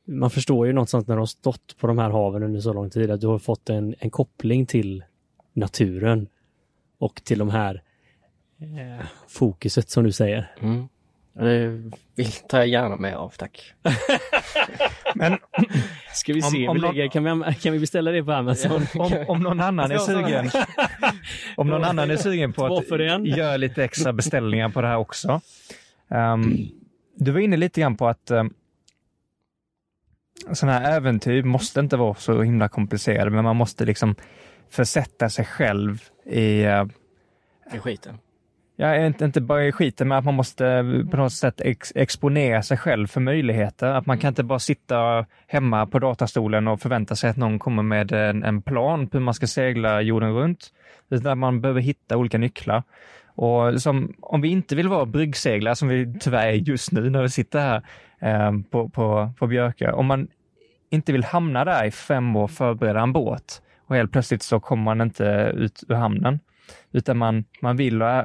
Man 0.04 0.30
förstår 0.30 0.66
ju 0.66 0.72
någonstans 0.72 1.06
när 1.06 1.14
du 1.14 1.20
har 1.20 1.26
stått 1.26 1.76
på 1.78 1.86
de 1.86 1.98
här 1.98 2.10
haven 2.10 2.42
under 2.42 2.60
så 2.60 2.72
lång 2.72 2.90
tid 2.90 3.10
att 3.10 3.20
du 3.20 3.26
har 3.26 3.38
fått 3.38 3.70
en, 3.70 3.94
en 3.98 4.10
koppling 4.10 4.66
till 4.66 5.04
naturen 5.52 6.28
och 6.98 7.20
till 7.24 7.38
de 7.38 7.50
här 7.50 7.82
eh, 8.60 9.06
fokuset 9.28 9.90
som 9.90 10.04
du 10.04 10.12
säger. 10.12 10.52
Mm. 10.60 10.88
Det 11.32 11.90
vill, 12.14 12.32
tar 12.48 12.58
jag 12.58 12.68
gärna 12.68 12.96
med 12.96 13.14
av, 13.16 13.28
tack. 13.38 13.72
Men 15.14 15.38
Ska 16.12 16.32
vi 16.32 16.42
Om- 16.42 16.50
se, 16.50 16.68
om 16.68 16.74
vi 16.76 16.80
någon- 16.82 16.94
lägger, 16.94 17.08
kan, 17.08 17.24
vi, 17.44 17.54
kan 17.54 17.72
vi 17.72 17.78
beställa 17.78 18.10
det 18.10 18.24
på 18.24 18.32
Amazon? 18.32 18.82
om, 18.94 19.24
om 19.28 19.40
någon 19.40 19.60
annan 19.60 19.90
är 19.90 19.98
sugen 19.98 20.50
om 21.56 21.68
någon 21.68 21.84
annan 21.84 22.10
är 22.10 22.16
sugen 22.16 22.52
på 22.52 22.66
att 22.66 22.90
göra 23.36 23.56
lite 23.56 23.84
extra 23.84 24.12
beställningar 24.12 24.68
på 24.68 24.80
det 24.80 24.88
här 24.88 24.96
också. 24.96 25.40
Um, 26.08 26.68
du 27.16 27.30
var 27.30 27.40
inne 27.40 27.56
lite 27.56 27.80
grann 27.80 27.96
på 27.96 28.08
att 28.08 28.30
um, 28.30 28.54
sådana 30.52 30.78
här 30.78 30.96
äventyr 30.96 31.42
måste 31.42 31.80
inte 31.80 31.96
vara 31.96 32.14
så 32.14 32.42
himla 32.42 32.68
komplicerade, 32.68 33.30
men 33.30 33.44
man 33.44 33.56
måste 33.56 33.84
liksom 33.84 34.14
försätta 34.70 35.28
sig 35.28 35.44
själv 35.44 36.02
i, 36.24 36.66
uh, 36.66 36.86
I 37.72 37.78
skiten. 37.78 38.18
ja, 38.76 38.96
inte, 39.06 39.24
inte 39.24 39.40
bara 39.40 39.64
i 39.64 39.72
skiten, 39.72 40.08
men 40.08 40.18
att 40.18 40.24
man 40.24 40.34
måste 40.34 40.84
på 41.10 41.16
något 41.16 41.32
sätt 41.32 41.60
ex, 41.60 41.92
exponera 41.94 42.62
sig 42.62 42.76
själv 42.76 43.06
för 43.06 43.20
möjligheter. 43.20 43.86
Att 43.86 44.06
man 44.06 44.18
kan 44.18 44.28
inte 44.28 44.42
bara 44.42 44.58
sitta 44.58 45.26
hemma 45.46 45.86
på 45.86 45.98
datastolen 45.98 46.68
och 46.68 46.80
förvänta 46.80 47.16
sig 47.16 47.30
att 47.30 47.36
någon 47.36 47.58
kommer 47.58 47.82
med 47.82 48.12
en, 48.12 48.42
en 48.42 48.62
plan 48.62 49.08
på 49.08 49.18
hur 49.18 49.24
man 49.24 49.34
ska 49.34 49.46
segla 49.46 50.00
jorden 50.00 50.34
runt. 50.34 50.72
Utan 51.08 51.32
att 51.32 51.38
man 51.38 51.60
behöver 51.60 51.80
hitta 51.80 52.16
olika 52.16 52.38
nycklar. 52.38 52.82
Och 53.36 53.82
som, 53.82 54.14
om 54.20 54.40
vi 54.40 54.48
inte 54.48 54.76
vill 54.76 54.88
vara 54.88 55.06
bryggseglare, 55.06 55.76
som 55.76 55.88
vi 55.88 56.14
tyvärr 56.20 56.46
är 56.46 56.52
just 56.52 56.92
nu 56.92 57.10
när 57.10 57.22
vi 57.22 57.28
sitter 57.28 57.60
här 57.60 57.82
eh, 58.20 58.52
på, 58.70 58.88
på, 58.88 59.32
på 59.38 59.46
Björkö. 59.46 59.92
Om 59.92 60.06
man 60.06 60.28
inte 60.90 61.12
vill 61.12 61.24
hamna 61.24 61.64
där 61.64 61.84
i 61.84 61.90
fem 61.90 62.36
år 62.36 62.42
och 62.42 62.50
förbereda 62.50 63.00
en 63.00 63.12
båt 63.12 63.62
och 63.86 63.96
helt 63.96 64.12
plötsligt 64.12 64.42
så 64.42 64.60
kommer 64.60 64.82
man 64.82 65.00
inte 65.00 65.52
ut 65.56 65.84
ur 65.88 65.94
hamnen. 65.94 66.40
Utan 66.92 67.16
man, 67.16 67.44
man 67.62 67.76
vill 67.76 68.02
äh, 68.02 68.22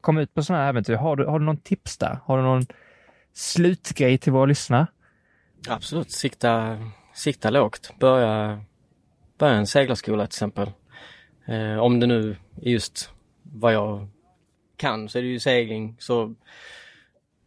komma 0.00 0.20
ut 0.20 0.34
på 0.34 0.42
sådana 0.42 0.62
här 0.62 0.68
äventyr. 0.68 0.94
Har 0.94 1.16
du, 1.16 1.24
har 1.26 1.38
du 1.38 1.44
någon 1.44 1.56
tips 1.56 1.98
där? 1.98 2.18
Har 2.24 2.38
du 2.38 2.44
någon 2.44 2.66
slutgrej 3.32 4.18
till 4.18 4.32
våra 4.32 4.46
lyssnare? 4.46 4.86
Absolut, 5.68 6.10
sikta, 6.10 6.78
sikta 7.14 7.50
lågt. 7.50 7.94
Börja, 8.00 8.60
börja 9.38 9.54
en 9.54 9.66
seglarskola 9.66 10.26
till 10.26 10.28
exempel. 10.28 10.70
Eh, 11.46 11.78
om 11.78 12.00
det 12.00 12.06
nu 12.06 12.36
är 12.62 12.70
just 12.70 13.10
vad 13.52 13.72
jag 13.72 14.08
kan 14.76 15.08
så 15.08 15.18
är 15.18 15.22
det 15.22 15.28
ju 15.28 15.40
segling. 15.40 15.96
Så 15.98 16.34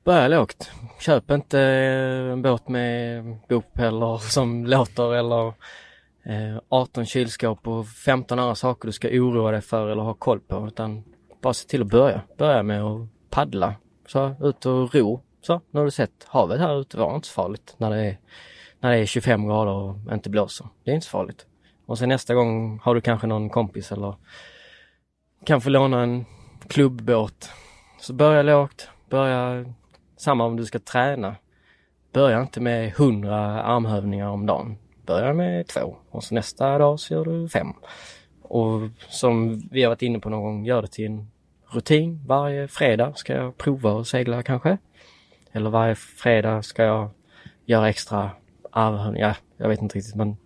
börja 0.04 0.28
lågt. 0.28 0.72
Köp 1.00 1.32
inte 1.32 1.60
eh, 1.60 2.32
en 2.32 2.42
båt 2.42 2.68
med 2.68 3.24
bokpropeller 3.50 4.18
som 4.30 4.66
låter 4.66 5.16
eller 5.16 5.48
eh, 6.24 6.60
18 6.70 7.06
kylskåp 7.06 7.68
och 7.68 7.88
15 7.88 8.40
andra 8.40 8.56
saker 8.56 8.88
du 8.88 8.92
ska 8.92 9.08
oroa 9.08 9.52
dig 9.52 9.62
för 9.62 9.88
eller 9.88 10.02
ha 10.02 10.14
koll 10.14 10.40
på. 10.40 10.68
Utan 10.68 11.04
bara 11.42 11.54
se 11.54 11.68
till 11.68 11.82
att 11.82 11.88
börja. 11.88 12.22
Börja 12.38 12.64
med 12.64 12.84
att 12.84 13.08
paddla. 13.30 13.76
Så 14.08 14.36
ut 14.42 14.66
och 14.66 14.96
ro. 14.96 15.22
Så, 15.42 15.62
nu 15.72 15.80
har 15.80 15.86
du 15.86 15.92
sett 15.92 16.26
havet 16.28 16.60
här 16.60 16.82
ute 16.82 16.98
var 16.98 17.16
inte 17.16 17.28
så 17.28 17.34
farligt 17.34 17.76
när 17.78 17.90
det 17.90 18.06
är, 18.06 18.18
när 18.80 18.92
det 18.92 18.98
är 18.98 19.06
25 19.06 19.48
grader 19.48 19.72
och 19.72 20.14
inte 20.14 20.30
blåser. 20.30 20.68
Det 20.84 20.92
är 20.92 20.96
inte 20.96 21.08
så 21.08 21.12
farligt. 21.12 21.46
Och 21.86 21.98
sen 21.98 22.10
nästa 22.10 22.34
gång 22.34 22.80
har 22.84 22.96
du 22.96 23.02
kanske 23.02 23.28
någon 23.28 23.50
kompis 23.50 23.92
eller 23.92 24.16
kan 25.46 25.62
få 25.62 25.70
låna 25.70 26.02
en 26.02 26.26
klubbbåt. 26.68 27.50
Så 28.00 28.14
börja 28.14 28.42
lågt, 28.42 28.90
börja 29.10 29.66
samma 30.18 30.46
om 30.46 30.56
du 30.56 30.66
ska 30.66 30.80
träna. 30.80 31.36
Börja 32.14 32.42
inte 32.42 32.62
med 32.62 32.88
100 32.88 33.64
armhävningar 33.64 34.30
om 34.30 34.46
dagen. 34.46 34.78
Börja 35.06 35.34
med 35.34 35.68
två 35.68 35.96
och 36.10 36.24
så 36.24 36.36
nästa 36.36 36.78
dag 36.78 37.00
så 37.00 37.14
gör 37.14 37.26
du 37.26 37.50
fem. 37.50 37.74
Och 38.42 38.82
som 39.10 39.62
vi 39.72 39.84
har 39.84 39.90
varit 39.90 40.02
inne 40.02 40.20
på 40.20 40.30
någon 40.30 40.44
gång, 40.44 40.66
gör 40.66 40.82
det 40.82 40.88
till 40.88 41.06
en 41.06 41.32
rutin. 41.68 42.24
Varje 42.28 42.68
fredag 42.68 43.18
ska 43.18 43.34
jag 43.34 43.58
prova 43.58 44.00
att 44.00 44.08
segla 44.08 44.44
kanske. 44.44 44.78
Eller 45.52 45.70
varje 45.70 45.96
fredag 45.96 46.64
ska 46.64 46.84
jag 46.84 47.10
göra 47.66 47.90
extra 47.90 48.32
armhävningar. 48.72 49.28
Ja, 49.28 49.36
jag 49.58 49.70
vet 49.70 49.82
inte 49.82 49.98
riktigt 49.98 50.16
men... 50.16 50.38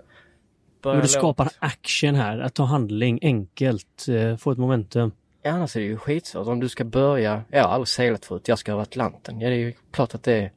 Men 0.84 1.02
du 1.02 1.08
skapar 1.08 1.50
action 1.60 2.16
här, 2.16 2.40
att 2.40 2.54
ta 2.54 2.64
handling 2.64 3.20
enkelt, 3.22 4.08
eh, 4.10 4.38
få 4.38 4.52
ett 4.52 4.58
momentum. 4.58 5.12
Ja, 5.42 5.52
annars 5.52 5.76
är 5.76 5.80
det 5.80 5.86
ju 5.86 5.98
skitsvårt. 5.98 6.48
Om 6.48 6.60
du 6.60 6.70
ska 6.70 6.84
börja, 6.84 7.44
jag 7.50 7.64
har 7.64 7.70
aldrig 7.70 7.88
seglat 7.88 8.26
förut, 8.26 8.48
jag 8.48 8.60
ska 8.60 8.72
över 8.72 8.82
Atlanten. 8.82 9.42
Ja, 9.42 9.50
det 9.50 9.56
är 9.56 9.60
ju 9.60 9.74
klart 9.92 10.16
att 10.16 10.24
det 10.24 10.52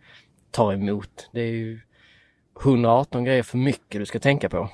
tar 0.50 0.72
emot. 0.72 1.30
Det 1.32 1.40
är 1.40 1.52
ju 1.52 1.80
118 2.62 3.24
grejer 3.24 3.42
för 3.42 3.58
mycket 3.58 4.00
du 4.00 4.06
ska 4.06 4.18
tänka 4.18 4.48
på. 4.48 4.70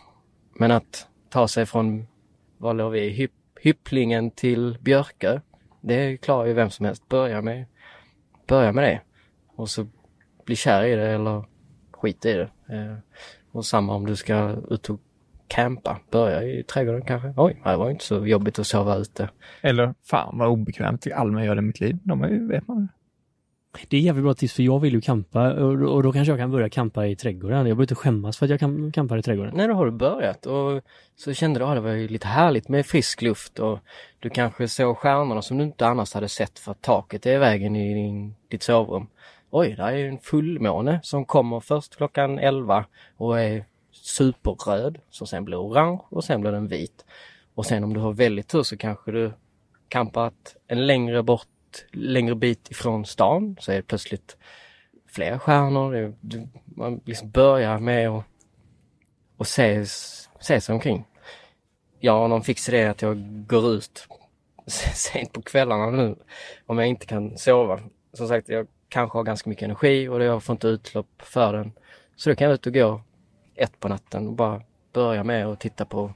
Men 0.55 0.71
att 0.71 1.07
ta 1.31 1.49
sig 1.49 1.67
från, 1.67 2.07
var 2.59 2.75
låg 2.75 2.93
vi, 2.93 3.09
Hypp, 3.09 3.33
Hypplingen 3.61 4.31
till 4.31 4.79
Björkö. 4.81 5.41
Det 5.81 6.17
klarar 6.17 6.47
ju 6.47 6.53
vem 6.53 6.71
som 6.71 6.87
helst. 6.87 7.09
Börja 7.09 7.43
med, 7.43 7.67
börja 8.47 8.73
med 8.73 8.85
det. 8.85 9.01
Och 9.57 9.71
så 9.71 9.87
bli 10.45 10.57
kär 10.57 10.85
i 10.85 10.95
det 10.95 11.09
eller 11.11 11.45
skit 11.91 12.25
i 12.25 12.33
det. 12.33 12.51
Eh, 12.75 12.97
och 13.53 13.67
samma 13.67 13.95
om 13.95 14.07
du 14.07 14.17
ska 14.17 14.57
ut 14.71 14.91
och 14.91 15.01
campa. 15.53 15.99
Börja 16.11 16.43
i 16.43 16.63
trädgården 16.63 17.03
kanske. 17.03 17.35
Oj, 17.37 17.61
det 17.65 17.77
var 17.77 17.91
inte 17.91 18.05
så 18.05 18.27
jobbigt 18.27 18.59
att 18.59 18.67
sova 18.67 18.97
ute. 18.97 19.29
Eller 19.61 19.95
fan 20.05 20.39
vad 20.39 20.49
obekvämt, 20.49 21.07
Almen 21.15 21.45
gör 21.45 21.55
det 21.55 21.59
i 21.59 21.63
mitt 21.63 21.81
liv. 21.81 21.99
De 22.03 22.23
är 22.23 22.29
ju, 22.29 22.49
vet 22.49 22.69
man. 22.69 22.89
Det 23.89 23.97
är 23.97 24.01
jävligt 24.01 24.25
bra 24.25 24.35
tips 24.35 24.55
för 24.55 24.63
jag 24.63 24.81
vill 24.81 24.95
ju 24.95 25.01
campa 25.01 25.53
och, 25.53 25.95
och 25.95 26.03
då 26.03 26.13
kanske 26.13 26.33
jag 26.33 26.39
kan 26.39 26.51
börja 26.51 26.69
campa 26.69 27.07
i 27.07 27.17
trädgården. 27.17 27.57
Jag 27.57 27.65
behöver 27.65 27.83
inte 27.83 27.95
skämmas 27.95 28.39
för 28.39 28.47
att 28.47 28.51
jag 28.51 28.61
kan, 28.61 28.93
campar 28.93 29.19
i 29.19 29.23
trädgården. 29.23 29.55
Nej, 29.57 29.69
då 29.69 29.75
har 29.75 29.87
du 29.87 29.93
börjat 29.93 30.47
och 30.47 30.83
så 31.17 31.33
kände 31.33 31.61
du 31.61 31.65
att 31.65 31.75
det 31.75 31.81
var 31.81 31.91
ju 31.91 32.09
lite 32.09 32.27
härligt 32.27 32.69
med 32.69 32.87
frisk 32.87 33.23
luft 33.23 33.59
och 33.59 33.79
du 34.19 34.31
kanske 34.31 34.69
såg 34.69 34.97
stjärnorna 34.97 35.43
som 35.43 35.59
du 35.59 35.65
inte 35.65 35.87
annars 35.87 36.15
hade 36.15 36.29
sett 36.29 36.59
för 36.59 36.73
att 36.73 36.83
taket 36.83 37.27
är 37.27 37.35
i 37.35 37.39
vägen 37.39 37.77
i 37.77 37.95
din, 37.95 38.35
ditt 38.49 38.63
sovrum. 38.63 39.07
Oj, 39.51 39.75
där 39.77 39.87
är 39.87 39.97
ju 39.97 40.09
en 40.09 40.19
fullmåne 40.19 41.01
som 41.03 41.25
kommer 41.25 41.61
först 41.61 41.97
klockan 41.97 42.39
11 42.39 42.85
och 43.17 43.41
är 43.41 43.65
superröd, 43.93 44.99
som 45.11 45.27
sen 45.27 45.45
blir 45.45 45.57
orange 45.57 46.01
och 46.09 46.25
sen 46.25 46.41
blir 46.41 46.53
den 46.53 46.69
vit. 46.69 47.05
Och 47.55 47.67
sen 47.67 47.85
om 47.85 47.95
du 47.95 48.01
har 48.01 48.13
väldigt 48.13 48.49
tur 48.49 48.63
så 48.63 48.77
kanske 48.77 49.11
du 49.11 49.33
campat 49.89 50.57
en 50.67 50.87
längre 50.87 51.23
bort, 51.23 51.49
längre 51.93 52.35
bit 52.35 52.71
ifrån 52.71 53.07
stan 53.07 53.57
så 53.61 53.73
är 53.73 53.77
det 53.77 53.83
plötsligt 53.83 54.37
fler 55.07 55.39
stjärnor. 55.39 55.93
Det, 55.93 56.13
du, 56.21 56.49
man 56.65 57.01
liksom 57.05 57.31
börjar 57.31 57.79
med 57.79 58.09
att 58.09 58.25
och 59.43 59.47
se, 59.47 59.87
se 60.41 60.61
sig 60.61 60.73
omkring. 60.73 61.05
Jag 62.01 62.13
har 62.13 62.29
någon 62.29 62.43
fix 62.43 62.69
idé 62.69 62.85
att 62.85 63.03
jag 63.03 63.47
går 63.47 63.75
ut 63.75 64.09
sent 64.95 65.33
på 65.33 65.43
kvällarna 65.43 65.91
nu 65.91 66.17
om 66.67 66.79
jag 66.79 66.89
inte 66.89 67.07
kan 67.07 67.39
sova. 67.39 67.81
Som 68.13 68.29
sagt, 68.29 68.49
jag 68.49 68.67
kanske 68.89 69.19
har 69.19 69.23
ganska 69.23 69.51
mycket 69.51 69.65
energi 69.65 70.09
och 70.09 70.23
jag 70.23 70.43
får 70.43 70.53
inte 70.53 70.69
utlopp 70.69 71.23
för 71.23 71.53
den. 71.53 71.73
Så 72.17 72.31
då 72.31 72.37
kan 72.37 72.47
jag 72.47 72.55
ut 72.55 72.67
och 72.67 72.75
gå 72.75 73.03
ett 73.63 73.81
på 73.81 73.89
natten 73.89 74.27
och 74.27 74.33
bara 74.33 74.63
börja 74.93 75.25
med 75.25 75.47
att 75.47 75.61
titta 75.61 75.85
på, 75.85 76.13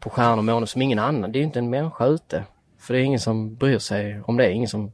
på 0.00 0.10
stjärnor 0.10 0.38
och 0.38 0.44
månen 0.44 0.66
som 0.66 0.82
ingen 0.82 0.98
annan. 0.98 1.32
Det 1.32 1.38
är 1.38 1.40
ju 1.40 1.46
inte 1.46 1.58
en 1.58 1.70
människa 1.70 2.06
ute. 2.06 2.44
För 2.78 2.94
det 2.94 3.00
är 3.00 3.04
ingen 3.04 3.20
som 3.20 3.54
bryr 3.54 3.78
sig 3.78 4.20
om 4.20 4.36
det. 4.36 4.52
Ingen 4.52 4.68
som 4.68 4.92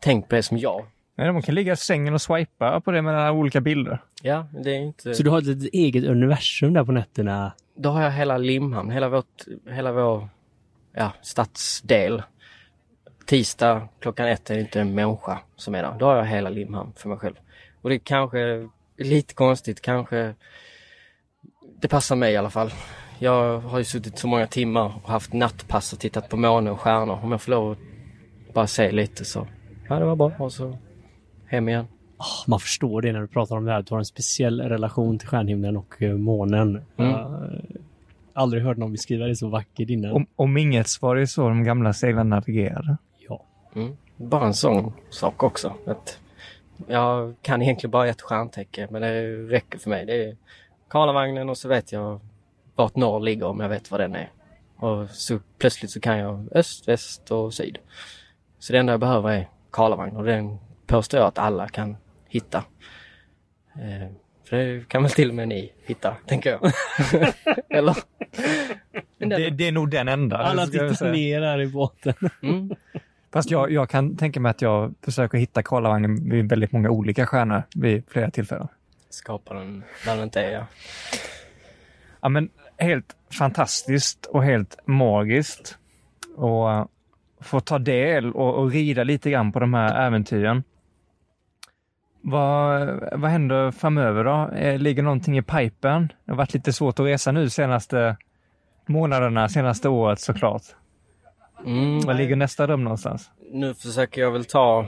tänkt 0.00 0.28
på 0.28 0.34
det 0.34 0.42
som 0.42 0.58
jag. 0.58 0.86
Nej, 1.14 1.32
man 1.32 1.42
kan 1.42 1.54
ligga 1.54 1.72
i 1.72 1.76
sängen 1.76 2.14
och 2.14 2.22
swipa 2.22 2.80
på 2.80 2.90
det 2.90 3.02
med 3.02 3.32
olika 3.32 3.60
bilder. 3.60 4.02
Ja, 4.22 4.46
det 4.52 4.70
är 4.70 4.78
inte... 4.78 5.14
Så 5.14 5.22
du 5.22 5.30
har 5.30 5.38
ett 5.38 5.44
litet 5.44 5.74
eget 5.74 6.04
universum 6.04 6.72
där 6.72 6.84
på 6.84 6.92
nätterna. 6.92 7.52
Då 7.74 7.90
har 7.90 8.02
jag 8.02 8.10
hela 8.10 8.38
Limhamn, 8.38 8.90
hela, 8.90 9.08
vårt, 9.08 9.42
hela 9.70 9.92
vår 9.92 10.28
ja, 10.92 11.12
stadsdel 11.22 12.22
tisdag 13.26 13.88
klockan 14.00 14.28
ett 14.28 14.50
är 14.50 14.54
det 14.54 14.60
inte 14.60 14.80
en 14.80 14.94
människa 14.94 15.38
som 15.56 15.74
är 15.74 15.82
där. 15.82 15.96
Då 15.98 16.06
har 16.06 16.16
jag 16.16 16.26
hela 16.26 16.50
Limhamn 16.50 16.92
för 16.96 17.08
mig 17.08 17.18
själv. 17.18 17.34
Och 17.82 17.88
det 17.88 17.96
är 17.96 17.98
kanske 17.98 18.68
lite 18.96 19.34
konstigt, 19.34 19.80
kanske 19.80 20.34
det 21.82 21.88
passar 21.88 22.16
mig 22.16 22.32
i 22.32 22.36
alla 22.36 22.50
fall. 22.50 22.70
Jag 23.18 23.58
har 23.58 23.78
ju 23.78 23.84
suttit 23.84 24.18
så 24.18 24.26
många 24.28 24.46
timmar 24.46 24.92
och 25.02 25.10
haft 25.10 25.32
nattpass 25.32 25.92
och 25.92 25.98
tittat 25.98 26.28
på 26.28 26.36
måne 26.36 26.70
och 26.70 26.80
stjärnor. 26.80 27.18
Om 27.22 27.32
jag 27.32 27.42
får 27.42 27.50
lov 27.50 27.72
att 27.72 28.54
bara 28.54 28.66
se 28.66 28.90
lite 28.92 29.24
så, 29.24 29.46
ja 29.88 29.98
det 29.98 30.04
var 30.04 30.16
bra 30.16 30.32
och 30.38 30.52
så 30.52 30.78
hem 31.46 31.68
igen. 31.68 31.86
Oh, 32.18 32.50
man 32.50 32.60
förstår 32.60 33.02
det 33.02 33.12
när 33.12 33.20
du 33.20 33.26
pratar 33.26 33.56
om 33.56 33.64
det 33.64 33.72
här, 33.72 33.82
du 33.82 33.94
har 33.94 33.98
en 33.98 34.04
speciell 34.04 34.60
relation 34.60 35.18
till 35.18 35.28
stjärnhimlen 35.28 35.76
och 35.76 36.02
uh, 36.02 36.16
månen. 36.16 36.82
Mm. 36.96 37.10
Uh, 37.10 37.60
aldrig 38.32 38.62
hört 38.62 38.76
någon 38.76 38.92
beskriva 38.92 39.26
det 39.26 39.36
så 39.36 39.48
vackert 39.48 39.90
innan. 39.90 40.12
Om, 40.12 40.26
om 40.36 40.56
inget 40.56 41.02
var 41.02 41.16
det 41.16 41.26
så 41.26 41.48
de 41.48 41.64
gamla 41.64 41.92
seglarna 41.92 42.36
navigerade. 42.36 42.96
Ja. 43.28 43.44
Mm. 43.74 43.96
Bara 44.16 44.46
en 44.46 44.54
sån 44.54 44.92
sak 45.10 45.42
också. 45.42 45.74
Att 45.86 46.18
jag 46.86 47.34
kan 47.42 47.62
egentligen 47.62 47.90
bara 47.90 48.08
ett 48.08 48.22
stjärntecken 48.22 48.88
men 48.90 49.02
det 49.02 49.22
räcker 49.36 49.78
för 49.78 49.90
mig. 49.90 50.06
Det 50.06 50.24
är 50.24 50.36
Karlavagnen 50.92 51.48
och 51.48 51.58
så 51.58 51.68
vet 51.68 51.92
jag 51.92 52.20
vart 52.74 52.96
norr 52.96 53.20
ligger 53.20 53.46
om 53.46 53.60
jag 53.60 53.68
vet 53.68 53.90
var 53.90 53.98
den 53.98 54.14
är. 54.14 54.30
Och 54.76 55.10
så 55.10 55.38
plötsligt 55.58 55.90
så 55.90 56.00
kan 56.00 56.18
jag 56.18 56.48
öst, 56.54 56.88
väst 56.88 57.30
och 57.30 57.54
syd. 57.54 57.78
Så 58.58 58.72
det 58.72 58.78
enda 58.78 58.92
jag 58.92 59.00
behöver 59.00 59.30
är 59.30 59.48
Karlavagn 59.70 60.16
och 60.16 60.24
den 60.24 60.58
påstår 60.86 61.20
jag 61.20 61.26
att 61.26 61.38
alla 61.38 61.68
kan 61.68 61.96
hitta. 62.28 62.64
Eh, 63.74 64.12
för 64.48 64.56
det 64.56 64.88
kan 64.88 65.02
väl 65.02 65.12
till 65.12 65.28
och 65.28 65.34
med 65.34 65.48
ni 65.48 65.72
hitta, 65.86 66.16
tänker 66.26 66.50
jag. 66.50 66.72
Eller? 67.68 67.96
Det, 69.18 69.50
det, 69.50 69.68
är 69.68 69.72
nog 69.72 69.90
den 69.90 70.08
enda. 70.08 70.36
Alla 70.36 70.66
tittar 70.66 71.12
ner 71.12 71.42
här 71.42 71.60
i 71.60 71.66
båten. 71.66 72.14
Mm. 72.42 72.74
Fast 73.32 73.50
jag, 73.50 73.72
jag 73.72 73.90
kan 73.90 74.16
tänka 74.16 74.40
mig 74.40 74.50
att 74.50 74.62
jag 74.62 74.94
försöker 75.02 75.38
hitta 75.38 75.62
Karlavagnen 75.62 76.30
vid 76.30 76.48
väldigt 76.48 76.72
många 76.72 76.90
olika 76.90 77.26
stjärnor 77.26 77.62
vid 77.74 78.04
flera 78.08 78.30
tillfällen. 78.30 78.68
Skapar 79.12 79.54
den 79.54 79.84
där 80.04 80.14
den 80.14 80.24
inte 80.24 80.40
är, 80.40 80.52
ja. 80.52 80.66
Ja, 82.20 82.28
men 82.28 82.50
helt 82.78 83.16
fantastiskt 83.38 84.26
och 84.26 84.44
helt 84.44 84.76
magiskt. 84.86 85.78
Och 86.36 86.68
uh, 86.68 86.86
få 87.40 87.60
ta 87.60 87.78
del 87.78 88.32
och, 88.32 88.54
och, 88.54 88.70
rida 88.70 89.04
lite 89.04 89.30
grann 89.30 89.52
på 89.52 89.60
de 89.60 89.74
här 89.74 90.06
äventyren. 90.06 90.62
Vad, 92.20 92.88
vad 93.12 93.30
händer 93.30 93.70
framöver 93.70 94.24
då? 94.24 94.56
Eh, 94.56 94.78
ligger 94.78 95.02
någonting 95.02 95.38
i 95.38 95.42
pipen? 95.42 96.12
Det 96.24 96.32
har 96.32 96.36
varit 96.36 96.54
lite 96.54 96.72
svårt 96.72 96.98
att 96.98 97.06
resa 97.06 97.32
nu 97.32 97.50
senaste 97.50 98.16
månaderna, 98.86 99.48
senaste 99.48 99.88
året 99.88 100.20
såklart. 100.20 100.62
Mm. 101.66 102.00
Var 102.00 102.14
ligger 102.14 102.36
nästa 102.36 102.66
dröm 102.66 102.84
någonstans? 102.84 103.30
Nu 103.52 103.74
försöker 103.74 104.20
jag 104.20 104.30
väl 104.30 104.44
ta, 104.44 104.86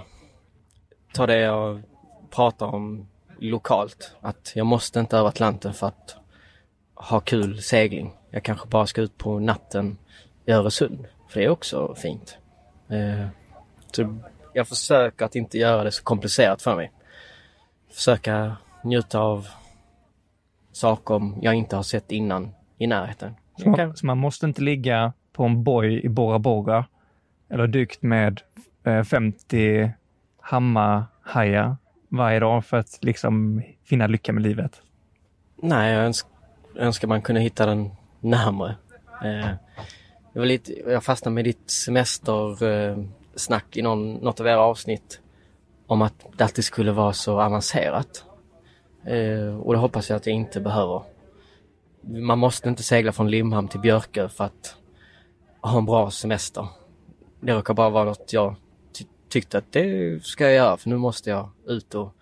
ta 1.13 1.27
det 1.27 1.39
jag 1.39 1.83
pratar 2.31 2.67
om 2.67 3.09
lokalt. 3.51 4.17
Att 4.21 4.53
jag 4.55 4.67
måste 4.67 5.01
inte 5.01 5.17
över 5.17 5.29
Atlanten 5.29 5.75
för 5.75 5.87
att 5.87 6.17
ha 6.95 7.21
kul 7.21 7.63
segling. 7.63 8.13
Jag 8.31 8.43
kanske 8.43 8.69
bara 8.69 8.87
ska 8.87 9.01
ut 9.01 9.19
på 9.19 9.39
natten 9.39 9.99
i 10.47 10.53
Öresund. 10.53 11.07
För 11.29 11.41
det 11.41 11.47
är 11.47 11.51
också 11.51 11.95
fint. 11.95 12.39
Eh, 12.89 13.27
så 13.93 14.19
jag 14.53 14.69
försöker 14.69 15.25
att 15.25 15.37
inte 15.37 15.59
göra 15.59 15.85
det 15.85 15.93
så 15.93 16.03
komplicerat 16.03 16.63
för 16.63 16.77
mig. 16.77 16.93
Försöka 17.93 18.57
njuta 18.85 19.21
av 19.21 19.49
saker 20.73 21.33
jag 21.41 21.55
inte 21.55 21.77
har 21.77 21.83
sett 21.83 22.13
innan 22.13 22.55
i 22.79 22.87
närheten. 22.87 23.35
Så, 23.57 23.93
så 23.95 24.07
man 24.07 24.19
måste 24.19 24.47
inte 24.47 24.63
ligga 24.63 25.13
på 25.33 25.45
en 25.45 25.65
boj 25.65 26.01
i 26.05 26.09
Bora 26.09 26.39
Bora 26.39 26.87
eller 27.49 27.67
dykt 27.67 28.03
med 28.03 28.41
eh, 28.85 29.03
50 29.03 29.91
hammarhajar 30.41 31.77
varje 32.17 32.41
dag 32.41 32.65
för 32.65 32.77
att 32.77 32.99
liksom 33.01 33.63
finna 33.85 34.07
lycka 34.07 34.33
med 34.33 34.43
livet? 34.43 34.83
Nej, 35.57 35.93
jag 35.93 36.05
önsk 36.05 36.27
önskar 36.77 37.09
man 37.09 37.23
kunde 37.23 37.41
hitta 37.41 37.67
den 37.67 37.91
närmre. 38.21 38.77
Eh, 39.25 39.51
jag, 40.33 40.41
var 40.41 40.47
lite, 40.47 40.73
jag 40.73 41.05
fastnade 41.05 41.35
med 41.35 41.45
ditt 41.45 41.71
semestersnack 41.71 43.77
eh, 43.77 43.79
i 43.79 43.83
någon, 43.83 44.15
något 44.15 44.41
av 44.41 44.47
era 44.47 44.61
avsnitt 44.61 45.21
om 45.87 46.03
att 46.03 46.27
det 46.37 46.45
alltid 46.45 46.65
skulle 46.65 46.93
vara 46.93 47.13
så 47.13 47.41
avancerat. 47.41 48.25
Eh, 49.05 49.61
och 49.61 49.73
det 49.73 49.79
hoppas 49.79 50.11
jag 50.11 50.17
att 50.17 50.27
jag 50.27 50.37
inte 50.37 50.61
behöver. 50.61 51.03
Man 52.01 52.39
måste 52.39 52.69
inte 52.69 52.83
segla 52.83 53.13
från 53.13 53.31
Limhamn 53.31 53.69
till 53.69 53.81
Björkö 53.81 54.29
för 54.29 54.45
att 54.45 54.77
ha 55.61 55.79
en 55.79 55.85
bra 55.85 56.11
semester. 56.11 56.67
Det 57.41 57.53
råkar 57.53 57.75
bara 57.75 57.91
vara 57.91 58.05
något 58.05 58.33
jag 58.33 58.57
tyckte 59.35 59.59
att 59.59 59.73
det 59.73 60.25
ska 60.25 60.45
jag 60.45 60.55
göra 60.55 60.77
för 60.77 60.91
nu 60.91 60.97
måste 60.97 61.31
jag 61.31 61.51
ut 61.67 61.95
och 61.95 62.15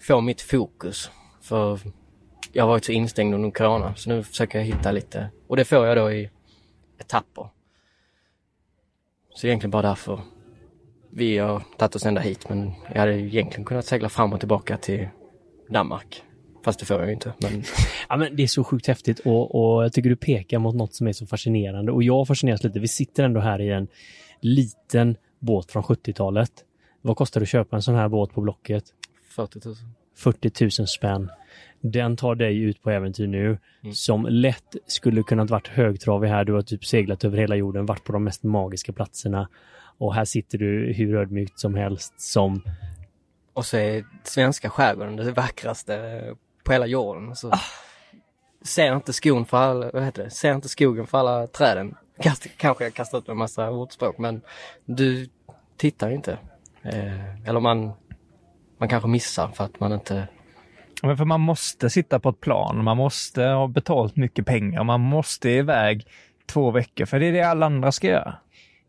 få 0.00 0.20
mitt 0.20 0.40
fokus. 0.40 1.10
För 1.40 1.80
jag 2.52 2.62
har 2.62 2.68
varit 2.68 2.84
så 2.84 2.92
instängd 2.92 3.34
under 3.34 3.50
corona 3.50 3.94
så 3.94 4.10
nu 4.10 4.22
försöker 4.22 4.58
jag 4.58 4.66
hitta 4.66 4.92
lite 4.92 5.30
och 5.46 5.56
det 5.56 5.64
får 5.64 5.86
jag 5.86 5.96
då 5.96 6.12
i 6.12 6.30
etapper. 6.98 7.48
Så 9.34 9.46
egentligen 9.46 9.70
bara 9.70 9.82
därför 9.82 10.20
vi 11.10 11.38
har 11.38 11.62
tagit 11.78 11.96
oss 11.96 12.06
ända 12.06 12.20
hit 12.20 12.48
men 12.48 12.72
jag 12.92 13.00
hade 13.00 13.20
egentligen 13.20 13.64
kunnat 13.64 13.86
segla 13.86 14.08
fram 14.08 14.32
och 14.32 14.38
tillbaka 14.38 14.76
till 14.76 15.08
Danmark. 15.68 16.22
Fast 16.64 16.80
det 16.80 16.86
får 16.86 16.98
jag 16.98 17.06
ju 17.06 17.12
inte. 17.12 17.32
Men... 17.38 17.62
ja, 18.08 18.16
men 18.16 18.36
det 18.36 18.42
är 18.42 18.46
så 18.46 18.64
sjukt 18.64 18.86
häftigt 18.86 19.18
och, 19.18 19.54
och 19.54 19.84
jag 19.84 19.92
tycker 19.92 20.10
du 20.10 20.16
pekar 20.16 20.58
mot 20.58 20.74
något 20.74 20.94
som 20.94 21.06
är 21.06 21.12
så 21.12 21.26
fascinerande 21.26 21.92
och 21.92 22.02
jag 22.02 22.26
fascineras 22.26 22.64
lite. 22.64 22.80
Vi 22.80 22.88
sitter 22.88 23.24
ändå 23.24 23.40
här 23.40 23.60
i 23.60 23.70
en 23.70 23.88
liten 24.40 25.16
båt 25.38 25.72
från 25.72 25.82
70-talet. 25.82 26.52
Vad 27.02 27.16
kostar 27.16 27.40
det 27.40 27.44
att 27.44 27.48
köpa 27.48 27.76
en 27.76 27.82
sån 27.82 27.94
här 27.94 28.08
båt 28.08 28.32
på 28.32 28.40
Blocket? 28.40 28.84
40 29.28 29.60
000. 29.64 29.76
40 30.16 30.64
000 30.80 30.88
spänn. 30.88 31.30
Den 31.80 32.16
tar 32.16 32.34
dig 32.34 32.58
ut 32.58 32.82
på 32.82 32.90
äventyr 32.90 33.26
nu 33.26 33.58
mm. 33.82 33.94
som 33.94 34.26
lätt 34.26 34.76
skulle 34.86 35.22
kunnat 35.22 35.50
varit 35.50 35.68
högtravig 35.68 36.28
här. 36.28 36.44
Du 36.44 36.52
har 36.52 36.62
typ 36.62 36.84
seglat 36.84 37.24
över 37.24 37.38
hela 37.38 37.56
jorden, 37.56 37.86
varit 37.86 38.04
på 38.04 38.12
de 38.12 38.24
mest 38.24 38.42
magiska 38.42 38.92
platserna. 38.92 39.48
Och 39.98 40.14
här 40.14 40.24
sitter 40.24 40.58
du 40.58 40.92
hur 40.92 41.16
ödmjukt 41.16 41.60
som 41.60 41.74
helst 41.74 42.20
som... 42.20 42.62
Och 43.52 43.66
så 43.66 43.76
är 43.76 44.04
svenska 44.24 44.70
skärgården 44.70 45.16
det 45.16 45.32
vackraste 45.32 46.24
på 46.64 46.72
hela 46.72 46.86
jorden. 46.86 47.36
Så 47.36 47.50
ah. 47.50 47.60
Ser 48.62 48.96
inte 48.96 49.12
skon 49.12 49.46
för 49.46 49.56
alla, 49.56 49.90
vad 49.90 50.04
heter 50.04 50.24
det? 50.24 50.30
Ser 50.30 50.54
inte 50.54 50.68
skogen 50.68 51.06
för 51.06 51.18
alla 51.18 51.46
träden. 51.46 51.94
Kast, 52.20 52.46
kanske 52.56 52.84
jag 52.84 52.94
kastar 52.94 53.18
ut 53.18 53.28
en 53.28 53.36
massa 53.36 53.70
ordspråk 53.70 54.18
men 54.18 54.40
du 54.84 55.28
tittar 55.76 56.10
inte. 56.10 56.38
Eh, 56.82 57.48
eller 57.48 57.60
man, 57.60 57.92
man 58.78 58.88
kanske 58.88 59.08
missar 59.08 59.48
för 59.48 59.64
att 59.64 59.80
man 59.80 59.92
inte 59.92 60.28
men 61.02 61.16
för 61.16 61.24
man 61.24 61.40
måste 61.40 61.90
sitta 61.90 62.20
på 62.20 62.28
ett 62.28 62.40
plan, 62.40 62.84
man 62.84 62.96
måste 62.96 63.42
ha 63.42 63.68
betalt 63.68 64.16
mycket 64.16 64.46
pengar, 64.46 64.84
man 64.84 65.00
måste 65.00 65.50
iväg 65.50 66.06
två 66.46 66.70
veckor, 66.70 67.06
för 67.06 67.20
det 67.20 67.26
är 67.26 67.32
det 67.32 67.42
alla 67.42 67.66
andra 67.66 67.92
ska 67.92 68.06
göra. 68.06 68.34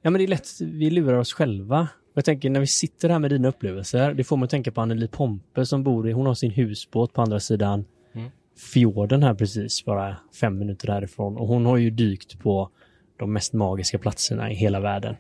Ja, 0.02 0.10
men 0.10 0.20
det 0.20 0.26
är 0.26 0.28
lätt, 0.28 0.48
vi 0.62 0.90
lurar 0.90 1.18
oss 1.18 1.34
själva. 1.34 1.88
Jag 2.14 2.26
tänker 2.26 2.50
när 2.50 2.60
vi 2.60 2.68
sitter 2.68 3.10
här 3.10 3.20
med 3.20 3.32
dina 3.32 3.48
upplevelser, 3.48 4.14
det 4.14 4.24
får 4.24 4.38
mig 4.38 4.44
att 4.44 4.50
tänka 4.50 4.72
på 4.72 4.82
Anneli 4.82 5.08
Pompe 5.08 5.66
som 5.66 5.84
bor 5.84 6.10
i, 6.10 6.12
hon 6.12 6.26
har 6.26 6.34
sin 6.34 6.52
husbåt 6.52 7.14
på 7.14 7.22
andra 7.22 7.40
sidan 7.40 7.86
mm. 8.14 8.32
fjorden 8.74 9.24
här 9.24 9.34
precis, 9.34 9.86
bara 9.86 10.16
fem 10.42 10.58
minuter 10.58 10.88
därifrån. 10.88 11.38
Och 11.38 11.48
hon 11.48 11.66
har 11.66 11.78
ju 11.78 11.90
dykt 11.90 12.40
på 12.40 12.70
de 13.20 13.34
mest 13.34 13.54
magiska 13.54 13.98
platserna 14.00 14.52
i 14.52 14.56
hela 14.56 14.80
världen. 14.80 15.16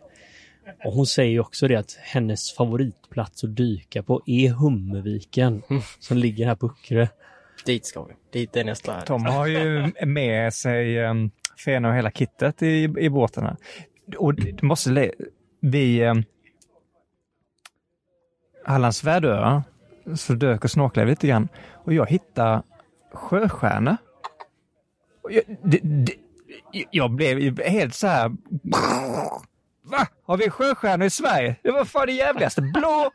Och 0.85 0.93
hon 0.93 1.05
säger 1.05 1.31
ju 1.31 1.39
också 1.39 1.67
det 1.67 1.76
att 1.76 1.97
hennes 2.01 2.55
favoritplats 2.55 3.43
att 3.43 3.55
dyka 3.55 4.03
på 4.03 4.21
är 4.26 4.49
Hummerviken 4.49 5.63
mm. 5.69 5.81
som 5.99 6.17
ligger 6.17 6.45
här 6.45 6.55
på 6.55 6.65
Uckerö. 6.65 7.07
Dit 7.65 7.85
ska 7.85 8.03
vi. 8.03 8.13
Dit 8.31 8.55
är 8.55 8.63
nästa. 8.63 9.01
Tom 9.01 9.26
har 9.26 9.47
ju 9.47 9.91
med 10.05 10.53
sig 10.53 11.05
um, 11.05 11.31
fena 11.65 11.89
och 11.89 11.95
hela 11.95 12.11
kittet 12.11 12.63
i, 12.63 12.93
i 12.99 13.09
båtarna. 13.09 13.57
Och 14.17 14.35
det 14.35 14.61
måste 14.61 15.11
vi 15.59 16.05
um, 16.05 16.23
Hallands 18.65 19.03
Värdö 19.03 19.61
så 20.15 20.34
dök 20.34 20.63
och 20.63 20.71
snorklade 20.71 21.09
lite 21.09 21.27
grann 21.27 21.47
och 21.73 21.93
jag 21.93 22.09
hittade 22.09 22.61
sjöstjärnor. 23.13 23.97
Jag, 25.30 25.43
det, 25.63 25.80
det, 25.84 26.13
jag 26.91 27.12
blev 27.12 27.62
helt 27.62 27.96
så 27.96 28.08
här 28.08 28.32
Va? 29.91 30.08
Har 30.26 30.38
vi 30.38 30.50
sjöstjärnor 30.50 31.06
i 31.06 31.10
Sverige? 31.10 31.56
Det 31.64 31.72
var 31.72 31.86
fan 31.86 32.08
det 32.08 32.14
jävligaste. 32.14 32.62
Blå 32.62 33.12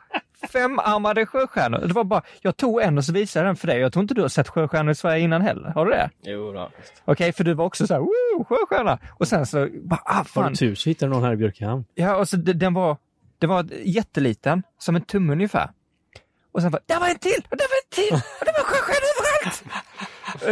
femarmade 0.53 1.27
sjöstjärnor. 1.27 1.79
Det 1.79 1.95
var 1.95 2.05
bara, 2.05 2.23
jag 2.41 2.57
tog 2.57 2.83
en 2.83 2.99
och 2.99 3.05
så 3.05 3.13
visade 3.13 3.47
den 3.47 3.57
för 3.57 3.67
dig. 3.67 3.81
Jag 3.81 3.93
tror 3.93 4.03
inte 4.03 4.15
du 4.15 4.23
har 4.23 4.29
sett 4.29 4.49
sjöstjärnor 4.49 4.93
i 4.93 4.95
Sverige 4.95 5.25
innan 5.25 5.43
heller. 5.43 5.71
Har 5.71 5.87
du 5.87 5.93
det? 5.93 6.11
Jo 6.23 6.53
då. 6.53 6.61
Okej, 6.61 7.13
okay, 7.13 7.33
för 7.33 7.45
du 7.45 7.55
var 7.55 7.65
också 7.65 7.87
så 7.87 7.95
här, 7.95 8.01
woo, 8.01 8.45
sjöstjärna. 8.45 8.99
Och 9.19 9.29
sen 9.29 9.47
så, 9.47 9.69
bara, 9.83 10.01
ah 10.05 10.25
fan. 10.25 10.43
Har 10.43 10.51
du 10.51 10.57
tur 10.57 10.75
så 10.75 10.89
hittade 10.91 11.13
någon 11.13 11.25
här 11.25 11.33
i 11.33 11.37
Björkehamn. 11.37 11.85
Ja, 11.95 12.17
och 12.17 12.29
så 12.29 12.37
den 12.37 12.75
var, 12.75 12.97
det 13.39 13.47
var 13.47 13.67
jätteliten, 13.85 14.63
som 14.79 14.97
en 14.97 15.03
tumme 15.03 15.33
ungefär. 15.33 15.71
Och 16.53 16.63
sen 16.63 16.71
var 16.71 16.81
där 16.87 17.01
var 17.01 17.09
en 17.09 17.19
till! 17.19 17.47
Och 17.51 17.57
där 17.57 17.67
var 17.73 17.77
en 17.85 18.09
till! 18.09 18.15
Och 18.41 18.45
det 18.45 18.53
var 18.53 18.65
sjöstjärnor 18.65 19.09
överallt! 19.19 19.65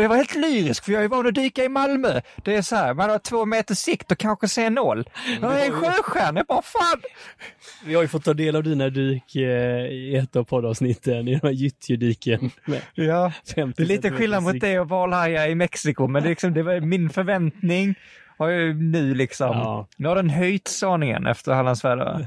Jag 0.00 0.08
var 0.08 0.16
helt 0.16 0.34
lyrisk 0.34 0.84
för 0.84 0.92
jag 0.92 1.04
är 1.04 1.08
van 1.08 1.26
att 1.26 1.34
dyka 1.34 1.64
i 1.64 1.68
Malmö. 1.68 2.20
Det 2.44 2.56
är 2.56 2.62
så 2.62 2.76
här, 2.76 2.94
man 2.94 3.10
har 3.10 3.18
två 3.18 3.44
meter 3.46 3.74
sikt 3.74 4.12
och 4.12 4.18
kanske 4.18 4.48
ser 4.48 4.70
noll. 4.70 5.08
Jag 5.40 5.60
är 5.60 5.66
en 5.66 5.72
sjöstjärna, 5.72 6.40
jag 6.40 6.46
bara 6.46 6.62
fan! 6.62 7.02
Vi 7.84 7.94
har 7.94 8.02
ju 8.02 8.08
fått 8.08 8.24
ta 8.24 8.34
del 8.34 8.56
av 8.56 8.62
dina 8.62 8.88
dyk 8.88 9.36
eh, 9.36 9.42
i 9.86 10.16
ett 10.16 10.36
av 10.36 10.44
poddavsnitten, 10.44 11.28
i 11.28 11.34
de 11.34 11.46
här 11.46 11.54
gyttjedyken. 11.54 12.50
med 12.64 12.80
Ja, 12.94 13.32
50 13.54 13.74
det 13.76 13.82
är 13.82 13.96
lite 13.96 14.10
skillnad 14.10 14.42
mot 14.42 14.60
det 14.60 14.80
och 14.80 14.88
valhaja 14.88 15.48
i 15.48 15.54
Mexiko, 15.54 16.06
men 16.06 16.22
det, 16.22 16.26
är 16.28 16.30
liksom, 16.30 16.54
det 16.54 16.62
var 16.62 16.80
min 16.80 17.10
förväntning 17.10 17.94
har 18.38 18.48
ju 18.48 18.74
nu 18.74 19.14
liksom, 19.14 19.48
Ja. 19.50 19.88
nu 19.96 20.08
har 20.08 20.16
den 20.16 20.30
höjts 20.30 20.82
aningen 20.82 21.26
efter 21.26 21.52
Hallandsväder. 21.52 22.26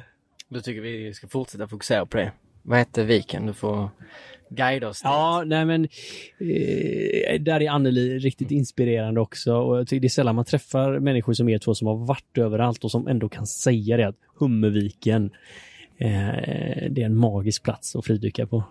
Då 0.49 0.61
tycker 0.61 0.81
vi 0.81 1.13
ska 1.13 1.27
fortsätta 1.27 1.67
fokusera 1.67 2.05
på 2.05 2.17
det. 2.17 2.31
Vad 2.61 2.79
heter 2.79 3.03
viken? 3.03 3.45
Du 3.45 3.53
får 3.53 3.89
guida 4.55 4.87
oss. 4.87 5.01
Ja, 5.03 5.43
nej 5.45 5.65
men 5.65 5.83
eh, 6.39 7.41
där 7.41 7.61
är 7.61 7.69
Anneli 7.69 8.19
riktigt 8.19 8.51
inspirerande 8.51 9.21
också 9.21 9.53
och 9.55 9.77
jag 9.79 9.87
tycker 9.87 10.01
det 10.01 10.07
är 10.07 10.09
sällan 10.09 10.35
man 10.35 10.45
träffar 10.45 10.99
människor 10.99 11.33
som 11.33 11.49
er 11.49 11.57
två 11.57 11.75
som 11.75 11.87
har 11.87 11.95
varit 11.95 12.37
överallt 12.37 12.83
och 12.83 12.91
som 12.91 13.07
ändå 13.07 13.29
kan 13.29 13.47
säga 13.47 13.97
det 13.97 14.07
att 14.07 14.15
Hummerviken, 14.39 15.31
eh, 15.97 16.09
det 16.89 17.01
är 17.01 17.05
en 17.05 17.15
magisk 17.17 17.63
plats 17.63 17.95
att 17.95 18.05
fridyka 18.05 18.47
på. 18.47 18.63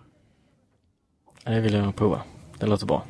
Det 1.44 1.60
vill 1.60 1.74
jag 1.74 1.96
prova. 1.96 2.22
Det 2.60 2.66
låter 2.66 2.86
bra. 2.86 3.04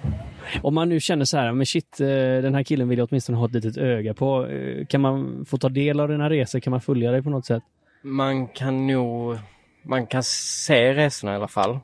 Om 0.63 0.75
man 0.75 0.89
nu 0.89 1.01
känner 1.01 1.25
så 1.25 1.37
här, 1.39 1.53
men 1.53 1.67
shit, 1.67 2.01
eh, 2.01 2.07
den 2.07 2.55
här 2.55 2.63
killen 2.63 2.89
vill 2.89 2.99
jag 2.99 3.09
åtminstone 3.11 3.39
ha 3.39 3.47
ett 3.47 3.53
litet 3.55 3.77
öga 3.77 4.15
på. 4.15 4.47
Eh, 4.47 4.87
Kan 4.87 5.01
man 5.01 5.45
få 5.45 5.59
ta 5.59 5.69
del 5.69 6.01
av 6.01 6.09
dina 6.09 6.31
resor? 6.31 6.61
Kan 6.61 6.71
man 6.71 6.81
följa 6.81 7.11
dig 7.11 7.23
på 7.23 7.31
något 7.31 7.47
sätt? 7.47 7.63
Man 8.03 8.49
kan 8.49 8.87
nog, 8.87 9.39
man 9.85 10.07
kan 10.07 10.23
se 10.23 10.95
resorna 10.95 11.33
i 11.33 11.37
alla 11.37 11.49
fall. 11.49 11.79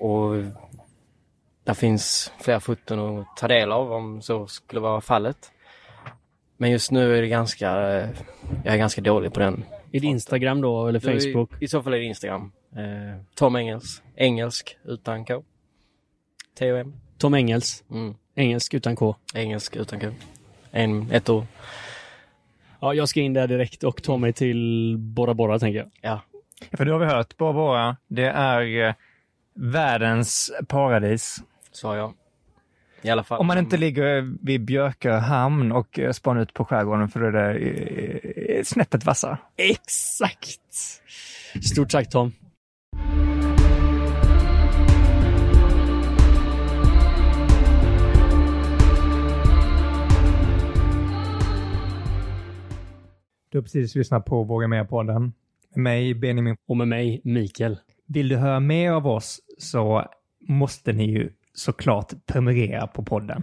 Och 0.00 0.44
där 1.64 1.74
finns 1.74 2.32
flera 2.40 2.60
foton 2.60 3.18
att 3.18 3.36
ta 3.36 3.48
del 3.48 3.72
av 3.72 3.92
om 3.92 4.22
så 4.22 4.46
skulle 4.46 4.80
vara 4.80 5.00
fallet. 5.00 5.52
Men 6.56 6.70
just 6.70 6.90
nu 6.90 7.16
är 7.18 7.22
det 7.22 7.28
ganska, 7.28 7.66
jag 8.64 8.74
är 8.74 8.76
ganska 8.76 9.00
dålig 9.00 9.32
på 9.32 9.40
den. 9.40 9.64
Är 9.92 10.00
det 10.00 10.06
Instagram 10.06 10.60
då 10.60 10.86
eller 10.86 11.00
Facebook? 11.00 11.50
I 11.62 11.68
så 11.68 11.82
fall 11.82 11.94
är 11.94 11.98
det 11.98 12.04
Instagram. 12.04 12.52
Eh, 12.76 13.22
Tom 13.34 13.56
Engels, 13.56 14.02
engelsk 14.16 14.76
utan 14.84 15.24
K. 15.24 15.42
T-O-M. 16.58 16.92
Tom 17.18 17.34
Engels, 17.34 17.84
Mm. 17.90 18.14
engelsk 18.34 18.74
utan 18.74 18.96
K. 18.96 19.16
Engelsk 19.34 19.76
utan 19.76 20.00
K. 20.00 20.06
En, 20.70 21.10
ett 21.10 21.28
ord. 21.28 21.44
Ja, 22.80 22.94
jag 22.94 23.08
ska 23.08 23.20
in 23.20 23.32
där 23.32 23.46
direkt 23.46 23.84
och 23.84 24.02
ta 24.02 24.16
mig 24.16 24.32
till 24.32 24.96
Bora 24.98 25.34
Bora 25.34 25.58
tänker 25.58 25.78
jag. 25.78 25.90
Ja. 26.00 26.20
För 26.76 26.84
nu 26.84 26.90
har 26.92 26.98
vi 26.98 27.06
hört, 27.06 27.36
Bora 27.36 27.52
Bora, 27.52 27.96
det 28.06 28.24
är 28.28 28.86
eh, 28.88 28.94
världens 29.58 30.52
paradis. 30.68 31.42
Har 31.82 31.96
jag. 31.96 32.14
I 33.02 33.10
alla 33.10 33.24
fall. 33.24 33.40
Om 33.40 33.46
man 33.46 33.58
inte 33.58 33.76
ligger 33.76 34.36
vid 34.46 34.64
Björkö 34.64 35.12
hamn 35.12 35.72
och 35.72 35.98
eh, 35.98 36.12
spanar 36.12 36.42
ut 36.42 36.54
på 36.54 36.64
skärgården 36.64 37.08
för 37.08 37.20
då 37.20 37.26
är 37.26 37.32
det 37.32 38.58
eh, 38.58 38.64
snäppet 38.64 39.04
vassare. 39.04 39.38
Exakt! 39.56 40.60
Stort 41.72 41.90
tack 41.90 42.10
Tom. 42.10 42.32
Du 53.50 53.58
har 53.58 53.62
precis 53.62 53.94
lyssnat 53.94 54.24
på 54.24 54.44
Våga 54.44 54.68
Mer-podden. 54.68 55.32
Med 55.74 55.82
mig, 55.82 56.14
Benjamin. 56.14 56.56
Och 56.68 56.76
med 56.76 56.88
mig, 56.88 57.20
Mikael. 57.24 57.78
Vill 58.08 58.28
du 58.28 58.36
höra 58.36 58.60
mer 58.60 58.90
av 58.92 59.06
oss 59.06 59.40
så 59.58 60.04
måste 60.48 60.92
ni 60.92 61.10
ju 61.10 61.30
såklart 61.52 62.12
prenumerera 62.26 62.86
på 62.86 63.02
podden. 63.02 63.42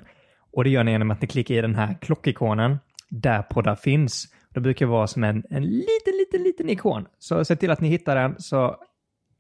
Och 0.54 0.64
det 0.64 0.70
gör 0.70 0.84
ni 0.84 0.92
genom 0.92 1.12
att 1.12 1.22
ni 1.22 1.28
klickar 1.28 1.56
i 1.56 1.62
den 1.62 1.76
här 1.76 1.98
klockikonen 2.02 2.78
där 3.10 3.42
poddar 3.42 3.76
finns. 3.76 4.28
Det 4.50 4.60
brukar 4.60 4.86
vara 4.86 5.08
som 5.08 5.24
en, 5.24 5.44
en 5.50 5.64
liten, 5.64 6.14
liten, 6.20 6.44
liten 6.44 6.70
ikon. 6.70 7.06
Så 7.20 7.46
se 7.46 7.56
till 7.56 7.72
att 7.72 7.82
ni 7.82 7.88
hittar 7.88 8.16
den 8.16 8.36
så 8.42 8.76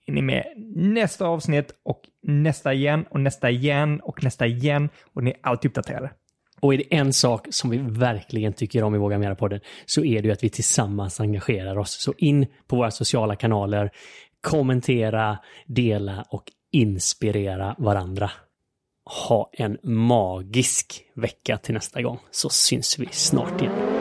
är 0.05 0.11
ni 0.11 0.21
med 0.21 0.43
nästa 0.75 1.25
avsnitt 1.25 1.71
och 1.83 2.01
nästa 2.23 2.73
igen 2.73 3.05
och 3.09 3.19
nästa 3.19 3.49
igen 3.49 3.99
och 3.99 4.23
nästa 4.23 4.45
igen 4.45 4.89
och 5.13 5.23
ni 5.23 5.31
är 5.31 5.37
alltid 5.41 5.71
uppdaterade. 5.71 6.11
Och 6.59 6.73
är 6.73 6.77
det 6.77 6.95
en 6.95 7.13
sak 7.13 7.47
som 7.49 7.69
vi 7.69 7.77
verkligen 7.77 8.53
tycker 8.53 8.83
om 8.83 8.95
i 8.95 8.97
Våga 8.97 9.17
Mera-podden 9.17 9.59
så 9.85 10.03
är 10.03 10.21
det 10.21 10.27
ju 10.27 10.31
att 10.31 10.43
vi 10.43 10.49
tillsammans 10.49 11.19
engagerar 11.19 11.77
oss. 11.77 12.01
Så 12.01 12.13
in 12.17 12.47
på 12.67 12.75
våra 12.75 12.91
sociala 12.91 13.35
kanaler, 13.35 13.91
kommentera, 14.45 15.37
dela 15.65 16.25
och 16.29 16.43
inspirera 16.71 17.75
varandra. 17.77 18.31
Ha 19.25 19.49
en 19.53 19.77
magisk 19.83 21.03
vecka 21.15 21.57
till 21.57 21.73
nästa 21.73 22.01
gång 22.01 22.19
så 22.31 22.49
syns 22.49 22.99
vi 22.99 23.07
snart 23.11 23.61
igen. 23.61 23.94